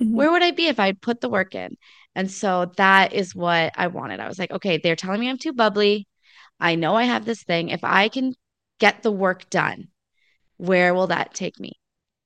Mm-hmm. 0.00 0.14
Where 0.14 0.30
would 0.30 0.42
I 0.42 0.52
be 0.52 0.68
if 0.68 0.78
I'd 0.78 1.00
put 1.00 1.20
the 1.20 1.28
work 1.28 1.54
in? 1.54 1.76
And 2.18 2.28
so 2.28 2.72
that 2.78 3.12
is 3.12 3.32
what 3.32 3.74
I 3.76 3.86
wanted. 3.86 4.18
I 4.18 4.26
was 4.26 4.40
like, 4.40 4.50
okay, 4.50 4.76
they're 4.76 4.96
telling 4.96 5.20
me 5.20 5.30
I'm 5.30 5.38
too 5.38 5.52
bubbly. 5.52 6.08
I 6.58 6.74
know 6.74 6.96
I 6.96 7.04
have 7.04 7.24
this 7.24 7.44
thing. 7.44 7.68
If 7.68 7.84
I 7.84 8.08
can 8.08 8.34
get 8.80 9.04
the 9.04 9.12
work 9.12 9.48
done, 9.50 9.86
where 10.56 10.94
will 10.94 11.06
that 11.06 11.32
take 11.32 11.60
me? 11.60 11.74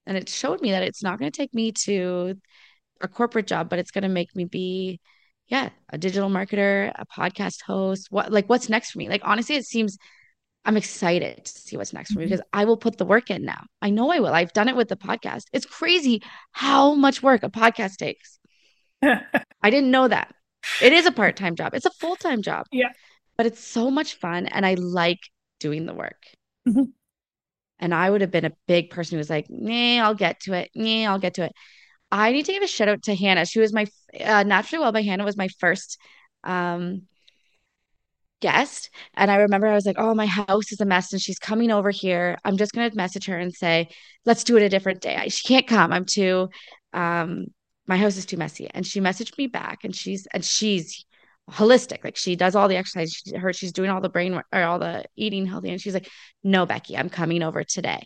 And 0.06 0.16
it 0.16 0.30
showed 0.30 0.62
me 0.62 0.70
that 0.70 0.82
it's 0.82 1.02
not 1.02 1.18
going 1.18 1.30
to 1.30 1.36
take 1.36 1.52
me 1.52 1.72
to 1.84 2.36
a 3.02 3.06
corporate 3.06 3.46
job, 3.46 3.68
but 3.68 3.78
it's 3.78 3.90
going 3.90 4.04
to 4.04 4.08
make 4.08 4.34
me 4.34 4.46
be, 4.46 4.98
yeah, 5.48 5.68
a 5.90 5.98
digital 5.98 6.30
marketer, 6.30 6.90
a 6.94 7.04
podcast 7.04 7.60
host. 7.60 8.06
What, 8.08 8.32
like, 8.32 8.48
what's 8.48 8.70
next 8.70 8.92
for 8.92 8.98
me? 8.98 9.10
Like, 9.10 9.20
honestly, 9.26 9.56
it 9.56 9.66
seems 9.66 9.98
I'm 10.64 10.78
excited 10.78 11.44
to 11.44 11.52
see 11.52 11.76
what's 11.76 11.92
next 11.92 12.14
for 12.14 12.20
me 12.20 12.24
mm-hmm. 12.24 12.30
because 12.32 12.46
I 12.54 12.64
will 12.64 12.78
put 12.78 12.96
the 12.96 13.04
work 13.04 13.30
in 13.30 13.44
now. 13.44 13.66
I 13.82 13.90
know 13.90 14.10
I 14.10 14.20
will. 14.20 14.32
I've 14.32 14.54
done 14.54 14.68
it 14.68 14.76
with 14.76 14.88
the 14.88 14.96
podcast. 14.96 15.48
It's 15.52 15.66
crazy 15.66 16.22
how 16.52 16.94
much 16.94 17.22
work 17.22 17.42
a 17.42 17.50
podcast 17.50 17.96
takes. 17.98 18.38
I 19.62 19.70
didn't 19.70 19.90
know 19.90 20.08
that. 20.08 20.34
It 20.80 20.92
is 20.92 21.06
a 21.06 21.12
part 21.12 21.36
time 21.36 21.56
job, 21.56 21.74
it's 21.74 21.86
a 21.86 21.90
full 21.90 22.16
time 22.16 22.42
job. 22.42 22.66
Yeah. 22.70 22.90
But 23.36 23.46
it's 23.46 23.60
so 23.60 23.90
much 23.90 24.14
fun 24.14 24.46
and 24.46 24.64
I 24.64 24.74
like 24.74 25.20
doing 25.58 25.86
the 25.86 25.94
work. 25.94 26.22
Mm-hmm. 26.68 26.84
And 27.78 27.94
I 27.94 28.10
would 28.10 28.20
have 28.20 28.30
been 28.30 28.44
a 28.44 28.52
big 28.68 28.90
person 28.90 29.16
who 29.16 29.18
was 29.18 29.30
like, 29.30 29.46
nah, 29.48 30.04
I'll 30.04 30.14
get 30.14 30.40
to 30.40 30.52
it. 30.52 30.70
Nah, 30.74 31.10
I'll 31.10 31.18
get 31.18 31.34
to 31.34 31.44
it. 31.44 31.52
I 32.12 32.30
need 32.30 32.44
to 32.44 32.52
give 32.52 32.62
a 32.62 32.68
shout 32.68 32.88
out 32.88 33.02
to 33.04 33.14
Hannah. 33.14 33.46
She 33.46 33.58
was 33.58 33.72
my 33.72 33.86
uh, 34.20 34.44
Naturally 34.44 34.82
Well 34.82 34.92
by 34.92 35.02
Hannah 35.02 35.24
was 35.24 35.36
my 35.36 35.48
first 35.58 35.98
um, 36.44 37.02
guest. 38.40 38.90
And 39.14 39.30
I 39.30 39.36
remember 39.36 39.66
I 39.66 39.74
was 39.74 39.86
like, 39.86 39.98
oh, 39.98 40.14
my 40.14 40.26
house 40.26 40.70
is 40.70 40.80
a 40.80 40.84
mess 40.84 41.12
and 41.12 41.22
she's 41.22 41.38
coming 41.38 41.70
over 41.70 41.90
here. 41.90 42.38
I'm 42.44 42.58
just 42.58 42.72
going 42.72 42.90
to 42.90 42.96
message 42.96 43.26
her 43.26 43.38
and 43.38 43.52
say, 43.52 43.88
let's 44.26 44.44
do 44.44 44.56
it 44.58 44.62
a 44.62 44.68
different 44.68 45.00
day. 45.00 45.16
I, 45.16 45.28
she 45.28 45.48
can't 45.48 45.66
come. 45.66 45.92
I'm 45.92 46.04
too, 46.04 46.50
um, 46.92 47.46
my 47.92 47.98
house 47.98 48.16
is 48.16 48.24
too 48.24 48.38
messy. 48.38 48.68
And 48.72 48.86
she 48.86 49.00
messaged 49.00 49.36
me 49.36 49.48
back 49.48 49.84
and 49.84 49.94
she's, 49.94 50.26
and 50.32 50.42
she's 50.42 51.04
holistic. 51.50 52.02
Like 52.04 52.16
she 52.16 52.36
does 52.36 52.56
all 52.56 52.66
the 52.66 52.76
exercise. 52.76 53.12
She, 53.12 53.36
her, 53.36 53.52
she's 53.52 53.72
doing 53.72 53.90
all 53.90 54.00
the 54.00 54.08
brain 54.08 54.32
or 54.34 54.62
all 54.62 54.78
the 54.78 55.04
eating 55.14 55.44
healthy. 55.44 55.68
And 55.68 55.80
she's 55.80 55.92
like, 55.92 56.08
no, 56.42 56.66
Beki, 56.66 56.98
I'm 56.98 57.10
coming 57.10 57.42
over 57.42 57.62
today. 57.64 58.02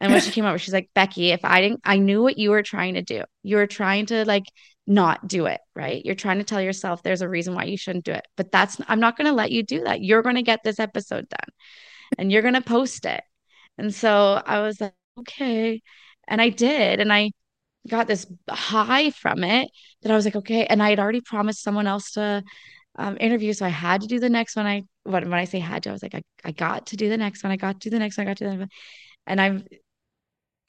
And 0.00 0.10
when 0.10 0.22
she 0.22 0.30
came 0.30 0.46
over, 0.46 0.58
she's 0.58 0.72
like, 0.72 0.88
Beki, 0.96 1.34
if 1.34 1.44
I 1.44 1.60
didn't, 1.60 1.80
I 1.84 1.98
knew 1.98 2.22
what 2.22 2.38
you 2.38 2.50
were 2.50 2.62
trying 2.62 2.94
to 2.94 3.02
do. 3.02 3.22
You 3.42 3.56
were 3.56 3.66
trying 3.66 4.06
to 4.06 4.24
like 4.24 4.44
not 4.86 5.28
do 5.28 5.44
it, 5.44 5.60
right? 5.76 6.02
You're 6.02 6.14
trying 6.14 6.38
to 6.38 6.44
tell 6.44 6.62
yourself 6.62 7.02
there's 7.02 7.20
a 7.20 7.28
reason 7.28 7.54
why 7.54 7.64
you 7.64 7.76
shouldn't 7.76 8.06
do 8.06 8.12
it. 8.12 8.26
But 8.34 8.50
that's, 8.50 8.80
I'm 8.88 9.00
not 9.00 9.18
going 9.18 9.26
to 9.26 9.34
let 9.34 9.52
you 9.52 9.62
do 9.62 9.84
that. 9.84 10.00
You're 10.00 10.22
going 10.22 10.36
to 10.36 10.42
get 10.42 10.60
this 10.64 10.80
episode 10.80 11.28
done 11.28 11.50
and 12.16 12.32
you're 12.32 12.42
going 12.42 12.54
to 12.54 12.62
post 12.62 13.04
it. 13.04 13.22
And 13.76 13.94
so 13.94 14.40
I 14.46 14.60
was 14.60 14.80
like, 14.80 14.94
okay. 15.18 15.82
And 16.26 16.40
I 16.40 16.48
did. 16.48 17.00
And 17.00 17.12
I 17.12 17.32
got 17.88 18.06
this 18.06 18.26
high 18.48 19.10
from 19.10 19.44
it 19.44 19.68
that 20.02 20.12
I 20.12 20.14
was 20.14 20.24
like, 20.24 20.36
okay. 20.36 20.66
And 20.66 20.82
I 20.82 20.90
had 20.90 21.00
already 21.00 21.20
promised 21.20 21.62
someone 21.62 21.86
else 21.86 22.12
to 22.12 22.42
um, 22.96 23.16
interview. 23.20 23.52
So 23.52 23.66
I 23.66 23.70
had 23.70 24.02
to 24.02 24.06
do 24.06 24.20
the 24.20 24.28
next 24.30 24.56
one. 24.56 24.66
I, 24.66 24.82
when, 25.04 25.30
when 25.30 25.38
I 25.38 25.44
say 25.44 25.58
had 25.58 25.82
to, 25.84 25.90
I 25.90 25.92
was 25.92 26.02
like, 26.02 26.14
I, 26.14 26.22
I 26.44 26.52
got 26.52 26.86
to 26.88 26.96
do 26.96 27.08
the 27.08 27.16
next 27.16 27.42
one. 27.42 27.52
I 27.52 27.56
got 27.56 27.80
to 27.80 27.90
do 27.90 27.90
the 27.90 27.98
next 27.98 28.18
one. 28.18 28.26
I 28.26 28.30
got 28.30 28.36
to 28.38 28.50
do 28.50 28.58
one. 28.58 28.68
And 29.26 29.40
I've, 29.40 29.66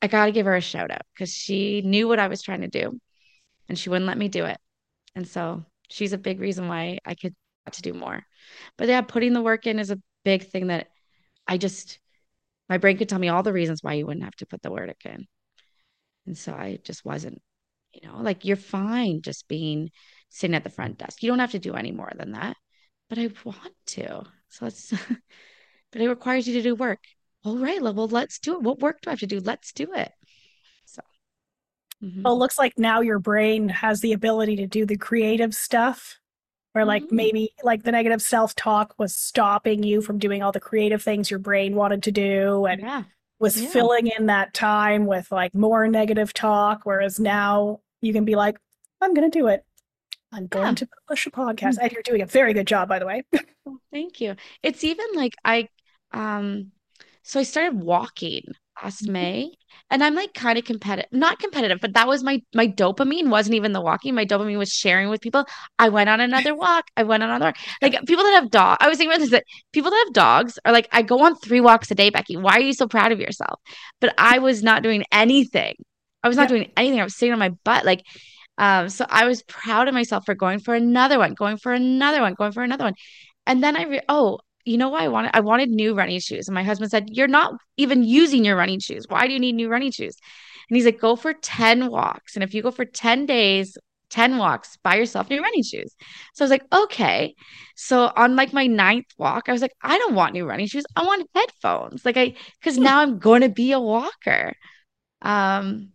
I 0.02 0.08
got 0.08 0.26
to 0.26 0.32
give 0.32 0.46
her 0.46 0.56
a 0.56 0.62
shout 0.62 0.92
out 0.92 1.02
because 1.14 1.34
she 1.34 1.82
knew 1.82 2.08
what 2.08 2.20
I 2.20 2.28
was 2.28 2.42
trying 2.42 2.62
to 2.62 2.68
do 2.68 3.00
and 3.68 3.78
she 3.78 3.90
wouldn't 3.90 4.08
let 4.08 4.18
me 4.18 4.28
do 4.28 4.46
it. 4.46 4.58
And 5.16 5.28
so 5.28 5.66
she's 5.90 6.14
a 6.14 6.18
big 6.18 6.40
reason 6.40 6.68
why 6.68 7.00
I 7.06 7.16
could 7.16 7.36
to 7.74 7.82
do 7.82 7.94
more. 7.94 8.24
But 8.78 8.88
yeah, 8.88 9.02
putting 9.02 9.34
the 9.34 9.42
work 9.42 9.68
in 9.68 9.80
is 9.80 9.92
a 9.92 10.00
big 10.24 10.48
thing 10.50 10.68
that 10.68 10.88
I 11.48 11.58
just 11.58 12.00
my 12.68 12.78
brain 12.78 12.98
could 12.98 13.10
tell 13.10 13.20
me 13.20 13.30
all 13.30 13.44
the 13.44 13.54
reasons 13.54 13.82
why 13.82 13.94
you 13.94 14.06
wouldn't 14.06 14.24
have 14.24 14.36
to 14.38 14.46
put 14.46 14.62
the 14.62 14.72
work 14.72 15.06
in. 15.06 15.26
And 16.26 16.38
so 16.38 16.54
I 16.54 16.80
just 16.84 17.06
wasn't, 17.06 17.42
you 17.94 18.08
know, 18.08 18.18
like 18.22 18.46
you're 18.46 18.58
fine 18.58 19.22
just 19.22 19.48
being 19.48 19.90
sitting 20.30 20.56
at 20.56 20.64
the 20.64 20.70
front 20.70 20.98
desk. 20.98 21.24
You 21.24 21.30
don't 21.30 21.40
have 21.40 21.52
to 21.52 21.60
do 21.60 21.74
any 21.74 21.92
more 21.92 22.12
than 22.16 22.34
that. 22.34 22.56
But 23.10 23.18
I 23.18 23.30
want 23.44 23.74
to. 23.88 24.24
So 24.50 24.68
it's 24.68 24.92
but 25.92 26.02
it 26.02 26.08
requires 26.08 26.48
you 26.48 26.54
to 26.56 26.62
do 26.62 26.76
work 26.76 27.00
all 27.46 27.58
right, 27.58 27.82
well, 27.82 28.08
let's 28.08 28.40
do 28.40 28.56
it. 28.56 28.62
What 28.62 28.80
work 28.80 29.02
do 29.02 29.10
I 29.10 29.14
have 29.14 29.20
to 29.20 29.28
do? 29.28 29.40
Let's 29.40 29.72
do 29.72 29.94
it. 29.94 30.12
So, 30.86 31.02
mm-hmm. 32.04 32.24
well, 32.24 32.34
it 32.34 32.38
looks 32.38 32.58
like 32.58 32.74
now 32.78 33.02
your 33.02 33.20
brain 33.20 33.70
has 33.70 34.02
the 34.02 34.14
ability 34.14 34.58
to 34.58 34.68
do 34.68 34.86
the 34.86 34.98
creative 34.98 35.56
stuff, 35.56 36.20
or 36.76 36.84
like 36.84 37.04
mm-hmm. 37.04 37.16
maybe 37.16 37.54
like 37.64 37.84
the 37.84 37.92
negative 37.92 38.22
self 38.22 38.56
talk 38.56 38.94
was 38.98 39.16
stopping 39.16 39.84
you 39.84 40.02
from 40.02 40.20
doing 40.20 40.44
all 40.44 40.52
the 40.52 40.60
creative 40.60 41.02
things 41.02 41.32
your 41.32 41.40
brain 41.40 41.76
wanted 41.76 42.04
to 42.04 42.12
do, 42.12 42.66
and 42.66 42.82
yeah. 42.82 43.04
Was 43.40 43.60
yeah. 43.60 43.70
filling 43.70 44.08
in 44.08 44.28
that 44.28 44.54
time 44.54 45.06
with 45.06 45.32
like 45.32 45.56
more 45.56 45.88
negative 45.88 46.34
talk. 46.34 46.82
Whereas 46.84 47.20
now 47.20 47.80
you 48.02 48.14
can 48.14 48.26
be 48.26 48.36
like, 48.36 48.58
I'm 49.02 49.14
going 49.14 49.30
to 49.30 49.40
do 49.40 49.48
it. 49.48 49.64
I'm 50.32 50.48
going 50.48 50.68
yeah. 50.68 50.74
to 50.76 50.88
publish 50.88 51.26
a 51.26 51.32
podcast. 51.32 51.76
Mm-hmm. 51.76 51.84
And 51.84 51.92
you're 51.92 52.04
doing 52.04 52.22
a 52.22 52.28
very 52.28 52.54
good 52.54 52.68
job, 52.68 52.90
by 52.90 53.00
the 53.00 53.06
way. 53.06 53.24
well, 53.66 53.80
thank 53.92 54.22
you. 54.22 54.36
It's 54.62 54.84
even 54.84 55.08
like 55.16 55.36
I, 55.44 55.70
um, 56.12 56.72
so 57.24 57.40
I 57.40 57.44
started 57.44 57.82
walking 57.82 58.44
last. 58.84 59.08
May 59.08 59.52
and 59.92 60.04
I'm 60.04 60.14
like 60.14 60.34
kind 60.34 60.58
of 60.58 60.66
competitive, 60.66 61.12
not 61.12 61.40
competitive, 61.40 61.80
but 61.82 61.94
that 61.94 62.08
was 62.08 62.24
my 62.24 62.42
my 62.54 62.68
dopamine 62.68 63.30
wasn't 63.30 63.56
even 63.56 63.74
the 63.74 63.82
walking. 63.82 64.14
My 64.14 64.26
dopamine 64.26 64.58
was 64.58 64.70
sharing 64.70 65.10
with 65.10 65.22
people. 65.22 65.46
I 65.80 65.90
went 65.90 66.10
on 66.10 66.20
another 66.20 66.56
walk. 66.56 66.86
I 66.96 67.04
went 67.04 67.24
on 67.24 67.30
another 67.30 67.46
walk. 67.46 67.58
Like 67.82 67.94
people 68.06 68.24
that 68.24 68.42
have 68.42 68.52
dogs. 68.52 68.78
I 68.82 68.88
was 68.88 68.98
thinking 68.98 69.12
about 69.12 69.22
this 69.22 69.32
that 69.32 69.46
people 69.74 69.90
that 69.90 70.04
have 70.06 70.14
dogs 70.14 70.60
are 70.66 70.72
like, 70.72 70.88
I 70.92 71.02
go 71.02 71.22
on 71.22 71.36
three 71.36 71.62
walks 71.62 71.90
a 71.92 71.96
day, 71.96 72.12
Beki. 72.12 72.40
Why 72.42 72.54
are 72.54 72.62
you 72.62 72.74
so 72.74 72.88
proud 72.88 73.12
of 73.12 73.20
yourself? 73.20 73.60
But 74.00 74.14
I 74.18 74.40
was 74.40 74.62
not 74.62 74.84
doing 74.84 75.04
anything. 75.12 75.74
I 76.24 76.28
was 76.28 76.38
not 76.38 76.44
yeah. 76.44 76.58
doing 76.58 76.72
anything. 76.78 77.02
I 77.02 77.06
was 77.06 77.18
sitting 77.18 77.34
on 77.34 77.40
my 77.40 77.50
butt. 77.64 77.86
Like, 77.86 78.04
um, 78.58 78.90
so 78.90 79.06
I 79.10 79.26
was 79.26 79.42
proud 79.44 79.88
of 79.88 79.94
myself 79.94 80.24
for 80.26 80.36
going 80.36 80.60
for 80.60 80.76
another 80.76 81.18
one, 81.18 81.34
going 81.34 81.58
for 81.58 81.74
another 81.74 82.22
one, 82.22 82.36
going 82.36 82.52
for 82.52 82.64
another 82.64 82.84
one. 82.84 82.96
And 83.48 83.64
then 83.64 83.76
I 83.76 83.84
re- 83.86 84.02
oh, 84.10 84.40
you 84.70 84.78
know 84.78 84.90
why 84.90 85.04
I 85.04 85.08
wanted 85.08 85.32
I 85.34 85.40
wanted 85.42 85.70
new 85.70 85.94
running 85.94 86.20
shoes. 86.20 86.48
And 86.48 86.56
my 86.56 86.64
husband 86.64 86.92
said, 86.92 87.10
You're 87.12 87.28
not 87.28 87.54
even 87.78 88.04
using 88.04 88.46
your 88.46 88.56
running 88.56 88.80
shoes. 88.80 89.06
Why 89.08 89.28
do 89.28 89.34
you 89.34 89.40
need 89.40 89.56
new 89.56 89.70
running 89.70 89.92
shoes? 89.92 90.16
And 90.70 90.76
he's 90.76 90.86
like, 90.86 91.00
Go 91.00 91.16
for 91.16 91.34
10 91.34 91.90
walks. 91.90 92.36
And 92.36 92.44
if 92.44 92.54
you 92.54 92.62
go 92.62 92.72
for 92.72 92.86
10 92.86 93.26
days, 93.26 93.78
10 94.10 94.38
walks, 94.38 94.78
buy 94.84 94.96
yourself 94.96 95.30
new 95.30 95.42
running 95.42 95.64
shoes. 95.64 95.96
So 96.34 96.44
I 96.44 96.46
was 96.46 96.52
like, 96.52 96.66
okay. 96.74 97.36
So 97.76 98.12
on 98.16 98.36
like 98.36 98.54
my 98.54 98.68
ninth 98.68 99.06
walk, 99.18 99.48
I 99.48 99.52
was 99.52 99.62
like, 99.62 99.74
I 99.82 99.98
don't 99.98 100.16
want 100.16 100.34
new 100.34 100.46
running 100.46 100.68
shoes. 100.68 100.86
I 100.96 101.04
want 101.04 101.30
headphones. 101.36 102.06
Like 102.06 102.18
I 102.18 102.36
because 102.60 102.78
now 102.78 103.00
I'm 103.00 103.20
going 103.20 103.42
to 103.42 103.50
be 103.50 103.72
a 103.72 103.80
walker. 103.80 104.54
Um, 105.22 105.92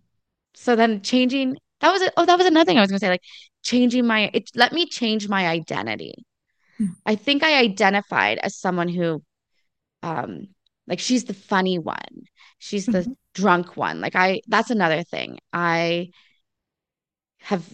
so 0.54 0.76
then 0.76 1.02
changing 1.02 1.56
that 1.80 1.92
was 1.92 2.02
it. 2.02 2.12
Oh, 2.16 2.24
that 2.26 2.38
was 2.38 2.46
another 2.46 2.64
thing 2.64 2.78
I 2.78 2.80
was 2.80 2.90
gonna 2.90 3.00
say, 3.00 3.08
like 3.08 3.22
changing 3.62 4.06
my 4.06 4.30
it 4.32 4.50
let 4.54 4.72
me 4.72 4.86
change 4.86 5.28
my 5.28 5.46
identity. 5.48 6.14
I 7.06 7.14
think 7.14 7.42
I 7.42 7.60
identified 7.60 8.38
as 8.38 8.56
someone 8.56 8.88
who, 8.88 9.22
um, 10.02 10.48
like 10.86 11.00
she's 11.00 11.24
the 11.24 11.34
funny 11.34 11.78
one. 11.78 12.24
She's 12.58 12.86
the 12.86 13.00
mm-hmm. 13.00 13.12
drunk 13.34 13.76
one. 13.76 14.00
Like 14.00 14.16
I, 14.16 14.40
that's 14.46 14.70
another 14.70 15.02
thing. 15.02 15.38
I 15.52 16.10
have, 17.40 17.64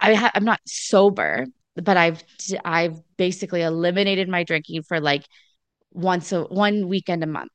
I 0.00 0.14
ha- 0.14 0.32
I'm 0.34 0.44
not 0.44 0.60
sober, 0.66 1.46
but 1.74 1.96
I've, 1.96 2.22
I've 2.64 3.00
basically 3.16 3.62
eliminated 3.62 4.28
my 4.28 4.44
drinking 4.44 4.82
for 4.82 5.00
like 5.00 5.24
once 5.92 6.32
a 6.32 6.44
one 6.44 6.88
weekend 6.88 7.22
a 7.24 7.26
month, 7.26 7.50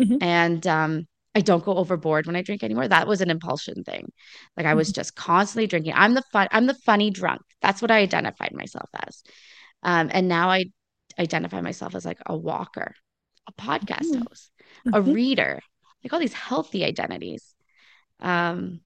mm-hmm. 0.00 0.16
and 0.22 0.66
um, 0.66 1.06
I 1.34 1.40
don't 1.40 1.64
go 1.64 1.76
overboard 1.76 2.26
when 2.26 2.36
I 2.36 2.42
drink 2.42 2.62
anymore. 2.62 2.88
That 2.88 3.06
was 3.06 3.20
an 3.20 3.30
impulsion 3.30 3.84
thing. 3.84 4.10
Like 4.56 4.66
I 4.66 4.74
was 4.74 4.88
mm-hmm. 4.88 4.94
just 4.96 5.14
constantly 5.14 5.66
drinking. 5.66 5.92
I'm 5.94 6.14
the 6.14 6.22
fun. 6.32 6.48
I'm 6.50 6.66
the 6.66 6.74
funny 6.74 7.10
drunk. 7.10 7.42
That's 7.62 7.80
what 7.80 7.90
I 7.90 7.98
identified 7.98 8.52
myself 8.52 8.88
as. 9.06 9.22
Um, 9.82 10.10
and 10.12 10.28
now 10.28 10.50
I 10.50 10.66
identify 11.18 11.60
myself 11.60 11.94
as 11.94 12.04
like 12.04 12.18
a 12.26 12.36
walker, 12.36 12.94
a 13.46 13.52
podcast 13.52 14.10
mm-hmm. 14.10 14.22
host, 14.28 14.50
mm-hmm. 14.86 14.94
a 14.94 15.00
reader, 15.00 15.60
like 16.02 16.12
all 16.12 16.20
these 16.20 16.34
healthy 16.34 16.84
identities. 16.84 17.54
Um, 18.20 18.80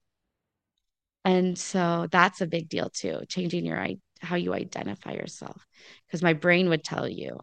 and 1.25 1.57
so 1.57 2.07
that's 2.11 2.41
a 2.41 2.47
big 2.47 2.69
deal 2.69 2.89
too, 2.89 3.21
changing 3.27 3.65
your 3.65 3.85
how 4.21 4.35
you 4.35 4.53
identify 4.53 5.13
yourself. 5.13 5.65
Because 6.07 6.21
my 6.21 6.33
brain 6.33 6.69
would 6.69 6.83
tell 6.83 7.07
you, 7.07 7.39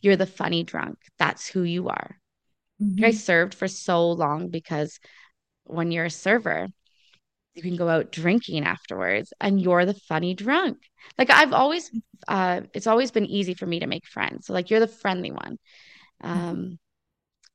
you're 0.00 0.16
the 0.16 0.26
funny 0.26 0.64
drunk. 0.64 0.98
That's 1.18 1.46
who 1.46 1.62
you 1.62 1.88
are. 1.88 2.16
Mm-hmm. 2.82 3.04
I 3.04 3.10
served 3.10 3.54
for 3.54 3.68
so 3.68 4.10
long 4.12 4.48
because 4.48 4.98
when 5.64 5.92
you're 5.92 6.06
a 6.06 6.10
server, 6.10 6.68
you 7.54 7.62
can 7.62 7.76
go 7.76 7.88
out 7.88 8.12
drinking 8.12 8.64
afterwards 8.64 9.32
and 9.40 9.60
you're 9.60 9.84
the 9.84 9.94
funny 9.94 10.34
drunk. 10.34 10.78
Like 11.18 11.30
I've 11.30 11.52
always 11.52 11.90
uh 12.28 12.62
it's 12.74 12.86
always 12.86 13.10
been 13.10 13.26
easy 13.26 13.54
for 13.54 13.66
me 13.66 13.80
to 13.80 13.86
make 13.86 14.06
friends. 14.06 14.46
So 14.46 14.52
like 14.52 14.70
you're 14.70 14.80
the 14.80 14.88
friendly 14.88 15.32
one. 15.32 15.58
Um 16.22 16.78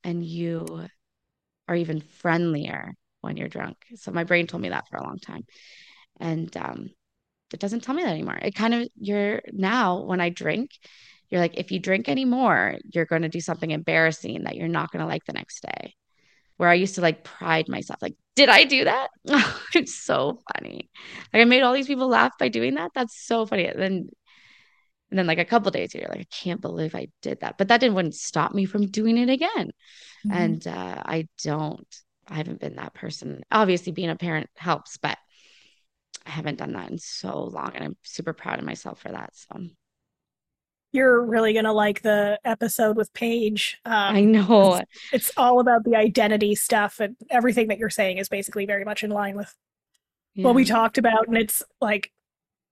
and 0.04 0.24
you 0.24 0.88
are 1.68 1.76
even 1.76 2.02
friendlier 2.02 2.94
when 3.22 3.38
you're 3.38 3.48
drunk. 3.48 3.78
So 3.96 4.12
my 4.12 4.24
brain 4.24 4.48
told 4.48 4.62
me 4.62 4.70
that 4.70 4.88
for 4.90 4.98
a 4.98 5.04
long 5.04 5.20
time. 5.20 5.44
And 6.20 6.56
um 6.58 6.90
it 7.54 7.60
doesn't 7.60 7.82
tell 7.82 7.96
me 7.96 8.04
that 8.04 8.10
anymore. 8.12 8.38
It 8.42 8.56
kind 8.56 8.74
of 8.74 8.88
you're 8.96 9.42
now 9.52 10.04
when 10.04 10.20
I 10.22 10.30
drink, 10.30 10.72
you're 11.30 11.42
like 11.42 11.58
if 11.58 11.72
you 11.72 11.80
drink 11.80 12.10
anymore, 12.10 12.78
you're 12.94 13.06
going 13.06 13.22
to 13.22 13.30
do 13.30 13.42
something 13.42 13.72
embarrassing 13.72 14.44
that 14.44 14.56
you're 14.56 14.68
not 14.68 14.92
going 14.92 15.02
to 15.02 15.08
like 15.08 15.26
the 15.26 15.34
next 15.34 15.62
day 15.62 15.94
where 16.58 16.70
I 16.70 16.76
used 16.76 16.96
to 16.96 17.02
like 17.02 17.24
pride 17.24 17.68
myself. 17.68 18.02
Like, 18.02 18.16
did 18.36 18.50
I 18.50 18.66
do 18.66 18.84
that? 18.84 19.10
it's 19.74 19.96
so 19.96 20.42
funny. 20.54 20.90
Like 21.34 21.42
I 21.42 21.46
made 21.46 21.62
all 21.62 21.74
these 21.74 21.88
people 21.88 22.08
laugh 22.08 22.34
by 22.38 22.50
doing 22.50 22.76
that. 22.76 22.92
That's 22.94 23.18
so 23.26 23.46
funny. 23.46 23.66
And 23.66 23.82
then 23.82 24.10
and 25.10 25.20
then 25.20 25.28
like 25.28 25.38
a 25.40 25.46
couple 25.46 25.72
days 25.72 25.94
later, 25.94 26.08
like 26.10 26.22
I 26.22 26.28
can't 26.30 26.62
believe 26.62 26.96
I 26.96 27.08
did 27.22 27.42
that. 27.42 27.58
But 27.58 27.70
that 27.70 27.80
didn't 27.80 27.96
wouldn't 27.96 28.16
stop 28.16 28.54
me 28.54 28.66
from 28.66 28.88
doing 28.88 29.18
it 29.18 29.30
again. 29.30 29.72
Mm-hmm. 30.26 30.32
And 30.32 30.68
uh, 30.68 31.04
I 31.06 31.28
don't. 31.44 31.88
I 32.28 32.36
haven't 32.36 32.60
been 32.60 32.76
that 32.76 32.96
person. 32.96 33.44
Obviously, 33.52 33.92
being 33.92 34.10
a 34.10 34.16
parent 34.16 34.50
helps, 34.56 34.98
but 34.98 35.18
I 36.26 36.32
haven't 36.32 36.58
done 36.58 36.74
that 36.74 36.90
in 36.90 36.98
so 36.98 37.44
long, 37.44 37.72
and 37.76 37.84
I'm 37.84 37.98
super 38.04 38.34
proud 38.34 38.58
of 38.58 38.66
myself 38.66 39.00
for 39.00 39.10
that. 39.10 39.30
So 39.36 39.68
You're 40.96 41.22
really 41.26 41.52
gonna 41.54 41.74
like 41.74 42.02
the 42.04 42.40
episode 42.46 42.96
with 42.96 43.14
Paige. 43.14 43.78
Um, 43.84 43.94
I 44.16 44.22
know. 44.22 44.76
It's, 44.76 44.90
it's 45.12 45.32
all 45.36 45.60
about 45.60 45.84
the 45.84 45.98
identity 45.98 46.56
stuff, 46.56 47.02
and 47.02 47.18
everything 47.30 47.68
that 47.68 47.78
you're 47.78 47.90
saying 47.90 48.18
is 48.18 48.30
basically 48.30 48.66
very 48.66 48.86
much 48.86 49.04
in 49.04 49.10
line 49.10 49.36
with 49.36 49.54
Yeah. 50.36 50.46
what 50.46 50.56
we 50.56 50.64
talked 50.64 50.98
about. 50.98 51.28
And 51.28 51.38
it's 51.38 51.62
like 51.82 52.14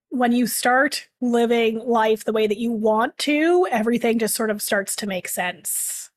when 0.10 0.32
you 0.32 0.48
start 0.48 1.10
living 1.20 1.80
life 1.80 2.24
the 2.24 2.32
way 2.32 2.48
that 2.48 2.58
you 2.60 2.72
want 2.72 3.18
to, 3.20 3.68
everything 3.70 4.20
just 4.20 4.36
sort 4.36 4.50
of 4.52 4.62
starts 4.62 4.96
to 4.98 5.08
make 5.08 5.28
sense. 5.28 6.10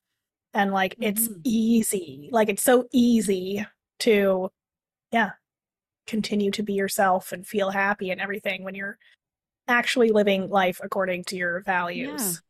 And 0.55 0.73
like 0.73 0.95
it's 1.01 1.27
Mhm. 1.29 1.41
easy. 1.45 2.29
Like 2.31 2.49
it's 2.49 2.63
so 2.63 2.87
easy 2.93 3.67
to, 4.01 4.51
yeah, 5.11 5.31
continue 6.07 6.53
to 6.53 6.63
be 6.63 6.75
yourself 6.75 7.33
and 7.33 7.45
feel 7.45 7.71
happy 7.71 8.11
and 8.13 8.21
everything 8.21 8.63
when 8.63 8.75
you're 8.77 8.97
actually 9.69 10.11
living 10.11 10.49
life 10.49 10.81
according 10.83 11.25
to 11.25 11.37
your 11.37 11.61
values. 11.61 12.43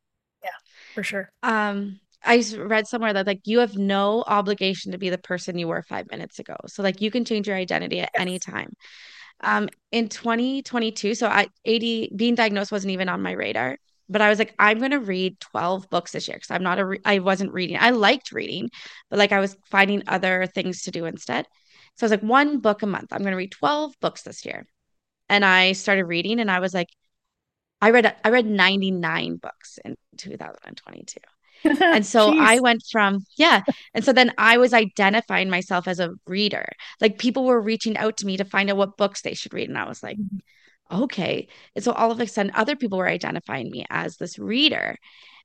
Yeah, 0.42 0.50
for 0.94 1.02
sure. 1.02 1.30
Um, 1.42 2.00
I 2.24 2.42
read 2.58 2.86
somewhere 2.86 3.12
that 3.12 3.26
like 3.26 3.40
you 3.44 3.60
have 3.60 3.76
no 3.76 4.24
obligation 4.26 4.92
to 4.92 4.98
be 4.98 5.10
the 5.10 5.18
person 5.18 5.58
you 5.58 5.68
were 5.68 5.82
five 5.82 6.10
minutes 6.10 6.38
ago. 6.38 6.56
So 6.66 6.82
like 6.82 7.00
you 7.00 7.10
can 7.10 7.24
change 7.24 7.46
your 7.46 7.56
identity 7.56 8.00
at 8.00 8.10
any 8.16 8.38
time. 8.38 8.72
Um, 9.42 9.68
in 9.92 10.08
2022, 10.08 11.14
so 11.14 11.28
I 11.28 11.48
80 11.64 12.12
being 12.16 12.34
diagnosed 12.34 12.72
wasn't 12.72 12.92
even 12.92 13.08
on 13.08 13.22
my 13.22 13.32
radar, 13.32 13.78
but 14.08 14.22
I 14.22 14.28
was 14.28 14.38
like, 14.38 14.54
I'm 14.58 14.80
gonna 14.80 14.98
read 14.98 15.38
12 15.40 15.88
books 15.90 16.12
this 16.12 16.26
year 16.28 16.36
because 16.36 16.50
I'm 16.50 16.62
not 16.62 16.78
a 16.78 16.86
re- 16.86 17.00
I 17.04 17.18
wasn't 17.20 17.52
reading. 17.52 17.76
I 17.78 17.90
liked 17.90 18.32
reading, 18.32 18.70
but 19.10 19.18
like 19.18 19.32
I 19.32 19.40
was 19.40 19.56
finding 19.70 20.02
other 20.08 20.46
things 20.46 20.82
to 20.82 20.90
do 20.90 21.04
instead. 21.04 21.46
So 21.96 22.04
I 22.04 22.06
was 22.06 22.10
like, 22.12 22.22
one 22.22 22.60
book 22.60 22.82
a 22.82 22.86
month. 22.86 23.12
I'm 23.12 23.22
gonna 23.22 23.36
read 23.36 23.52
12 23.52 23.94
books 24.00 24.22
this 24.22 24.44
year. 24.44 24.66
And 25.28 25.44
I 25.44 25.72
started 25.72 26.04
reading 26.06 26.40
and 26.40 26.50
I 26.50 26.60
was 26.60 26.74
like, 26.74 26.88
I 27.80 27.90
read 27.90 28.14
I 28.24 28.30
read 28.30 28.46
99 28.46 29.36
books 29.36 29.78
in 29.84 29.96
2022. 30.18 31.20
And 31.80 32.04
so 32.06 32.38
I 32.38 32.60
went 32.60 32.82
from, 32.90 33.24
yeah. 33.36 33.62
And 33.94 34.04
so 34.04 34.12
then 34.12 34.32
I 34.38 34.58
was 34.58 34.72
identifying 34.72 35.50
myself 35.50 35.88
as 35.88 35.98
a 35.98 36.12
reader. 36.26 36.66
Like 37.00 37.18
people 37.18 37.44
were 37.44 37.60
reaching 37.60 37.96
out 37.96 38.18
to 38.18 38.26
me 38.26 38.36
to 38.36 38.44
find 38.44 38.70
out 38.70 38.76
what 38.76 38.96
books 38.96 39.22
they 39.22 39.34
should 39.34 39.54
read. 39.54 39.68
And 39.68 39.78
I 39.78 39.88
was 39.88 40.02
like, 40.02 40.18
mm-hmm. 40.18 41.02
okay. 41.04 41.48
And 41.74 41.82
so 41.82 41.92
all 41.92 42.10
of 42.10 42.20
a 42.20 42.26
sudden, 42.26 42.52
other 42.54 42.76
people 42.76 42.98
were 42.98 43.08
identifying 43.08 43.70
me 43.70 43.84
as 43.90 44.16
this 44.16 44.38
reader. 44.38 44.96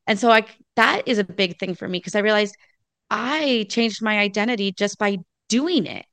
And 0.06 0.20
so 0.20 0.32
I 0.32 0.46
that 0.76 1.04
is 1.08 1.18
a 1.18 1.24
big 1.24 1.58
thing 1.60 1.76
for 1.76 1.88
me 1.88 2.00
because 2.00 2.16
I 2.16 2.20
realized 2.20 2.56
I 3.10 3.66
changed 3.70 4.02
my 4.02 4.20
identity 4.20 4.72
just 4.72 4.98
by 4.98 5.18
doing 5.48 5.86
it. 5.86 6.06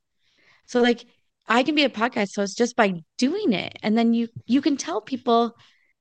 So 0.65 0.81
like 0.81 1.05
I 1.47 1.63
can 1.63 1.75
be 1.75 1.83
a 1.83 1.89
podcast 1.89 2.35
host 2.35 2.57
just 2.57 2.75
by 2.75 3.01
doing 3.17 3.53
it. 3.53 3.77
And 3.83 3.97
then 3.97 4.13
you 4.13 4.29
you 4.45 4.61
can 4.61 4.77
tell 4.77 5.01
people 5.01 5.55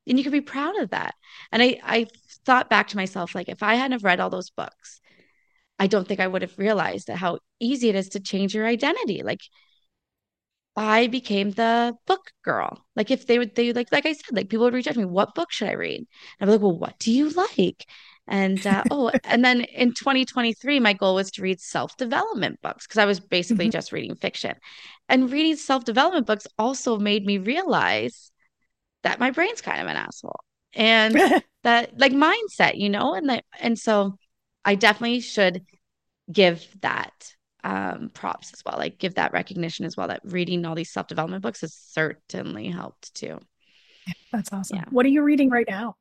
and 0.08 0.18
you 0.18 0.24
can 0.24 0.32
be 0.32 0.40
proud 0.40 0.76
of 0.78 0.90
that. 0.90 1.14
And 1.52 1.62
I 1.62 1.80
I 1.84 2.06
thought 2.46 2.70
back 2.70 2.88
to 2.88 2.96
myself 2.96 3.34
like 3.34 3.48
if 3.48 3.62
I 3.62 3.74
hadn't 3.76 3.92
have 3.92 4.04
read 4.04 4.20
all 4.20 4.30
those 4.30 4.50
books, 4.50 5.00
I 5.78 5.86
don't 5.88 6.08
think 6.08 6.20
I 6.20 6.28
would 6.28 6.42
have 6.42 6.58
realized 6.58 7.08
that 7.08 7.18
how 7.18 7.40
easy 7.60 7.88
it 7.90 7.96
is 7.96 8.10
to 8.10 8.20
change 8.20 8.54
your 8.54 8.66
identity. 8.66 9.22
Like 9.24 9.40
I 10.76 11.08
became 11.08 11.50
the 11.50 11.96
book 12.06 12.32
girl. 12.44 12.84
Like 12.94 13.10
if 13.10 13.26
they 13.26 13.38
would 13.38 13.54
they 13.56 13.72
like 13.72 13.90
like 13.92 14.06
I 14.06 14.12
said, 14.12 14.36
like 14.36 14.48
people 14.48 14.64
would 14.64 14.74
reach 14.74 14.86
out 14.86 14.94
to 14.94 15.00
me, 15.00 15.04
what 15.06 15.34
book 15.34 15.50
should 15.50 15.68
I 15.68 15.72
read? 15.72 15.98
And 15.98 16.06
I'd 16.40 16.46
be 16.46 16.52
like, 16.52 16.60
well, 16.62 16.78
what 16.78 16.98
do 16.98 17.12
you 17.12 17.30
like? 17.30 17.84
And 18.28 18.64
uh, 18.66 18.84
oh, 18.90 19.10
and 19.24 19.44
then 19.44 19.62
in 19.62 19.92
2023, 19.94 20.78
my 20.80 20.92
goal 20.92 21.14
was 21.16 21.30
to 21.32 21.42
read 21.42 21.60
self-development 21.60 22.60
books 22.62 22.86
because 22.86 22.98
I 22.98 23.06
was 23.06 23.18
basically 23.20 23.68
Mhm. 23.68 23.70
just 23.70 23.90
reading 23.92 24.14
fiction. 24.16 24.54
And 25.08 25.30
reading 25.32 25.56
self-development 25.56 26.26
books 26.26 26.46
also 26.58 26.98
made 26.98 27.24
me 27.26 27.38
realize 27.38 28.30
that 29.02 29.20
my 29.20 29.30
brain's 29.30 29.60
kind 29.60 29.80
of 29.80 29.86
an 29.86 29.96
asshole. 29.96 30.40
And 30.74 31.14
that 31.62 31.98
like 31.98 32.12
mindset, 32.12 32.76
you 32.78 32.88
know, 32.88 33.14
and 33.14 33.28
that 33.28 33.44
and 33.60 33.78
so 33.78 34.16
I 34.64 34.74
definitely 34.74 35.20
should 35.20 35.64
give 36.30 36.66
that 36.82 37.34
um 37.64 38.10
props 38.12 38.52
as 38.52 38.62
well, 38.64 38.76
like 38.78 38.98
give 38.98 39.14
that 39.14 39.32
recognition 39.32 39.84
as 39.84 39.96
well 39.96 40.08
that 40.08 40.20
reading 40.24 40.64
all 40.64 40.74
these 40.74 40.92
self-development 40.92 41.42
books 41.42 41.62
has 41.62 41.74
certainly 41.74 42.68
helped 42.68 43.14
too. 43.14 43.38
That's 44.32 44.52
awesome. 44.52 44.78
Yeah. 44.78 44.84
What 44.90 45.06
are 45.06 45.10
you 45.10 45.22
reading 45.22 45.50
right 45.50 45.66
now? 45.68 45.96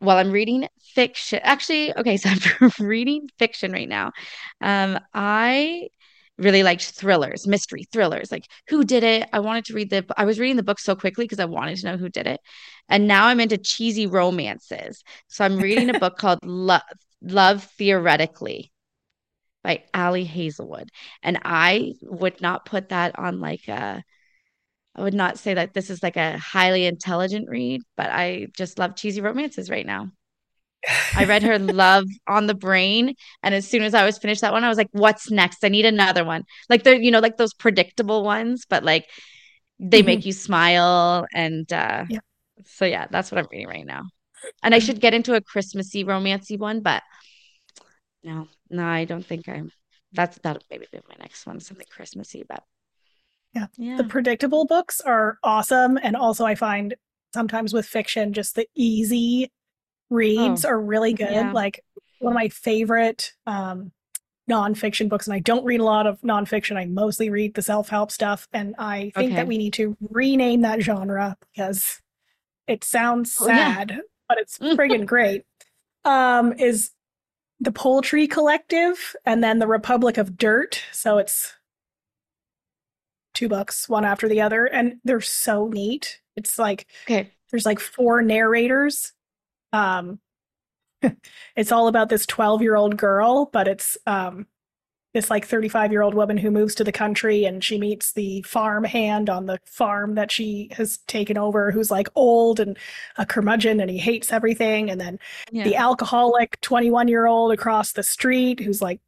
Well, 0.00 0.18
I'm 0.18 0.32
reading 0.32 0.66
fiction. 0.94 1.40
Actually, 1.42 1.96
okay, 1.96 2.16
so 2.18 2.30
I'm 2.60 2.70
reading 2.80 3.28
fiction 3.38 3.72
right 3.72 3.88
now. 3.88 4.12
Um, 4.60 4.98
I 5.14 5.88
really 6.38 6.62
liked 6.62 6.90
thrillers, 6.90 7.46
mystery 7.46 7.84
thrillers. 7.92 8.32
Like 8.32 8.46
who 8.68 8.84
did 8.84 9.04
it? 9.04 9.28
I 9.32 9.40
wanted 9.40 9.64
to 9.66 9.74
read 9.74 9.90
the 9.90 10.04
I 10.16 10.24
was 10.24 10.38
reading 10.40 10.56
the 10.56 10.62
book 10.62 10.78
so 10.78 10.96
quickly 10.96 11.24
because 11.24 11.40
I 11.40 11.44
wanted 11.44 11.76
to 11.78 11.86
know 11.86 11.96
who 11.96 12.08
did 12.08 12.26
it. 12.26 12.40
And 12.88 13.06
now 13.06 13.26
I'm 13.26 13.40
into 13.40 13.58
cheesy 13.58 14.06
romances. 14.06 15.02
So 15.28 15.44
I'm 15.44 15.58
reading 15.58 15.90
a 15.90 15.98
book 15.98 16.16
called 16.18 16.40
Love, 16.44 16.82
Love 17.22 17.64
Theoretically 17.78 18.72
by 19.62 19.84
Ali 19.94 20.24
Hazelwood. 20.24 20.90
And 21.22 21.38
I 21.44 21.94
would 22.02 22.40
not 22.40 22.64
put 22.66 22.88
that 22.90 23.18
on 23.18 23.40
like 23.40 23.68
a 23.68 24.02
I 24.94 25.02
would 25.02 25.14
not 25.14 25.38
say 25.38 25.54
that 25.54 25.74
this 25.74 25.90
is 25.90 26.02
like 26.02 26.16
a 26.16 26.38
highly 26.38 26.84
intelligent 26.86 27.48
read, 27.48 27.80
but 27.96 28.10
I 28.10 28.48
just 28.56 28.78
love 28.78 28.96
cheesy 28.96 29.20
romances 29.22 29.70
right 29.70 29.86
now. 29.86 30.10
I 31.14 31.24
read 31.24 31.42
her 31.42 31.58
Love 31.58 32.04
on 32.26 32.46
the 32.46 32.54
Brain, 32.54 33.14
and 33.42 33.54
as 33.54 33.68
soon 33.68 33.82
as 33.82 33.94
I 33.94 34.04
was 34.04 34.18
finished 34.18 34.40
that 34.40 34.52
one, 34.52 34.64
I 34.64 34.68
was 34.68 34.78
like, 34.78 34.88
"What's 34.92 35.30
next? 35.30 35.64
I 35.64 35.68
need 35.68 35.84
another 35.84 36.24
one." 36.24 36.44
Like 36.70 36.84
they're, 36.84 37.00
you 37.00 37.10
know, 37.10 37.20
like 37.20 37.36
those 37.36 37.54
predictable 37.54 38.24
ones, 38.24 38.64
but 38.68 38.82
like 38.84 39.08
they 39.78 40.02
Mhm. 40.02 40.06
make 40.06 40.26
you 40.26 40.32
smile, 40.32 41.26
and 41.34 41.70
uh, 41.72 42.04
Yeah. 42.08 42.20
so 42.64 42.84
yeah, 42.84 43.06
that's 43.10 43.30
what 43.30 43.38
I'm 43.38 43.48
reading 43.50 43.68
right 43.68 43.86
now. 43.86 44.02
And 44.62 44.74
I 44.74 44.78
should 44.78 45.00
get 45.00 45.14
into 45.14 45.34
a 45.34 45.40
Christmassy 45.40 46.04
romancy 46.04 46.58
one, 46.58 46.80
but 46.80 47.02
no, 48.22 48.48
no, 48.70 48.86
I 48.86 49.04
don't 49.04 49.24
think 49.24 49.48
I'm. 49.48 49.70
That's 50.12 50.38
that 50.38 50.62
maybe 50.70 50.86
be 50.92 51.00
my 51.08 51.16
next 51.18 51.46
one, 51.46 51.58
something 51.60 51.86
Christmassy, 51.90 52.44
but 52.46 52.62
Yeah. 53.54 53.66
yeah, 53.76 53.96
The 53.96 54.04
predictable 54.04 54.66
books 54.66 55.00
are 55.00 55.38
awesome. 55.42 55.98
And 56.02 56.16
also, 56.16 56.44
I 56.44 56.54
find 56.54 56.94
sometimes 57.34 57.72
with 57.72 57.86
fiction, 57.86 58.32
just 58.32 58.54
the 58.54 58.66
easy 58.74 59.50
reads 60.12 60.64
Oh, 60.64 60.68
are 60.68 60.80
really 60.80 61.12
good. 61.14 61.32
yeah. 61.32 61.52
Like 61.52 61.84
one 62.18 62.32
of 62.32 62.34
my 62.34 62.48
favorite 62.48 63.32
um, 63.46 63.92
nonfiction 64.50 65.08
books, 65.08 65.26
and 65.26 65.34
I 65.34 65.40
don't 65.40 65.64
read 65.64 65.80
a 65.80 65.84
lot 65.84 66.06
of 66.06 66.20
nonfiction. 66.22 66.76
I 66.76 66.84
mostly 66.86 67.30
read 67.30 67.54
the 67.54 67.62
self 67.62 67.88
help 67.88 68.10
stuff. 68.10 68.48
And 68.52 68.74
I 68.78 69.12
think 69.14 69.28
Okay. 69.28 69.36
that 69.36 69.46
we 69.46 69.58
need 69.58 69.72
to 69.74 69.96
rename 70.10 70.62
that 70.62 70.80
genre 70.82 71.36
because 71.54 72.00
it 72.66 72.84
sounds 72.84 73.32
Oh, 73.40 73.48
yeah. 73.48 73.74
sad, 73.74 74.00
but 74.28 74.38
it's 74.38 74.58
friggin' 74.76 75.06
great. 75.06 75.44
Um, 76.04 76.52
is 76.54 76.90
the 77.60 77.72
Poultry 77.72 78.26
Collective 78.26 79.14
and 79.24 79.42
then 79.42 79.58
the 79.60 79.66
Republic 79.68 80.18
of 80.18 80.36
Dirt. 80.36 80.82
So 80.92 81.18
it's 81.18 81.54
two 83.34 83.48
books, 83.48 83.88
one 83.88 84.04
after 84.04 84.28
the 84.28 84.40
other, 84.40 84.66
and 84.66 84.96
they're 85.04 85.20
so 85.20 85.68
neat. 85.68 86.20
It's 86.36 86.58
like 86.58 86.86
okay, 87.06 87.30
there's 87.50 87.66
like 87.66 87.80
four 87.80 88.22
narrators. 88.22 89.12
Um, 89.72 90.20
it's 91.56 91.72
all 91.72 91.88
about 91.88 92.08
this 92.08 92.26
12 92.26 92.62
year 92.62 92.76
old 92.76 92.96
girl, 92.96 93.46
but 93.52 93.66
it's 93.68 93.98
um, 94.06 94.46
this 95.14 95.30
like 95.30 95.46
35 95.46 95.92
year 95.92 96.02
old 96.02 96.14
woman 96.14 96.38
who 96.38 96.50
moves 96.50 96.74
to 96.76 96.84
the 96.84 96.92
country 96.92 97.44
and 97.44 97.62
she 97.62 97.78
meets 97.78 98.12
the 98.12 98.40
farm 98.42 98.84
hand 98.84 99.28
on 99.28 99.46
the 99.46 99.58
farm 99.66 100.14
that 100.14 100.30
she 100.30 100.70
has 100.72 100.98
taken 101.08 101.36
over, 101.36 101.70
who's 101.70 101.90
like 101.90 102.08
old 102.14 102.60
and 102.60 102.78
a 103.18 103.26
curmudgeon 103.26 103.80
and 103.80 103.90
he 103.90 103.98
hates 103.98 104.32
everything. 104.32 104.90
And 104.90 105.00
then 105.00 105.18
yeah, 105.50 105.64
the 105.64 105.76
alcoholic 105.76 106.60
21 106.60 107.08
year 107.08 107.26
old 107.26 107.52
across 107.52 107.92
the 107.92 108.02
street 108.02 108.60
who's 108.60 108.80
like 108.80 109.00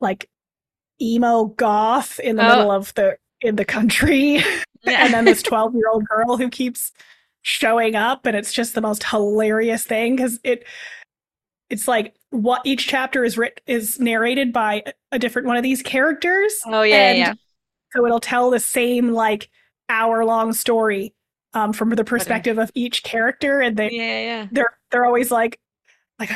like 0.00 0.28
emo 1.00 1.44
goth 1.46 2.18
in 2.20 2.36
the 2.36 2.44
Oh. 2.44 2.48
middle 2.48 2.70
of 2.72 2.92
the 2.94 3.16
in 3.42 3.56
the 3.56 3.64
country 3.64 4.34
yeah. 4.82 5.04
and 5.04 5.14
then 5.14 5.24
this 5.24 5.42
12 5.44 5.74
year 5.74 5.88
old 5.88 6.04
girl 6.06 6.36
who 6.36 6.48
keeps 6.50 6.92
showing 7.42 7.94
up 7.94 8.26
and 8.26 8.36
it's 8.36 8.52
just 8.52 8.74
the 8.74 8.80
most 8.80 9.04
hilarious 9.04 9.84
thing 9.84 10.16
because 10.16 10.38
it 10.44 10.64
it's 11.70 11.88
like 11.88 12.14
what 12.30 12.60
each 12.64 12.86
chapter 12.86 13.24
is 13.24 13.38
writ 13.38 13.60
is 13.66 13.98
narrated 13.98 14.52
by 14.52 14.82
a- 15.12 15.18
different 15.18 15.48
one 15.48 15.56
of 15.56 15.62
these 15.62 15.82
characters 15.82 16.52
oh 16.66 16.82
yeah, 16.82 17.12
yeah. 17.12 17.34
so 17.92 18.04
it'll 18.04 18.20
tell 18.20 18.50
the 18.50 18.60
same 18.60 19.12
like 19.12 19.48
hour 19.88 20.24
long 20.24 20.52
story 20.52 21.14
um, 21.54 21.72
from 21.72 21.90
the 21.90 22.04
perspective 22.04 22.58
of 22.58 22.70
each 22.74 23.02
character 23.02 23.60
and 23.60 23.76
they 23.76 23.90
yeah, 23.90 24.20
yeah. 24.20 24.48
they're 24.52 24.78
they're 24.90 25.06
always 25.06 25.30
like 25.30 25.58
like 26.18 26.30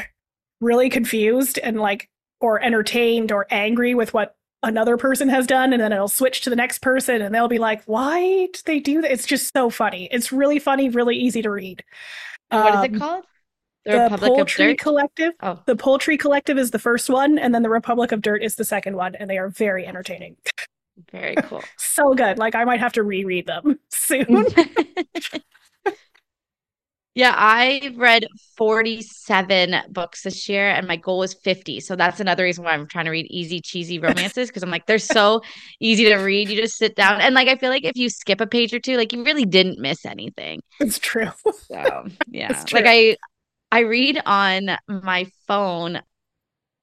really 0.60 0.88
confused 0.88 1.58
and 1.62 1.78
like 1.78 2.08
or 2.40 2.60
entertained 2.62 3.30
or 3.30 3.46
angry 3.50 3.94
with 3.94 4.12
what 4.14 4.36
another 4.64 4.96
person 4.96 5.28
has 5.28 5.46
done 5.46 5.72
and 5.72 5.80
then 5.80 5.92
it'll 5.92 6.08
switch 6.08 6.40
to 6.42 6.50
the 6.50 6.56
next 6.56 6.80
person 6.80 7.22
and 7.22 7.34
they'll 7.34 7.48
be 7.48 7.58
like 7.58 7.82
why 7.84 8.20
did 8.52 8.62
they 8.66 8.80
do 8.80 9.00
that? 9.02 9.12
It's 9.12 9.26
just 9.26 9.52
so 9.54 9.70
funny. 9.70 10.08
It's 10.10 10.32
really 10.32 10.58
funny 10.58 10.88
really 10.88 11.16
easy 11.16 11.42
to 11.42 11.50
read. 11.50 11.84
And 12.50 12.64
what 12.64 12.74
is 12.74 12.84
it 12.84 12.92
Um, 12.94 12.98
called? 12.98 13.24
The, 13.84 13.92
the 13.92 13.98
Republic 14.00 14.22
of 14.30 14.36
poultry 14.36 14.66
Dirt. 14.68 14.78
collective. 14.78 15.32
Oh, 15.42 15.60
the 15.66 15.76
poultry 15.76 16.16
collective 16.16 16.56
is 16.58 16.70
the 16.70 16.78
first 16.78 17.10
one 17.10 17.38
and 17.38 17.54
then 17.54 17.62
the 17.62 17.68
republic 17.70 18.12
of 18.12 18.22
dirt 18.22 18.42
is 18.42 18.56
the 18.56 18.64
second 18.64 18.96
one 18.96 19.14
and 19.14 19.28
they 19.28 19.36
are 19.38 19.50
very 19.50 19.86
entertaining. 19.86 20.36
Very 21.12 21.34
cool. 21.44 21.62
so 21.76 22.14
good. 22.14 22.38
Like 22.38 22.54
i 22.54 22.64
might 22.64 22.80
have 22.80 22.92
to 22.94 23.02
reread 23.02 23.46
them 23.46 23.78
soon 23.90 24.46
Yeah, 27.14 27.32
I 27.36 27.92
read 27.96 28.26
47 28.56 29.74
books 29.90 30.22
this 30.22 30.48
year 30.48 30.68
and 30.68 30.88
my 30.88 30.96
goal 30.96 31.18
was 31.18 31.34
50. 31.34 31.78
So 31.78 31.94
that's 31.94 32.18
another 32.18 32.42
reason 32.42 32.64
why 32.64 32.72
I'm 32.72 32.88
trying 32.88 33.04
to 33.04 33.12
read 33.12 33.26
easy, 33.30 33.60
cheesy 33.60 34.00
romances 34.00 34.48
because 34.48 34.64
I'm 34.64 34.70
like, 34.70 34.86
they're 34.86 34.98
so 34.98 35.40
easy 35.78 36.06
to 36.06 36.16
read. 36.16 36.48
You 36.48 36.60
just 36.60 36.76
sit 36.76 36.96
down 36.96 37.20
and 37.20 37.34
like, 37.34 37.46
I 37.46 37.56
feel 37.56 37.70
like 37.70 37.84
if 37.84 37.96
you 37.96 38.08
skip 38.08 38.40
a 38.40 38.48
page 38.48 38.74
or 38.74 38.80
two, 38.80 38.96
like 38.96 39.12
you 39.12 39.22
really 39.24 39.44
didn't 39.44 39.78
miss 39.78 40.04
anything. 40.04 40.60
It's 40.80 40.98
true. 40.98 41.30
So 41.52 42.06
yeah, 42.30 42.64
like 42.72 42.86
I, 42.86 43.16
I 43.70 43.80
read 43.80 44.20
on 44.26 44.76
my 44.88 45.26
phone 45.46 46.02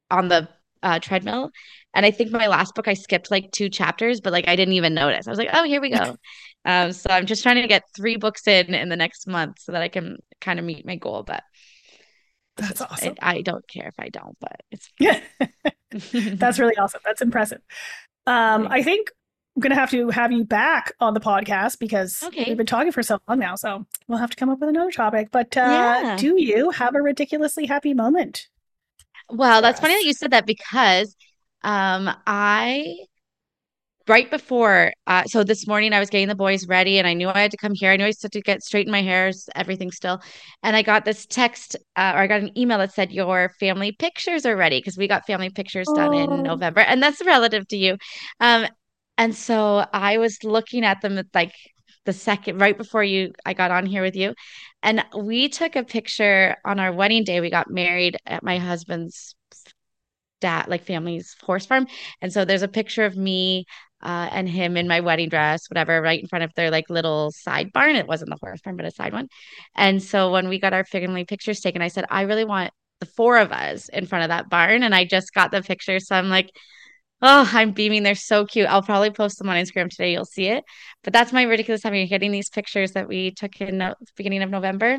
on 0.09 0.29
the 0.29 0.47
uh, 0.83 0.99
treadmill. 0.99 1.51
And 1.93 2.05
I 2.05 2.11
think 2.11 2.31
my 2.31 2.47
last 2.47 2.75
book 2.75 2.87
I 2.87 2.93
skipped 2.93 3.31
like 3.31 3.51
two 3.51 3.69
chapters, 3.69 4.21
but 4.21 4.31
like 4.31 4.47
I 4.47 4.55
didn't 4.55 4.75
even 4.75 4.93
notice. 4.93 5.27
I 5.27 5.29
was 5.29 5.39
like, 5.39 5.49
oh, 5.53 5.63
here 5.63 5.81
we 5.81 5.89
go. 5.89 6.15
um, 6.65 6.93
so 6.93 7.09
I'm 7.09 7.25
just 7.25 7.43
trying 7.43 7.61
to 7.61 7.67
get 7.67 7.83
three 7.95 8.17
books 8.17 8.47
in 8.47 8.73
in 8.73 8.89
the 8.89 8.95
next 8.95 9.27
month 9.27 9.59
so 9.59 9.71
that 9.73 9.81
I 9.81 9.89
can 9.89 10.17
kind 10.39 10.59
of 10.59 10.65
meet 10.65 10.85
my 10.85 10.95
goal. 10.95 11.23
But 11.23 11.43
that's 12.57 12.81
awesome. 12.81 13.15
I, 13.21 13.37
I, 13.37 13.41
don't 13.41 13.67
care 13.67 13.87
if 13.87 13.95
I 13.99 14.09
don't, 14.09 14.37
but 14.39 14.61
it's 14.71 14.89
yeah. 14.99 15.21
that's 16.35 16.59
really 16.59 16.77
awesome. 16.77 17.01
That's 17.03 17.21
impressive. 17.21 17.61
Um, 18.27 18.67
I 18.69 18.83
think 18.83 19.09
I'm 19.55 19.61
gonna 19.61 19.75
have 19.75 19.91
to 19.91 20.09
have 20.09 20.31
you 20.31 20.45
back 20.45 20.93
on 20.99 21.13
the 21.13 21.19
podcast 21.19 21.79
because 21.79 22.23
okay. 22.23 22.45
we've 22.47 22.57
been 22.57 22.65
talking 22.65 22.91
for 22.91 23.03
so 23.03 23.19
long 23.27 23.39
now. 23.39 23.55
So 23.55 23.85
we'll 24.07 24.19
have 24.19 24.29
to 24.29 24.35
come 24.37 24.49
up 24.49 24.59
with 24.59 24.69
another 24.69 24.91
topic. 24.91 25.29
But 25.31 25.57
uh, 25.57 25.59
yeah. 25.59 26.17
do 26.17 26.41
you 26.41 26.69
have 26.69 26.95
a 26.95 27.01
ridiculously 27.01 27.65
happy 27.65 27.93
moment? 27.93 28.47
Well, 29.31 29.61
that's 29.61 29.79
funny 29.79 29.95
that 29.95 30.05
you 30.05 30.13
said 30.13 30.31
that 30.31 30.45
because 30.45 31.15
um, 31.63 32.09
I 32.27 32.97
right 34.07 34.29
before 34.29 34.91
uh, 35.07 35.23
so 35.25 35.43
this 35.43 35.67
morning 35.67 35.93
I 35.93 35.99
was 35.99 36.09
getting 36.09 36.27
the 36.27 36.35
boys 36.35 36.67
ready 36.67 36.97
and 36.97 37.07
I 37.07 37.13
knew 37.13 37.29
I 37.29 37.41
had 37.41 37.51
to 37.51 37.57
come 37.57 37.73
here. 37.73 37.91
I 37.91 37.97
knew 37.97 38.03
I 38.03 38.13
had 38.21 38.31
to 38.31 38.41
get 38.41 38.63
straighten 38.63 38.91
my 38.91 39.01
hair, 39.01 39.31
everything 39.55 39.91
still. 39.91 40.21
And 40.63 40.75
I 40.75 40.81
got 40.81 41.05
this 41.05 41.25
text 41.25 41.75
uh, 41.95 42.13
or 42.15 42.19
I 42.19 42.27
got 42.27 42.41
an 42.41 42.57
email 42.57 42.79
that 42.79 42.93
said 42.93 43.11
your 43.11 43.53
family 43.59 43.91
pictures 43.93 44.45
are 44.45 44.55
ready 44.55 44.79
because 44.79 44.97
we 44.97 45.07
got 45.07 45.25
family 45.25 45.49
pictures 45.49 45.87
done 45.95 46.13
oh. 46.13 46.17
in 46.17 46.43
November 46.43 46.81
and 46.81 47.01
that's 47.01 47.23
relative 47.25 47.67
to 47.69 47.77
you. 47.77 47.97
Um, 48.39 48.67
and 49.17 49.35
so 49.35 49.85
I 49.93 50.17
was 50.17 50.43
looking 50.43 50.83
at 50.83 51.01
them 51.01 51.17
at 51.17 51.27
like 51.33 51.53
the 52.05 52.13
second 52.13 52.59
right 52.59 52.77
before 52.77 53.03
you 53.03 53.31
I 53.45 53.53
got 53.53 53.71
on 53.71 53.85
here 53.85 54.01
with 54.01 54.15
you. 54.15 54.33
And 54.83 55.03
we 55.15 55.49
took 55.49 55.75
a 55.75 55.83
picture 55.83 56.55
on 56.65 56.79
our 56.79 56.91
wedding 56.91 57.23
day. 57.23 57.39
We 57.39 57.49
got 57.49 57.69
married 57.69 58.17
at 58.25 58.43
my 58.43 58.57
husband's 58.57 59.35
dad, 60.39 60.67
like 60.67 60.83
family's 60.83 61.35
horse 61.43 61.65
farm. 61.65 61.87
And 62.21 62.33
so 62.33 62.45
there's 62.45 62.63
a 62.63 62.67
picture 62.67 63.05
of 63.05 63.15
me 63.15 63.65
uh, 64.01 64.27
and 64.31 64.49
him 64.49 64.77
in 64.77 64.87
my 64.87 64.99
wedding 64.99 65.29
dress, 65.29 65.69
whatever, 65.69 66.01
right 66.01 66.19
in 66.19 66.27
front 66.27 66.43
of 66.43 66.51
their 66.55 66.71
like 66.71 66.89
little 66.89 67.31
side 67.31 67.71
barn. 67.71 67.95
It 67.95 68.07
wasn't 68.07 68.31
the 68.31 68.37
horse 68.41 68.59
barn, 68.61 68.75
but 68.75 68.85
a 68.85 68.91
side 68.91 69.13
one. 69.13 69.27
And 69.75 70.01
so 70.01 70.31
when 70.31 70.49
we 70.49 70.59
got 70.59 70.73
our 70.73 70.83
family 70.83 71.23
pictures 71.23 71.59
taken, 71.59 71.81
I 71.81 71.87
said, 71.87 72.05
I 72.09 72.23
really 72.23 72.45
want 72.45 72.71
the 72.99 73.05
four 73.05 73.37
of 73.37 73.51
us 73.51 73.89
in 73.89 74.07
front 74.07 74.23
of 74.23 74.29
that 74.29 74.49
barn. 74.49 74.83
And 74.83 74.95
I 74.95 75.05
just 75.05 75.33
got 75.33 75.51
the 75.51 75.61
picture. 75.61 75.99
So 75.99 76.15
I'm 76.15 76.29
like, 76.29 76.49
Oh, 77.22 77.49
I'm 77.53 77.72
beaming. 77.72 78.03
They're 78.03 78.15
so 78.15 78.45
cute. 78.45 78.68
I'll 78.68 78.81
probably 78.81 79.11
post 79.11 79.38
them 79.38 79.49
on 79.49 79.56
Instagram 79.56 79.89
today. 79.89 80.11
You'll 80.11 80.26
see 80.26 80.48
it. 80.48 80.64
But 81.03 81.14
that's 81.14 81.31
my 81.31 81.43
ridiculous 81.43 81.84
having 81.84 82.07
getting 82.07 82.31
these 82.31 82.49
pictures 82.49 82.93
that 82.93 83.07
we 83.07 83.31
took 83.31 83.61
in 83.61 83.77
the 83.77 83.95
beginning 84.15 84.41
of 84.41 84.49
November. 84.49 84.98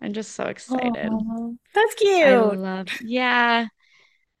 I'm 0.00 0.14
just 0.14 0.32
so 0.32 0.44
excited. 0.44 1.10
Oh, 1.10 1.56
that's 1.74 1.94
cute. 1.94 2.26
I 2.26 2.40
love, 2.40 2.88
yeah. 3.02 3.66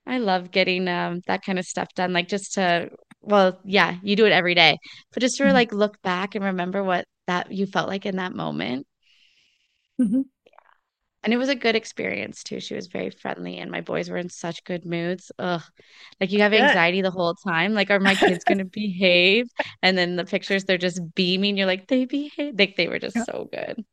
I 0.06 0.18
love 0.18 0.50
getting 0.50 0.88
um, 0.88 1.20
that 1.26 1.44
kind 1.44 1.58
of 1.58 1.66
stuff 1.66 1.88
done. 1.94 2.14
Like 2.14 2.28
just 2.28 2.54
to, 2.54 2.88
well, 3.20 3.60
yeah, 3.64 3.96
you 4.02 4.16
do 4.16 4.24
it 4.24 4.32
every 4.32 4.54
day, 4.54 4.78
but 5.12 5.20
just 5.20 5.36
to 5.36 5.44
mm-hmm. 5.44 5.52
like 5.52 5.72
look 5.72 6.00
back 6.00 6.34
and 6.34 6.44
remember 6.44 6.82
what 6.82 7.04
that 7.26 7.52
you 7.52 7.66
felt 7.66 7.88
like 7.88 8.06
in 8.06 8.16
that 8.16 8.34
moment. 8.34 8.86
Mm-hmm 10.00 10.22
and 11.22 11.32
it 11.34 11.36
was 11.36 11.48
a 11.48 11.54
good 11.54 11.76
experience 11.76 12.42
too. 12.42 12.60
She 12.60 12.74
was 12.74 12.86
very 12.86 13.10
friendly, 13.10 13.58
and 13.58 13.70
my 13.70 13.80
boys 13.82 14.08
were 14.08 14.16
in 14.16 14.30
such 14.30 14.64
good 14.64 14.86
moods. 14.86 15.30
Ugh, 15.38 15.62
like 16.20 16.32
you 16.32 16.40
have 16.40 16.54
anxiety 16.54 17.02
the 17.02 17.10
whole 17.10 17.34
time. 17.34 17.74
Like, 17.74 17.90
are 17.90 18.00
my 18.00 18.14
kids 18.14 18.44
going 18.44 18.58
to 18.58 18.64
behave? 18.64 19.46
And 19.82 19.98
then 19.98 20.16
the 20.16 20.24
pictures, 20.24 20.64
they're 20.64 20.78
just 20.78 21.00
beaming. 21.14 21.56
You're 21.56 21.66
like, 21.66 21.88
they 21.88 22.06
behave. 22.06 22.58
Like 22.58 22.76
they 22.76 22.88
were 22.88 22.98
just 22.98 23.16
so 23.26 23.48
good. 23.52 23.84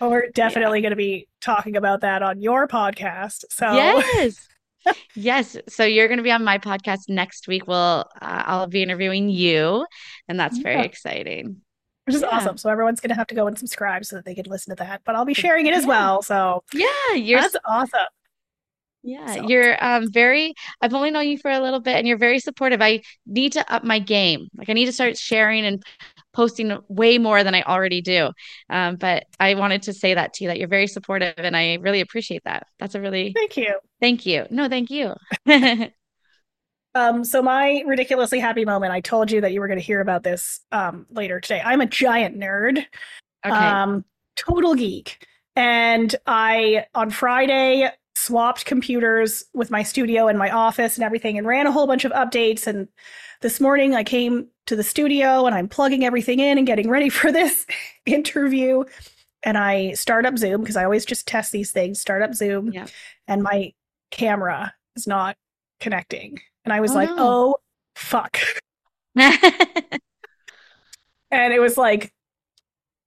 Oh, 0.00 0.10
we're 0.10 0.28
definitely 0.30 0.78
yeah. 0.78 0.82
going 0.82 0.90
to 0.90 0.96
be 0.96 1.26
talking 1.40 1.76
about 1.76 2.02
that 2.02 2.22
on 2.22 2.40
your 2.40 2.68
podcast. 2.68 3.44
So 3.50 3.72
yes. 3.72 4.46
yes. 5.16 5.56
So 5.68 5.84
you're 5.84 6.06
going 6.06 6.18
to 6.18 6.22
be 6.22 6.30
on 6.30 6.44
my 6.44 6.58
podcast 6.58 7.08
next 7.08 7.48
week. 7.48 7.66
We'll 7.66 8.04
uh, 8.20 8.42
I'll 8.46 8.66
be 8.68 8.82
interviewing 8.82 9.28
you, 9.28 9.86
and 10.28 10.38
that's 10.38 10.58
very 10.58 10.84
exciting 10.84 11.62
which 12.06 12.14
is 12.14 12.22
yeah. 12.22 12.28
awesome. 12.28 12.56
So 12.56 12.70
everyone's 12.70 13.00
going 13.00 13.10
to 13.10 13.16
have 13.16 13.26
to 13.28 13.34
go 13.34 13.46
and 13.46 13.58
subscribe 13.58 14.04
so 14.04 14.16
that 14.16 14.24
they 14.24 14.34
can 14.34 14.46
listen 14.46 14.74
to 14.74 14.82
that. 14.82 15.02
But 15.04 15.16
I'll 15.16 15.24
be 15.24 15.34
sharing 15.34 15.66
it 15.66 15.74
as 15.74 15.84
well. 15.84 16.22
So 16.22 16.62
yeah, 16.72 17.14
you're 17.14 17.40
that's 17.40 17.56
awesome. 17.64 18.06
Yeah, 19.02 19.34
so. 19.34 19.48
you're 19.48 19.84
um 19.84 20.10
very. 20.10 20.54
I've 20.80 20.94
only 20.94 21.10
known 21.10 21.28
you 21.28 21.38
for 21.38 21.50
a 21.50 21.60
little 21.60 21.80
bit, 21.80 21.96
and 21.96 22.06
you're 22.06 22.18
very 22.18 22.38
supportive. 22.38 22.80
I 22.80 23.02
need 23.26 23.52
to 23.52 23.72
up 23.72 23.84
my 23.84 23.98
game. 23.98 24.48
Like 24.56 24.68
I 24.68 24.72
need 24.72 24.86
to 24.86 24.92
start 24.92 25.16
sharing 25.16 25.64
and 25.64 25.82
posting 26.32 26.76
way 26.88 27.18
more 27.18 27.42
than 27.42 27.54
I 27.54 27.62
already 27.62 28.02
do. 28.02 28.30
Um, 28.68 28.96
but 28.96 29.24
I 29.40 29.54
wanted 29.54 29.82
to 29.82 29.92
say 29.92 30.14
that 30.14 30.34
to 30.34 30.44
you 30.44 30.48
that 30.48 30.58
you're 30.58 30.68
very 30.68 30.86
supportive, 30.86 31.34
and 31.38 31.56
I 31.56 31.74
really 31.74 32.00
appreciate 32.00 32.42
that. 32.44 32.66
That's 32.78 32.94
a 32.94 33.00
really 33.00 33.32
thank 33.32 33.56
you. 33.56 33.78
Thank 34.00 34.26
you. 34.26 34.46
No, 34.50 34.68
thank 34.68 34.90
you. 34.90 35.14
Um, 36.96 37.24
so 37.24 37.42
my 37.42 37.82
ridiculously 37.86 38.40
happy 38.40 38.64
moment, 38.64 38.90
I 38.90 39.00
told 39.00 39.30
you 39.30 39.42
that 39.42 39.52
you 39.52 39.60
were 39.60 39.68
going 39.68 39.78
to 39.78 39.84
hear 39.84 40.00
about 40.00 40.22
this 40.22 40.60
um, 40.72 41.06
later 41.10 41.40
today. 41.40 41.60
I'm 41.62 41.82
a 41.82 41.86
giant 41.86 42.38
nerd, 42.38 42.78
okay. 43.44 43.54
um, 43.54 44.02
total 44.34 44.74
geek. 44.74 45.26
And 45.54 46.14
I, 46.26 46.86
on 46.94 47.10
Friday, 47.10 47.90
swapped 48.14 48.64
computers 48.64 49.44
with 49.52 49.70
my 49.70 49.82
studio 49.82 50.26
and 50.26 50.38
my 50.38 50.50
office 50.50 50.96
and 50.96 51.04
everything 51.04 51.36
and 51.36 51.46
ran 51.46 51.66
a 51.66 51.72
whole 51.72 51.86
bunch 51.86 52.06
of 52.06 52.12
updates. 52.12 52.66
And 52.66 52.88
this 53.42 53.60
morning 53.60 53.94
I 53.94 54.02
came 54.02 54.48
to 54.66 54.74
the 54.74 54.82
studio 54.82 55.44
and 55.44 55.54
I'm 55.54 55.68
plugging 55.68 56.02
everything 56.02 56.40
in 56.40 56.56
and 56.56 56.66
getting 56.66 56.88
ready 56.88 57.08
for 57.10 57.30
this 57.30 57.66
interview. 58.06 58.84
And 59.42 59.58
I 59.58 59.92
start 59.92 60.24
up 60.24 60.38
Zoom 60.38 60.62
because 60.62 60.76
I 60.76 60.84
always 60.84 61.04
just 61.04 61.28
test 61.28 61.52
these 61.52 61.72
things, 61.72 62.00
start 62.00 62.22
up 62.22 62.34
Zoom, 62.34 62.72
yeah. 62.72 62.86
and 63.28 63.42
my 63.42 63.74
camera 64.10 64.74
is 64.96 65.06
not 65.06 65.36
connecting. 65.78 66.40
And 66.66 66.72
I 66.72 66.80
was 66.80 66.90
oh, 66.90 66.94
like, 66.94 67.08
no. 67.10 67.16
oh, 67.18 67.56
fuck. 67.94 68.38
and 69.16 69.32
it 71.30 71.60
was 71.60 71.78
like 71.78 72.12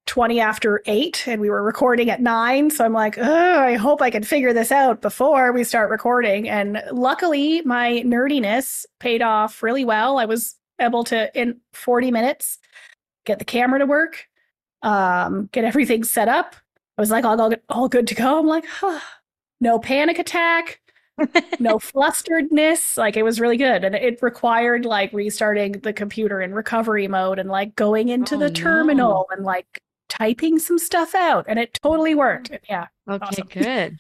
20 0.07 0.40
after 0.40 0.81
8 0.88 1.27
and 1.27 1.40
we 1.40 1.52
were 1.52 1.61
recording 1.61 2.10
at 2.10 2.19
9 2.19 2.72
so 2.72 2.84
i'm 2.84 2.94
like 2.94 3.19
i 3.19 3.76
hope 3.76 4.02
i 4.02 4.10
can 4.10 4.23
figure 4.23 4.53
this 4.53 4.72
out 4.72 5.03
before 5.03 5.52
we 5.52 5.64
start 5.64 5.91
recording 5.91 6.49
and 6.49 6.81
luckily 6.91 7.61
my 7.61 8.02
nerdiness 8.03 8.88
paid 8.99 9.22
off 9.22 9.61
really 9.61 9.86
well 9.86 10.18
i 10.18 10.26
was 10.26 10.56
able 10.81 11.03
to 11.03 11.30
in 11.40 11.60
40 11.73 12.10
minutes 12.10 12.57
get 13.23 13.38
the 13.38 13.45
camera 13.45 13.77
to 13.77 13.86
work 13.86 14.27
um, 14.81 15.48
get 15.52 15.64
everything 15.64 16.03
set 16.03 16.27
up 16.27 16.56
i 16.98 17.02
was 17.02 17.11
like 17.11 17.23
all, 17.23 17.40
all, 17.40 17.53
all 17.69 17.88
good 17.88 18.07
to 18.07 18.15
go 18.15 18.40
i'm 18.40 18.48
like 18.48 18.65
huh. 18.65 18.99
no 19.61 19.77
panic 19.77 20.18
attack 20.18 20.81
no 21.59 21.77
flusteredness. 21.77 22.97
Like 22.97 23.17
it 23.17 23.23
was 23.23 23.39
really 23.39 23.57
good. 23.57 23.83
And 23.83 23.95
it 23.95 24.21
required 24.21 24.85
like 24.85 25.11
restarting 25.13 25.73
the 25.73 25.93
computer 25.93 26.41
in 26.41 26.53
recovery 26.53 27.07
mode 27.07 27.39
and 27.39 27.49
like 27.49 27.75
going 27.75 28.09
into 28.09 28.35
oh, 28.35 28.39
the 28.39 28.49
terminal 28.49 29.27
no. 29.29 29.35
and 29.35 29.45
like 29.45 29.81
typing 30.07 30.59
some 30.59 30.79
stuff 30.79 31.15
out. 31.15 31.45
And 31.47 31.59
it 31.59 31.77
totally 31.81 32.15
worked. 32.15 32.51
Yeah. 32.69 32.87
Okay, 33.09 33.25
awesome. 33.25 33.47
good. 33.47 33.97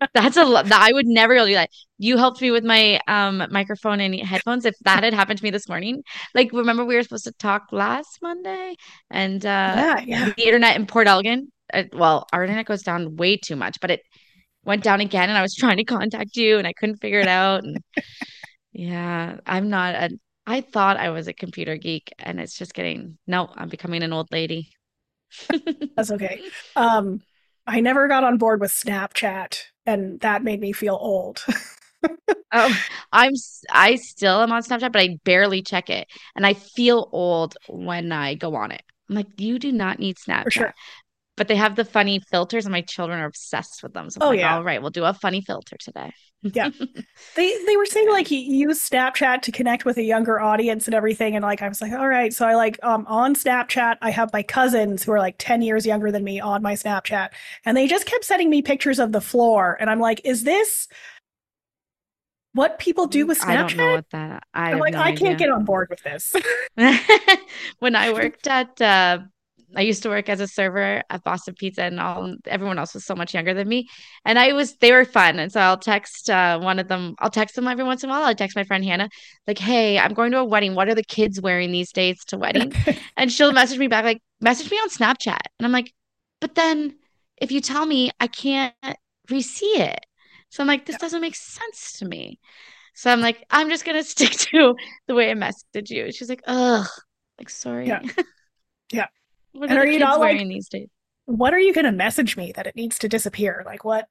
That's 0.14 0.36
a 0.36 0.44
lot. 0.44 0.70
I 0.70 0.92
would 0.92 1.06
never 1.06 1.34
do 1.38 1.54
that. 1.54 1.70
You 1.98 2.18
helped 2.18 2.42
me 2.42 2.50
with 2.50 2.64
my 2.64 3.00
um 3.08 3.46
microphone 3.50 4.00
and 4.00 4.14
headphones. 4.14 4.64
If 4.64 4.74
that 4.80 5.04
had 5.04 5.14
happened 5.14 5.38
to 5.38 5.44
me 5.44 5.50
this 5.50 5.68
morning, 5.68 6.02
like 6.34 6.52
remember 6.52 6.84
we 6.84 6.96
were 6.96 7.02
supposed 7.02 7.24
to 7.24 7.32
talk 7.32 7.68
last 7.72 8.18
Monday, 8.20 8.76
and 9.10 9.44
uh, 9.44 9.48
yeah, 9.48 10.00
yeah. 10.00 10.32
the 10.36 10.44
internet 10.44 10.76
in 10.76 10.86
Port 10.86 11.06
Elgin. 11.06 11.50
Uh, 11.72 11.84
well, 11.94 12.26
our 12.32 12.44
internet 12.44 12.66
goes 12.66 12.82
down 12.82 13.16
way 13.16 13.36
too 13.36 13.56
much, 13.56 13.80
but 13.80 13.90
it 13.90 14.02
went 14.66 14.82
down 14.82 15.00
again 15.00 15.28
and 15.28 15.38
I 15.38 15.42
was 15.42 15.54
trying 15.54 15.78
to 15.78 15.84
contact 15.84 16.36
you 16.36 16.58
and 16.58 16.66
I 16.66 16.72
couldn't 16.74 16.96
figure 16.96 17.20
it 17.20 17.28
out. 17.28 17.64
And 17.64 17.78
yeah, 18.72 19.38
I'm 19.46 19.70
not 19.70 19.94
a 19.94 20.10
I 20.48 20.60
thought 20.60 20.96
I 20.96 21.10
was 21.10 21.26
a 21.26 21.32
computer 21.32 21.76
geek 21.76 22.12
and 22.18 22.38
it's 22.38 22.56
just 22.58 22.74
getting 22.74 23.16
no, 23.26 23.48
I'm 23.54 23.68
becoming 23.68 24.02
an 24.02 24.12
old 24.12 24.28
lady. 24.30 24.70
That's 25.96 26.10
okay. 26.10 26.42
Um 26.74 27.22
I 27.66 27.80
never 27.80 28.06
got 28.06 28.24
on 28.24 28.38
board 28.38 28.60
with 28.60 28.70
Snapchat 28.72 29.62
and 29.86 30.20
that 30.20 30.44
made 30.44 30.60
me 30.60 30.72
feel 30.72 30.98
old. 31.00 31.44
oh, 32.52 32.82
I'm 33.12 33.32
I 33.70 33.96
still 33.96 34.42
am 34.42 34.52
on 34.52 34.62
Snapchat, 34.62 34.92
but 34.92 35.00
I 35.00 35.18
barely 35.24 35.62
check 35.62 35.90
it, 35.90 36.08
and 36.34 36.46
I 36.46 36.54
feel 36.54 37.08
old 37.12 37.56
when 37.68 38.12
I 38.12 38.34
go 38.34 38.54
on 38.56 38.72
it. 38.72 38.82
I'm 39.08 39.16
like, 39.16 39.40
you 39.40 39.58
do 39.58 39.72
not 39.72 39.98
need 39.98 40.16
Snapchat. 40.16 40.52
Sure. 40.52 40.74
But 41.36 41.48
they 41.48 41.56
have 41.56 41.76
the 41.76 41.84
funny 41.84 42.20
filters, 42.20 42.66
and 42.66 42.72
my 42.72 42.82
children 42.82 43.18
are 43.20 43.26
obsessed 43.26 43.82
with 43.82 43.92
them. 43.94 44.10
So 44.10 44.20
I'm 44.20 44.26
Oh, 44.26 44.28
like, 44.28 44.40
yeah. 44.40 44.56
all 44.56 44.64
right, 44.64 44.80
we'll 44.80 44.90
do 44.90 45.04
a 45.04 45.14
funny 45.14 45.42
filter 45.42 45.76
today. 45.78 46.12
Yeah. 46.42 46.70
They 47.34 47.54
they 47.66 47.76
were 47.76 47.84
saying 47.86 48.08
like 48.08 48.30
you 48.30 48.38
use 48.38 48.88
Snapchat 48.88 49.42
to 49.42 49.52
connect 49.52 49.84
with 49.84 49.98
a 49.98 50.02
younger 50.02 50.40
audience 50.40 50.86
and 50.86 50.94
everything. 50.94 51.36
And 51.36 51.42
like 51.42 51.60
I 51.60 51.68
was 51.68 51.82
like, 51.82 51.92
all 51.92 52.08
right. 52.08 52.32
So 52.32 52.46
I 52.46 52.54
like 52.54 52.78
um 52.82 53.04
on 53.08 53.34
Snapchat, 53.34 53.96
I 54.00 54.10
have 54.10 54.32
my 54.32 54.42
cousins 54.42 55.02
who 55.02 55.12
are 55.12 55.18
like 55.18 55.36
10 55.38 55.60
years 55.62 55.84
younger 55.84 56.10
than 56.10 56.24
me 56.24 56.40
on 56.40 56.62
my 56.62 56.74
Snapchat. 56.74 57.30
And 57.66 57.76
they 57.76 57.86
just 57.86 58.06
kept 58.06 58.24
sending 58.24 58.48
me 58.50 58.62
pictures 58.62 58.98
of 58.98 59.12
the 59.12 59.20
floor. 59.20 59.76
And 59.80 59.90
I'm 59.90 60.00
like, 60.00 60.22
is 60.24 60.44
this 60.44 60.88
what 62.52 62.78
people 62.78 63.06
do 63.06 63.26
with 63.26 63.38
I 63.38 63.56
don't 63.56 63.76
know 63.76 63.88
Snapchat? 63.88 63.90
what 63.90 64.08
that. 64.10 64.44
I 64.54 64.72
I'm 64.72 64.78
like, 64.78 64.94
no 64.94 65.02
I 65.02 65.12
idea. 65.12 65.12
can't 65.12 65.38
get 65.38 65.50
on 65.50 65.64
board 65.64 65.88
with 65.90 66.02
this. 66.02 66.32
when 67.78 67.96
I 67.96 68.12
worked 68.12 68.46
at 68.46 68.80
uh 68.80 69.20
I 69.76 69.82
used 69.82 70.02
to 70.04 70.08
work 70.08 70.28
as 70.28 70.40
a 70.40 70.48
server 70.48 71.02
at 71.10 71.22
Boston 71.24 71.54
Pizza 71.58 71.82
and 71.82 72.00
all 72.00 72.34
everyone 72.46 72.78
else 72.78 72.94
was 72.94 73.04
so 73.04 73.14
much 73.14 73.34
younger 73.34 73.54
than 73.54 73.68
me. 73.68 73.88
And 74.24 74.38
I 74.38 74.52
was 74.52 74.76
they 74.76 74.92
were 74.92 75.04
fun. 75.04 75.38
And 75.38 75.52
so 75.52 75.60
I'll 75.60 75.78
text 75.78 76.30
uh 76.30 76.58
one 76.58 76.78
of 76.78 76.88
them, 76.88 77.14
I'll 77.18 77.30
text 77.30 77.54
them 77.56 77.68
every 77.68 77.84
once 77.84 78.02
in 78.02 78.10
a 78.10 78.12
while. 78.12 78.24
I'll 78.24 78.34
text 78.34 78.56
my 78.56 78.64
friend 78.64 78.84
Hannah, 78.84 79.08
like, 79.46 79.58
hey, 79.58 79.98
I'm 79.98 80.14
going 80.14 80.32
to 80.32 80.38
a 80.38 80.44
wedding. 80.44 80.74
What 80.74 80.88
are 80.88 80.94
the 80.94 81.04
kids 81.04 81.40
wearing 81.40 81.72
these 81.72 81.92
days 81.92 82.24
to 82.28 82.38
weddings? 82.38 82.74
And 83.16 83.32
she'll 83.32 83.52
message 83.52 83.78
me 83.78 83.88
back, 83.88 84.04
like, 84.04 84.22
message 84.40 84.70
me 84.70 84.76
on 84.78 84.88
Snapchat. 84.90 85.40
And 85.58 85.66
I'm 85.66 85.72
like, 85.72 85.92
but 86.40 86.54
then 86.54 86.96
if 87.38 87.52
you 87.52 87.60
tell 87.60 87.86
me 87.86 88.10
I 88.20 88.26
can't 88.26 88.74
re-see 89.30 89.78
it. 89.80 90.00
So 90.50 90.62
I'm 90.62 90.66
like, 90.68 90.86
this 90.86 90.96
doesn't 90.96 91.20
make 91.20 91.34
sense 91.34 91.98
to 91.98 92.04
me. 92.06 92.38
So 92.94 93.10
I'm 93.10 93.20
like, 93.20 93.44
I'm 93.50 93.68
just 93.68 93.84
gonna 93.84 94.02
stick 94.14 94.32
to 94.32 94.74
the 95.06 95.14
way 95.14 95.30
I 95.30 95.34
messaged 95.34 95.90
you. 95.90 96.10
She's 96.12 96.28
like, 96.28 96.42
ugh, 96.46 96.86
like 97.38 97.50
sorry. 97.50 97.88
Yeah. 97.88 98.00
Yeah. 98.92 99.08
What 99.56 99.70
And 99.70 99.78
are 99.78 99.82
are 99.82 99.86
you 99.86 99.98
not, 99.98 100.20
like- 100.20 100.32
wearing 100.34 100.48
these 100.48 100.68
days? 100.68 100.88
what 101.24 101.52
are 101.52 101.58
you 101.58 101.74
going 101.74 101.86
to 101.86 101.92
message 101.92 102.36
me 102.36 102.52
that 102.54 102.68
it 102.68 102.76
needs 102.76 102.98
to 103.00 103.08
disappear? 103.08 103.62
Like, 103.66 103.84
what? 103.84 104.06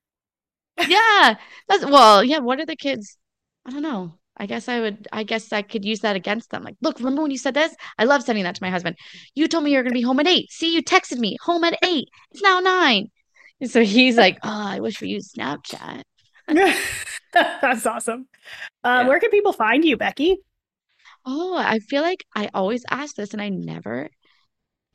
Yeah, 0.88 1.36
that's 1.70 1.86
well, 1.86 2.22
yeah. 2.24 2.40
What 2.40 2.60
are 2.60 2.66
the 2.66 2.76
kids? 2.76 3.18
I 3.66 3.72
don't 3.72 3.82
know. 3.82 4.16
I 4.36 4.46
guess 4.48 4.68
I 4.68 4.82
would. 4.82 5.08
I 5.14 5.24
guess 5.24 5.54
I 5.54 5.62
could 5.62 5.86
use 5.86 6.02
that 6.02 6.18
against 6.18 6.50
them. 6.50 6.64
Like, 6.64 6.76
look, 6.82 7.00
remember 7.00 7.22
when 7.22 7.32
you 7.32 7.38
said 7.38 7.54
this? 7.54 7.74
I 7.98 8.04
love 8.04 8.24
sending 8.24 8.44
that 8.44 8.56
to 8.56 8.64
my 8.64 8.70
husband. 8.70 8.98
You 9.36 9.48
told 9.48 9.64
me 9.64 9.72
you 9.72 9.78
were 9.78 9.84
gonna 9.84 9.94
be 9.94 10.02
home 10.02 10.20
at 10.20 10.28
eight. 10.28 10.52
See, 10.52 10.74
you 10.76 10.84
texted 10.84 11.18
me 11.20 11.38
home 11.42 11.64
at 11.64 11.80
eight. 11.82 12.10
It's 12.32 12.42
now 12.42 12.60
nine. 12.60 13.08
And 13.62 13.72
so 13.72 13.82
he's 13.86 14.18
like, 14.18 14.38
oh, 14.44 14.50
I 14.68 14.82
wish 14.82 15.00
we 15.00 15.08
used 15.08 15.34
Snapchat. 15.38 16.02
That's 17.34 17.86
awesome. 17.86 18.28
Uh, 18.84 19.00
Yeah. 19.04 19.08
Where 19.08 19.20
can 19.22 19.30
people 19.32 19.54
find 19.54 19.86
you, 19.86 19.96
Beki? 19.98 20.36
Oh, 21.26 21.56
I 21.58 21.80
feel 21.80 22.02
like 22.02 22.26
I 22.36 22.50
always 22.54 22.84
ask 22.92 23.16
this 23.16 23.32
and 23.32 23.42
I 23.42 23.48
never 23.48 24.10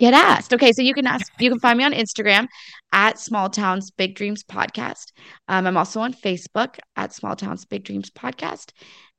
get 0.01 0.15
asked. 0.15 0.53
Okay, 0.53 0.73
so 0.73 0.83
you 0.83 0.95
can 0.95 1.07
ask, 1.07 1.31
you 1.39 1.51
can 1.51 1.61
find 1.61 1.79
me 1.79 1.85
on 1.85 1.93
Instagram 1.93 2.49
at 2.93 3.19
Small 3.21 3.49
Towns 3.49 3.91
Big 3.93 4.17
Dreams 4.17 4.43
Podcast. 4.43 5.13
Um, 5.47 5.67
I'm 5.67 5.77
also 5.77 6.01
on 6.01 6.13
Facebook 6.13 6.79
at 6.97 7.13
Small 7.13 7.37
Towns 7.37 7.65
Big 7.67 7.85
Dreams 7.85 8.11
Podcast, 8.11 8.73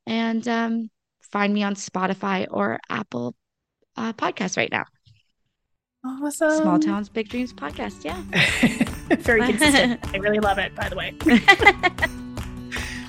and 0.06 0.46
um, 0.48 0.90
find 1.30 1.54
me 1.54 1.62
on 1.62 1.74
Spotify 1.74 2.46
or 2.50 2.78
Apple 2.90 3.34
uh, 3.96 4.12
Podcasts 4.12 4.56
right 4.56 4.70
now. 4.70 4.84
Awesome. 6.04 6.60
Small 6.60 6.78
Towns 6.80 7.08
Big 7.08 7.28
Dreams 7.28 7.54
Podcast. 7.54 8.04
Yeah. 8.04 8.20
Very 9.18 9.46
consistent. 9.46 10.00
I 10.12 10.18
really 10.18 10.40
love 10.40 10.58
it, 10.58 10.74
by 10.74 10.88
the 10.88 10.96
way. 10.96 11.14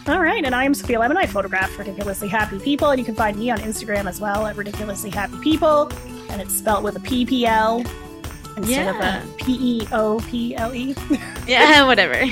All 0.06 0.20
right, 0.20 0.44
and 0.44 0.54
I 0.54 0.66
am 0.66 0.74
Sophia 0.74 1.00
Lemon. 1.00 1.16
I 1.16 1.26
photograph 1.26 1.80
ridiculously 1.80 2.28
happy 2.28 2.60
people, 2.60 2.90
and 2.90 3.00
you 3.00 3.06
can 3.06 3.16
find 3.16 3.40
me 3.40 3.50
on 3.50 3.60
Instagram 3.60 4.06
as 4.06 4.20
well 4.20 4.46
at 4.46 4.58
ridiculously 4.58 5.10
happy 5.10 5.40
people, 5.40 5.90
and 6.34 6.42
it's 6.42 6.54
spelled 6.54 6.84
with 6.84 6.96
a 6.98 7.00
PPL 7.00 7.88
instead 8.58 8.86
Yeah. 8.86 9.20
of 9.20 9.24
a 9.24 9.44
P 9.44 9.54
E 9.82 9.88
O 9.94 10.20
P 10.28 10.56
L 10.56 10.74
E. 10.76 10.94
yeah. 11.48 11.84
Whatever. 11.88 12.16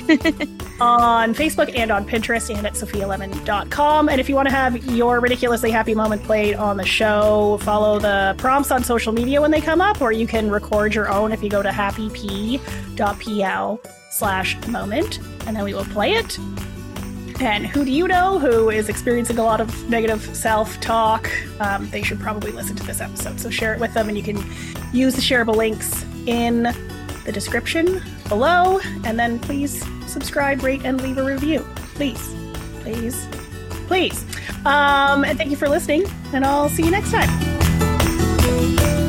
on 0.82 1.34
Facebook 1.36 1.72
and 1.78 1.92
on 1.92 2.08
Pinterest 2.08 2.50
and 2.56 2.66
at 2.66 2.74
sophialemon.com. 2.74 4.10
And 4.10 4.20
if 4.20 4.28
you 4.28 4.34
want 4.34 4.50
to 4.50 4.54
have 4.56 4.84
your 4.86 5.20
ridiculously 5.20 5.70
happy 5.70 5.94
moment 5.94 6.24
played 6.24 6.56
on 6.56 6.78
the 6.78 6.86
show, 6.86 7.60
follow 7.62 8.00
the 8.00 8.34
prompts 8.40 8.72
on 8.72 8.84
social 8.84 9.14
media 9.14 9.40
when 9.40 9.52
they 9.52 9.62
come 9.62 9.80
up, 9.80 10.02
or 10.02 10.12
you 10.12 10.26
can 10.26 10.50
record 10.50 10.96
your 10.96 11.08
own 11.12 11.32
if 11.32 11.44
you 11.44 11.50
go 11.52 11.62
to 11.62 11.70
happyp.pl 11.70 12.60
slash 14.10 14.68
moment, 14.68 15.20
and 15.46 15.56
then 15.56 15.64
we 15.64 15.74
will 15.76 15.86
play 15.86 16.14
it. 16.14 16.38
And 17.42 17.66
who 17.66 17.84
do 17.84 17.92
you 17.92 18.08
know 18.08 18.38
who 18.38 18.70
is 18.70 18.88
experiencing 18.88 19.40
a 19.40 19.44
lot 19.44 19.60
of 19.60 19.90
negative 19.90 20.22
self 20.36 20.80
talk? 20.80 21.28
Um, 21.60 21.90
they 21.90 22.04
should 22.04 22.20
probably 22.20 22.52
listen 22.52 22.76
to 22.76 22.84
this 22.84 23.02
episode. 23.02 23.40
So 23.40 23.50
share 23.50 23.74
it 23.74 23.80
with 23.80 23.96
them, 23.96 24.10
and 24.10 24.16
you 24.16 24.24
can 24.24 24.38
use 24.94 25.16
the 25.16 25.22
shareable 25.22 25.56
links 25.56 26.06
in 26.28 26.68
the 27.26 27.32
description 27.32 28.00
below. 28.30 28.80
And 29.06 29.18
then 29.18 29.40
please 29.40 29.84
subscribe, 30.06 30.62
rate, 30.62 30.82
and 30.84 31.02
leave 31.02 31.18
a 31.18 31.24
review. 31.24 31.66
Please, 31.96 32.36
please, 32.82 33.28
please. 33.88 34.24
Um, 34.64 35.24
and 35.24 35.36
thank 35.36 35.50
you 35.50 35.58
for 35.58 35.68
listening, 35.68 36.04
and 36.34 36.46
I'll 36.46 36.70
see 36.70 36.84
you 36.84 36.92
next 36.92 37.12
time. 37.12 39.01